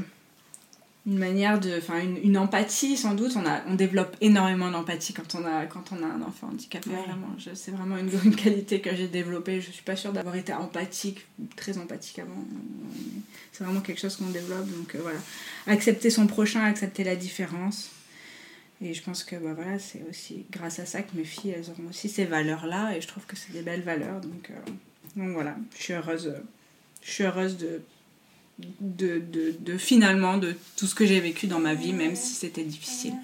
une 1.09 1.19
manière 1.19 1.59
de 1.59 1.79
enfin 1.79 2.01
une, 2.01 2.19
une, 2.23 2.37
empathie 2.37 2.97
sans 2.97 3.15
doute. 3.15 3.33
On 3.37 3.47
a 3.47 3.63
on 3.67 3.75
développe 3.75 4.15
énormément 4.21 4.71
d'empathie 4.71 5.15
quand 5.15 5.35
on 5.35 5.45
a 5.47 5.65
quand 5.65 5.85
on 5.93 6.03
a 6.03 6.07
un 6.07 6.21
enfant 6.21 6.49
handicapé 6.49 6.91
vraiment. 6.91 7.35
C'est 7.55 7.71
vraiment 7.71 7.97
une, 7.97 8.11
une, 8.25 8.37
qualité 8.37 8.81
que 8.81 8.95
j'ai 8.95 9.09
développée. 9.09 9.63
Je 9.63 9.71
suis 9.71 9.83
pas 9.83 9.97
sûre 9.97 10.13
d'avoir 10.13 10.37
été 10.37 10.53
empathique 10.53 11.27
très 11.57 11.79
empathique 11.79 12.19
avant. 12.19 12.45
C'est 13.53 13.65
vraiment 13.65 13.81
quelque 13.81 14.01
chose 14.01 14.17
qu'on 14.17 14.29
développe. 14.29 14.67
Donc 14.67 14.95
euh, 14.95 14.99
voilà. 15.01 15.19
Accepter 15.67 16.11
son 16.11 16.27
prochain 16.27 16.63
accepter 16.65 17.05
la 17.05 17.17
différence. 17.17 17.91
Et 18.83 18.93
je 18.93 19.03
pense 19.03 19.25
que 19.25 19.35
bah, 19.37 19.55
voilà 19.55 19.79
c'est 19.79 20.03
aussi 20.11 20.45
grâce 20.51 20.79
à 20.79 20.85
ça 20.85 21.01
que 21.01 21.17
mes 21.17 21.25
filles 21.25 21.55
elles 21.57 21.71
auront 21.71 21.89
aussi 21.89 22.11
ces 22.11 22.27
valeurs 22.27 22.67
là 22.67 22.95
et 22.97 23.01
je 23.01 23.09
trouve 23.09 23.25
que 23.25 23.35
c'est 23.35 23.53
des 23.53 23.63
belles 23.63 23.83
valeurs. 23.83 24.21
Donc 24.21 24.51
euh, 24.51 24.71
donc 25.17 25.31
voilà. 25.31 25.57
Je 25.75 25.83
suis 25.83 25.95
heureuse 25.95 26.35
je 27.01 27.11
suis 27.11 27.25
heureuse 27.25 27.57
de 27.57 27.81
de, 28.59 29.19
de, 29.19 29.55
de, 29.59 29.79
finalement 29.79 30.37
de 30.37 30.55
tout 30.77 30.87
ce 30.87 30.95
que 30.95 31.07
j'ai 31.07 31.21
vécu 31.21 31.47
dans 31.47 31.61
ma 31.61 31.75
vie, 31.75 31.93
même 31.93 32.17
si 32.17 32.35
c'était 32.35 32.65
difficile. 32.65 33.15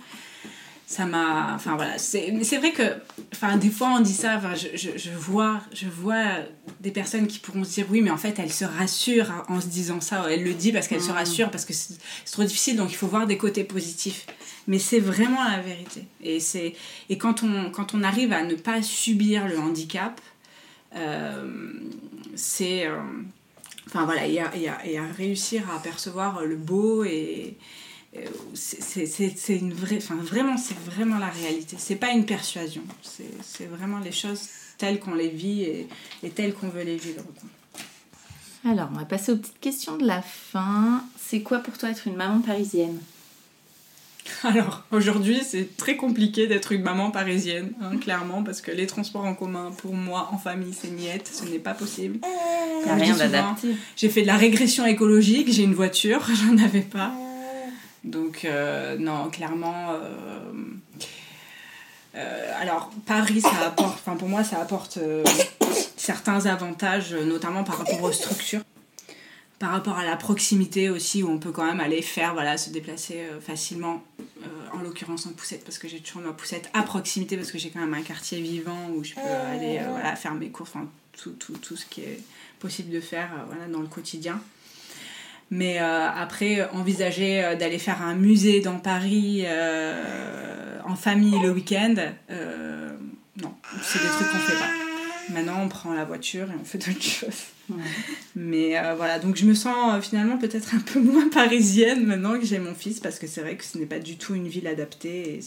Ça 0.86 1.06
m'a. 1.06 1.54
Enfin 1.54 1.76
voilà, 1.76 1.98
c'est, 1.98 2.30
vrai 2.58 2.72
que. 2.72 2.82
Enfin, 3.32 3.56
des 3.56 3.70
fois 3.70 3.88
on 3.96 4.00
dit 4.00 4.12
ça, 4.12 4.36
enfin, 4.36 4.54
je, 4.54 4.76
je, 4.76 4.90
je, 4.96 5.10
vois, 5.10 5.60
je 5.72 5.88
vois 5.88 6.24
des 6.80 6.90
personnes 6.90 7.26
qui 7.26 7.38
pourront 7.38 7.64
se 7.64 7.74
dire 7.74 7.86
oui, 7.90 8.02
mais 8.02 8.10
en 8.10 8.18
fait 8.18 8.38
elle 8.38 8.52
se 8.52 8.64
rassure 8.64 9.32
en 9.48 9.60
se 9.60 9.66
disant 9.66 10.00
ça, 10.00 10.26
elle 10.30 10.44
le 10.44 10.52
dit 10.52 10.72
parce 10.72 10.86
qu'elle 10.86 11.00
se 11.00 11.10
mmh. 11.10 11.14
rassure, 11.14 11.50
parce 11.50 11.64
que 11.64 11.72
c'est, 11.72 11.94
trop 12.30 12.44
difficile, 12.44 12.76
donc 12.76 12.92
il 12.92 12.96
faut 12.96 13.06
voir 13.06 13.26
des 13.26 13.38
côtés 13.38 13.64
positifs. 13.64 14.26
Mais 14.66 14.78
c'est 14.78 15.00
vraiment 15.00 15.42
la 15.44 15.60
vérité. 15.60 16.04
Et, 16.22 16.38
et 17.10 17.18
quand, 17.18 17.42
on, 17.42 17.70
quand 17.70 17.94
on 17.94 18.02
arrive 18.02 18.32
à 18.32 18.44
ne 18.44 18.54
pas 18.54 18.80
subir 18.82 19.46
le 19.48 19.58
handicap, 19.58 20.20
euh, 20.96 21.72
c'est. 22.34 22.86
Euh, 22.86 23.00
Enfin 23.94 24.06
voilà, 24.06 24.26
et 24.26 24.40
à, 24.40 24.56
et, 24.56 24.68
à, 24.68 24.86
et 24.86 24.98
à, 24.98 25.06
réussir 25.06 25.70
à 25.70 25.80
percevoir 25.80 26.44
le 26.44 26.56
beau 26.56 27.04
et. 27.04 27.56
C'est 28.54 29.56
une 29.56 29.72
vraie. 29.72 29.96
Enfin 29.96 30.16
vraiment, 30.16 30.56
c'est 30.56 30.78
vraiment 30.78 31.18
la 31.18 31.30
réalité. 31.30 31.76
C'est 31.78 31.96
pas 31.96 32.10
une 32.10 32.26
persuasion. 32.26 32.82
C'est 33.02 33.66
vraiment 33.66 33.98
les 33.98 34.12
choses 34.12 34.48
telles 34.78 35.00
qu'on 35.00 35.14
les 35.14 35.30
vit 35.30 35.62
et 36.22 36.30
telles 36.30 36.54
qu'on 36.54 36.68
veut 36.68 36.84
les 36.84 36.96
vivre. 36.96 37.22
Alors, 38.64 38.88
on 38.92 38.98
va 38.98 39.04
passer 39.04 39.32
aux 39.32 39.36
petites 39.36 39.60
questions 39.60 39.96
de 39.98 40.06
la 40.06 40.22
fin. 40.22 41.04
C'est 41.18 41.42
quoi 41.42 41.58
pour 41.58 41.76
toi 41.76 41.90
être 41.90 42.06
une 42.06 42.16
maman 42.16 42.40
parisienne? 42.40 42.98
alors, 44.44 44.84
aujourd'hui, 44.90 45.40
c'est 45.44 45.76
très 45.76 45.96
compliqué 45.96 46.46
d'être 46.46 46.72
une 46.72 46.82
maman 46.82 47.10
parisienne, 47.10 47.72
hein, 47.82 47.96
clairement, 47.98 48.42
parce 48.42 48.60
que 48.60 48.70
les 48.70 48.86
transports 48.86 49.24
en 49.24 49.34
commun, 49.34 49.70
pour 49.78 49.94
moi, 49.94 50.30
en 50.32 50.38
famille, 50.38 50.74
c'est 50.78 50.90
niette, 50.90 51.30
ce 51.32 51.44
n'est 51.44 51.58
pas 51.58 51.74
possible. 51.74 52.18
Comme 52.84 52.98
rien 52.98 53.16
d'adapté. 53.16 53.74
J'ai 53.96 54.08
fait 54.08 54.22
de 54.22 54.26
la 54.26 54.36
régression 54.36 54.86
écologique, 54.86 55.52
j'ai 55.52 55.64
une 55.64 55.74
voiture, 55.74 56.26
j'en 56.46 56.62
avais 56.62 56.80
pas. 56.80 57.12
Donc, 58.02 58.44
euh, 58.44 58.96
non, 58.98 59.30
clairement. 59.30 59.92
Euh, 59.92 60.52
euh, 62.16 62.52
alors, 62.60 62.90
Paris, 63.06 63.40
ça 63.40 63.66
apporte, 63.66 63.98
enfin, 64.06 64.16
pour 64.16 64.28
moi, 64.28 64.44
ça 64.44 64.60
apporte 64.60 64.98
certains 65.96 66.46
avantages, 66.46 67.14
notamment 67.14 67.64
par 67.64 67.78
rapport 67.78 68.02
aux 68.02 68.12
structures 68.12 68.62
par 69.58 69.70
rapport 69.70 69.98
à 69.98 70.04
la 70.04 70.16
proximité 70.16 70.90
aussi 70.90 71.22
où 71.22 71.30
on 71.30 71.38
peut 71.38 71.52
quand 71.52 71.64
même 71.64 71.80
aller 71.80 72.02
faire 72.02 72.34
voilà 72.34 72.58
se 72.58 72.70
déplacer 72.70 73.20
euh, 73.20 73.40
facilement 73.40 74.02
euh, 74.20 74.46
en 74.72 74.82
l'occurrence 74.82 75.26
en 75.26 75.32
poussette 75.32 75.64
parce 75.64 75.78
que 75.78 75.88
j'ai 75.88 76.00
toujours 76.00 76.22
ma 76.22 76.32
poussette 76.32 76.68
à 76.74 76.82
proximité 76.82 77.36
parce 77.36 77.52
que 77.52 77.58
j'ai 77.58 77.70
quand 77.70 77.80
même 77.80 77.94
un 77.94 78.02
quartier 78.02 78.40
vivant 78.40 78.90
où 78.94 79.04
je 79.04 79.14
peux 79.14 79.20
aller 79.20 79.78
euh, 79.78 79.90
voilà 79.90 80.16
faire 80.16 80.34
mes 80.34 80.48
courses 80.48 80.70
enfin 80.74 80.88
tout, 81.16 81.30
tout, 81.32 81.56
tout, 81.58 81.76
ce 81.76 81.86
qui 81.86 82.00
est 82.00 82.20
possible 82.58 82.90
de 82.90 83.00
faire 83.00 83.30
voilà 83.46 83.66
dans 83.68 83.80
le 83.80 83.86
quotidien. 83.86 84.40
Mais 85.50 85.78
après 85.78 86.68
envisager 86.70 87.54
d'aller 87.56 87.78
faire 87.78 88.02
un 88.02 88.14
musée 88.14 88.60
dans 88.60 88.78
Paris 88.80 89.44
en 90.84 90.96
famille 90.96 91.38
le 91.40 91.50
week-end 91.50 91.94
non 93.36 93.54
c'est 93.82 94.00
des 94.00 94.08
trucs 94.08 94.30
qu'on 94.32 94.38
fait 94.38 94.58
pas 94.58 94.83
Maintenant, 95.30 95.62
on 95.62 95.68
prend 95.68 95.92
la 95.94 96.04
voiture 96.04 96.50
et 96.50 96.54
on 96.60 96.64
fait 96.64 96.78
d'autres 96.78 97.02
choses. 97.02 97.44
Mais 98.36 98.78
euh, 98.78 98.94
voilà, 98.94 99.18
donc 99.18 99.36
je 99.36 99.46
me 99.46 99.54
sens 99.54 99.94
euh, 99.94 100.00
finalement 100.00 100.36
peut-être 100.36 100.74
un 100.74 100.80
peu 100.80 101.00
moins 101.12 101.28
parisienne 101.28 102.04
maintenant 102.04 102.38
que 102.38 102.44
j'ai 102.44 102.58
mon 102.58 102.74
fils, 102.74 103.00
parce 103.00 103.18
que 103.18 103.26
c'est 103.26 103.40
vrai 103.40 103.56
que 103.56 103.64
ce 103.64 103.78
n'est 103.78 103.86
pas 103.86 103.98
du 103.98 104.16
tout 104.16 104.34
une 104.34 104.48
ville 104.48 104.66
adaptée 104.66 105.36
et 105.36 105.40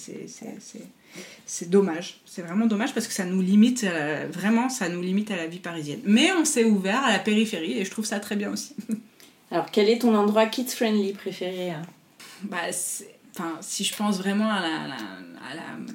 c'est 1.45 1.70
dommage. 1.70 2.22
C'est 2.26 2.41
vraiment 2.41 2.66
dommage 2.66 2.94
parce 2.94 3.08
que 3.08 3.14
ça 3.14 3.26
nous 3.26 3.41
limite, 3.41 3.84
euh, 3.84 4.28
vraiment, 4.32 4.70
ça 4.70 4.90
nous 4.90 5.02
limite 5.02 5.32
à 5.32 5.36
la 5.36 5.48
vie 5.48 5.60
parisienne. 5.60 6.02
Mais 6.06 6.32
on 6.32 6.45
s'est 6.45 6.66
ouvert 6.66 7.04
à 7.04 7.12
la 7.12 7.20
périphérie 7.20 7.78
et 7.78 7.86
je 7.86 7.91
trouve 7.91 8.06
ça 8.06 8.20
très 8.20 8.36
bien 8.36 8.52
aussi. 8.52 8.76
Alors, 9.52 9.72
quel 9.72 9.90
est 9.90 9.99
ton 9.99 10.14
endroit 10.14 10.45
kids-friendly 10.48 11.14
préféré 11.14 11.70
hein? 11.70 11.84
Bah, 12.44 12.72
Enfin, 13.38 13.57
si 13.61 13.84
je 13.84 13.95
pense 13.95 14.18
vraiment 14.18 14.49
à 14.49 14.61
la. 14.61 14.88
La, 14.88 14.97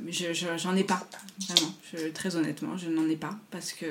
je, 0.08 0.32
j'en 0.56 0.76
ai 0.76 0.84
pas, 0.84 1.06
vraiment. 1.48 2.12
Très 2.14 2.36
honnêtement, 2.36 2.76
je 2.76 2.88
n'en 2.88 3.08
ai 3.08 3.16
pas. 3.16 3.36
Parce 3.50 3.72
que. 3.72 3.86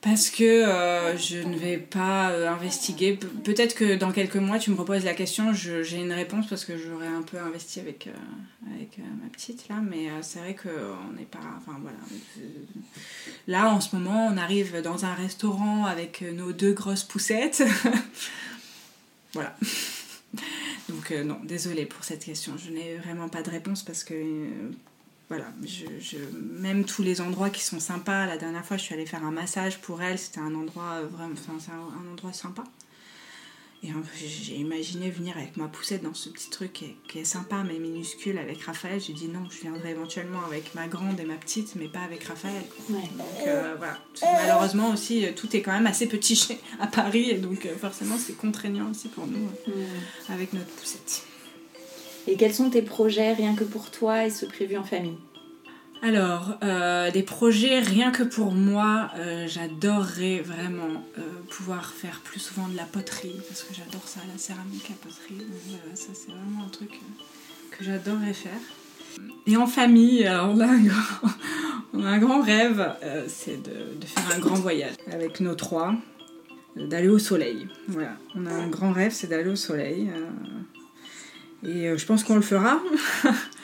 Parce 0.00 0.30
que 0.30 0.44
euh, 0.44 1.16
je 1.18 1.38
ne 1.38 1.56
vais 1.56 1.76
pas 1.76 2.30
euh, 2.30 2.48
investiguer. 2.48 3.18
peut-être 3.44 3.74
que 3.74 3.96
dans 3.96 4.12
quelques 4.12 4.36
mois, 4.36 4.58
tu 4.58 4.70
me 4.70 4.76
reposes 4.76 5.04
la 5.04 5.12
question, 5.12 5.52
j'ai 5.52 5.98
une 5.98 6.12
réponse 6.12 6.46
parce 6.48 6.64
que 6.64 6.78
j'aurais 6.78 7.06
un 7.06 7.20
peu 7.20 7.38
investi 7.38 7.80
avec, 7.80 8.06
euh, 8.06 8.74
avec 8.74 8.98
ma 8.98 9.28
petite 9.28 9.68
là. 9.68 9.76
Mais 9.88 10.08
c'est 10.22 10.38
vrai 10.40 10.56
qu'on 10.56 11.12
n'est 11.12 11.26
pas. 11.26 11.38
Enfin 11.58 11.78
voilà. 11.80 11.98
Là, 13.46 13.70
en 13.70 13.80
ce 13.80 13.94
moment, 13.94 14.26
on 14.26 14.36
arrive 14.38 14.80
dans 14.82 15.04
un 15.04 15.14
restaurant 15.14 15.84
avec 15.84 16.22
nos 16.22 16.52
deux 16.52 16.72
grosses 16.72 17.04
poussettes. 17.04 17.62
voilà. 19.34 19.54
Donc 20.90 21.10
euh, 21.12 21.24
non, 21.24 21.38
désolée 21.44 21.86
pour 21.86 22.04
cette 22.04 22.24
question. 22.24 22.54
Je 22.56 22.70
n'ai 22.70 22.96
vraiment 22.96 23.28
pas 23.28 23.42
de 23.42 23.50
réponse 23.50 23.82
parce 23.82 24.04
que 24.04 24.14
euh, 24.14 24.70
voilà, 25.28 25.46
je, 25.64 26.16
même 26.60 26.84
tous 26.84 27.02
les 27.02 27.20
endroits 27.20 27.50
qui 27.50 27.62
sont 27.62 27.80
sympas. 27.80 28.26
La 28.26 28.36
dernière 28.36 28.64
fois, 28.64 28.76
je 28.76 28.82
suis 28.82 28.94
allée 28.94 29.06
faire 29.06 29.24
un 29.24 29.30
massage 29.30 29.80
pour 29.80 30.02
elle. 30.02 30.18
C'était 30.18 30.40
un 30.40 30.54
endroit 30.54 30.94
euh, 30.94 31.06
vraiment, 31.06 31.34
c'est 31.36 31.70
un, 31.70 32.12
endroit 32.12 32.32
sympa. 32.32 32.64
Et 33.82 33.88
j'ai 34.14 34.56
imaginé 34.56 35.10
venir 35.10 35.38
avec 35.38 35.56
ma 35.56 35.66
poussette 35.66 36.02
dans 36.02 36.12
ce 36.12 36.28
petit 36.28 36.50
truc 36.50 36.84
qui 37.08 37.18
est, 37.18 37.24
sympa 37.24 37.62
mais 37.66 37.78
minuscule 37.78 38.36
avec 38.36 38.60
Raphaël. 38.62 39.00
J'ai 39.00 39.14
dit 39.14 39.28
non, 39.28 39.40
je 39.48 39.58
viendrai 39.62 39.92
éventuellement 39.92 40.44
avec 40.46 40.74
ma 40.74 40.86
grande 40.86 41.18
et 41.18 41.24
ma 41.24 41.36
petite, 41.36 41.76
mais 41.76 41.88
pas 41.88 42.00
avec 42.00 42.24
Raphaël. 42.24 42.62
Donc 42.90 42.98
euh, 43.46 43.74
voilà. 43.78 43.98
Malheureusement 44.22 44.90
aussi, 44.90 45.24
euh, 45.24 45.30
tout 45.34 45.56
est 45.56 45.62
quand 45.62 45.72
même 45.72 45.86
assez 45.86 46.06
petit 46.06 46.36
chez, 46.36 46.58
à 46.78 46.88
Paris 46.88 47.30
et 47.30 47.38
donc 47.38 47.64
euh, 47.64 47.74
forcément 47.74 48.16
c'est 48.18 48.36
contraignant 48.36 48.90
aussi 48.90 49.08
pour 49.08 49.26
nous 49.26 49.48
avec 50.28 50.52
notre 50.52 50.70
poussette. 50.72 51.22
Et 52.26 52.36
quels 52.36 52.54
sont 52.54 52.68
tes 52.68 52.82
projets 52.82 53.32
rien 53.32 53.54
que 53.54 53.64
pour 53.64 53.90
toi 53.90 54.26
et 54.26 54.30
ceux 54.30 54.46
prévus 54.46 54.76
en 54.76 54.84
famille? 54.84 55.16
Alors, 56.02 56.56
euh, 56.62 57.10
des 57.10 57.22
projets 57.22 57.80
rien 57.80 58.10
que 58.10 58.22
pour 58.22 58.52
moi, 58.52 59.10
euh, 59.16 59.46
j'adorerais 59.46 60.40
vraiment 60.40 61.04
euh, 61.18 61.22
pouvoir 61.50 61.92
faire 61.92 62.20
plus 62.24 62.40
souvent 62.40 62.68
de 62.68 62.76
la 62.76 62.84
poterie 62.84 63.36
parce 63.46 63.62
que 63.64 63.74
j'adore 63.74 64.06
ça, 64.06 64.20
la 64.32 64.38
céramique, 64.38 64.88
la 64.88 64.94
poterie. 64.96 65.46
ça 65.94 66.08
c'est 66.14 66.30
vraiment 66.30 66.64
un 66.64 66.70
truc 66.70 66.98
que 67.70 67.84
j'adorerais 67.84 68.32
faire. 68.32 68.52
Et 69.46 69.58
en 69.58 69.66
famille, 69.66 70.26
alors 70.26 70.54
on 70.54 70.60
a 70.60 70.66
un 70.68 70.82
grand, 70.82 71.30
on 71.92 72.04
a 72.04 72.08
un 72.08 72.18
grand 72.18 72.40
rêve, 72.40 72.94
c'est 73.28 73.62
de, 73.62 74.06
faire 74.06 74.24
un 74.34 74.38
grand 74.38 74.54
voyage 74.54 74.94
avec 75.12 75.40
nos 75.40 75.54
trois, 75.54 75.94
d'aller 76.76 77.08
au 77.08 77.18
soleil. 77.18 77.68
Voilà, 77.88 78.16
on 78.34 78.46
a 78.46 78.52
un 78.52 78.68
grand 78.68 78.92
rêve, 78.92 79.12
c'est 79.12 79.26
d'aller 79.26 79.50
au 79.50 79.56
soleil. 79.56 80.10
et 81.62 81.92
je 81.94 82.06
pense 82.06 82.24
qu'on 82.24 82.36
le 82.36 82.40
fera. 82.40 82.80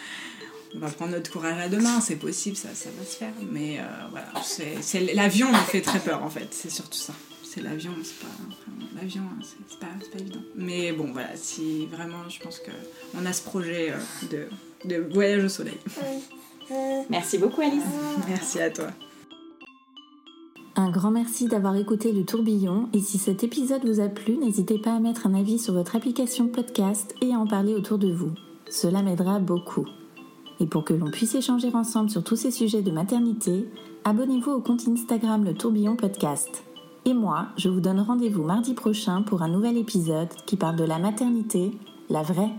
on 0.74 0.78
va 0.78 0.88
prendre 0.88 1.12
notre 1.12 1.30
courage 1.30 1.59
à 1.59 1.68
deux 1.68 1.80
mains, 1.80 2.01
c'est 2.01 2.16
possible, 2.16 2.56
ça, 2.56 2.68
ça 2.74 2.88
va 2.98 3.05
se 3.05 3.16
faire. 3.16 3.32
Mais 3.51 3.78
euh, 3.78 3.82
voilà, 4.10 4.26
c'est, 4.43 5.14
l'avion 5.14 5.51
me 5.51 5.59
fait 5.59 5.80
très 5.80 5.98
peur 5.98 6.22
en 6.22 6.30
fait, 6.30 6.48
c'est 6.51 6.70
surtout 6.70 6.98
ça. 6.98 7.12
C'est 7.43 7.62
l'avion, 7.62 7.93
c'est 8.02 8.18
pas. 8.18 9.01
l'avion, 9.01 9.22
hein, 9.22 9.43
c'est, 9.43 9.78
pas, 9.78 9.86
pas, 9.86 10.18
évident. 10.18 10.40
Mais 10.56 10.93
bon, 10.93 11.12
voilà, 11.12 11.34
si 11.36 11.86
vraiment, 11.86 12.28
je 12.28 12.38
pense 12.40 12.60
qu'on 12.60 13.24
a 13.24 13.32
ce 13.32 13.43
projet 13.43 13.93
euh, 13.93 14.47
de, 14.84 14.88
de 14.88 15.14
voyage 15.14 15.44
au 15.44 15.48
soleil. 15.48 15.78
Merci 17.10 17.38
beaucoup, 17.38 17.62
Alice. 17.62 17.82
Merci 18.28 18.60
à 18.60 18.70
toi. 18.70 18.88
Un 20.78 20.90
grand 20.90 21.10
merci 21.10 21.47
d'avoir 21.47 21.74
écouté 21.76 22.12
le 22.12 22.26
tourbillon 22.26 22.90
et 22.93 23.01
si 23.01 23.16
cet 23.16 23.43
épisode 23.43 23.86
vous 23.86 24.01
a 24.01 24.09
plu, 24.09 24.36
n'hésitez 24.36 24.78
pas 24.78 24.94
à 24.94 25.01
mettre 25.01 25.26
un 25.26 25.32
avis 25.32 25.59
sur 25.59 25.72
votre 25.72 25.97
application 25.97 26.48
podcast 26.48 27.14
et 27.22 27.32
à 27.32 27.38
en 27.38 27.47
parler 27.47 27.72
autour 27.74 27.97
de 27.97 28.12
vous. 28.12 28.32
Cela 28.68 29.01
m'aidera 29.01 29.38
beaucoup. 29.38 29.86
Et 30.61 30.66
pour 30.66 30.85
que 30.85 30.95
l'on 30.95 31.11
puisse 31.11 31.35
échanger 31.35 31.74
ensemble 31.74 32.11
sur 32.11 32.24
tous 32.24 32.37
ces 32.37 32.51
sujets 32.51 32.83
de 32.83 32.91
maternité, 32.91 33.69
abonnez-vous 34.05 34.53
au 34.53 34.61
compte 34.61 34.89
Instagram 34.89 35.45
Le 35.45 35.55
Tourbillon 35.55 35.97
Podcast. 35.97 36.65
Et 37.05 37.15
moi, 37.15 37.49
je 37.57 37.69
vous 37.69 37.81
donne 37.81 38.01
rendez-vous 38.01 38.43
mardi 38.43 38.74
prochain 38.74 39.23
pour 39.23 39.43
un 39.43 39.49
nouvel 39.49 39.77
épisode 39.77 40.28
qui 40.47 40.57
parle 40.57 40.77
de 40.77 40.85
la 40.85 40.99
maternité, 40.99 41.73
la 42.11 42.23
vraie 42.23 42.51